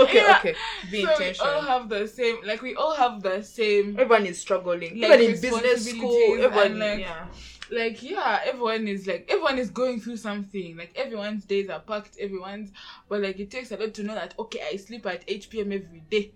Okay, 0.00 0.22
Yeah. 0.22 0.36
okay. 0.38 0.54
Be 0.90 1.04
So 1.04 1.18
we 1.18 1.34
all 1.40 1.62
have 1.62 1.88
the 1.88 2.06
same. 2.06 2.36
Like 2.44 2.62
we 2.62 2.74
all 2.74 2.94
have 2.94 3.22
the 3.22 3.42
same. 3.42 3.98
Everyone 3.98 4.26
is 4.26 4.38
struggling. 4.40 5.00
Like 5.00 5.18
Even 5.20 5.34
in 5.34 5.40
business 5.40 5.90
school, 5.90 6.40
everyone. 6.40 6.78
like, 6.78 7.00
yeah. 7.00 7.26
Like 7.70 8.02
yeah 8.02 8.40
everyone 8.44 8.88
is 8.88 9.06
like 9.06 9.26
everyone 9.30 9.58
is 9.58 9.70
going 9.70 10.00
through 10.00 10.16
something. 10.16 10.76
Like 10.76 10.92
everyone's 10.96 11.44
days 11.44 11.68
are 11.68 11.80
packed 11.80 12.16
everyone's 12.18 12.70
but 13.08 13.22
like 13.22 13.38
it 13.38 13.50
takes 13.50 13.70
a 13.72 13.76
lot 13.76 13.94
to 13.94 14.02
know 14.02 14.14
that 14.14 14.34
okay 14.38 14.60
i 14.72 14.76
sleep 14.76 15.06
at 15.06 15.24
8 15.26 15.46
p.m 15.50 15.72
every 15.72 16.02
day. 16.10 16.32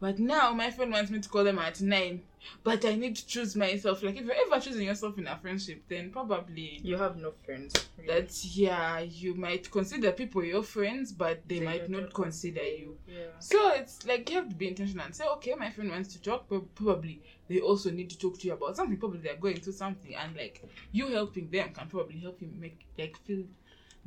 But 0.00 0.18
now 0.18 0.52
my 0.52 0.70
friend 0.70 0.92
wants 0.92 1.10
me 1.10 1.20
to 1.20 1.28
call 1.28 1.44
them 1.44 1.58
at 1.58 1.80
9 1.80 2.22
but 2.62 2.84
i 2.84 2.94
need 2.94 3.16
to 3.16 3.26
choose 3.26 3.54
myself 3.56 4.02
like 4.02 4.16
if 4.16 4.24
you're 4.24 4.34
ever 4.46 4.60
choosing 4.60 4.86
yourself 4.86 5.16
in 5.18 5.26
a 5.26 5.36
friendship 5.38 5.82
then 5.88 6.10
probably 6.10 6.80
You 6.82 6.96
have 6.96 7.16
no 7.16 7.32
friends. 7.44 7.74
really. 7.98 8.08
that 8.12 8.44
yeah 8.44 8.98
you 9.00 9.34
might 9.34 9.70
consider 9.70 10.12
people 10.12 10.44
your 10.44 10.62
friends 10.62 11.12
but 11.12 11.46
they, 11.48 11.58
They 11.60 11.64
might 11.64 11.88
not 11.90 12.12
consider 12.12 12.62
you 12.62 12.96
yeah. 13.08 13.26
so 13.38 13.72
it's 13.74 14.06
like 14.06 14.28
you 14.30 14.36
have 14.36 14.48
to 14.48 14.54
be 14.54 14.68
intentional 14.68 15.04
and 15.04 15.14
say, 15.14 15.24
okay, 15.36 15.54
my 15.54 15.70
friend 15.70 15.90
wants 15.90 16.12
to 16.14 16.22
talk, 16.22 16.46
but 16.48 16.74
probably 16.74 17.22
they 17.48 17.60
also 17.60 17.90
need 17.90 18.10
to 18.10 18.18
talk 18.18 18.38
to 18.38 18.46
you 18.46 18.54
about 18.54 18.76
something. 18.76 18.96
Probably 18.96 19.20
they're 19.20 19.36
going 19.36 19.56
through 19.60 19.74
something, 19.74 20.14
and 20.14 20.34
like 20.36 20.62
you 20.92 21.08
helping 21.08 21.50
them 21.50 21.70
can 21.72 21.88
probably 21.88 22.18
help 22.20 22.40
you 22.40 22.48
make 22.58 22.80
like 22.98 23.16
feel 23.24 23.44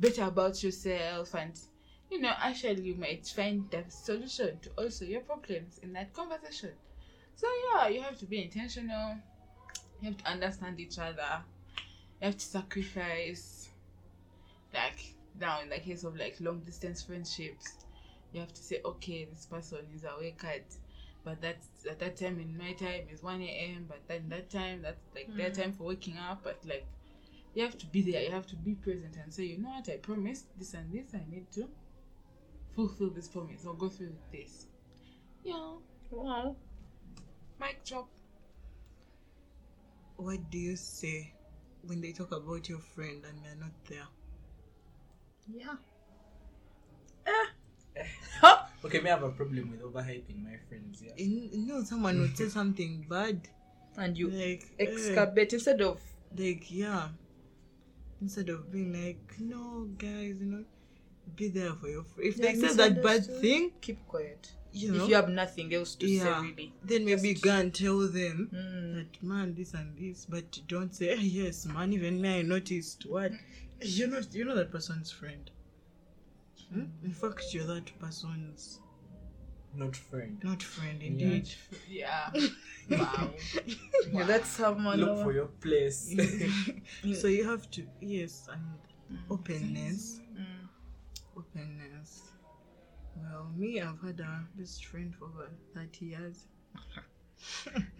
better 0.00 0.24
about 0.24 0.62
yourself, 0.62 1.34
and 1.34 1.52
you 2.10 2.20
know, 2.20 2.32
actually 2.38 2.82
you 2.82 2.94
might 2.96 3.26
find 3.26 3.70
the 3.70 3.84
solution 3.88 4.58
to 4.62 4.70
also 4.78 5.04
your 5.04 5.20
problems 5.20 5.78
in 5.82 5.92
that 5.92 6.12
conversation. 6.12 6.72
So 7.38 7.46
yeah, 7.70 7.86
you 7.86 8.02
have 8.02 8.18
to 8.18 8.26
be 8.26 8.42
intentional. 8.42 9.16
You 10.00 10.08
have 10.08 10.16
to 10.18 10.26
understand 10.26 10.80
each 10.80 10.98
other. 10.98 11.44
You 12.20 12.26
have 12.26 12.36
to 12.36 12.44
sacrifice. 12.44 13.68
Like 14.74 15.14
now, 15.40 15.60
in 15.60 15.68
the 15.68 15.78
case 15.78 16.02
of 16.02 16.16
like 16.16 16.34
long 16.40 16.58
distance 16.66 17.00
friendships, 17.00 17.76
you 18.32 18.40
have 18.40 18.52
to 18.52 18.60
say, 18.60 18.80
okay, 18.84 19.24
this 19.24 19.46
person 19.46 19.78
is 19.94 20.02
awake 20.02 20.42
at, 20.42 20.64
but 21.24 21.40
that's 21.40 21.68
at 21.88 22.00
that 22.00 22.16
time 22.16 22.40
in 22.40 22.58
my 22.58 22.72
time 22.72 23.02
is 23.08 23.22
1 23.22 23.40
a.m. 23.40 23.86
But 23.88 24.00
then 24.08 24.28
that 24.30 24.50
time, 24.50 24.82
that's 24.82 25.06
like 25.14 25.28
their 25.36 25.50
hmm. 25.50 25.60
time 25.60 25.72
for 25.72 25.84
waking 25.84 26.18
up. 26.18 26.40
But 26.42 26.58
like, 26.66 26.86
you 27.54 27.62
have 27.62 27.78
to 27.78 27.86
be 27.86 28.02
there. 28.02 28.22
You 28.22 28.32
have 28.32 28.48
to 28.48 28.56
be 28.56 28.74
present 28.74 29.14
and 29.22 29.32
say, 29.32 29.44
you 29.44 29.58
know 29.58 29.68
what, 29.68 29.88
I 29.88 29.98
promised 29.98 30.46
this 30.58 30.74
and 30.74 30.92
this. 30.92 31.14
I 31.14 31.22
need 31.30 31.52
to 31.52 31.68
fulfill 32.74 33.10
this 33.10 33.28
promise 33.28 33.64
or 33.64 33.74
go 33.74 33.88
through 33.88 34.08
with 34.08 34.32
this. 34.32 34.66
Yeah, 35.44 35.74
Wow. 36.10 36.56
Mic 37.60 37.84
drop. 37.84 38.08
What 40.16 40.50
do 40.50 40.58
you 40.58 40.76
say 40.76 41.32
when 41.82 42.00
they 42.02 42.12
talk 42.12 42.32
about 42.32 42.68
your 42.68 42.78
friend 42.80 43.24
and 43.24 43.42
they're 43.44 43.56
not 43.56 43.72
there? 43.88 44.06
Yeah. 45.48 45.76
Eh. 47.26 47.46
Okay, 48.84 49.00
may 49.00 49.10
I 49.10 49.14
have 49.14 49.24
a 49.24 49.30
problem 49.30 49.70
with 49.72 49.82
overhyping 49.82 50.42
my 50.44 50.56
friends. 50.68 51.02
Yeah. 51.04 51.12
You 51.16 51.48
you 51.52 51.66
know, 51.66 51.82
someone 51.82 52.20
would 52.20 52.36
say 52.36 52.48
something 52.48 53.04
bad, 53.10 53.48
And 53.96 54.16
you 54.16 54.30
like 54.30 54.64
eh, 54.78 54.84
excavate 54.84 55.52
instead 55.52 55.80
of 55.80 56.00
like 56.36 56.70
yeah 56.70 57.08
instead 58.20 58.48
of 58.48 58.70
being 58.72 58.92
like 58.92 59.34
no 59.38 59.88
guys 59.98 60.40
you 60.40 60.46
know 60.46 60.64
be 61.36 61.48
there 61.48 61.72
for 61.74 61.88
your 61.88 62.02
friend 62.04 62.28
if 62.30 62.36
Yeah, 62.38 62.52
they 62.52 62.54
say 62.54 62.74
that 62.74 63.02
bad 63.02 63.24
thing 63.26 63.72
keep 63.80 64.06
quiet. 64.08 64.52
You 64.80 64.92
know 64.92 65.02
If 65.04 65.08
you 65.10 65.14
have 65.16 65.28
nothing 65.28 65.74
else 65.74 65.94
to 65.96 66.06
Yeah. 66.06 66.24
say, 66.24 66.46
really. 66.48 66.72
then 66.82 67.04
maybe 67.04 67.34
go 67.34 67.50
and 67.52 67.74
tell 67.74 67.98
them 68.20 68.48
Mm. 68.52 68.94
that 68.96 69.22
man 69.22 69.54
this 69.54 69.74
and 69.74 69.96
this 69.98 70.24
but 70.34 70.60
don't 70.68 70.94
say 70.94 71.08
"Eh, 71.10 71.20
yes 71.40 71.66
man 71.66 71.92
even 71.92 72.20
me 72.20 72.28
i 72.38 72.42
noticed 72.42 73.06
what 73.06 73.32
you're 73.80 74.08
not 74.08 74.32
you're 74.34 74.46
not 74.46 74.56
that 74.56 74.70
person's 74.70 75.10
friend 75.10 75.50
Hmm? 76.72 76.84
in 77.02 77.12
fact 77.12 77.42
you're 77.54 77.66
that 77.66 77.98
person's 77.98 78.80
Not 79.74 79.94
friend. 79.96 80.42
not 80.44 80.62
friend 80.62 81.02
indeed 81.02 81.48
Yeah. 81.88 82.30
wow. 82.90 83.30
Yeah, 84.12 84.24
that's 84.24 84.48
someone. 84.50 84.98
Look 85.00 85.22
for 85.22 85.32
your 85.32 85.46
place. 85.64 85.98
so 87.20 87.28
you 87.28 87.44
have 87.48 87.70
to 87.72 87.86
yes 88.00 88.48
and 88.52 88.64
openness 89.30 90.20
Mm. 90.38 90.68
openness 91.36 92.27
well 93.22 93.50
me 93.56 93.80
i've 93.80 94.00
had 94.02 94.18
a 94.20 94.44
best 94.56 94.84
friend 94.86 95.14
for 95.14 95.26
over 95.26 95.48
30 95.74 96.06
years 96.06 96.46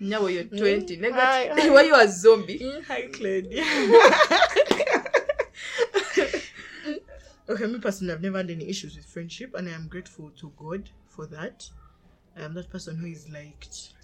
Now 0.00 0.26
you're 0.26 0.44
20. 0.44 0.96
Hi, 0.96 1.00
Negative. 1.00 1.58
hi. 1.58 1.70
Why 1.70 1.82
you 1.82 1.94
a 1.94 2.08
zombie? 2.08 2.58
Hi, 2.88 3.02
Claude. 3.12 3.54
Okay, 7.48 7.66
me 7.66 7.78
personally, 7.78 8.12
I've 8.12 8.20
never 8.20 8.36
had 8.36 8.50
any 8.50 8.68
issues 8.68 8.94
with 8.94 9.06
friendship, 9.06 9.54
and 9.54 9.68
I 9.68 9.72
am 9.72 9.88
grateful 9.88 10.30
to 10.38 10.52
God 10.58 10.90
for 11.06 11.26
that. 11.28 11.68
I 12.36 12.42
am 12.42 12.52
that 12.54 12.68
person 12.68 12.96
who 12.96 13.06
is 13.06 13.28
liked, 13.30 13.94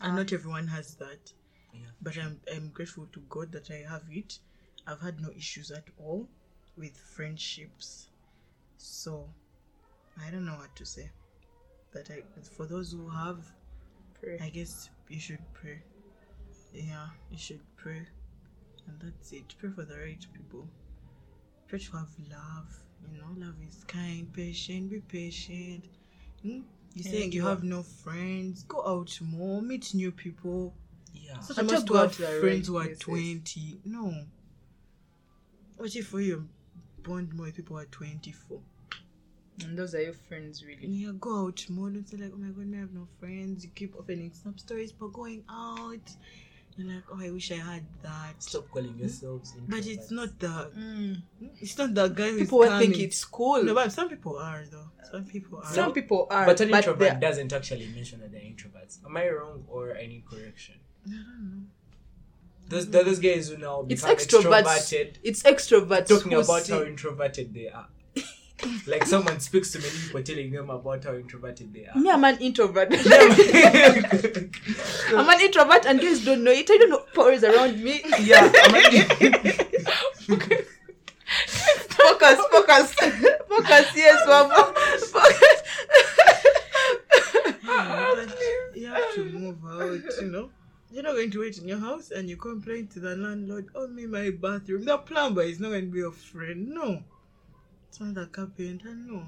and 0.00 0.16
not 0.16 0.32
everyone 0.32 0.66
has 0.66 0.96
that. 0.96 1.32
Yeah. 1.72 1.80
But 2.02 2.18
I'm 2.18 2.40
I'm 2.52 2.70
grateful 2.70 3.06
to 3.12 3.20
God 3.28 3.52
that 3.52 3.70
I 3.70 3.88
have 3.88 4.02
it. 4.10 4.40
I've 4.88 5.00
had 5.00 5.20
no 5.20 5.30
issues 5.36 5.70
at 5.70 5.84
all 5.98 6.26
with 6.76 6.96
friendships, 6.96 8.08
so 8.76 9.28
I 10.24 10.30
don't 10.30 10.44
know 10.44 10.56
what 10.56 10.74
to 10.76 10.84
say. 10.86 11.10
But 11.92 12.10
I 12.10 12.22
for 12.42 12.66
those 12.66 12.92
who 12.92 13.08
have, 13.08 13.38
Pray. 14.20 14.38
I 14.40 14.48
guess 14.50 14.90
you 15.08 15.20
should 15.20 15.44
pray. 15.52 15.82
Yeah, 16.72 17.06
you 17.30 17.38
should 17.38 17.60
pray, 17.76 18.02
and 18.86 19.00
that's 19.00 19.32
it. 19.32 19.54
Pray 19.58 19.70
for 19.70 19.84
the 19.84 19.96
right 19.96 20.26
people. 20.32 20.68
Pray 21.68 21.78
to 21.78 21.92
have 21.96 22.08
love. 22.30 22.82
You 23.12 23.18
know, 23.20 23.46
love 23.46 23.54
is 23.66 23.84
kind, 23.84 24.32
patient. 24.32 24.90
Be 24.90 25.00
patient. 25.00 25.84
Hmm? 26.42 26.48
You 26.48 26.62
Yeah, 26.94 27.10
saying 27.10 27.32
you 27.32 27.42
you 27.42 27.46
have 27.46 27.62
no 27.62 27.82
friends? 27.82 28.64
Go 28.64 28.82
out 28.86 29.18
more, 29.20 29.60
meet 29.62 29.94
new 29.94 30.10
people. 30.12 30.74
Yeah. 31.14 31.38
And 31.48 31.58
a 31.58 31.62
must 31.62 31.70
just 31.70 31.86
to 31.88 31.94
have 31.94 32.06
out 32.06 32.12
to 32.14 32.22
the 32.22 32.40
friends 32.40 32.68
who 32.68 32.76
are 32.78 32.84
places. 32.84 32.98
twenty. 33.00 33.80
No. 33.84 34.24
What 35.76 35.94
if 35.94 36.12
you 36.12 36.48
bond 37.02 37.34
more 37.34 37.46
with 37.46 37.56
people 37.56 37.76
who 37.76 37.82
are 37.82 37.86
twenty 37.86 38.32
four? 38.32 38.60
And 39.64 39.78
those 39.78 39.94
are 39.94 40.02
your 40.02 40.12
friends, 40.12 40.64
really. 40.64 40.86
Yeah, 40.86 41.12
go 41.18 41.46
out 41.46 41.64
more. 41.70 41.88
Don't 41.90 42.06
say 42.08 42.16
like, 42.18 42.32
oh 42.34 42.38
my 42.38 42.48
god, 42.48 42.74
I 42.76 42.80
have 42.80 42.92
no 42.92 43.06
friends. 43.18 43.64
You 43.64 43.70
keep 43.74 43.94
opening 43.98 44.30
snap 44.32 44.60
stories, 44.60 44.92
but 44.92 45.12
going 45.12 45.44
out, 45.50 46.10
you're 46.76 46.92
like, 46.94 47.04
oh, 47.10 47.18
I 47.22 47.30
wish 47.30 47.50
I 47.52 47.56
had 47.56 47.82
that. 48.02 48.34
Stop 48.42 48.68
calling 48.70 48.98
yourselves. 48.98 49.54
But 49.66 49.86
it's 49.86 50.10
not 50.10 50.38
the. 50.38 50.70
Mm. 50.78 51.22
It's 51.60 51.78
not 51.78 51.94
the 51.94 52.08
guy 52.08 52.30
who's 52.30 52.40
People 52.42 52.58
will 52.58 52.78
think 52.78 52.98
it's 52.98 53.24
cool. 53.24 53.62
No, 53.62 53.74
but 53.74 53.90
some 53.92 54.10
people 54.10 54.36
are 54.36 54.64
though. 54.70 54.90
Some 55.10 55.24
people 55.24 55.58
are. 55.64 55.72
Some 55.72 55.92
people 55.94 56.26
are, 56.30 56.44
But 56.44 56.60
an 56.60 56.70
but 56.70 56.76
introvert 56.78 56.98
they're- 56.98 57.20
doesn't 57.20 57.52
actually 57.52 57.86
mention 57.88 58.20
that 58.20 58.32
they're 58.32 58.40
introverts. 58.42 58.98
Am 59.06 59.16
I 59.16 59.28
wrong 59.30 59.64
or 59.68 59.94
any 59.96 60.22
correction? 60.30 60.74
I 61.06 61.10
don't 61.12 61.22
know. 61.50 61.62
Those 62.68 62.90
they're 62.90 63.04
those 63.04 63.20
guys 63.20 63.48
who 63.48 63.56
now 63.58 63.86
it's 63.88 64.02
become 64.02 64.16
extroverts. 64.16 64.62
extroverted, 64.64 65.14
It's 65.22 65.42
extroverts 65.44 66.08
talking 66.08 66.34
about 66.34 66.62
see- 66.64 66.72
how 66.72 66.82
introverted 66.82 67.54
they 67.54 67.68
are. 67.68 67.86
Like 68.86 69.06
someone 69.06 69.40
speaks 69.40 69.72
to 69.72 69.78
many 69.78 69.90
people 69.90 70.22
telling 70.22 70.50
them 70.50 70.68
about 70.70 71.04
how 71.04 71.14
introverted 71.14 71.72
they 71.72 71.86
are. 71.86 71.96
Me, 71.98 72.10
I'm 72.10 72.24
an 72.24 72.38
introvert. 72.38 72.88
I'm 75.08 75.28
an 75.28 75.40
introvert, 75.40 75.86
and 75.86 76.00
guys 76.00 76.24
don't 76.24 76.42
know 76.44 76.50
it. 76.50 76.68
I 76.70 76.76
don't 76.78 76.90
know 76.90 77.04
powers 77.14 77.44
around 77.44 77.82
me. 77.82 78.02
yeah, 78.20 78.50
I'm 78.54 78.72
focus, 81.88 82.38
focus, 82.50 82.94
focus. 83.48 83.86
Yes, 83.94 84.26
mama. 84.26 84.72
Focus. 85.12 85.62
you 88.74 88.86
have 88.86 89.14
to 89.14 89.24
move 89.24 89.58
out, 89.66 90.00
you 90.20 90.28
know. 90.28 90.50
You're 90.90 91.02
not 91.02 91.12
going 91.12 91.30
to 91.32 91.40
wait 91.40 91.58
in 91.58 91.68
your 91.68 91.78
house 91.78 92.10
and 92.10 92.28
you 92.28 92.36
complain 92.36 92.86
to 92.88 93.00
the 93.00 93.16
landlord, 93.16 93.68
oh 93.74 93.88
me 93.88 94.06
my 94.06 94.30
bathroom. 94.30 94.84
The 94.84 94.98
plumber 94.98 95.42
is 95.42 95.58
not 95.60 95.70
going 95.70 95.86
to 95.86 95.90
be 95.90 95.98
your 95.98 96.12
friend. 96.12 96.68
No. 96.68 97.02
It's 97.96 98.02
not 98.02 98.14
the 98.14 98.26
carpenter, 98.26 98.94
know. 98.94 99.24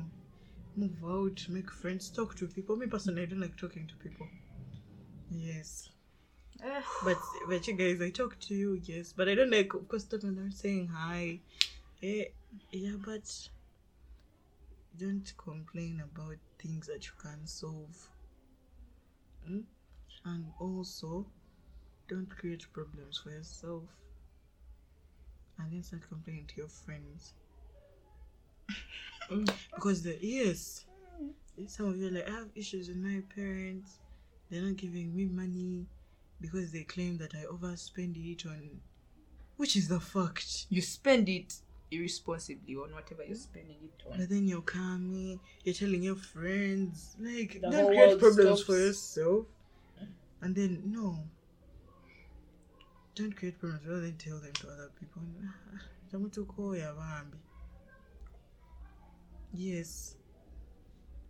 Move 0.77 1.03
out, 1.03 1.47
make 1.49 1.71
friends, 1.71 2.11
talk 2.11 2.35
to 2.37 2.47
people. 2.47 2.77
Me 2.77 2.87
personally 2.87 3.23
I 3.23 3.25
don't 3.25 3.41
like 3.41 3.57
talking 3.57 3.87
to 3.87 3.95
people. 3.97 4.29
Yes. 5.31 5.89
But 7.03 7.17
but 7.49 7.67
you 7.67 7.73
guys, 7.73 8.03
I 8.03 8.11
talk 8.11 8.39
to 8.41 8.55
you, 8.55 8.79
yes. 8.85 9.15
But 9.17 9.31
I 9.31 9.35
don't 9.37 9.51
like 9.51 9.73
of 9.73 9.89
course 9.89 10.05
talking 10.05 10.37
and 10.37 10.53
saying 10.53 10.89
hi. 10.89 11.41
Eh, 12.03 12.25
yeah, 12.71 12.97
but 13.03 13.49
don't 14.99 15.33
complain 15.39 16.03
about 16.05 16.37
things 16.59 16.89
that 16.89 17.07
you 17.07 17.13
can 17.23 17.47
solve. 17.47 17.97
Mm? 19.51 19.65
And 20.27 20.45
also, 20.61 21.25
don't 22.07 22.29
create 22.29 22.67
problems 22.75 23.17
for 23.17 23.31
yourself. 23.31 23.85
And 25.59 25.73
then 25.73 25.83
start 25.83 26.07
complaining 26.07 26.45
to 26.49 26.57
your 26.59 26.69
friends. 26.69 27.33
Because 29.75 30.03
the 30.03 30.19
yes, 30.21 30.85
some 31.67 31.87
of 31.89 31.97
you 31.97 32.09
are 32.09 32.11
like 32.11 32.29
I 32.29 32.33
have 32.33 32.49
issues 32.55 32.89
with 32.89 32.99
my 32.99 33.23
parents. 33.35 33.99
They're 34.51 34.63
not 34.63 34.77
giving 34.77 35.15
me 35.15 35.27
money 35.27 35.87
because 36.41 36.73
they 36.73 36.85
claim 36.85 37.19
that 37.19 37.35
I 37.35 37.45
overspend 37.53 38.17
it 38.17 38.47
on, 38.47 38.81
which 39.57 39.77
is 39.77 39.89
the 39.89 40.01
fact. 40.01 40.67
You 40.71 40.81
spend 40.81 41.29
it 41.29 41.55
irresponsibly 41.91 42.75
on 42.77 42.93
whatever 42.95 43.25
you're 43.25 43.37
spending 43.37 43.77
it 43.83 44.03
on. 44.11 44.19
But 44.19 44.29
then 44.29 44.47
you're 44.47 44.61
coming, 44.63 45.41
you're 45.65 45.75
telling 45.75 46.03
your 46.03 46.17
friends, 46.17 47.17
like, 47.19 47.61
The 47.61 47.71
don't 47.71 47.87
create 47.89 48.19
problems 48.19 48.61
stops. 48.61 48.63
for 48.63 48.79
yourself. 48.79 49.47
And 50.41 50.55
then, 50.55 50.83
no. 50.87 51.19
Don't 53.15 53.35
create 53.35 53.59
problems, 53.59 53.87
rather 53.87 54.03
than 54.03 54.17
tell 54.17 54.39
them 54.39 54.53
to 54.53 54.69
other 54.69 54.91
people. 55.01 55.23
Yes. 59.53 60.17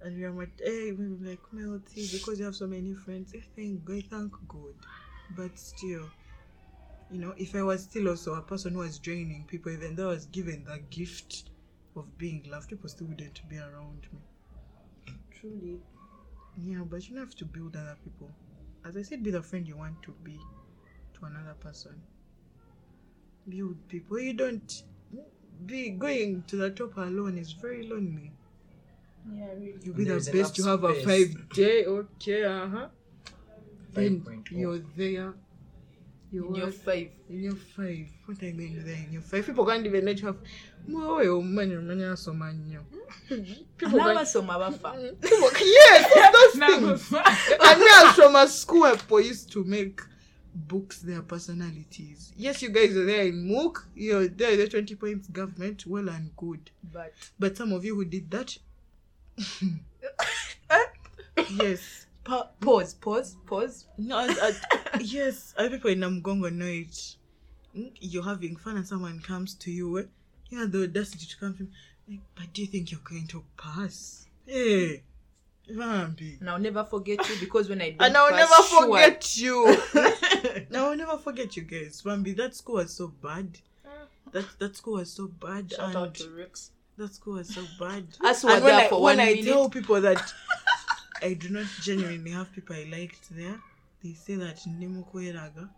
And 0.00 0.16
we 0.16 0.24
are 0.24 0.30
eh, 0.30 0.36
like, 0.36 0.60
hey, 0.64 0.92
we 0.92 1.08
were 1.08 1.16
like, 1.30 1.42
Melty, 1.54 2.10
because 2.12 2.38
you 2.38 2.44
have 2.44 2.54
so 2.54 2.66
many 2.66 2.94
friends, 2.94 3.32
I 3.36 3.40
thank 3.56 3.84
God, 3.84 3.96
eh, 3.98 4.02
thank 4.10 4.32
God. 4.46 4.74
But 5.36 5.58
still, 5.58 6.10
you 7.10 7.20
know, 7.20 7.34
if 7.36 7.54
I 7.54 7.62
was 7.62 7.84
still 7.84 8.08
also 8.08 8.34
a 8.34 8.42
person 8.42 8.74
who 8.74 8.80
was 8.80 8.98
draining 8.98 9.44
people, 9.46 9.72
even 9.72 9.96
though 9.96 10.10
I 10.10 10.14
was 10.14 10.26
given 10.26 10.64
that 10.64 10.90
gift 10.90 11.50
of 11.96 12.16
being 12.18 12.44
loved, 12.50 12.70
people 12.70 12.88
still 12.88 13.08
wouldn't 13.08 13.48
be 13.48 13.58
around 13.58 14.06
me. 14.12 14.20
Truly. 15.30 15.80
Yeah, 16.56 16.80
but 16.88 17.08
you 17.08 17.16
don't 17.16 17.24
have 17.26 17.34
to 17.36 17.44
build 17.44 17.76
other 17.76 17.96
people. 18.04 18.30
As 18.84 18.96
I 18.96 19.02
said, 19.02 19.22
be 19.22 19.30
the 19.30 19.42
friend 19.42 19.66
you 19.66 19.76
want 19.76 20.02
to 20.02 20.12
be 20.24 20.38
to 21.14 21.24
another 21.26 21.54
person. 21.54 22.02
Build 23.48 23.88
people. 23.88 24.18
You 24.20 24.34
don't 24.34 24.82
be 25.66 25.90
going 25.90 26.44
to 26.48 26.56
the 26.56 26.70
top 26.70 26.96
alone 26.96 27.38
is 27.38 27.52
very 27.52 27.86
lonely. 27.86 28.32
Yeah, 29.34 29.46
really. 29.54 29.74
You'll 29.82 29.94
be 29.94 30.04
the 30.04 30.30
best. 30.32 30.58
You 30.58 30.64
have 30.66 30.80
space. 30.80 31.02
a 31.02 31.06
five 31.06 31.48
day. 31.50 31.84
Okay, 31.84 32.44
uh 32.44 32.66
huh. 32.66 32.86
Then 33.92 34.44
you're 34.50 34.78
there. 34.96 35.34
You're 36.30 36.46
In 36.48 36.54
your 36.54 36.70
five. 36.70 37.08
In 37.28 37.42
your 37.42 37.54
five. 37.54 38.06
What 38.26 38.42
are 38.42 38.46
you 38.46 38.52
going 38.52 38.74
to 38.74 38.80
do 38.80 38.82
there 38.82 39.04
in 39.06 39.12
your 39.12 39.22
five? 39.22 39.46
People 39.46 39.64
can't 39.64 39.84
even 39.84 40.04
let 40.04 40.20
you 40.20 40.26
have 40.26 40.36
more 40.86 41.42
money, 41.42 41.74
money, 41.74 42.16
so. 42.16 42.32
People 43.78 43.98
can't. 43.98 44.28
some 44.28 44.50
abafa. 44.50 45.14
Yes, 45.22 46.32
those 46.32 46.68
things. 46.68 47.12
and 47.60 47.80
me 47.80 48.12
from 48.14 48.36
a 48.36 48.46
school 48.46 48.84
I 48.84 49.18
used 49.20 49.50
to 49.52 49.64
make 49.64 50.00
books 50.54 51.00
their 51.00 51.22
personalities. 51.22 52.32
Yes, 52.36 52.62
you 52.62 52.70
guys 52.70 52.96
are 52.96 53.04
there 53.04 53.26
in 53.26 53.48
MOOC, 53.48 53.76
you're 53.94 54.28
there 54.28 54.56
the 54.56 54.68
20 54.68 54.94
points 54.96 55.28
government, 55.28 55.86
well 55.86 56.08
and 56.08 56.34
good. 56.36 56.70
But 56.92 57.12
But 57.38 57.56
some 57.56 57.72
of 57.72 57.84
you 57.84 57.94
who 57.94 58.04
did 58.04 58.30
that, 58.30 58.56
yes. 61.50 62.06
pa- 62.24 62.48
pause, 62.60 62.94
pause, 62.94 63.36
pause. 63.46 63.86
No, 63.96 64.18
at, 64.28 64.38
at- 64.38 65.04
yes, 65.04 65.54
other 65.56 65.70
people 65.70 65.90
in 65.90 66.00
Namugongo 66.00 66.52
know 66.52 66.66
it. 66.66 67.16
You're 68.00 68.24
having 68.24 68.56
fun 68.56 68.76
and 68.76 68.86
someone 68.86 69.20
comes 69.20 69.54
to 69.54 69.70
you, 69.70 69.98
eh? 69.98 70.02
you 70.50 70.58
have 70.58 70.72
the 70.72 70.84
audacity 70.84 71.26
to 71.26 71.36
come 71.38 71.54
to 71.54 71.62
me, 71.64 71.68
like, 72.08 72.20
but 72.34 72.52
do 72.52 72.62
you 72.62 72.66
think 72.68 72.90
you're 72.90 73.00
going 73.04 73.26
to 73.28 73.44
pass? 73.56 74.26
Hey, 74.46 75.02
Bambi. 75.70 76.38
And 76.40 76.48
I'll 76.50 76.58
never 76.58 76.84
forget 76.84 77.28
you 77.28 77.36
because 77.40 77.68
when 77.68 77.80
I 77.82 77.94
And 78.00 78.16
I'll 78.16 78.30
never 78.30 78.54
sure. 78.68 78.82
forget 78.86 79.36
you. 79.36 79.76
no, 80.70 80.90
I'll 80.90 80.96
never 80.96 81.18
forget 81.18 81.56
you 81.56 81.62
guys. 81.62 82.00
Bambi, 82.02 82.32
that 82.34 82.54
school 82.54 82.76
was 82.76 82.92
so 82.92 83.08
bad. 83.22 83.58
Ah. 83.86 83.90
That 84.32 84.46
that 84.58 84.76
school 84.76 84.94
was 84.94 85.10
so 85.12 85.28
bad. 85.28 85.72
Shout 85.72 85.88
and 85.88 85.96
out 85.96 86.14
to 86.14 86.30
Rex. 86.30 86.70
that 86.96 87.14
school 87.14 87.34
was 87.34 87.54
so 87.54 87.62
bad. 87.78 88.06
Us 88.24 88.44
were 88.44 88.50
and 88.50 88.64
when 88.64 88.76
there 88.76 88.86
I, 88.86 88.88
for 88.88 89.02
when 89.02 89.18
one 89.18 89.26
I 89.26 89.34
minute. 89.34 89.44
tell 89.46 89.68
people 89.68 90.00
that 90.00 90.32
I 91.22 91.34
do 91.34 91.48
not 91.50 91.66
genuinely 91.82 92.30
have 92.30 92.52
people 92.52 92.76
I 92.76 92.84
liked 92.90 93.28
there, 93.30 93.60
they 94.02 94.14
say 94.14 94.36
that 94.36 94.56
Nemukoeraga. 94.66 95.68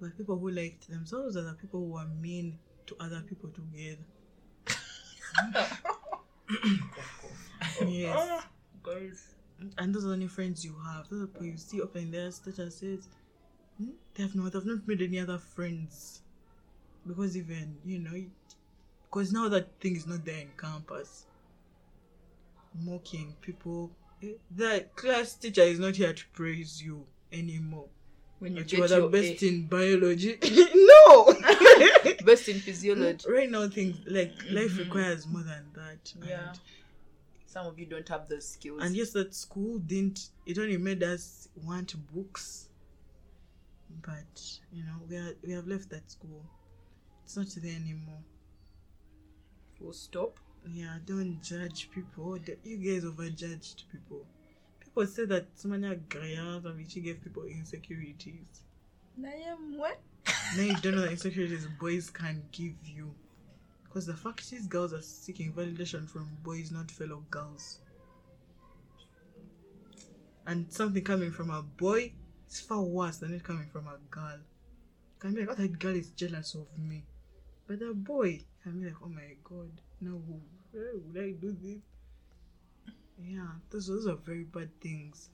But 0.00 0.16
people 0.16 0.38
who 0.38 0.50
liked 0.50 0.88
themselves 0.90 1.36
are 1.36 1.42
the 1.42 1.54
people 1.54 1.80
who 1.80 1.96
are 1.96 2.06
mean 2.06 2.58
to 2.86 2.96
other 3.00 3.22
people 3.22 3.50
together. 3.50 4.04
yes. 7.86 8.42
Guys. 8.82 9.34
And 9.78 9.94
those 9.94 10.04
are 10.04 10.08
the 10.08 10.14
only 10.14 10.28
friends 10.28 10.64
you 10.64 10.74
have. 10.84 11.08
Those 11.08 11.22
are 11.22 11.26
people 11.26 11.46
you 11.46 11.56
see 11.56 11.80
up 11.82 11.96
in 11.96 12.10
their 12.10 12.28
statuses. 12.28 13.04
Hmm? 13.78 13.90
They 14.14 14.22
have 14.24 14.34
not, 14.34 14.52
they've 14.52 14.64
not 14.66 14.86
made 14.86 15.02
any 15.02 15.18
other 15.20 15.38
friends. 15.38 16.22
Because 17.06 17.36
even, 17.36 17.76
you 17.84 17.98
know, 18.00 18.10
because 19.04 19.32
now 19.32 19.48
that 19.48 19.68
thing 19.80 19.96
is 19.96 20.06
not 20.06 20.24
there 20.24 20.40
in 20.40 20.48
campus. 20.58 21.24
Mocking 22.84 23.34
people. 23.40 23.90
eh, 24.22 24.32
The 24.54 24.86
class 24.94 25.34
teacher 25.34 25.62
is 25.62 25.78
not 25.78 25.96
here 25.96 26.12
to 26.12 26.24
praise 26.34 26.82
you 26.82 27.06
anymore. 27.32 27.88
when 28.38 28.56
you 28.56 28.64
you 28.68 28.84
are 28.84 28.88
the 28.88 29.08
best 29.08 29.42
A. 29.42 29.48
in 29.48 29.66
biology. 29.66 30.38
no. 30.74 31.34
best 32.24 32.48
in 32.48 32.58
physiology. 32.60 33.24
right 33.32 33.50
now, 33.50 33.66
things 33.68 33.96
like 34.06 34.32
life 34.50 34.76
requires 34.78 35.26
more 35.26 35.42
than 35.42 35.64
that. 35.74 36.12
Yeah. 36.26 36.52
And, 37.56 37.64
Some 37.64 37.72
of 37.72 37.78
you 37.78 37.86
don't 37.86 38.08
have 38.08 38.28
those 38.28 38.48
skills. 38.48 38.82
and 38.82 38.94
yes, 38.94 39.10
that 39.12 39.34
school 39.34 39.78
didn't. 39.78 40.28
It 40.44 40.58
only 40.58 40.76
made 40.76 41.02
us 41.02 41.48
want 41.64 41.94
books. 42.14 42.68
But 44.02 44.58
you 44.72 44.84
know, 44.84 44.98
we 45.08 45.16
are 45.16 45.34
we 45.42 45.52
have 45.52 45.66
left 45.66 45.90
that 45.90 46.10
school. 46.10 46.44
It's 47.24 47.36
not 47.36 47.46
there 47.62 47.74
anymore. 47.74 48.20
Full 49.78 49.92
stop. 49.92 50.38
Yeah, 50.70 50.98
don't 51.06 51.42
judge 51.42 51.90
people. 51.90 52.38
You 52.64 52.76
guys 52.76 53.04
overjudged 53.04 53.84
people. 53.90 54.26
People 54.80 55.06
say 55.06 55.24
that 55.26 55.54
Sumania 55.56 55.98
Gaya 56.08 56.60
Vici 56.74 57.00
gave 57.00 57.22
people 57.22 57.44
insecurities. 57.44 58.62
I 59.24 59.50
am 59.50 59.78
what? 59.78 59.98
now 60.56 60.62
you 60.62 60.76
don't 60.76 60.96
know 60.96 61.02
the 61.06 61.10
insecurities 61.10 61.66
boys 61.80 62.10
can 62.10 62.42
give 62.52 62.74
you. 62.84 63.14
Because 63.96 64.08
the 64.08 64.14
fact 64.14 64.52
is, 64.52 64.66
girls 64.66 64.92
are 64.92 65.00
seeking 65.00 65.54
validation 65.54 66.06
from 66.06 66.28
boys, 66.42 66.70
not 66.70 66.90
fellow 66.90 67.24
girls. 67.30 67.78
And 70.46 70.70
something 70.70 71.02
coming 71.02 71.30
from 71.30 71.48
a 71.48 71.62
boy 71.62 72.12
is 72.46 72.60
far 72.60 72.82
worse 72.82 73.16
than 73.16 73.32
it 73.32 73.42
coming 73.42 73.70
from 73.72 73.86
a 73.86 73.96
girl. 74.10 74.36
Can 75.18 75.32
be 75.32 75.40
like, 75.40 75.48
oh, 75.52 75.54
that 75.62 75.78
girl 75.78 75.96
is 75.96 76.10
jealous 76.10 76.54
of 76.54 76.66
me. 76.78 77.04
But 77.66 77.80
a 77.80 77.94
boy 77.94 78.40
can 78.62 78.80
be 78.80 78.88
like, 78.88 78.96
oh 79.02 79.08
my 79.08 79.34
god, 79.42 79.80
no, 80.02 80.22
why 80.72 80.90
would 80.92 81.24
I 81.24 81.30
do 81.30 81.56
this? 81.58 81.80
Yeah, 83.18 83.48
those, 83.70 83.86
those 83.86 84.06
are 84.06 84.16
very 84.16 84.44
bad 84.44 84.78
things. 84.82 85.30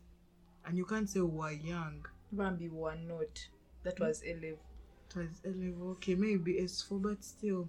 And 0.65 0.79
you 0.79 0.85
can't 0.85 1.11
say 1.11 1.19
we're 1.19 1.51
young. 1.51 2.07
Bambi 2.31 2.69
one 2.69 3.09
note. 3.09 3.49
That 3.83 3.99
hmm? 3.99 4.05
was 4.05 4.23
A 4.23 4.35
level. 4.35 4.61
It 5.11 5.17
was 5.17 5.41
A 5.45 5.49
level, 5.49 5.91
okay, 5.95 6.15
maybe 6.15 6.61
S4, 6.63 7.03
but 7.03 7.25
still. 7.25 7.69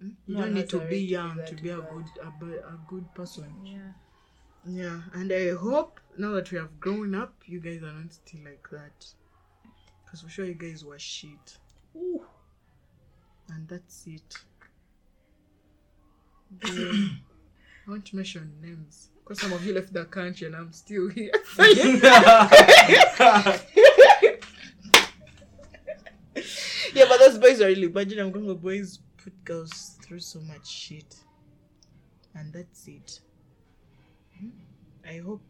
Hmm? 0.00 0.08
You 0.26 0.34
No, 0.34 0.40
don't 0.42 0.54
need 0.54 0.68
to 0.70 0.80
be 0.80 0.98
young 1.00 1.40
to 1.46 1.54
be 1.54 1.70
a 1.70 1.78
bad. 1.78 1.90
good 1.90 2.06
a, 2.22 2.68
a 2.68 2.78
good 2.88 3.14
person. 3.14 3.52
Yeah. 3.64 3.92
Yeah, 4.66 5.00
and 5.14 5.32
I 5.32 5.50
hope 5.54 5.98
now 6.18 6.32
that 6.32 6.50
we 6.52 6.58
have 6.58 6.78
grown 6.80 7.14
up, 7.14 7.34
you 7.46 7.60
guys 7.60 7.82
are 7.82 7.92
not 7.92 8.12
still 8.12 8.40
like 8.44 8.68
that. 8.70 9.06
Because 10.04 10.22
for 10.22 10.28
sure 10.28 10.44
you 10.44 10.54
guys 10.54 10.84
were 10.84 10.98
shit. 10.98 11.58
Ooh. 11.96 12.22
And 13.50 13.66
that's 13.68 14.06
it. 14.06 14.34
I 16.64 17.90
want 17.90 18.04
to 18.06 18.16
mention 18.16 18.52
names. 18.60 19.08
Because 19.24 19.40
some 19.40 19.52
of 19.52 19.64
you 19.64 19.74
left 19.74 19.92
the 19.92 20.04
country 20.06 20.46
and 20.46 20.56
I'm 20.56 20.72
still 20.72 21.08
here. 21.08 21.32
yeah, 21.58 22.48
but 27.08 27.18
those 27.18 27.38
boys 27.38 27.60
are 27.60 27.66
really 27.66 27.84
Imagine 27.84 28.18
I'm 28.20 28.32
going 28.32 28.46
to 28.46 28.54
boys 28.54 28.98
put 29.28 29.44
girls 29.44 29.98
through 30.02 30.20
so 30.20 30.40
much 30.40 30.66
shit. 30.66 31.16
And 32.34 32.52
that's 32.52 32.86
it. 32.86 33.20
Hmm? 34.38 34.48
I 35.06 35.18
hope 35.18 35.42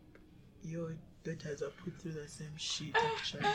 your 0.63 0.95
daughters 1.25 1.63
are 1.63 1.71
put 1.85 2.01
through 2.01 2.13
the 2.13 2.29
same 2.29 2.57
shit, 2.57 2.97
actually. 2.97 3.47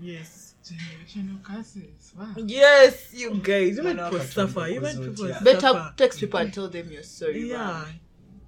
Yes. 0.00 0.54
Generational 0.64 1.42
curses. 1.42 2.12
Wow. 2.18 2.34
Yes, 2.36 3.12
you 3.12 3.34
guys. 3.34 3.76
You 3.76 3.82
Man, 3.82 3.96
might 3.96 4.04
I 4.04 4.10
people 4.10 4.26
suffer. 4.26 4.68
You 4.68 4.80
might 4.80 4.94
those 4.94 5.08
people 5.08 5.24
words, 5.24 5.36
yeah. 5.44 5.52
Better 5.52 5.92
text 5.96 6.20
people 6.20 6.40
and 6.40 6.52
tell 6.52 6.68
them 6.68 6.90
you're 6.90 7.02
sorry. 7.02 7.48
Yeah. 7.48 7.84
man. 7.84 8.00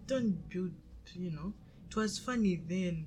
Don't 0.06 0.48
build, 0.48 0.72
you 1.14 1.30
know. 1.30 1.52
It 1.88 1.96
was 1.96 2.18
funny 2.18 2.60
then. 2.66 3.06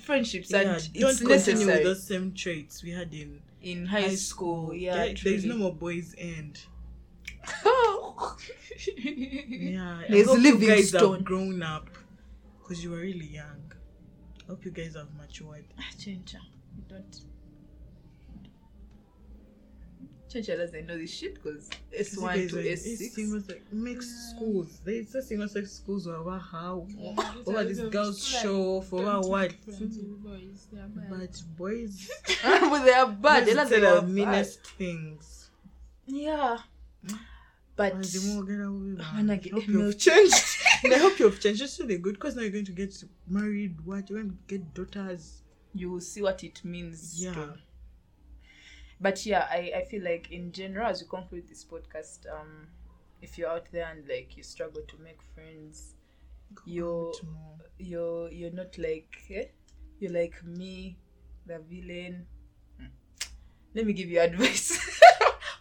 Friendships 0.00 0.50
Yeah, 0.50 0.60
and 0.60 0.68
don't 0.94 1.10
it's 1.10 1.18
continue 1.18 1.26
with 1.26 1.28
necessary 1.28 1.84
those 1.84 2.06
same 2.06 2.32
traits 2.34 2.84
we 2.84 2.90
had 2.90 3.12
in 3.12 3.40
in 3.66 3.86
high, 3.86 4.14
school. 4.14 4.72
Yeah, 4.74 4.94
There- 4.96 5.14
there's 5.24 5.44
no 5.44 5.56
more 5.56 5.74
boys 5.74 6.14
end. 6.18 6.60
Yeah, 8.96 10.02
There's 10.08 10.26
you 10.26 10.34
guys 10.34 10.42
Livingstone. 10.42 11.14
have 11.16 11.24
grown 11.24 11.62
up 11.62 11.88
because 12.58 12.82
you 12.82 12.90
were 12.90 12.98
really 12.98 13.26
young. 13.26 13.72
I 14.42 14.46
hope 14.52 14.64
you 14.64 14.70
guys 14.70 14.94
have 14.94 15.08
matured. 15.16 15.64
Ah, 15.78 15.82
Chencha, 15.98 16.40
you 16.76 16.82
don't. 16.88 17.20
Chencha 20.36 20.56
doesn't 20.58 20.86
know 20.86 20.98
this 20.98 21.10
shit 21.10 21.34
because 21.34 21.70
S1 21.98 22.50
to 22.50 22.56
are- 22.58 22.60
S 22.72 22.84
it's 22.86 22.98
six. 22.98 23.14
single 23.14 23.40
sex 23.40 23.60
mixed 23.72 24.08
mm. 24.10 24.36
schools. 24.36 24.80
There's 24.84 25.14
a 25.14 25.22
single 25.22 25.48
sex 25.48 25.72
schools 25.72 26.06
over 26.06 26.38
how 26.38 26.86
Over 27.00 27.22
over 27.46 27.64
this 27.64 27.80
girls 27.80 28.24
show 28.26 28.80
for 28.82 29.00
over 29.02 29.28
what. 29.28 29.54
Boys, 29.66 30.66
they. 30.72 30.80
But 31.10 31.42
boys, 31.56 32.10
but 32.42 32.84
they 32.84 32.92
are 32.92 33.06
bad. 33.06 33.46
They 33.46 33.54
boys 33.54 33.56
like 33.56 33.68
say 33.68 33.80
the 33.80 33.96
are 33.98 34.00
bad. 34.02 34.10
meanest 34.10 34.66
things. 34.66 35.50
Yeah, 36.06 36.58
mm. 37.06 37.18
but 37.74 37.94
And 37.94 38.04
the 38.04 38.34
more 38.34 38.44
get 38.44 38.60
away, 38.60 39.32
I 39.32 39.36
get 39.36 39.52
hope 39.52 39.66
you've 39.68 39.98
changed. 39.98 40.34
and 40.84 40.94
I 40.94 40.98
hope 40.98 41.18
you've 41.18 41.40
changed. 41.40 41.62
It's 41.62 41.80
really 41.80 41.98
good 41.98 42.14
because 42.14 42.36
now 42.36 42.42
you're 42.42 42.50
going 42.52 42.64
to 42.66 42.72
get 42.72 42.94
married. 43.28 43.80
What 43.84 44.08
you're 44.10 44.22
going 44.22 44.30
to 44.30 44.36
get 44.46 44.74
daughters. 44.74 45.42
you 45.74 45.90
will 45.90 46.00
see 46.00 46.22
what 46.22 46.42
it 46.44 46.64
means. 46.64 47.22
Yeah. 47.22 47.34
to- 47.34 47.58
But 49.00 49.24
yeah, 49.26 49.46
I, 49.50 49.72
I 49.76 49.84
feel 49.84 50.02
like 50.02 50.32
in 50.32 50.52
general, 50.52 50.88
as 50.88 51.02
we 51.02 51.08
conclude 51.08 51.48
this 51.48 51.64
podcast, 51.64 52.20
um, 52.32 52.68
if 53.20 53.36
you're 53.36 53.50
out 53.50 53.66
there 53.72 53.88
and 53.90 54.08
like 54.08 54.36
you 54.36 54.42
struggle 54.42 54.82
to 54.88 54.96
make 55.02 55.18
friends, 55.34 55.94
you're 56.64 57.12
you're 57.78 58.30
you're 58.30 58.52
not 58.52 58.78
like 58.78 59.16
eh? 59.30 59.44
you're 59.98 60.12
like 60.12 60.42
me, 60.44 60.96
the 61.46 61.58
villain. 61.58 62.26
Hmm. 62.78 62.86
Let 63.74 63.86
me 63.86 63.92
give 63.92 64.08
you 64.08 64.20
advice. 64.28 64.78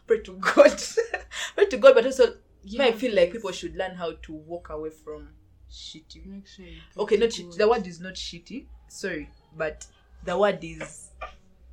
Pray 0.08 0.22
to 0.22 0.34
God. 0.38 0.82
Pray 1.56 1.66
to 1.66 1.78
God, 1.78 1.96
but 1.96 2.06
also 2.06 2.36
I 2.80 2.92
feel 2.94 3.16
like 3.16 3.32
people 3.32 3.52
should 3.52 3.76
learn 3.76 3.96
how 3.96 4.14
to 4.24 4.34
walk 4.34 4.70
away 4.70 4.90
from 4.90 5.30
shitty. 5.72 6.26
Make 6.26 6.48
sure 6.48 6.66
Okay, 6.98 7.18
not 7.18 7.30
shitty. 7.30 7.58
The 7.58 7.68
word 7.68 7.86
is 7.86 8.00
not 8.00 8.14
shitty. 8.14 8.66
Sorry, 8.88 9.30
but 9.58 9.86
the 10.24 10.38
word 10.38 10.60
is 10.62 11.10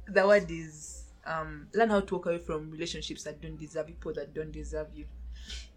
the 0.09 0.26
word 0.26 0.51
is 0.51 1.02
um 1.27 1.69
learn 1.74 1.90
how 1.90 2.01
to 2.01 2.15
walk 2.15 2.27
away 2.27 2.39
from 2.39 2.70
relationships 2.70 3.24
that 3.24 3.40
don't 3.40 3.59
deserve 3.59 3.89
you, 3.89 3.94
people 3.94 4.15
that 4.15 4.35
don't 4.35 4.53
deserve 4.53 4.89
you. 4.94 5.07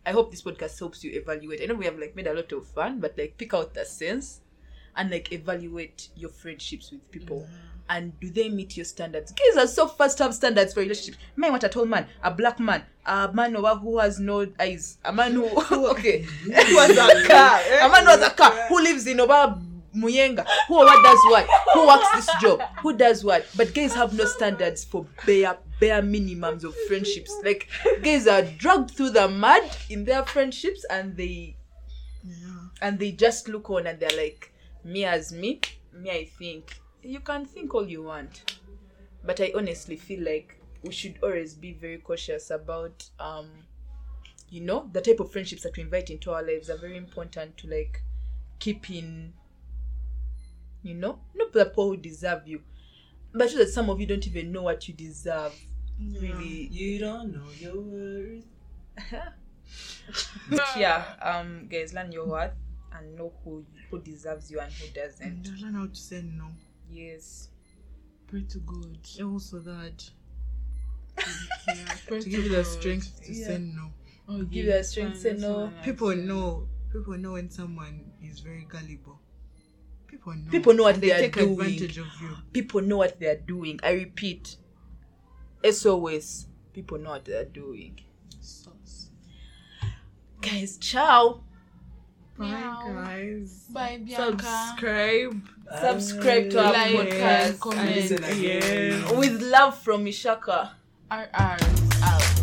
I 0.05 0.11
hope 0.11 0.31
this 0.31 0.41
podcast 0.43 0.77
helps 0.77 1.03
you 1.03 1.11
evaluate. 1.11 1.61
I 1.61 1.65
know 1.65 1.75
we 1.75 1.85
have 1.85 1.97
like 1.97 2.15
made 2.15 2.27
a 2.27 2.33
lot 2.33 2.51
of 2.51 2.67
fun, 2.67 2.99
but 2.99 3.17
like 3.17 3.37
pick 3.37 3.53
out 3.53 3.73
the 3.73 3.85
sense 3.85 4.41
and 4.95 5.09
like 5.09 5.31
evaluate 5.31 6.09
your 6.15 6.29
friendships 6.29 6.91
with 6.91 7.09
people. 7.11 7.47
And 7.87 8.19
do 8.19 8.31
they 8.31 8.49
meet 8.49 8.75
your 8.77 8.85
standards? 8.85 9.31
Guys 9.31 9.63
are 9.63 9.67
so 9.67 9.87
fast 9.87 10.17
to 10.17 10.23
have 10.23 10.33
standards 10.33 10.73
for 10.73 10.79
relationships. 10.79 11.17
Man, 11.35 11.51
what 11.51 11.63
a 11.63 11.69
tall 11.69 11.85
man, 11.85 12.07
a 12.23 12.31
black 12.31 12.59
man, 12.59 12.83
a 13.05 13.31
man 13.31 13.53
who 13.53 13.99
has 13.99 14.19
no 14.19 14.47
eyes, 14.59 14.97
a 15.05 15.13
man 15.13 15.33
who 15.33 15.45
okay, 15.91 16.21
who 16.43 16.51
has 16.51 16.91
a 16.91 17.27
car, 17.27 17.59
a 17.81 17.89
man 17.89 18.03
who 18.03 18.09
has 18.09 18.21
a 18.23 18.31
car, 18.31 18.51
who 18.69 18.81
lives 18.81 19.05
in 19.05 19.19
Oba 19.19 19.61
Muyenga, 19.95 20.45
who 20.67 20.75
what 20.75 21.03
does 21.03 21.19
what, 21.25 21.47
who 21.73 21.87
works 21.87 22.11
this 22.15 22.41
job, 22.41 22.61
who 22.81 22.95
does 22.95 23.23
what. 23.23 23.45
But 23.55 23.73
guys 23.73 23.93
have 23.93 24.13
no 24.13 24.25
standards 24.25 24.83
for 24.83 25.05
bare 25.25 25.57
bare 25.79 26.01
minimums 26.01 26.63
of 26.63 26.75
friendships. 26.87 27.33
Like 27.43 27.67
guys 28.01 28.27
are 28.27 28.41
dragged 28.41 28.91
through 28.91 29.11
the 29.11 29.27
mud 29.27 29.63
in 29.89 30.05
their 30.05 30.23
friendships, 30.25 30.85
and 30.89 31.15
they 31.15 31.55
and 32.81 32.99
they 32.99 33.11
just 33.11 33.47
look 33.47 33.69
on 33.69 33.87
and 33.87 33.99
they're 33.99 34.17
like, 34.17 34.51
me 34.83 35.05
as 35.05 35.31
me, 35.31 35.61
me 35.93 36.11
I 36.11 36.25
think. 36.25 36.79
You 37.01 37.19
can 37.19 37.45
think 37.45 37.73
all 37.73 37.87
you 37.87 38.03
want. 38.03 38.59
But 39.23 39.39
I 39.39 39.51
honestly 39.55 39.95
feel 39.95 40.23
like 40.23 40.59
we 40.83 40.91
should 40.91 41.17
always 41.23 41.53
be 41.55 41.73
very 41.73 41.97
cautious 41.97 42.51
about 42.51 43.09
um 43.19 43.49
you 44.49 44.61
know, 44.61 44.89
the 44.93 45.01
type 45.01 45.19
of 45.19 45.31
friendships 45.31 45.63
that 45.63 45.75
we 45.75 45.83
invite 45.83 46.09
into 46.09 46.31
our 46.31 46.43
lives 46.43 46.69
are 46.69 46.77
very 46.77 46.97
important 46.97 47.57
to 47.57 47.67
like 47.67 48.01
keep 48.59 48.89
in 48.89 49.33
you 50.85 50.93
know, 50.93 51.19
not 51.33 51.51
the 51.51 51.65
people 51.65 51.89
who 51.89 51.97
deserve 51.97 52.47
you. 52.47 52.61
But 53.33 53.49
sure 53.49 53.59
that 53.59 53.69
some 53.69 53.89
of 53.89 53.99
you 53.99 54.05
don't 54.05 54.25
even 54.27 54.51
know 54.51 54.61
what 54.63 54.87
you 54.87 54.93
deserve. 54.93 55.51
Really 55.99 56.67
You 56.71 56.99
don't 56.99 57.33
know 57.33 57.49
your 57.59 57.81
worth. 57.81 58.45
but 60.49 60.67
yeah, 60.77 61.03
um 61.21 61.67
guys 61.69 61.93
learn 61.93 62.11
your 62.11 62.27
worth 62.27 62.53
and 62.93 63.15
know 63.15 63.33
who 63.43 63.65
who 63.89 63.99
deserves 64.01 64.51
you 64.51 64.59
and 64.59 64.71
who 64.73 64.87
doesn't. 64.93 65.27
And 65.27 65.61
learn 65.61 65.73
how 65.73 65.87
to 65.87 65.95
say 65.95 66.21
no. 66.21 66.47
Yes. 66.89 67.49
Pray 68.27 68.43
to 68.49 68.59
God. 68.59 68.97
Also 69.23 69.59
that 69.59 70.09
Yeah, 71.67 71.85
pray 72.07 72.19
to 72.21 72.29
give 72.29 72.43
you 72.45 72.49
the 72.49 72.63
strength 72.63 73.21
to 73.25 73.33
Yeah. 73.33 73.47
say 73.47 73.57
no. 73.57 73.91
Oh, 74.27 74.43
Give 74.43 74.65
yeah, 74.65 74.77
that 74.77 74.85
strength, 74.85 75.21
fine, 75.21 75.21
say 75.21 75.47
no. 75.47 75.71
People 75.83 76.15
know. 76.15 76.67
People 76.91 77.17
know 77.17 77.33
when 77.33 77.49
someone 77.49 78.11
is 78.21 78.39
very 78.39 78.65
gullible 78.69 79.19
people 80.15 80.33
know, 80.33 80.51
people 80.51 80.73
know 80.73 80.83
what 80.83 81.01
they, 81.01 81.07
they 81.07 81.25
are 81.25 81.29
doing. 81.29 81.89
People 82.53 82.81
know 82.81 82.97
what 82.97 83.19
they 83.19 83.27
are 83.27 83.35
doing. 83.35 83.79
I 83.83 83.91
repeat, 83.91 84.57
as 85.63 85.85
always, 85.85 86.47
people 86.73 86.97
know 86.97 87.11
what 87.11 87.25
they 87.25 87.33
are 87.33 87.45
doing. 87.45 87.99
Sauce. 88.39 89.09
Guys, 90.41 90.77
ciao. 90.77 91.43
Bye, 92.37 92.49
guys. 92.49 93.65
Bye 93.69 94.01
Bianca. 94.03 94.43
Subscribe. 94.43 95.41
Bye. 95.69 95.81
Subscribe 95.81 96.49
to 96.51 96.65
our 96.65 96.73
like, 96.73 96.95
podcast. 96.95 97.59
Comment. 97.59 98.11
And. 98.11 99.17
With 99.17 99.41
love 99.41 99.77
from 99.77 100.05
Ishaka. 100.05 100.71
RR 101.11 101.57
out. 102.03 102.35